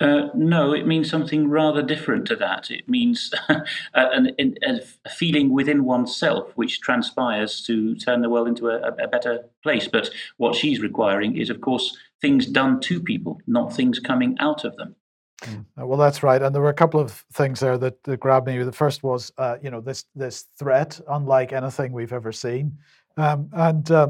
Uh, 0.00 0.28
no, 0.34 0.72
it 0.72 0.86
means 0.86 1.10
something 1.10 1.48
rather 1.48 1.82
different 1.82 2.26
to 2.26 2.36
that. 2.36 2.70
It 2.70 2.88
means 2.88 3.32
a, 3.48 3.64
a, 3.94 4.80
feeling 5.10 5.50
within 5.50 5.84
oneself 5.84 6.52
which 6.54 6.80
transpires 6.80 7.64
to 7.66 7.96
turn 7.96 8.20
the 8.20 8.28
world 8.28 8.48
into 8.48 8.68
a, 8.68 8.78
a, 8.80 9.08
better 9.08 9.44
place. 9.62 9.88
But 9.88 10.10
what 10.36 10.54
she's 10.54 10.80
requiring 10.80 11.36
is, 11.36 11.50
of 11.50 11.60
course, 11.60 11.96
things 12.20 12.46
done 12.46 12.80
to 12.80 13.00
people, 13.00 13.40
not 13.46 13.74
things 13.74 13.98
coming 13.98 14.36
out 14.38 14.64
of 14.64 14.76
them. 14.76 14.94
Mm. 15.42 15.64
Well, 15.76 15.98
that's 15.98 16.22
right, 16.22 16.42
and 16.42 16.54
there 16.54 16.62
were 16.62 16.68
a 16.68 16.74
couple 16.74 17.00
of 17.00 17.24
things 17.32 17.60
there 17.60 17.78
that, 17.78 18.02
that 18.04 18.18
grabbed 18.18 18.46
me. 18.46 18.62
The 18.62 18.72
first 18.72 19.02
was, 19.02 19.32
uh, 19.38 19.56
you 19.62 19.70
know, 19.70 19.80
this 19.80 20.04
this 20.16 20.46
threat, 20.58 21.00
unlike 21.08 21.52
anything 21.52 21.92
we've 21.92 22.12
ever 22.12 22.32
seen, 22.32 22.76
um, 23.16 23.48
and 23.52 23.88
uh, 23.90 24.08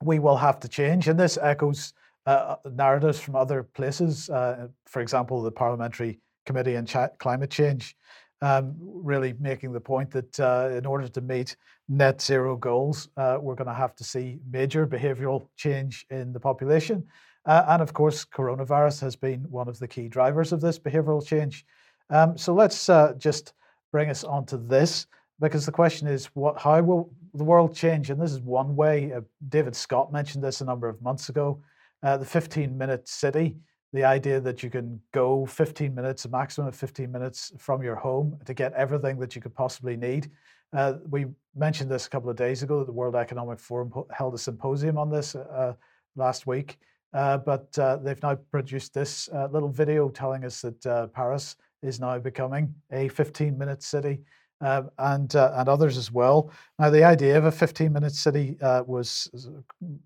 we 0.00 0.20
will 0.20 0.36
have 0.36 0.60
to 0.60 0.68
change. 0.68 1.08
And 1.08 1.18
this 1.18 1.38
echoes 1.42 1.92
uh, 2.26 2.56
uh, 2.64 2.68
narratives 2.70 3.20
from 3.20 3.36
other 3.36 3.62
places. 3.62 4.30
Uh, 4.30 4.68
for 4.86 5.00
example, 5.00 5.42
the 5.42 5.50
Parliamentary 5.50 6.20
Committee 6.46 6.76
on 6.76 6.86
Ch- 6.86 7.18
Climate 7.18 7.50
Change, 7.50 7.96
um, 8.40 8.74
really 8.78 9.34
making 9.40 9.72
the 9.72 9.80
point 9.80 10.10
that 10.10 10.40
uh, 10.40 10.70
in 10.72 10.86
order 10.86 11.08
to 11.08 11.20
meet 11.20 11.56
net 11.88 12.20
zero 12.20 12.56
goals, 12.56 13.08
uh, 13.16 13.38
we're 13.40 13.54
going 13.54 13.68
to 13.68 13.74
have 13.74 13.94
to 13.96 14.04
see 14.04 14.38
major 14.50 14.86
behavioural 14.86 15.48
change 15.56 16.06
in 16.10 16.32
the 16.32 16.40
population. 16.40 17.04
Uh, 17.44 17.64
and 17.68 17.82
of 17.82 17.92
course, 17.92 18.24
coronavirus 18.24 19.00
has 19.00 19.16
been 19.16 19.40
one 19.50 19.68
of 19.68 19.78
the 19.78 19.88
key 19.88 20.08
drivers 20.08 20.52
of 20.52 20.60
this 20.60 20.78
behavioural 20.78 21.24
change. 21.26 21.64
Um, 22.10 22.36
so 22.38 22.54
let's 22.54 22.86
just 23.18 23.54
bring 23.90 24.10
us 24.10 24.24
onto 24.24 24.64
this 24.66 25.06
because 25.40 25.66
the 25.66 25.72
question 25.72 26.06
is 26.06 26.26
what 26.34 26.58
how 26.58 26.80
will 26.80 27.12
the 27.34 27.44
world 27.44 27.74
change 27.74 28.10
and 28.10 28.20
this 28.20 28.32
is 28.32 28.40
one 28.40 28.74
way 28.76 29.12
uh, 29.12 29.20
david 29.48 29.74
scott 29.74 30.12
mentioned 30.12 30.42
this 30.42 30.60
a 30.60 30.64
number 30.64 30.88
of 30.88 31.00
months 31.02 31.28
ago 31.28 31.60
uh, 32.02 32.16
the 32.16 32.24
15 32.24 32.76
minute 32.76 33.08
city, 33.08 33.56
the 33.92 34.04
idea 34.04 34.40
that 34.40 34.62
you 34.62 34.70
can 34.70 35.00
go 35.12 35.46
15 35.46 35.94
minutes, 35.94 36.24
a 36.24 36.28
maximum 36.28 36.68
of 36.68 36.74
15 36.74 37.10
minutes 37.10 37.52
from 37.58 37.82
your 37.82 37.96
home 37.96 38.38
to 38.44 38.54
get 38.54 38.72
everything 38.72 39.18
that 39.18 39.34
you 39.34 39.42
could 39.42 39.54
possibly 39.54 39.96
need. 39.96 40.30
Uh, 40.72 40.94
we 41.10 41.26
mentioned 41.54 41.90
this 41.90 42.06
a 42.06 42.10
couple 42.10 42.30
of 42.30 42.36
days 42.36 42.62
ago 42.62 42.78
that 42.78 42.86
the 42.86 42.92
World 42.92 43.14
Economic 43.14 43.60
Forum 43.60 43.92
held 44.10 44.34
a 44.34 44.38
symposium 44.38 44.96
on 44.96 45.10
this 45.10 45.34
uh, 45.34 45.74
last 46.16 46.46
week. 46.46 46.78
Uh, 47.12 47.36
but 47.36 47.78
uh, 47.78 47.96
they've 47.96 48.22
now 48.22 48.34
produced 48.50 48.94
this 48.94 49.28
uh, 49.34 49.46
little 49.52 49.68
video 49.68 50.08
telling 50.08 50.44
us 50.44 50.62
that 50.62 51.12
Paris 51.12 51.56
is 51.82 52.00
now 52.00 52.18
becoming 52.18 52.74
a 52.90 53.08
15 53.08 53.58
minute 53.58 53.82
city. 53.82 54.20
Um, 54.62 54.90
and 54.98 55.34
uh, 55.36 55.52
and 55.56 55.68
others 55.68 55.98
as 55.98 56.10
well. 56.10 56.50
Now, 56.78 56.88
the 56.88 57.04
idea 57.04 57.36
of 57.36 57.44
a 57.44 57.50
15-minute 57.50 58.14
city 58.14 58.56
uh, 58.62 58.84
was 58.86 59.30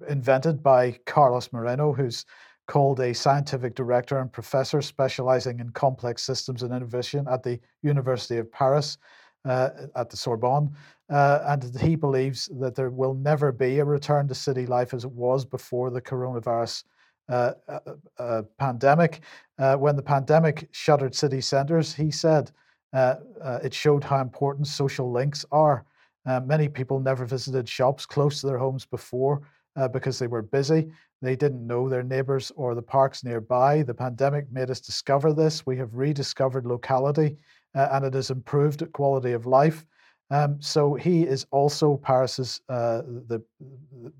invented 0.09 0.63
by 0.63 0.99
Carlos 1.07 1.53
Moreno, 1.53 1.93
who's 1.93 2.25
called 2.67 2.99
a 3.01 3.15
scientific 3.15 3.75
director 3.75 4.19
and 4.19 4.33
professor 4.33 4.83
specializing 4.83 5.61
in 5.61 5.71
complex 5.71 6.23
systems 6.23 6.63
and 6.63 6.75
innovation 6.75 7.27
at 7.31 7.43
the 7.43 7.61
University 7.83 8.39
of 8.39 8.51
Paris 8.51 8.99
uh, 9.45 9.71
at 9.95 10.11
the 10.11 10.17
Sorbonne. 10.17 10.75
Uh, 11.09 11.41
and 11.47 11.79
he 11.81 11.95
believes 11.95 12.51
that 12.61 12.75
there 12.75 12.91
will 12.91 13.15
never 13.15 13.53
be 13.53 13.79
a 13.79 13.85
return 13.85 14.27
to 14.27 14.35
city 14.35 14.67
life 14.67 14.93
as 14.93 15.05
it 15.05 15.13
was 15.13 15.45
before 15.45 15.91
the 15.91 16.03
coronavirus 16.03 16.83
uh, 17.29 17.53
uh, 17.69 17.79
uh 18.19 18.43
pandemic. 18.59 19.21
Uh, 19.59 19.77
when 19.77 19.97
the 19.97 20.03
pandemic 20.03 20.69
shuttered 20.73 21.15
city 21.15 21.41
centers, 21.41 21.95
he 21.95 22.11
said 22.11 22.51
it 22.93 23.75
showed 23.75 24.05
how 24.05 24.21
important 24.21 24.67
social 24.67 25.11
links 25.11 25.45
are. 25.51 25.85
many 26.45 26.69
people 26.69 27.01
never 27.01 27.25
visited 27.25 27.69
shops 27.69 28.07
close 28.07 28.41
to 28.41 28.47
their 28.47 28.59
homes 28.59 28.85
before 28.85 29.43
because 29.93 30.19
they 30.19 30.27
were 30.27 30.43
busy. 30.43 30.91
They 31.23 31.37
didn't 31.37 31.67
know 31.67 31.89
their 31.89 32.03
neighbors 32.03 32.53
or 32.57 32.75
the 32.75 32.83
parks 32.83 33.25
nearby. 33.25 33.83
The 33.83 33.95
pandemic 33.95 34.51
made 34.53 34.71
us 34.71 34.81
discover 34.81 35.33
this. 35.33 35.65
We 35.65 35.77
have 35.79 35.95
rediscovered 35.95 36.67
locality 36.67 37.37
uh, 37.77 37.89
and 37.93 38.05
it 38.05 38.15
has 38.15 38.31
improved 38.31 38.91
quality 38.93 39.33
of 39.33 39.47
life. 39.47 39.85
Um, 40.31 40.61
so 40.61 40.95
he 40.95 41.23
is 41.23 41.47
also 41.53 41.97
Paris's 41.97 42.61
uh, 42.69 43.03
the 43.29 43.41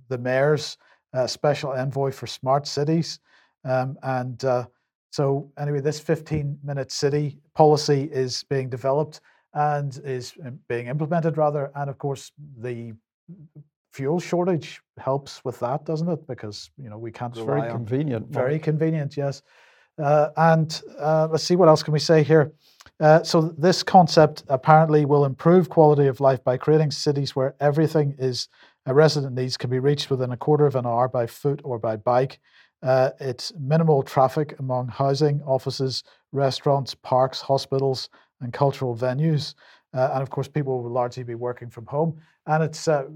the 0.09 0.19
mayor's 0.19 0.79
uh, 1.15 1.27
special 1.27 1.73
envoy 1.73 2.13
for 2.13 2.29
smart 2.29 2.67
cities, 2.67 3.19
um, 3.65 3.99
and 4.03 4.45
uh, 4.45 4.67
so 5.11 5.51
anyway, 5.59 5.81
this 5.81 6.01
15-minute 6.01 6.93
city 6.93 7.39
policy 7.55 8.09
is 8.13 8.45
being 8.51 8.69
developed 8.69 9.21
and 9.55 9.99
is 10.05 10.35
um, 10.45 10.59
being 10.69 10.87
implemented 10.89 11.39
rather, 11.39 11.71
and 11.75 11.89
of 11.89 11.99
course 11.99 12.33
the 12.59 12.93
fuel 13.93 14.21
shortage 14.21 14.83
helps 14.99 15.43
with 15.45 15.59
that, 15.61 15.87
doesn't 15.87 16.09
it? 16.09 16.27
Because 16.27 16.71
you 16.77 16.91
know 16.91 16.99
we 16.99 17.11
can't 17.11 17.35
it's 17.35 17.45
very 17.45 17.71
convenient. 17.71 18.29
Very 18.29 18.59
convenient, 18.59 19.17
yes. 19.17 19.43
Uh, 19.99 20.29
and 20.37 20.83
uh, 20.99 21.27
let's 21.31 21.45
see 21.45 21.57
what 21.57 21.69
else 21.69 21.83
can 21.83 21.93
we 21.93 21.99
say 21.99 22.23
here. 22.23 22.53
Uh, 23.01 23.23
so 23.23 23.41
this 23.59 23.83
concept 23.83 24.45
apparently 24.49 25.05
will 25.05 25.25
improve 25.25 25.69
quality 25.69 26.07
of 26.07 26.21
life 26.21 26.43
by 26.45 26.57
creating 26.57 26.91
cities 26.91 27.35
where 27.35 27.55
everything 27.61 28.15
is 28.19 28.49
a 28.87 28.95
resident 28.95 29.35
needs 29.35 29.57
can 29.57 29.69
be 29.69 29.79
reached 29.79 30.11
within 30.11 30.33
a 30.33 30.37
quarter 30.37 30.67
of 30.67 30.77
an 30.77 30.87
hour 30.87 31.09
by 31.09 31.27
foot 31.27 31.61
or 31.65 31.79
by 31.79 31.97
bike. 31.97 32.39
Uh, 32.87 33.11
it's 33.19 33.53
minimal 33.59 34.01
traffic 34.01 34.55
among 34.61 34.87
housing, 34.87 35.43
offices, 35.43 36.05
restaurants, 36.31 36.95
parks, 36.95 37.41
hospitals, 37.41 38.09
and 38.41 38.53
cultural 38.53 38.95
venues. 38.95 39.55
Uh, 39.93 40.11
and 40.13 40.23
of 40.23 40.31
course, 40.31 40.47
people 40.47 40.81
will 40.81 40.91
largely 40.91 41.25
be 41.25 41.35
working 41.35 41.69
from 41.69 41.85
home. 41.87 42.17
And 42.47 42.63
it's 42.63 42.87
uh, 42.87 43.07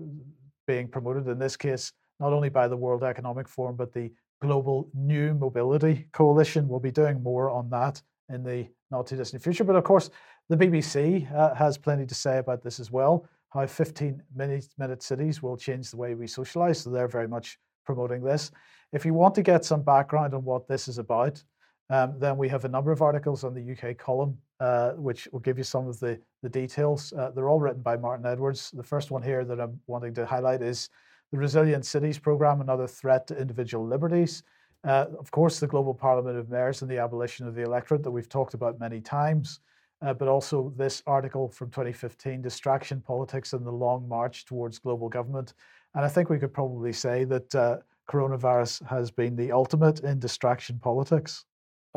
being 0.66 0.89
promoted 0.89 1.29
in 1.29 1.39
this 1.39 1.57
case 1.57 1.93
not 2.18 2.33
only 2.33 2.49
by 2.49 2.66
the 2.66 2.77
World 2.77 3.05
Economic 3.05 3.49
Forum, 3.49 3.77
but 3.77 3.93
the 3.93 4.11
Global 4.43 4.89
New 4.93 5.35
Mobility 5.35 6.07
Coalition. 6.12 6.66
will 6.66 6.81
be 6.81 6.91
doing 6.91 7.23
more 7.23 7.49
on 7.49 7.71
that 7.71 8.03
in 8.29 8.43
the 8.43 8.66
not 8.91 9.07
too 9.07 9.16
distant 9.16 9.43
future. 9.43 9.64
But 9.64 9.77
of 9.77 9.85
course, 9.85 10.11
the 10.49 10.57
BBC 10.57 11.33
uh, 11.33 11.55
has 11.55 11.79
plenty 11.79 12.07
to 12.07 12.14
say 12.14 12.39
about 12.39 12.64
this 12.64 12.81
as 12.81 12.91
well. 12.91 13.25
How 13.51 13.66
15 13.66 14.21
minute, 14.35 14.66
minute 14.79 15.03
cities 15.03 15.43
will 15.43 15.57
change 15.57 15.91
the 15.91 15.97
way 15.97 16.14
we 16.14 16.27
socialize. 16.27 16.81
So 16.81 16.91
they're 16.91 17.09
very 17.09 17.29
much 17.29 17.59
promoting 17.85 18.23
this. 18.23 18.51
If 18.93 19.05
you 19.05 19.14
want 19.14 19.34
to 19.36 19.43
get 19.43 19.64
some 19.64 19.82
background 19.82 20.34
on 20.34 20.45
what 20.45 20.66
this 20.66 20.88
is 20.88 20.99
about, 20.99 21.43
um, 21.91 22.14
then 22.18 22.36
we 22.36 22.49
have 22.49 22.64
a 22.64 22.68
number 22.68 22.93
of 22.93 23.03
articles 23.03 23.45
on 23.45 23.55
the 23.55 23.72
UK 23.72 23.97
column, 23.99 24.38
uh, 24.61 24.93
which 24.93 25.28
will 25.32 25.41
give 25.41 25.59
you 25.59 25.64
some 25.64 25.88
of 25.88 25.99
the, 25.99 26.20
the 26.43 26.49
details. 26.49 27.12
Uh, 27.12 27.30
they're 27.30 27.49
all 27.49 27.61
written 27.61 27.82
by 27.82 27.97
Martin 27.97 28.26
Edwards. 28.26 28.70
The 28.70 28.82
first 28.82 29.11
one 29.11 29.22
here 29.22 29.45
that 29.45 29.61
I'm 29.61 29.80
wanting 29.86 30.14
to 30.14 30.26
highlight 30.26 30.62
is 30.62 30.88
the 31.32 31.38
Resilient 31.38 31.84
Cities 31.84 32.18
Programme, 32.18 32.61
another 32.61 32.86
threat 32.86 33.26
to 33.28 33.36
individual 33.36 33.86
liberties. 33.86 34.43
Uh, 34.84 35.07
of 35.18 35.30
course, 35.30 35.61
the 35.61 35.66
Global 35.66 35.95
Parliament 35.95 36.38
of 36.38 36.49
Mayors 36.49 36.82
and 36.82 36.91
the 36.91 36.99
abolition 36.99 37.47
of 37.47 37.55
the 37.55 37.62
electorate 37.62 38.03
that 38.03 38.11
we've 38.11 38.28
talked 38.28 38.55
about 38.55 38.80
many 38.80 39.01
times, 39.01 39.61
uh, 40.01 40.14
but 40.14 40.28
also 40.28 40.72
this 40.76 41.03
article 41.07 41.49
from 41.49 41.70
2015, 41.70 42.41
Distraction 42.41 43.01
Politics 43.01 43.53
and 43.53 43.66
the 43.66 43.70
Long 43.70 44.09
March 44.09 44.47
Towards 44.47 44.78
Global 44.78 45.09
Government. 45.09 45.55
And 45.95 46.05
I 46.05 46.09
think 46.09 46.30
we 46.30 46.38
could 46.38 46.55
probably 46.55 46.93
say 46.93 47.24
that 47.24 47.55
uh, 47.55 47.78
coronavirus 48.11 48.87
has 48.87 49.11
been 49.11 49.37
the 49.37 49.53
ultimate 49.53 50.01
in 50.01 50.19
distraction 50.19 50.79
politics. 50.79 51.45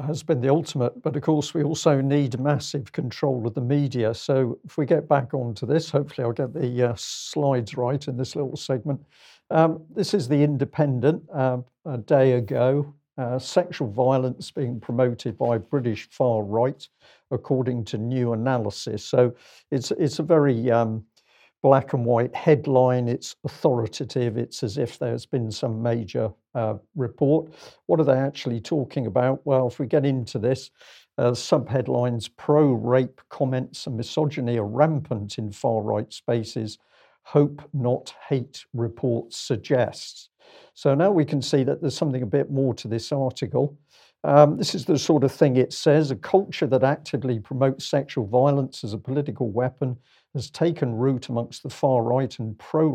Has 0.03 0.23
been 0.23 0.41
the 0.41 0.49
ultimate, 0.49 1.03
but 1.03 1.15
of 1.15 1.21
course, 1.21 1.53
we 1.53 1.63
also 1.63 2.01
need 2.01 2.39
massive 2.39 2.91
control 2.91 3.45
of 3.45 3.53
the 3.53 3.61
media. 3.61 4.11
So, 4.15 4.57
if 4.65 4.75
we 4.75 4.87
get 4.87 5.07
back 5.07 5.35
onto 5.35 5.67
this, 5.67 5.91
hopefully, 5.91 6.25
I'll 6.25 6.31
get 6.31 6.51
the 6.51 6.89
uh, 6.89 6.93
slides 6.97 7.77
right 7.77 8.07
in 8.07 8.17
this 8.17 8.35
little 8.35 8.57
segment. 8.57 8.99
Um, 9.51 9.83
this 9.95 10.15
is 10.15 10.27
the 10.27 10.41
Independent 10.41 11.21
uh, 11.31 11.59
a 11.85 11.99
day 11.99 12.33
ago. 12.33 12.91
Uh, 13.19 13.37
sexual 13.37 13.87
violence 13.87 14.49
being 14.49 14.79
promoted 14.79 15.37
by 15.37 15.59
British 15.59 16.09
far 16.09 16.41
right, 16.41 16.89
according 17.29 17.85
to 17.85 17.99
new 17.99 18.33
analysis. 18.33 19.05
So 19.05 19.35
it's 19.69 19.91
it's 19.91 20.17
a 20.17 20.23
very 20.23 20.71
um, 20.71 21.05
black 21.63 21.93
and 21.93 22.05
white 22.05 22.35
headline. 22.35 23.07
It's 23.07 23.35
authoritative. 23.43 24.37
It's 24.37 24.61
as 24.61 24.77
if 24.77 24.99
there's 24.99 25.25
been 25.25 25.49
some 25.49 25.81
major 25.81 26.31
uh, 26.53 26.75
report. 26.95 27.51
What 27.87 27.99
are 27.99 28.03
they 28.03 28.13
actually 28.13 28.61
talking 28.61 29.07
about? 29.07 29.41
Well, 29.45 29.67
if 29.67 29.79
we 29.79 29.87
get 29.87 30.05
into 30.05 30.37
this, 30.37 30.69
uh, 31.17 31.31
subheadlines: 31.31 32.29
pro-rape 32.37 33.19
comments 33.29 33.87
and 33.87 33.97
misogyny 33.97 34.59
are 34.59 34.67
rampant 34.67 35.39
in 35.39 35.51
far 35.51 35.81
right 35.81 36.13
spaces 36.13 36.77
hope 37.23 37.61
not 37.73 38.13
hate 38.27 38.65
report 38.73 39.33
suggests. 39.33 40.29
So 40.73 40.93
now 40.93 41.11
we 41.11 41.25
can 41.25 41.41
see 41.41 41.63
that 41.63 41.81
there's 41.81 41.97
something 41.97 42.21
a 42.21 42.27
bit 42.27 42.51
more 42.51 42.73
to 42.75 42.87
this 42.87 43.11
article. 43.11 43.77
Um, 44.25 44.57
this 44.57 44.73
is 44.75 44.85
the 44.85 44.97
sort 44.97 45.23
of 45.23 45.31
thing 45.31 45.57
it 45.57 45.73
says 45.73 46.11
a 46.11 46.15
culture 46.15 46.67
that 46.67 46.83
actively 46.83 47.39
promotes 47.39 47.85
sexual 47.85 48.25
violence 48.25 48.83
as 48.83 48.93
a 48.93 48.97
political 48.97 49.49
weapon 49.51 49.97
has 50.33 50.49
taken 50.49 50.95
root 50.95 51.29
amongst 51.29 51.63
the 51.63 51.69
far 51.69 52.03
right, 52.03 52.37
and 52.39 52.57
pro 52.57 52.87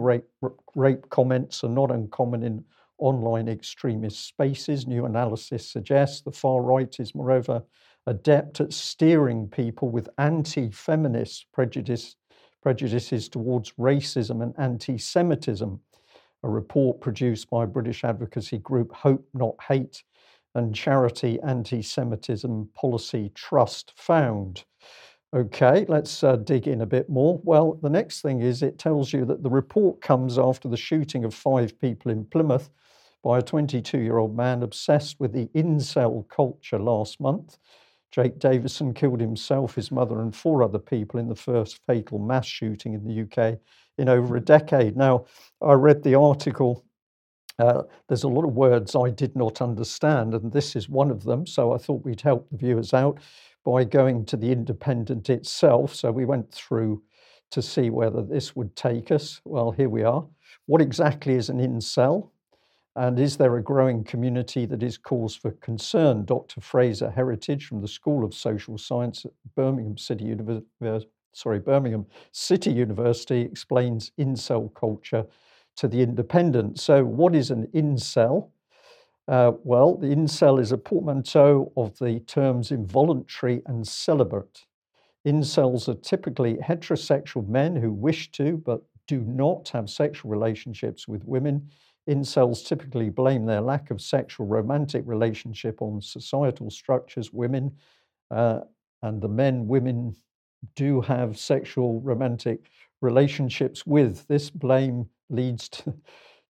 rape, 0.74 1.09
comments 1.11 1.62
are 1.62 1.68
not 1.68 1.91
uncommon 1.91 2.43
in 2.43 2.64
online 2.99 3.49
extremist 3.49 4.26
spaces. 4.26 4.86
New 4.86 5.05
analysis 5.05 5.66
suggests 5.70 6.20
the 6.20 6.32
far 6.32 6.62
right 6.62 6.99
is, 6.99 7.14
moreover, 7.14 7.62
adept 8.07 8.61
at 8.61 8.72
steering 8.72 9.49
people 9.49 9.89
with 9.89 10.09
anti 10.18 10.70
feminist 10.70 11.47
prejudice 11.53 12.16
prejudices 12.62 13.28
towards 13.28 13.72
racism 13.72 14.43
and 14.43 14.55
anti 14.59 14.99
Semitism. 14.99 15.80
A 16.45 16.49
report 16.49 17.01
produced 17.01 17.51
by 17.51 17.66
British 17.66 18.05
advocacy 18.05 18.59
group 18.59 18.93
Hope 18.93 19.26
Not 19.34 19.55
Hate 19.66 20.03
and 20.55 20.74
charity 20.74 21.39
Anti 21.43 21.82
Semitism 21.82 22.68
Policy 22.74 23.30
Trust 23.34 23.93
found. 23.97 24.64
Okay, 25.35 25.85
let's 25.89 26.24
uh, 26.24 26.37
dig 26.37 26.66
in 26.66 26.81
a 26.81 26.87
bit 26.87 27.11
more. 27.11 27.39
Well, 27.45 27.74
the 27.83 27.91
next 27.91 28.22
thing 28.22 28.41
is 28.41 28.62
it 28.62 28.79
tells 28.79 29.12
you 29.12 29.26
that 29.26 29.43
the 29.43 29.51
report 29.51 30.01
comes 30.01 30.39
after 30.39 30.68
the 30.68 30.76
shooting 30.76 31.22
of 31.24 31.35
five 31.35 31.79
people 31.79 32.11
in 32.11 32.24
Plymouth 32.24 32.70
by 33.22 33.39
a 33.39 33.43
22 33.43 33.99
year 33.99 34.16
old 34.16 34.35
man 34.35 34.62
obsessed 34.62 35.20
with 35.20 35.35
the 35.35 35.47
incel 35.49 36.26
culture 36.29 36.79
last 36.79 37.20
month. 37.20 37.59
Jake 38.11 38.39
Davison 38.39 38.95
killed 38.95 39.20
himself, 39.20 39.74
his 39.74 39.91
mother, 39.91 40.22
and 40.22 40.35
four 40.35 40.62
other 40.62 40.79
people 40.79 41.20
in 41.20 41.29
the 41.29 41.34
first 41.34 41.80
fatal 41.87 42.18
mass 42.18 42.46
shooting 42.46 42.95
in 42.95 43.05
the 43.05 43.22
UK 43.22 43.59
in 43.99 44.09
over 44.09 44.37
a 44.37 44.41
decade. 44.41 44.96
Now, 44.96 45.26
I 45.61 45.75
read 45.75 46.03
the 46.03 46.14
article. 46.14 46.87
Uh, 47.59 47.83
there's 48.09 48.22
a 48.22 48.29
lot 48.29 48.46
of 48.46 48.55
words 48.55 48.96
I 48.96 49.11
did 49.11 49.37
not 49.37 49.61
understand, 49.61 50.33
and 50.33 50.50
this 50.50 50.75
is 50.75 50.88
one 50.88 51.11
of 51.11 51.25
them. 51.25 51.46
So 51.46 51.75
I 51.75 51.76
thought 51.76 52.05
we'd 52.05 52.22
help 52.22 52.49
the 52.49 52.57
viewers 52.57 52.95
out 52.95 53.18
by 53.68 53.84
going 53.84 54.24
to 54.24 54.34
the 54.34 54.50
Independent 54.50 55.28
itself. 55.28 55.95
So 55.95 56.11
we 56.11 56.24
went 56.24 56.50
through 56.50 57.03
to 57.50 57.61
see 57.61 57.90
whether 57.90 58.22
this 58.22 58.57
would 58.57 58.74
take 58.74 59.11
us. 59.11 59.42
Well, 59.45 59.72
here 59.72 59.90
we 59.90 60.04
are. 60.04 60.26
What 60.64 60.80
exactly 60.80 61.34
is 61.34 61.50
an 61.50 61.58
incel? 61.58 62.30
And 62.96 63.18
is 63.18 63.36
there 63.36 63.58
a 63.58 63.62
growing 63.62 64.04
community 64.04 64.64
that 64.64 64.82
is 64.82 64.96
cause 64.96 65.36
for 65.36 65.50
concern? 65.50 66.24
Dr. 66.24 66.62
Frazer 66.62 67.11
Heritage 67.11 67.66
from 67.66 67.82
the 67.82 67.88
School 67.88 68.24
of 68.24 68.32
Social 68.32 68.78
Science 68.78 69.26
at 69.26 69.32
Birmingham 69.54 69.99
City 69.99 70.24
University, 70.24 70.66
uh, 70.86 71.00
sorry, 71.34 71.58
Birmingham 71.58 72.07
City 72.32 72.70
University 72.70 73.42
explains 73.42 74.12
incel 74.18 74.72
culture 74.72 75.26
to 75.76 75.88
the 75.88 76.00
Independent. 76.00 76.80
So, 76.80 77.04
what 77.04 77.36
is 77.36 77.50
an 77.50 77.66
incel? 77.74 78.49
Uh, 79.29 79.53
well, 79.63 79.96
the 79.96 80.07
incel 80.07 80.61
is 80.61 80.72
a 80.72 80.79
portmanteau 80.79 81.71
of 81.76 81.99
the 81.99 82.21
terms 82.21 82.72
involuntary 82.72 83.63
and 83.67 83.87
celibate. 83.87 84.64
Incels 85.26 85.88
are 85.88 86.00
typically 86.00 86.55
heterosexual 86.55 87.46
men 87.46 87.76
who 87.76 87.92
wish 87.92 88.30
to 88.33 88.57
but 88.57 88.83
do 89.07 89.21
not 89.21 89.68
have 89.68 89.91
sexual 89.91 90.30
relationships 90.30 91.07
with 91.07 91.25
women 91.25 91.71
Incels 92.09 92.67
typically 92.67 93.11
blame 93.11 93.45
their 93.45 93.61
lack 93.61 93.91
of 93.91 94.00
sexual 94.00 94.46
romantic 94.46 95.03
relationship 95.05 95.83
on 95.83 96.00
societal 96.00 96.71
structures, 96.71 97.33
women, 97.33 97.76
uh, 98.30 98.61
and 99.03 99.21
the 99.21 99.29
men 99.29 99.68
women 99.68 100.17
do 100.75 101.03
have 101.03 101.38
sexual 101.38 102.00
romantic 102.00 102.71
relationships 103.03 103.87
with. 103.87 104.26
This 104.26 104.49
blame 104.49 105.07
leads 105.29 105.68
to, 105.68 105.95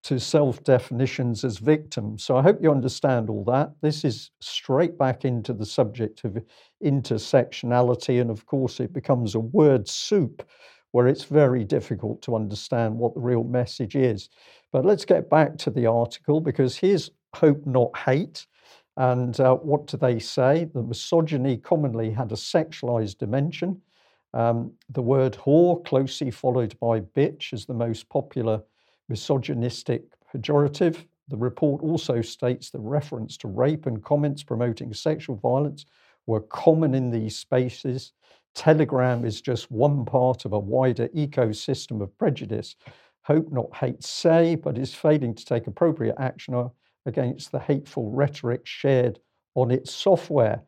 to 0.04 0.18
self 0.18 0.62
definitions 0.64 1.44
as 1.44 1.58
victims. 1.58 2.24
So 2.24 2.36
I 2.36 2.42
hope 2.42 2.58
you 2.62 2.70
understand 2.70 3.28
all 3.28 3.44
that. 3.44 3.72
This 3.82 4.04
is 4.04 4.30
straight 4.40 4.96
back 4.96 5.24
into 5.24 5.52
the 5.52 5.66
subject 5.66 6.24
of 6.24 6.38
intersectionality. 6.84 8.20
And 8.20 8.30
of 8.30 8.46
course, 8.46 8.80
it 8.80 8.92
becomes 8.92 9.34
a 9.34 9.40
word 9.40 9.88
soup 9.88 10.48
where 10.92 11.08
it's 11.08 11.24
very 11.24 11.64
difficult 11.64 12.22
to 12.22 12.34
understand 12.34 12.96
what 12.96 13.14
the 13.14 13.20
real 13.20 13.44
message 13.44 13.96
is. 13.96 14.30
But 14.72 14.84
let's 14.84 15.04
get 15.04 15.28
back 15.28 15.58
to 15.58 15.70
the 15.70 15.86
article 15.86 16.40
because 16.40 16.76
here's 16.76 17.10
hope, 17.34 17.66
not 17.66 17.96
hate. 17.96 18.46
And 18.96 19.38
uh, 19.38 19.56
what 19.56 19.86
do 19.86 19.96
they 19.96 20.18
say? 20.18 20.68
The 20.72 20.82
misogyny 20.82 21.56
commonly 21.56 22.10
had 22.10 22.32
a 22.32 22.36
sexualized 22.36 23.18
dimension. 23.18 23.80
Um, 24.34 24.72
the 24.90 25.02
word 25.02 25.34
whore, 25.34 25.84
closely 25.84 26.30
followed 26.30 26.78
by 26.80 27.00
bitch, 27.00 27.52
is 27.52 27.64
the 27.64 27.74
most 27.74 28.08
popular 28.08 28.62
misogynistic 29.08 30.04
pejorative. 30.34 31.04
The 31.28 31.36
report 31.36 31.82
also 31.82 32.22
states 32.22 32.70
that 32.70 32.80
reference 32.80 33.36
to 33.38 33.48
rape 33.48 33.86
and 33.86 34.02
comments 34.02 34.42
promoting 34.42 34.94
sexual 34.94 35.36
violence 35.36 35.86
were 36.26 36.40
common 36.40 36.94
in 36.94 37.10
these 37.10 37.36
spaces. 37.36 38.12
Telegram 38.54 39.24
is 39.24 39.40
just 39.40 39.70
one 39.70 40.04
part 40.04 40.44
of 40.44 40.52
a 40.52 40.58
wider 40.58 41.08
ecosystem 41.08 42.02
of 42.02 42.16
prejudice. 42.18 42.76
Hope, 43.22 43.50
not 43.52 43.74
hate, 43.76 44.02
say, 44.02 44.54
but 44.54 44.78
is 44.78 44.94
failing 44.94 45.34
to 45.34 45.44
take 45.44 45.66
appropriate 45.66 46.16
action 46.18 46.70
against 47.06 47.52
the 47.52 47.58
hateful 47.58 48.10
rhetoric 48.10 48.62
shared 48.64 49.18
on 49.54 49.70
its 49.70 49.92
software. 49.92 50.62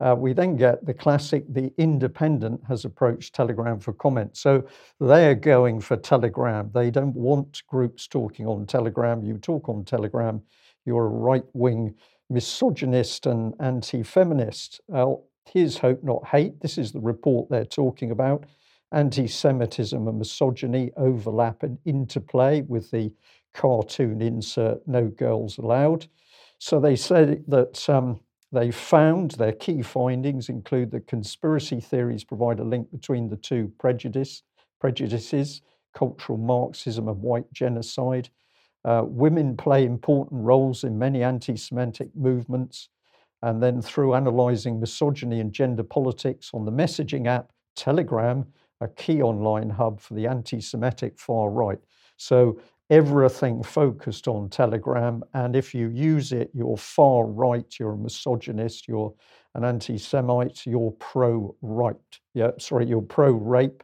Uh, 0.00 0.14
we 0.16 0.32
then 0.32 0.56
get 0.56 0.84
the 0.86 0.94
classic 0.94 1.44
The 1.52 1.72
Independent 1.76 2.60
has 2.68 2.84
approached 2.84 3.34
Telegram 3.34 3.80
for 3.80 3.92
comment. 3.92 4.36
So 4.36 4.64
they're 5.00 5.34
going 5.34 5.80
for 5.80 5.96
Telegram. 5.96 6.70
They 6.72 6.90
don't 6.90 7.14
want 7.14 7.62
groups 7.66 8.06
talking 8.06 8.46
on 8.46 8.66
Telegram. 8.66 9.24
You 9.24 9.38
talk 9.38 9.68
on 9.68 9.84
Telegram, 9.84 10.40
you're 10.84 11.06
a 11.06 11.08
right 11.08 11.44
wing 11.52 11.94
misogynist 12.30 13.26
and 13.26 13.54
anti 13.60 14.02
feminist. 14.02 14.80
Well, 14.86 15.24
here's 15.46 15.78
Hope 15.78 16.02
Not 16.02 16.26
Hate. 16.26 16.60
This 16.60 16.78
is 16.78 16.92
the 16.92 17.00
report 17.00 17.48
they're 17.48 17.64
talking 17.64 18.10
about. 18.10 18.44
Anti 18.92 19.26
Semitism 19.26 20.08
and 20.08 20.18
misogyny 20.18 20.90
overlap 20.96 21.62
and 21.62 21.78
interplay 21.84 22.62
with 22.62 22.90
the 22.90 23.12
cartoon 23.52 24.22
insert 24.22 24.86
No 24.86 25.08
Girls 25.08 25.58
Allowed. 25.58 26.06
So 26.58 26.80
they 26.80 26.96
said 26.96 27.44
that 27.48 27.88
um, 27.88 28.20
they 28.50 28.70
found 28.70 29.32
their 29.32 29.52
key 29.52 29.82
findings 29.82 30.48
include 30.48 30.90
that 30.92 31.06
conspiracy 31.06 31.80
theories 31.80 32.24
provide 32.24 32.60
a 32.60 32.64
link 32.64 32.90
between 32.90 33.28
the 33.28 33.36
two 33.36 33.72
prejudice, 33.78 34.42
prejudices, 34.80 35.60
cultural 35.94 36.38
Marxism 36.38 37.08
and 37.08 37.20
white 37.20 37.52
genocide. 37.52 38.30
Uh, 38.84 39.02
women 39.04 39.56
play 39.56 39.84
important 39.84 40.42
roles 40.42 40.84
in 40.84 40.98
many 40.98 41.22
anti 41.22 41.56
Semitic 41.56 42.08
movements. 42.14 42.88
And 43.42 43.62
then 43.62 43.82
through 43.82 44.14
analyzing 44.14 44.80
misogyny 44.80 45.40
and 45.40 45.52
gender 45.52 45.84
politics 45.84 46.50
on 46.54 46.64
the 46.64 46.72
messaging 46.72 47.26
app 47.26 47.52
Telegram, 47.76 48.46
a 48.80 48.88
key 48.88 49.22
online 49.22 49.70
hub 49.70 50.00
for 50.00 50.14
the 50.14 50.26
anti 50.26 50.60
Semitic 50.60 51.18
far 51.18 51.50
right. 51.50 51.78
So 52.16 52.60
everything 52.90 53.62
focused 53.62 54.28
on 54.28 54.48
Telegram. 54.48 55.22
And 55.34 55.54
if 55.54 55.74
you 55.74 55.88
use 55.88 56.32
it, 56.32 56.50
you're 56.54 56.76
far 56.76 57.24
right, 57.24 57.66
you're 57.78 57.92
a 57.92 57.98
misogynist, 57.98 58.88
you're 58.88 59.14
an 59.54 59.64
anti 59.64 59.98
Semite, 59.98 60.66
you're 60.66 60.92
pro 60.92 61.54
right. 61.60 61.96
Yeah, 62.34 62.52
sorry, 62.58 62.86
you're 62.86 63.02
pro 63.02 63.32
rape. 63.32 63.82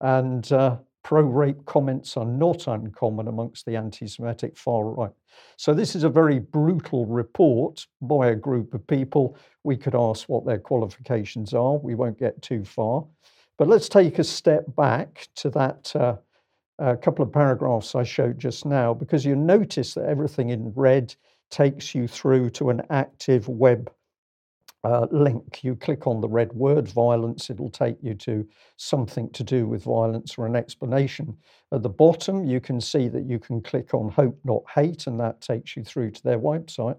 And 0.00 0.50
uh, 0.52 0.78
pro 1.02 1.22
rape 1.22 1.64
comments 1.66 2.16
are 2.16 2.24
not 2.24 2.66
uncommon 2.66 3.28
amongst 3.28 3.66
the 3.66 3.76
anti 3.76 4.06
Semitic 4.06 4.56
far 4.56 4.84
right. 4.84 5.12
So, 5.56 5.74
this 5.74 5.94
is 5.94 6.04
a 6.04 6.08
very 6.08 6.38
brutal 6.38 7.06
report 7.06 7.86
by 8.00 8.28
a 8.28 8.34
group 8.34 8.74
of 8.74 8.86
people. 8.86 9.36
We 9.64 9.76
could 9.76 9.94
ask 9.94 10.28
what 10.28 10.44
their 10.44 10.58
qualifications 10.58 11.54
are. 11.54 11.76
We 11.76 11.94
won't 11.94 12.18
get 12.18 12.42
too 12.42 12.64
far. 12.64 13.04
But 13.58 13.68
let's 13.68 13.88
take 13.88 14.18
a 14.18 14.24
step 14.24 14.64
back 14.76 15.28
to 15.36 15.50
that. 15.50 15.94
Uh, 15.94 16.16
a 16.82 16.96
couple 16.96 17.24
of 17.24 17.32
paragraphs 17.32 17.94
I 17.94 18.02
showed 18.02 18.38
just 18.38 18.66
now, 18.66 18.92
because 18.92 19.24
you 19.24 19.36
notice 19.36 19.94
that 19.94 20.06
everything 20.06 20.50
in 20.50 20.72
red 20.74 21.14
takes 21.50 21.94
you 21.94 22.08
through 22.08 22.50
to 22.50 22.70
an 22.70 22.82
active 22.90 23.46
web 23.46 23.92
uh, 24.84 25.06
link. 25.12 25.62
You 25.62 25.76
click 25.76 26.08
on 26.08 26.20
the 26.20 26.28
red 26.28 26.52
word 26.52 26.88
violence, 26.88 27.50
it'll 27.50 27.70
take 27.70 27.96
you 28.02 28.14
to 28.14 28.44
something 28.78 29.30
to 29.30 29.44
do 29.44 29.68
with 29.68 29.84
violence 29.84 30.36
or 30.36 30.46
an 30.46 30.56
explanation. 30.56 31.36
At 31.70 31.82
the 31.82 31.88
bottom, 31.88 32.44
you 32.44 32.60
can 32.60 32.80
see 32.80 33.08
that 33.08 33.26
you 33.26 33.38
can 33.38 33.62
click 33.62 33.94
on 33.94 34.10
Hope 34.10 34.36
Not 34.44 34.64
Hate, 34.74 35.06
and 35.06 35.20
that 35.20 35.40
takes 35.40 35.76
you 35.76 35.84
through 35.84 36.10
to 36.12 36.22
their 36.24 36.40
website. 36.40 36.96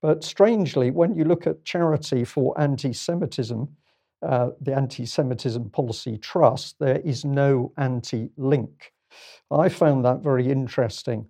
But 0.00 0.24
strangely, 0.24 0.90
when 0.90 1.14
you 1.14 1.24
look 1.24 1.46
at 1.46 1.64
Charity 1.64 2.24
for 2.24 2.58
Anti 2.58 2.94
Semitism, 2.94 3.68
uh, 4.22 4.50
the 4.62 4.74
Anti 4.74 5.04
Semitism 5.04 5.68
Policy 5.70 6.16
Trust, 6.16 6.76
there 6.78 7.00
is 7.00 7.24
no 7.26 7.72
anti 7.76 8.30
link. 8.38 8.92
I 9.50 9.68
found 9.68 10.04
that 10.04 10.22
very 10.22 10.50
interesting. 10.50 11.26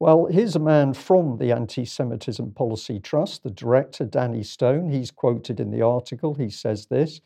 Well, 0.00 0.26
here's 0.30 0.56
a 0.56 0.60
man 0.60 0.94
from 0.94 1.36
the 1.36 1.52
Anti 1.52 1.84
Semitism 1.84 2.52
Policy 2.52 3.00
Trust, 3.00 3.42
the 3.42 3.50
director, 3.50 4.06
Danny 4.06 4.42
Stone. 4.42 4.90
He's 4.90 5.10
quoted 5.10 5.60
in 5.60 5.70
the 5.70 5.82
article. 5.82 6.34
He 6.34 6.48
says 6.48 6.86
this 6.86 7.20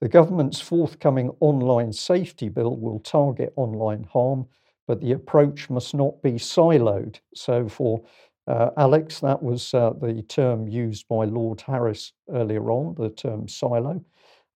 The 0.00 0.08
government's 0.08 0.60
forthcoming 0.60 1.32
online 1.40 1.92
safety 1.92 2.48
bill 2.48 2.76
will 2.76 3.00
target 3.00 3.52
online 3.56 4.04
harm, 4.04 4.46
but 4.86 5.00
the 5.00 5.10
approach 5.12 5.68
must 5.68 5.94
not 5.94 6.22
be 6.22 6.34
siloed. 6.34 7.18
So, 7.34 7.68
for 7.68 8.02
uh, 8.46 8.70
Alex, 8.76 9.18
that 9.18 9.42
was 9.42 9.74
uh, 9.74 9.90
the 10.00 10.22
term 10.22 10.68
used 10.68 11.08
by 11.08 11.24
Lord 11.24 11.60
Harris 11.60 12.12
earlier 12.30 12.70
on, 12.70 12.94
the 12.96 13.10
term 13.10 13.48
silo. 13.48 14.00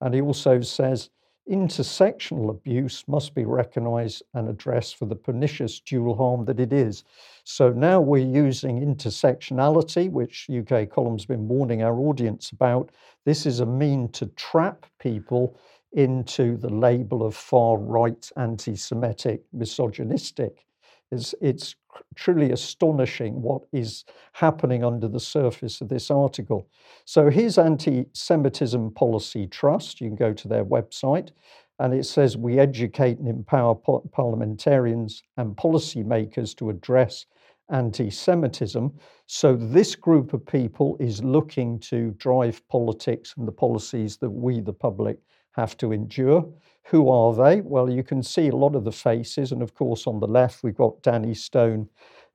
And 0.01 0.15
he 0.15 0.21
also 0.21 0.61
says 0.61 1.11
intersectional 1.51 2.51
abuse 2.51 3.05
must 3.07 3.35
be 3.35 3.45
recognized 3.45 4.23
and 4.35 4.49
addressed 4.49 4.97
for 4.97 5.07
the 5.07 5.15
pernicious 5.15 5.81
dual 5.81 6.17
harm 6.17 6.45
that 6.47 6.61
it 6.61 6.73
is. 6.73 7.05
So 7.45 7.71
now 7.71 8.01
we're 8.01 8.27
using 8.27 8.81
intersectionality, 8.81 10.11
which 10.11 10.51
UK 10.51 10.91
Column's 10.91 11.27
been 11.27 11.49
warning 11.49 11.83
our 11.83 11.99
audience 11.99 12.51
about. 12.51 12.91
This 13.25 13.47
is 13.47 13.61
a 13.61 13.67
mean 13.67 14.09
to 14.11 14.27
trap 14.27 14.87
people 14.99 15.57
into 15.93 16.57
the 16.57 16.69
label 16.69 17.25
of 17.25 17.35
far 17.35 17.79
right, 17.79 18.31
anti 18.37 18.75
Semitic, 18.77 19.43
misogynistic. 19.53 20.66
It's, 21.13 21.35
it's 21.41 21.77
truly 22.15 22.51
astonishing 22.51 23.41
what 23.41 23.63
is 23.73 24.05
happening 24.33 24.85
under 24.85 25.09
the 25.09 25.21
surface 25.21 25.81
of 25.81 25.89
this 25.89 26.11
article. 26.11 26.69
So 27.05 27.31
here's 27.31 27.59
Anti 27.59 28.07
Semitism 28.13 28.93
Policy 28.93 29.47
Trust. 29.47 30.01
You 30.01 30.09
can 30.09 30.17
go 30.17 30.33
to 30.33 30.49
their 30.49 30.65
website, 30.65 31.31
and 31.79 31.95
it 31.95 32.07
says 32.07 32.37
we 32.37 32.59
educate 32.59 33.19
and 33.19 33.29
empower 33.29 33.75
parliamentarians 33.75 35.23
and 35.37 35.57
policymakers 35.57 36.57
to 36.57 36.71
address 36.71 37.27
anti 37.71 38.11
Semitism. 38.11 38.93
So, 39.27 39.57
this 39.57 39.95
group 39.97 40.33
of 40.33 40.47
people 40.47 40.97
is 41.01 41.23
looking 41.23 41.79
to 41.81 42.13
drive 42.13 42.67
politics 42.69 43.35
and 43.37 43.47
the 43.47 43.53
policies 43.53 44.17
that 44.19 44.31
we, 44.31 44.61
the 44.61 44.73
public, 44.73 45.19
have 45.53 45.77
to 45.79 45.93
endure. 45.93 46.49
Who 46.91 47.09
are 47.09 47.35
they? 47.35 47.63
Well, 47.63 47.91
you 47.91 48.05
can 48.05 48.23
see 48.23 48.47
a 48.47 48.55
lot 48.55 48.77
of 48.77 48.85
the 48.85 48.93
faces. 48.93 49.51
And 49.51 49.61
of 49.61 49.75
course, 49.75 50.07
on 50.07 50.21
the 50.21 50.29
left, 50.29 50.63
we've 50.63 50.77
got 50.77 51.03
Danny 51.03 51.35
Stone, 51.35 51.89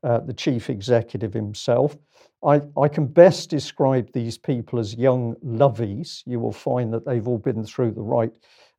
uh, 0.03 0.19
the 0.19 0.33
chief 0.33 0.69
executive 0.69 1.33
himself. 1.33 1.95
I, 2.43 2.61
I 2.77 2.89
can 2.89 3.05
best 3.05 3.49
describe 3.49 4.11
these 4.11 4.37
people 4.37 4.77
as 4.77 4.95
young 4.95 5.35
lovies. 5.35 6.23
You 6.25 6.41
will 6.41 6.51
find 6.51 6.91
that 6.93 7.05
they've 7.05 7.27
all 7.29 7.37
been 7.37 7.63
through 7.63 7.91
the 7.91 8.01
right 8.01 8.33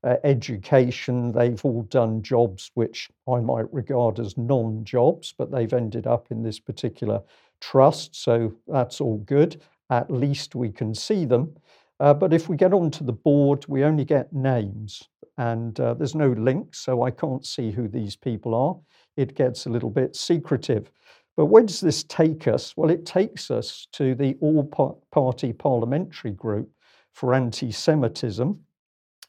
uh, 0.04 0.16
education. 0.24 1.32
They've 1.32 1.64
all 1.64 1.84
done 1.84 2.22
jobs 2.22 2.70
which 2.74 3.08
I 3.26 3.40
might 3.40 3.72
regard 3.72 4.20
as 4.20 4.36
non 4.36 4.84
jobs, 4.84 5.32
but 5.32 5.50
they've 5.50 5.72
ended 5.72 6.06
up 6.06 6.26
in 6.30 6.42
this 6.42 6.60
particular 6.60 7.22
trust. 7.62 8.14
So 8.14 8.52
that's 8.68 9.00
all 9.00 9.18
good. 9.18 9.62
At 9.88 10.10
least 10.10 10.54
we 10.54 10.70
can 10.70 10.94
see 10.94 11.24
them. 11.24 11.56
Uh, 11.98 12.12
but 12.12 12.34
if 12.34 12.50
we 12.50 12.58
get 12.58 12.74
onto 12.74 13.04
the 13.04 13.12
board, 13.12 13.64
we 13.68 13.84
only 13.84 14.04
get 14.04 14.34
names 14.34 15.08
and 15.38 15.78
uh, 15.80 15.94
there's 15.94 16.14
no 16.14 16.30
link, 16.32 16.74
so 16.74 17.02
I 17.02 17.10
can't 17.10 17.44
see 17.44 17.70
who 17.70 17.88
these 17.88 18.16
people 18.16 18.54
are. 18.54 18.76
It 19.16 19.34
gets 19.34 19.66
a 19.66 19.70
little 19.70 19.90
bit 19.90 20.14
secretive. 20.14 20.90
But 21.36 21.46
where 21.46 21.62
does 21.62 21.80
this 21.80 22.04
take 22.04 22.46
us? 22.46 22.76
Well, 22.76 22.90
it 22.90 23.06
takes 23.06 23.50
us 23.50 23.86
to 23.92 24.14
the 24.14 24.36
all 24.40 24.64
party 25.10 25.52
parliamentary 25.52 26.32
group 26.32 26.70
for 27.12 27.34
anti 27.34 27.72
Semitism. 27.72 28.58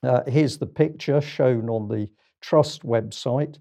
Uh, 0.04 0.22
here's 0.28 0.58
the 0.58 0.66
picture 0.66 1.22
shown 1.22 1.70
on 1.70 1.88
the 1.88 2.10
Trust 2.42 2.84
website. 2.84 3.58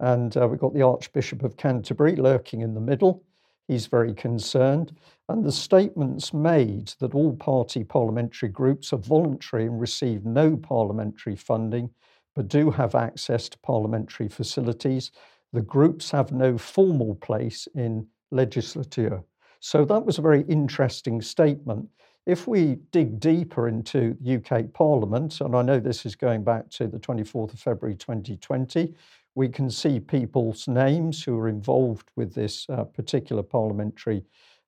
And 0.00 0.36
uh, 0.36 0.48
we've 0.48 0.58
got 0.58 0.74
the 0.74 0.82
Archbishop 0.82 1.44
of 1.44 1.56
Canterbury 1.56 2.16
lurking 2.16 2.62
in 2.62 2.74
the 2.74 2.80
middle. 2.80 3.22
He's 3.68 3.86
very 3.86 4.14
concerned. 4.14 4.96
And 5.32 5.42
the 5.42 5.50
statements 5.50 6.34
made 6.34 6.88
that 6.98 7.14
all 7.14 7.34
party 7.34 7.84
parliamentary 7.84 8.50
groups 8.50 8.92
are 8.92 8.98
voluntary 8.98 9.64
and 9.64 9.80
receive 9.80 10.26
no 10.26 10.58
parliamentary 10.58 11.36
funding, 11.36 11.88
but 12.34 12.48
do 12.48 12.70
have 12.70 12.94
access 12.94 13.48
to 13.48 13.58
parliamentary 13.60 14.28
facilities. 14.28 15.10
The 15.54 15.62
groups 15.62 16.10
have 16.10 16.32
no 16.32 16.58
formal 16.58 17.14
place 17.14 17.66
in 17.74 18.06
legislature. 18.30 19.22
So 19.60 19.86
that 19.86 20.04
was 20.04 20.18
a 20.18 20.22
very 20.22 20.42
interesting 20.42 21.22
statement. 21.22 21.88
If 22.26 22.46
we 22.46 22.76
dig 22.90 23.18
deeper 23.18 23.68
into 23.68 24.18
UK 24.30 24.70
Parliament, 24.74 25.40
and 25.40 25.56
I 25.56 25.62
know 25.62 25.80
this 25.80 26.04
is 26.04 26.14
going 26.14 26.44
back 26.44 26.68
to 26.72 26.86
the 26.86 26.98
24th 26.98 27.54
of 27.54 27.58
February 27.58 27.96
2020, 27.96 28.92
we 29.34 29.48
can 29.48 29.70
see 29.70 29.98
people's 29.98 30.68
names 30.68 31.22
who 31.22 31.38
are 31.38 31.48
involved 31.48 32.10
with 32.16 32.34
this 32.34 32.66
uh, 32.68 32.84
particular 32.84 33.42
parliamentary, 33.42 34.24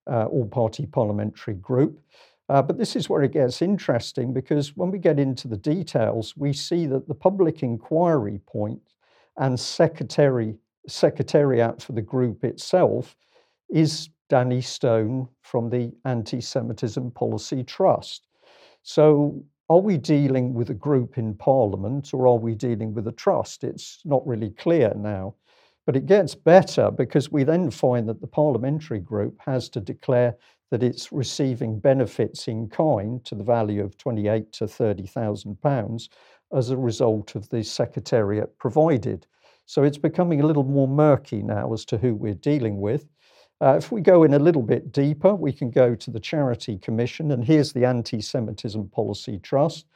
uh, 0.06 0.26
all 0.26 0.46
party 0.46 0.86
parliamentary 0.86 1.54
group. 1.54 2.00
Uh, 2.48 2.60
but 2.60 2.76
this 2.76 2.94
is 2.94 3.08
where 3.08 3.22
it 3.22 3.32
gets 3.32 3.62
interesting 3.62 4.32
because 4.34 4.76
when 4.76 4.90
we 4.90 4.98
get 4.98 5.18
into 5.18 5.48
the 5.48 5.56
details, 5.56 6.36
we 6.36 6.52
see 6.52 6.86
that 6.86 7.08
the 7.08 7.14
public 7.14 7.62
inquiry 7.62 8.40
point 8.46 8.80
and 9.38 9.58
secretary, 9.58 10.54
secretariat 10.86 11.82
for 11.82 11.92
the 11.92 12.02
group 12.02 12.44
itself 12.44 13.16
is 13.70 14.10
Danny 14.28 14.60
Stone 14.60 15.28
from 15.42 15.70
the 15.70 15.92
Anti 16.04 16.40
Semitism 16.40 17.10
Policy 17.12 17.64
Trust. 17.64 18.28
So 18.82 19.42
are 19.70 19.80
we 19.80 19.96
dealing 19.96 20.52
with 20.52 20.68
a 20.68 20.74
group 20.74 21.16
in 21.16 21.34
Parliament 21.34 22.12
or 22.12 22.26
are 22.26 22.38
we 22.38 22.54
dealing 22.54 22.92
with 22.92 23.08
a 23.08 23.12
trust? 23.12 23.64
It's 23.64 24.00
not 24.04 24.26
really 24.26 24.50
clear 24.50 24.92
now. 24.94 25.34
But 25.86 25.96
it 25.96 26.06
gets 26.06 26.34
better 26.34 26.90
because 26.90 27.30
we 27.30 27.44
then 27.44 27.70
find 27.70 28.08
that 28.08 28.20
the 28.20 28.26
parliamentary 28.26 29.00
group 29.00 29.36
has 29.40 29.68
to 29.70 29.80
declare 29.80 30.36
that 30.70 30.82
it's 30.82 31.12
receiving 31.12 31.78
benefits 31.78 32.48
in 32.48 32.68
kind 32.68 33.24
to 33.24 33.34
the 33.34 33.44
value 33.44 33.84
of 33.84 33.96
28 33.98 34.52
to 34.52 34.66
30,000 34.66 35.60
pounds 35.60 36.08
as 36.52 36.70
a 36.70 36.76
result 36.76 37.34
of 37.34 37.48
the 37.50 37.62
secretariat 37.62 38.56
provided. 38.58 39.26
So 39.66 39.82
it's 39.82 39.98
becoming 39.98 40.40
a 40.40 40.46
little 40.46 40.64
more 40.64 40.88
murky 40.88 41.42
now 41.42 41.72
as 41.72 41.84
to 41.86 41.98
who 41.98 42.14
we're 42.14 42.34
dealing 42.34 42.80
with. 42.80 43.06
Uh, 43.60 43.76
if 43.78 43.92
we 43.92 44.00
go 44.00 44.24
in 44.24 44.34
a 44.34 44.38
little 44.38 44.62
bit 44.62 44.92
deeper, 44.92 45.34
we 45.34 45.52
can 45.52 45.70
go 45.70 45.94
to 45.94 46.10
the 46.10 46.20
Charity 46.20 46.76
Commission, 46.78 47.30
and 47.30 47.44
here's 47.44 47.72
the 47.72 47.84
Anti 47.84 48.20
Semitism 48.20 48.88
Policy 48.88 49.38
Trust. 49.38 49.86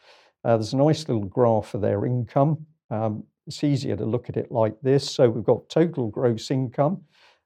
Uh, 0.45 0.57
there's 0.57 0.73
a 0.73 0.77
nice 0.77 1.09
little 1.09 1.25
graph 1.25 1.67
for 1.67 1.79
their 1.79 2.07
income. 2.07 2.65
Um, 2.91 3.25
it's 3.49 3.65
easier 3.65 3.97
to 3.97 4.05
look 4.05 4.29
at 4.29 4.37
it 4.37 4.53
like 4.53 4.79
this. 4.83 5.11
So 5.11 5.31
we've 5.31 5.43
got 5.43 5.71
total 5.71 6.09
gross 6.09 6.51
income, 6.51 7.01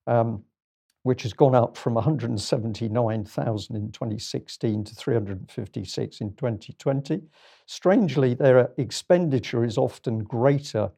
um, 0.08 0.42
which 1.04 1.22
has 1.22 1.32
gone 1.32 1.54
up 1.54 1.76
from 1.76 1.94
179,000 1.94 3.76
in 3.76 3.92
2016 3.92 4.84
to 4.84 4.94
356 4.96 6.20
in 6.20 6.34
2020. 6.34 7.22
Strangely, 7.66 8.34
their 8.34 8.72
expenditure 8.78 9.64
is 9.64 9.78
often 9.78 10.18
greater 10.24 10.90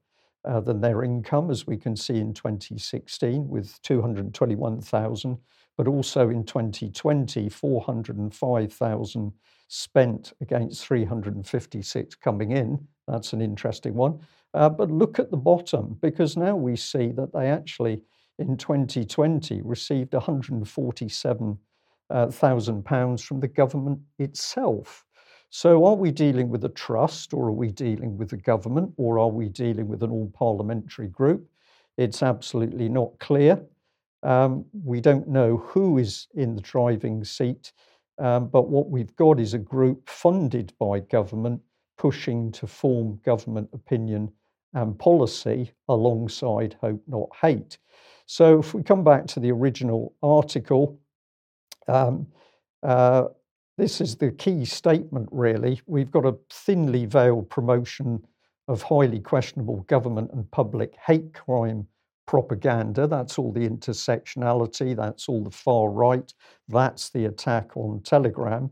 uh, 0.46 0.60
than 0.60 0.80
their 0.80 1.04
income, 1.04 1.50
as 1.50 1.66
we 1.66 1.76
can 1.76 1.96
see 1.96 2.16
in 2.16 2.32
2016 2.32 3.46
with 3.46 3.80
221,000, 3.82 5.38
but 5.76 5.86
also 5.86 6.30
in 6.30 6.44
2020, 6.44 7.50
405,000 7.50 9.32
spent 9.68 10.32
against 10.40 10.86
356 10.86 12.14
coming 12.16 12.52
in. 12.52 12.86
That's 13.06 13.34
an 13.34 13.42
interesting 13.42 13.94
one. 13.94 14.20
Uh, 14.54 14.68
but 14.68 14.90
look 14.90 15.18
at 15.18 15.30
the 15.32 15.36
bottom, 15.36 15.98
because 16.00 16.36
now 16.36 16.54
we 16.54 16.76
see 16.76 17.08
that 17.08 17.32
they 17.32 17.48
actually, 17.48 18.00
in 18.38 18.56
2020, 18.56 19.60
received 19.62 20.12
147,000 20.12 21.58
uh, 22.10 22.82
pounds 22.82 23.22
from 23.22 23.40
the 23.40 23.48
government 23.48 23.98
itself. 24.20 25.04
So, 25.50 25.84
are 25.84 25.96
we 25.96 26.12
dealing 26.12 26.48
with 26.48 26.64
a 26.64 26.68
trust 26.68 27.34
or 27.34 27.46
are 27.48 27.52
we 27.52 27.70
dealing 27.70 28.16
with 28.16 28.30
the 28.30 28.36
government 28.36 28.92
or 28.96 29.18
are 29.18 29.28
we 29.28 29.48
dealing 29.48 29.88
with 29.88 30.04
an 30.04 30.10
all 30.10 30.30
parliamentary 30.34 31.08
group? 31.08 31.48
It's 31.96 32.22
absolutely 32.22 32.88
not 32.88 33.18
clear. 33.18 33.60
Um, 34.22 34.64
we 34.84 35.00
don't 35.00 35.28
know 35.28 35.56
who 35.58 35.98
is 35.98 36.28
in 36.34 36.54
the 36.54 36.62
driving 36.62 37.24
seat, 37.24 37.72
um, 38.18 38.48
but 38.48 38.68
what 38.68 38.88
we've 38.88 39.14
got 39.16 39.38
is 39.38 39.54
a 39.54 39.58
group 39.58 40.08
funded 40.08 40.72
by 40.78 41.00
government 41.00 41.60
pushing 41.98 42.50
to 42.52 42.66
form 42.66 43.20
government 43.24 43.68
opinion 43.72 44.32
and 44.74 44.98
policy 44.98 45.72
alongside 45.88 46.76
hope, 46.80 47.02
not 47.06 47.28
hate. 47.40 47.78
So, 48.26 48.60
if 48.60 48.74
we 48.74 48.82
come 48.82 49.04
back 49.04 49.26
to 49.28 49.40
the 49.40 49.52
original 49.52 50.14
article, 50.22 50.98
um, 51.88 52.26
uh, 52.82 53.24
this 53.76 54.00
is 54.00 54.16
the 54.16 54.30
key 54.30 54.64
statement, 54.64 55.28
really. 55.32 55.80
We've 55.86 56.10
got 56.10 56.24
a 56.24 56.36
thinly 56.50 57.06
veiled 57.06 57.50
promotion 57.50 58.24
of 58.68 58.82
highly 58.82 59.20
questionable 59.20 59.80
government 59.88 60.30
and 60.32 60.50
public 60.50 60.94
hate 61.06 61.34
crime 61.34 61.86
propaganda. 62.26 63.06
That's 63.06 63.38
all 63.38 63.52
the 63.52 63.68
intersectionality, 63.68 64.96
that's 64.96 65.28
all 65.28 65.42
the 65.42 65.50
far 65.50 65.90
right, 65.90 66.32
that's 66.68 67.10
the 67.10 67.26
attack 67.26 67.76
on 67.76 68.00
Telegram. 68.02 68.70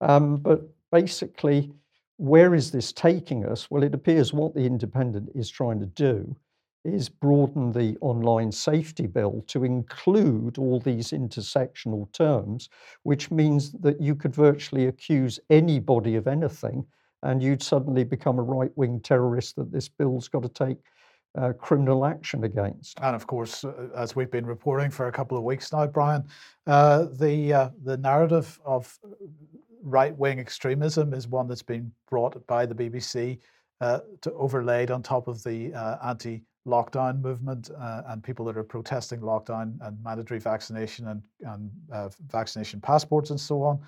Um, 0.00 0.36
but 0.36 0.62
basically, 0.90 1.70
where 2.18 2.54
is 2.54 2.70
this 2.70 2.92
taking 2.92 3.46
us? 3.46 3.70
Well, 3.70 3.82
it 3.82 3.94
appears 3.94 4.32
what 4.32 4.54
the 4.54 4.66
Independent 4.66 5.30
is 5.34 5.48
trying 5.48 5.80
to 5.80 5.86
do 5.86 6.36
is 6.84 7.08
broaden 7.08 7.72
the 7.72 7.96
online 8.00 8.52
safety 8.52 9.06
bill 9.06 9.44
to 9.46 9.64
include 9.64 10.58
all 10.58 10.80
these 10.80 11.10
intersectional 11.10 12.10
terms, 12.12 12.68
which 13.02 13.30
means 13.30 13.72
that 13.72 14.00
you 14.00 14.14
could 14.14 14.34
virtually 14.34 14.86
accuse 14.86 15.38
anybody 15.50 16.16
of 16.16 16.26
anything 16.26 16.84
and 17.22 17.42
you'd 17.42 17.62
suddenly 17.62 18.04
become 18.04 18.38
a 18.38 18.42
right 18.42 18.70
wing 18.76 19.00
terrorist 19.00 19.56
that 19.56 19.72
this 19.72 19.88
bill's 19.88 20.28
got 20.28 20.42
to 20.42 20.48
take 20.48 20.78
uh, 21.36 21.52
criminal 21.52 22.04
action 22.04 22.44
against. 22.44 22.98
And 23.00 23.14
of 23.14 23.26
course, 23.26 23.64
uh, 23.64 23.88
as 23.96 24.16
we've 24.16 24.30
been 24.30 24.46
reporting 24.46 24.90
for 24.90 25.08
a 25.08 25.12
couple 25.12 25.36
of 25.36 25.44
weeks 25.44 25.72
now, 25.72 25.86
Brian, 25.86 26.24
uh, 26.66 27.06
the 27.12 27.52
uh, 27.52 27.68
the 27.84 27.96
narrative 27.96 28.58
of 28.64 28.98
right 29.82 30.16
wing 30.16 30.38
extremism 30.38 31.14
is 31.14 31.28
one 31.28 31.48
that's 31.48 31.62
been 31.62 31.92
brought 32.08 32.46
by 32.46 32.66
the 32.66 32.74
BBC 32.74 33.38
uh, 33.80 34.00
to 34.20 34.32
overlaid 34.32 34.90
on 34.90 35.02
top 35.02 35.28
of 35.28 35.42
the 35.44 35.72
uh, 35.74 35.96
anti 36.04 36.42
lockdown 36.66 37.20
movement 37.20 37.70
uh, 37.78 38.02
and 38.08 38.22
people 38.22 38.44
that 38.44 38.56
are 38.56 38.64
protesting 38.64 39.20
lockdown 39.20 39.74
and 39.82 39.96
mandatory 40.02 40.40
vaccination 40.40 41.08
and, 41.08 41.22
and 41.42 41.70
uh, 41.92 42.08
vaccination 42.30 42.80
passports 42.80 43.30
and 43.30 43.40
so 43.40 43.62
on. 43.62 43.78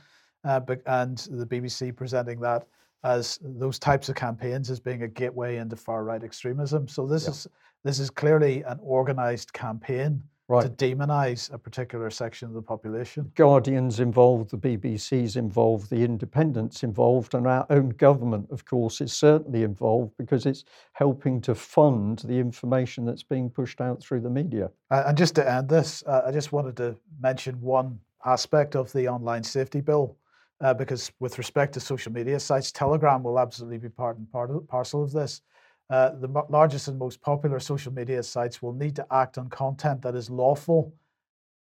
Uh, 0.44 0.58
but, 0.58 0.80
and 0.86 1.18
the 1.30 1.44
BBC 1.44 1.94
presenting 1.94 2.40
that 2.40 2.66
as 3.04 3.38
those 3.42 3.78
types 3.78 4.08
of 4.08 4.14
campaigns 4.14 4.70
as 4.70 4.80
being 4.80 5.02
a 5.02 5.08
gateway 5.08 5.56
into 5.56 5.76
far 5.76 6.04
right 6.04 6.22
extremism. 6.22 6.88
So 6.88 7.06
this 7.06 7.24
yeah. 7.24 7.30
is 7.30 7.46
this 7.82 7.98
is 7.98 8.10
clearly 8.10 8.62
an 8.62 8.78
organized 8.82 9.52
campaign 9.54 10.22
right. 10.50 10.78
to 10.78 10.84
demonize 10.86 11.52
a 11.52 11.58
particular 11.58 12.10
section 12.10 12.48
of 12.48 12.54
the 12.54 12.62
population. 12.62 13.30
Guardian's 13.34 14.00
involved, 14.00 14.50
the 14.50 14.58
BBC's 14.58 15.36
involved, 15.36 15.90
the 15.90 16.02
independents 16.04 16.82
involved, 16.82 17.34
and 17.34 17.46
our 17.46 17.66
own 17.70 17.90
government, 17.90 18.48
of 18.50 18.64
course, 18.64 19.00
is 19.00 19.12
certainly 19.12 19.62
involved 19.62 20.12
because 20.18 20.46
it's 20.46 20.64
helping 20.92 21.40
to 21.42 21.54
fund 21.54 22.20
the 22.26 22.38
information 22.38 23.04
that's 23.04 23.22
being 23.22 23.48
pushed 23.48 23.80
out 23.80 24.02
through 24.02 24.20
the 24.20 24.30
media. 24.30 24.70
Uh, 24.90 25.04
and 25.06 25.16
just 25.16 25.34
to 25.36 25.50
end 25.50 25.68
this, 25.68 26.02
uh, 26.06 26.22
I 26.26 26.32
just 26.32 26.52
wanted 26.52 26.76
to 26.78 26.96
mention 27.20 27.60
one 27.60 27.98
aspect 28.24 28.76
of 28.76 28.92
the 28.92 29.08
online 29.08 29.44
safety 29.44 29.80
bill. 29.80 30.16
Uh, 30.62 30.74
because 30.74 31.10
with 31.20 31.38
respect 31.38 31.72
to 31.72 31.80
social 31.80 32.12
media 32.12 32.38
sites, 32.38 32.70
Telegram 32.70 33.22
will 33.22 33.38
absolutely 33.38 33.78
be 33.78 33.88
part 33.88 34.18
and 34.18 34.30
part 34.30 34.50
of, 34.50 34.68
parcel 34.68 35.02
of 35.02 35.10
this. 35.10 35.40
Uh, 35.90 36.10
the 36.20 36.28
largest 36.48 36.86
and 36.86 36.98
most 36.98 37.20
popular 37.20 37.58
social 37.58 37.92
media 37.92 38.22
sites 38.22 38.62
will 38.62 38.72
need 38.72 38.94
to 38.94 39.06
act 39.10 39.38
on 39.38 39.48
content 39.48 40.00
that 40.00 40.14
is 40.14 40.30
lawful, 40.30 40.94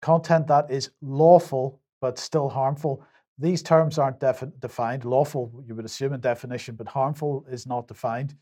content 0.00 0.46
that 0.46 0.70
is 0.70 0.90
lawful 1.00 1.80
but 2.00 2.18
still 2.18 2.48
harmful. 2.48 3.04
These 3.38 3.62
terms 3.62 3.98
aren't 3.98 4.20
defi- 4.20 4.52
defined. 4.60 5.04
Lawful, 5.04 5.52
you 5.66 5.74
would 5.74 5.84
assume 5.84 6.12
in 6.12 6.20
definition, 6.20 6.76
but 6.76 6.86
harmful 6.86 7.44
is 7.50 7.66
not 7.66 7.88
defined. 7.88 8.36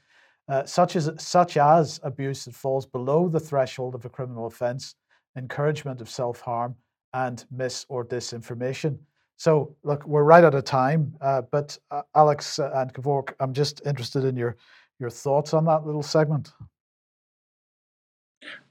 Uh, 0.49 0.65
such 0.67 0.97
as 0.97 1.09
such 1.17 1.57
as 1.57 2.01
abuse 2.03 2.45
that 2.45 2.55
falls 2.55 2.85
below 2.85 3.29
the 3.29 3.41
threshold 3.41 3.95
of 3.95 4.05
a 4.05 4.09
criminal 4.09 4.47
offence, 4.47 4.97
encouragement 5.37 6.01
of 6.01 6.11
self 6.11 6.41
harm, 6.41 6.75
and 7.15 7.45
mis 7.51 7.87
or 7.89 8.05
disinformation. 8.05 8.99
So, 9.37 9.75
look, 9.85 10.05
we're 10.07 10.25
right 10.25 10.45
out 10.45 10.55
of 10.55 10.65
time, 10.65 11.15
uh, 11.23 11.43
but 11.43 11.79
uh, 11.91 12.03
Alex 12.15 12.59
and 12.59 12.93
Gevorg, 12.93 13.33
I'm 13.41 13.55
just 13.55 13.81
interested 13.87 14.25
in 14.25 14.37
your 14.37 14.57
your 15.01 15.11
thoughts 15.11 15.55
on 15.55 15.65
that 15.65 15.87
little 15.87 16.03
segment? 16.03 16.53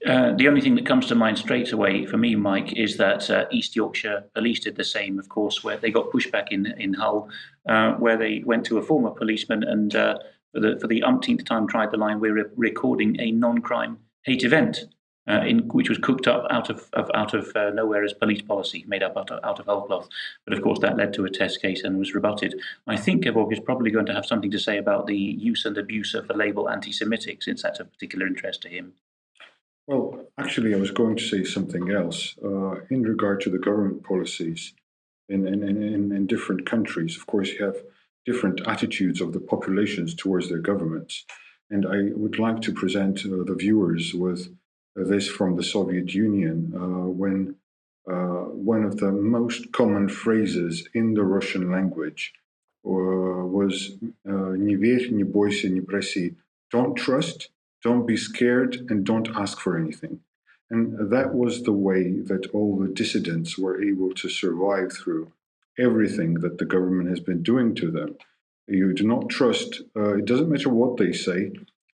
Uh, 0.06 0.32
the 0.36 0.48
only 0.48 0.60
thing 0.60 0.74
that 0.74 0.86
comes 0.86 1.06
to 1.06 1.14
mind 1.14 1.38
straight 1.38 1.72
away 1.72 2.04
for 2.06 2.16
me, 2.16 2.34
Mike, 2.34 2.72
is 2.72 2.96
that 2.96 3.30
uh, 3.30 3.44
East 3.52 3.76
Yorkshire 3.76 4.24
Police 4.34 4.60
did 4.60 4.76
the 4.76 4.84
same, 4.84 5.18
of 5.18 5.28
course, 5.28 5.62
where 5.62 5.76
they 5.76 5.90
got 5.90 6.10
pushback 6.10 6.48
in 6.50 6.66
in 6.78 6.94
Hull, 6.94 7.28
uh, 7.68 7.92
where 7.94 8.16
they 8.16 8.42
went 8.44 8.64
to 8.66 8.78
a 8.78 8.82
former 8.82 9.10
policeman 9.10 9.62
and 9.62 9.94
uh, 9.94 10.18
for 10.52 10.60
the 10.60 10.78
for 10.80 10.86
the 10.86 11.02
umpteenth 11.02 11.44
time 11.44 11.68
tried 11.68 11.90
the 11.90 11.96
line, 11.96 12.18
"We're 12.18 12.34
re- 12.34 12.50
recording 12.56 13.20
a 13.20 13.30
non-crime 13.30 13.98
hate 14.24 14.42
event," 14.42 14.86
uh, 15.30 15.42
in, 15.50 15.58
which 15.68 15.88
was 15.88 15.98
cooked 15.98 16.26
up 16.26 16.44
out 16.50 16.68
of, 16.70 16.78
of 17.00 17.10
out 17.14 17.32
of 17.34 17.44
uh, 17.54 17.70
nowhere 17.70 18.04
as 18.04 18.12
police 18.12 18.42
policy, 18.42 18.84
made 18.92 19.02
up 19.02 19.16
out 19.16 19.30
of, 19.30 19.38
out 19.44 19.58
of 19.60 19.66
whole 19.66 19.86
cloth. 19.88 20.08
But 20.44 20.54
of 20.54 20.62
course, 20.62 20.80
that 20.80 20.96
led 20.96 21.12
to 21.14 21.24
a 21.24 21.30
test 21.30 21.62
case 21.62 21.84
and 21.84 21.98
was 21.98 22.14
rebutted. 22.14 22.52
I 22.86 22.96
think 22.96 23.24
Gevorg 23.24 23.52
is 23.52 23.60
probably 23.60 23.90
going 23.90 24.06
to 24.06 24.14
have 24.18 24.26
something 24.26 24.50
to 24.50 24.58
say 24.58 24.76
about 24.78 25.06
the 25.06 25.16
use 25.50 25.64
and 25.64 25.78
abuse 25.78 26.12
of 26.14 26.26
the 26.28 26.36
label 26.44 26.68
anti-Semitic, 26.68 27.42
since 27.42 27.62
that's 27.62 27.80
of 27.80 27.92
particular 27.92 28.26
interest 28.26 28.62
to 28.62 28.68
him. 28.68 28.94
Well, 29.86 30.26
actually, 30.38 30.74
I 30.74 30.78
was 30.78 30.90
going 30.90 31.16
to 31.16 31.28
say 31.32 31.42
something 31.44 31.90
else 31.90 32.36
uh, 32.44 32.74
in 32.90 33.02
regard 33.02 33.40
to 33.42 33.50
the 33.50 33.58
government 33.58 34.04
policies 34.04 34.72
in, 35.28 35.46
in, 35.46 35.62
in, 35.62 36.12
in 36.12 36.26
different 36.26 36.64
countries. 36.66 37.16
Of 37.16 37.26
course, 37.26 37.50
you 37.52 37.64
have 37.64 37.76
different 38.26 38.60
attitudes 38.66 39.20
of 39.20 39.32
the 39.32 39.40
populations 39.40 40.14
towards 40.14 40.48
their 40.48 40.58
governments. 40.58 41.24
And 41.70 41.86
I 41.86 41.98
would 42.14 42.38
like 42.38 42.60
to 42.62 42.72
present 42.72 43.20
uh, 43.20 43.44
the 43.44 43.56
viewers 43.58 44.12
with 44.14 44.48
this 44.95 45.27
from 45.27 45.55
the 45.55 45.63
Soviet 45.63 46.13
Union 46.13 46.73
uh, 46.75 47.09
when 47.09 47.55
uh, 48.09 48.45
one 48.71 48.83
of 48.83 48.97
the 48.97 49.11
most 49.11 49.71
common 49.71 50.07
phrases 50.07 50.87
in 50.93 51.13
the 51.13 51.23
Russian 51.23 51.71
language 51.71 52.33
uh, 52.85 52.89
was 52.89 53.97
"Не 54.25 54.75
верь, 54.75 55.11
не 55.11 55.23
бойся, 55.23 55.69
не 55.69 55.81
проси." 55.81 56.35
Don't 56.71 56.95
trust, 56.95 57.49
don't 57.83 58.05
be 58.05 58.17
scared, 58.17 58.85
and 58.89 59.05
don't 59.05 59.29
ask 59.35 59.59
for 59.59 59.77
anything. 59.77 60.21
And 60.69 61.11
that 61.11 61.33
was 61.33 61.63
the 61.63 61.71
way 61.71 62.19
that 62.21 62.47
all 62.53 62.77
the 62.77 62.87
dissidents 62.87 63.57
were 63.57 63.81
able 63.81 64.13
to 64.15 64.29
survive 64.29 64.91
through 64.93 65.31
everything 65.77 66.35
that 66.35 66.57
the 66.57 66.65
government 66.65 67.09
has 67.09 67.19
been 67.19 67.43
doing 67.43 67.75
to 67.75 67.91
them. 67.91 68.17
You 68.67 68.93
do 68.93 69.05
not 69.05 69.29
trust, 69.29 69.81
uh, 69.95 70.15
it 70.15 70.25
doesn't 70.25 70.49
matter 70.49 70.69
what 70.69 70.97
they 70.97 71.11
say, 71.11 71.51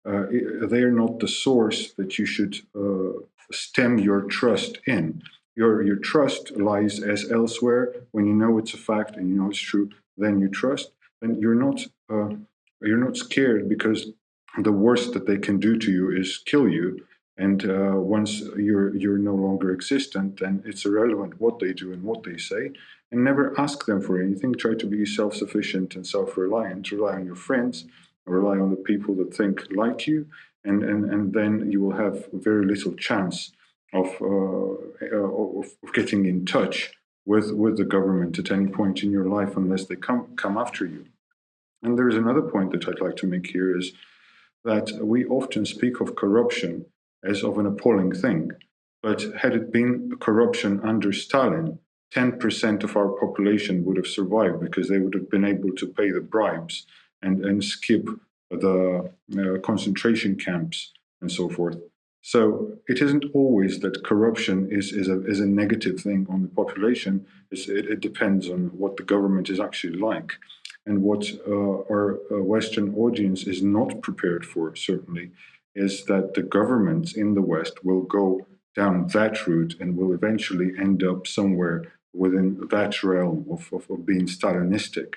uh, 0.07 0.27
they 0.67 0.83
are 0.83 0.93
not 0.93 1.21
the 1.21 1.29
source 1.29 1.93
that 1.95 2.19
you 2.19 2.27
should 2.27 2.57
uh, 2.77 3.21
stem 3.51 3.99
your 3.99 4.23
trust 4.23 4.79
in. 4.87 5.23
Your, 5.57 5.83
your 5.83 5.97
trust 5.97 6.57
lies 6.57 7.01
as 7.03 7.31
elsewhere. 7.31 7.95
When 8.11 8.27
you 8.27 8.35
know 8.35 8.59
it's 8.59 8.75
a 8.75 8.79
fact 8.79 9.17
and 9.17 9.29
you 9.29 9.37
know 9.37 9.49
it's 9.49 9.59
true, 9.59 9.91
then 10.17 10.41
you 10.41 10.49
trust. 10.49 10.91
Then 11.21 11.37
you're 11.41 11.55
not 11.55 11.81
uh, 12.11 12.37
you're 12.83 12.99
not 12.99 13.17
scared 13.17 13.69
because 13.69 14.11
the 14.59 14.73
worst 14.73 15.13
that 15.15 15.27
they 15.27 15.39
can 15.39 15.59
do 15.59 15.79
to 15.79 15.91
you 15.91 16.11
is 16.11 16.43
kill 16.45 16.69
you. 16.69 17.07
And 17.39 17.65
uh, 17.65 17.95
once 17.95 18.41
you're 18.57 18.95
you're 18.97 19.19
no 19.19 19.35
longer 19.35 19.73
existent, 19.73 20.41
then 20.41 20.63
it's 20.67 20.85
irrelevant 20.85 21.41
what 21.41 21.61
they 21.61 21.73
do 21.73 21.93
and 21.93 22.03
what 22.03 22.25
they 22.25 22.37
say. 22.37 22.73
And 23.11 23.25
never 23.25 23.59
ask 23.59 23.87
them 23.87 24.03
for 24.03 24.21
anything. 24.21 24.55
Try 24.55 24.75
to 24.75 24.87
be 24.87 25.07
self-sufficient 25.07 25.95
and 25.95 26.07
self-reliant. 26.07 26.91
Rely 26.91 27.15
on 27.15 27.27
your 27.27 27.37
friends 27.37 27.87
rely 28.27 28.59
on 28.59 28.71
the 28.71 28.77
people 28.77 29.15
that 29.17 29.35
think 29.35 29.67
like 29.75 30.07
you, 30.07 30.27
and, 30.65 30.83
and, 30.83 31.11
and 31.11 31.33
then 31.33 31.71
you 31.71 31.81
will 31.81 31.97
have 31.97 32.27
very 32.33 32.65
little 32.65 32.95
chance 32.95 33.53
of, 33.93 34.07
uh, 34.21 34.75
uh, 35.13 35.61
of, 35.61 35.67
getting 35.93 36.27
in 36.27 36.45
touch 36.45 36.93
with, 37.27 37.53
with 37.53 37.77
the 37.77 37.85
government 37.85 38.39
at 38.39 38.51
any 38.51 38.67
point 38.67 39.03
in 39.03 39.11
your 39.11 39.27
life 39.29 39.57
unless 39.57 39.85
they 39.85 39.97
come, 39.97 40.35
come 40.37 40.57
after 40.57 40.85
you. 40.85 41.05
And 41.83 41.99
there's 41.99 42.17
another 42.17 42.43
point 42.43 42.73
that 42.73 42.89
I'd 42.89 43.01
like 43.01 43.17
to 43.17 43.27
make 43.27 43.49
here 43.49 43.77
is 43.77 43.93
that 44.65 44.91
we 45.03 45.27
often 45.27 45.67
speak 45.67 46.01
of 46.01 46.17
corruption 46.17 46.87
as 47.23 47.45
of 47.45 47.59
an 47.59 47.67
appalling 47.67 48.13
thing. 48.13 48.51
But 49.03 49.23
had 49.39 49.55
it 49.55 49.71
been 49.71 50.13
corruption 50.19 50.81
under 50.83 51.13
Stalin, 51.13 51.79
10% 52.15 52.85
of 52.85 52.97
our 52.97 53.09
population 53.09 53.85
would 53.85 53.97
have 53.97 54.07
survived 54.07 54.61
because 54.61 54.89
they 54.89 54.99
would 54.99 55.15
have 55.15 55.29
been 55.29 55.45
able 55.45 55.73
to 55.73 55.87
pay 55.87 56.11
the 56.11 56.21
bribes 56.21 56.87
and, 57.25 57.45
and 57.45 57.65
skip 57.65 58.09
the 58.51 59.11
uh, 59.39 59.59
concentration 59.61 60.37
camps 60.37 60.93
and 61.21 61.31
so 61.31 61.49
forth. 61.49 61.79
So 62.23 62.79
it 62.89 63.03
isn't 63.03 63.27
always 63.35 63.81
that 63.81 64.05
corruption 64.05 64.69
is, 64.71 64.93
is, 64.93 65.09
a, 65.09 65.27
is 65.27 65.41
a 65.41 65.47
negative 65.47 66.01
thing 66.01 66.27
on 66.31 66.43
the 66.43 66.49
population. 66.49 67.27
It, 67.51 67.69
it, 67.69 68.01
depends 68.01 68.49
on 68.49 68.71
what 68.79 68.97
the 68.97 69.03
government 69.03 69.51
is 69.51 69.61
actually 69.61 69.99
like. 69.99 70.33
And 70.87 71.03
what 71.03 71.31
uh, 71.47 71.93
our 71.93 72.19
uh, 72.31 72.43
Western 72.43 72.95
audience 72.95 73.47
is 73.47 73.63
not 73.63 74.01
prepared 74.01 74.45
for, 74.47 74.75
certainly, 74.75 75.33
is 75.75 76.05
that 76.07 76.35
the 76.35 76.43
governments 76.43 77.15
in 77.15 77.35
the 77.35 77.43
West 77.43 77.85
will 77.85 78.03
go 78.03 78.47
down 78.75 79.09
that 79.09 79.47
route 79.47 79.77
and 79.81 79.97
will 79.97 80.13
eventually 80.13 80.73
end 80.79 81.03
up 81.03 81.27
somewhere 81.27 81.93
within 82.15 82.69
that 82.71 83.03
realm 83.03 83.45
of, 83.51 83.71
of, 83.73 83.91
of 83.91 84.07
being 84.07 84.27
Stalinistic 84.27 85.15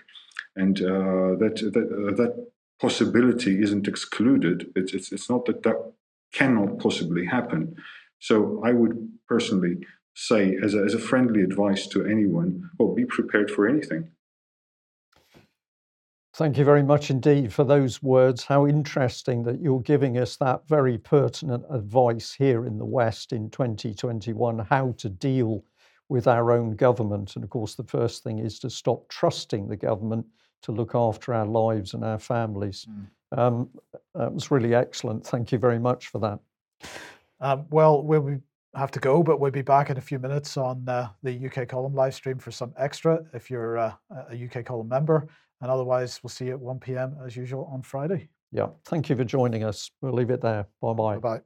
and 0.57 0.81
uh, 0.81 1.35
that 1.39 1.55
that, 1.73 1.85
uh, 1.85 2.15
that 2.15 2.47
possibility 2.79 3.61
isn't 3.61 3.87
excluded. 3.87 4.71
It's, 4.75 4.93
it's 4.93 5.11
it's 5.11 5.29
not 5.29 5.45
that 5.45 5.63
that 5.63 5.93
cannot 6.33 6.79
possibly 6.79 7.25
happen. 7.25 7.75
So 8.19 8.61
I 8.65 8.73
would 8.73 9.09
personally 9.27 9.77
say, 10.15 10.57
as 10.63 10.73
a, 10.73 10.79
as 10.79 10.93
a 10.93 10.99
friendly 10.99 11.41
advice 11.41 11.87
to 11.87 12.05
anyone, 12.05 12.69
well, 12.79 12.93
be 12.93 13.05
prepared 13.05 13.51
for 13.51 13.67
anything. 13.67 14.09
Thank 16.35 16.57
you 16.57 16.65
very 16.65 16.83
much 16.83 17.09
indeed 17.09 17.51
for 17.51 17.63
those 17.63 18.03
words. 18.03 18.43
How 18.43 18.67
interesting 18.67 19.43
that 19.43 19.59
you're 19.59 19.81
giving 19.81 20.17
us 20.17 20.37
that 20.37 20.67
very 20.67 20.97
pertinent 20.97 21.63
advice 21.69 22.33
here 22.33 22.65
in 22.65 22.77
the 22.77 22.85
West 22.85 23.31
in 23.31 23.49
2021 23.49 24.59
how 24.59 24.93
to 24.97 25.09
deal 25.09 25.63
with 26.09 26.27
our 26.27 26.51
own 26.51 26.75
government. 26.75 27.35
And 27.35 27.43
of 27.43 27.49
course, 27.49 27.75
the 27.75 27.83
first 27.83 28.23
thing 28.23 28.39
is 28.39 28.59
to 28.59 28.69
stop 28.69 29.09
trusting 29.09 29.67
the 29.67 29.75
government 29.75 30.25
to 30.63 30.71
look 30.71 30.95
after 30.95 31.33
our 31.33 31.45
lives 31.45 31.93
and 31.93 32.03
our 32.03 32.19
families. 32.19 32.87
Mm. 32.89 33.07
Um, 33.37 33.69
that 34.15 34.33
was 34.33 34.51
really 34.51 34.73
excellent. 34.73 35.25
Thank 35.25 35.51
you 35.51 35.57
very 35.57 35.79
much 35.79 36.07
for 36.07 36.19
that. 36.19 36.39
Um, 37.39 37.65
well, 37.69 38.03
we'll 38.03 38.41
have 38.75 38.91
to 38.91 38.99
go, 38.99 39.23
but 39.23 39.39
we'll 39.39 39.51
be 39.51 39.61
back 39.61 39.89
in 39.89 39.97
a 39.97 40.01
few 40.01 40.19
minutes 40.19 40.57
on 40.57 40.87
uh, 40.87 41.09
the 41.23 41.47
UK 41.47 41.67
Column 41.67 41.93
live 41.93 42.13
stream 42.13 42.37
for 42.37 42.51
some 42.51 42.73
extra 42.77 43.23
if 43.33 43.49
you're 43.49 43.77
uh, 43.77 43.93
a 44.31 44.45
UK 44.45 44.65
Column 44.65 44.87
member. 44.87 45.27
And 45.61 45.71
otherwise, 45.71 46.19
we'll 46.21 46.29
see 46.29 46.45
you 46.45 46.51
at 46.51 46.59
1 46.59 46.79
p.m. 46.79 47.17
as 47.25 47.35
usual 47.35 47.69
on 47.71 47.81
Friday. 47.81 48.29
Yeah. 48.51 48.67
Thank 48.85 49.09
you 49.09 49.15
for 49.15 49.23
joining 49.23 49.63
us. 49.63 49.89
We'll 50.01 50.13
leave 50.13 50.29
it 50.29 50.41
there. 50.41 50.67
Bye 50.81 50.93
bye. 50.93 51.15
Bye 51.15 51.19
bye. 51.19 51.41